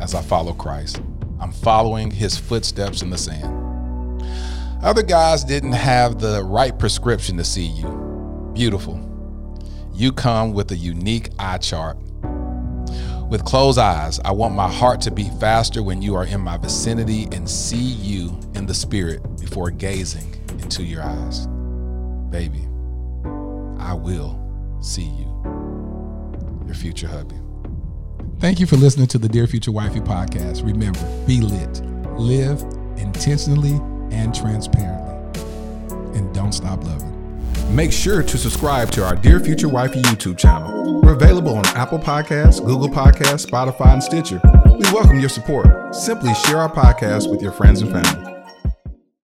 as 0.00 0.16
I 0.16 0.22
follow 0.22 0.52
Christ. 0.52 1.00
I'm 1.40 1.52
following 1.52 2.10
His 2.10 2.36
footsteps 2.36 3.02
in 3.02 3.10
the 3.10 3.18
sand. 3.18 4.22
Other 4.82 5.02
guys 5.02 5.44
didn't 5.44 5.72
have 5.72 6.18
the 6.18 6.42
right 6.42 6.76
prescription 6.76 7.36
to 7.36 7.44
see 7.44 7.66
you. 7.66 8.50
Beautiful. 8.54 9.04
You 9.94 10.12
come 10.12 10.52
with 10.52 10.72
a 10.72 10.76
unique 10.76 11.30
eye 11.38 11.58
chart. 11.58 11.96
With 13.28 13.44
closed 13.44 13.78
eyes, 13.78 14.18
I 14.24 14.30
want 14.32 14.54
my 14.54 14.70
heart 14.70 15.02
to 15.02 15.10
beat 15.10 15.34
faster 15.34 15.82
when 15.82 16.00
you 16.00 16.14
are 16.14 16.24
in 16.24 16.40
my 16.40 16.56
vicinity 16.56 17.24
and 17.30 17.48
see 17.48 17.76
you 17.76 18.40
in 18.54 18.64
the 18.64 18.72
spirit 18.72 19.22
before 19.38 19.70
gazing 19.70 20.34
into 20.60 20.82
your 20.82 21.02
eyes. 21.02 21.46
Baby, 22.30 22.66
I 23.78 23.92
will 23.92 24.40
see 24.80 25.04
you. 25.04 25.26
Your 26.64 26.74
future 26.74 27.06
hubby. 27.06 27.36
Thank 28.38 28.60
you 28.60 28.66
for 28.66 28.76
listening 28.76 29.08
to 29.08 29.18
the 29.18 29.28
Dear 29.28 29.46
Future 29.46 29.72
Wifey 29.72 30.00
podcast. 30.00 30.64
Remember, 30.64 31.00
be 31.26 31.42
lit, 31.42 31.82
live 32.18 32.62
intentionally 32.96 33.74
and 34.10 34.34
transparently, 34.34 35.42
and 36.18 36.34
don't 36.34 36.52
stop 36.52 36.82
loving. 36.82 37.17
Make 37.70 37.92
sure 37.92 38.22
to 38.22 38.38
subscribe 38.38 38.90
to 38.92 39.04
our 39.04 39.14
Dear 39.14 39.40
Future 39.40 39.68
Wifey 39.68 40.00
YouTube 40.02 40.38
channel. 40.38 41.02
We're 41.02 41.12
available 41.12 41.54
on 41.54 41.66
Apple 41.68 41.98
Podcasts, 41.98 42.64
Google 42.64 42.88
Podcasts, 42.88 43.46
Spotify, 43.46 43.92
and 43.92 44.02
Stitcher. 44.02 44.40
We 44.66 44.90
welcome 44.92 45.20
your 45.20 45.28
support. 45.28 45.94
Simply 45.94 46.32
share 46.34 46.58
our 46.58 46.72
podcast 46.72 47.30
with 47.30 47.42
your 47.42 47.52
friends 47.52 47.82
and 47.82 47.92
family. 47.92 48.37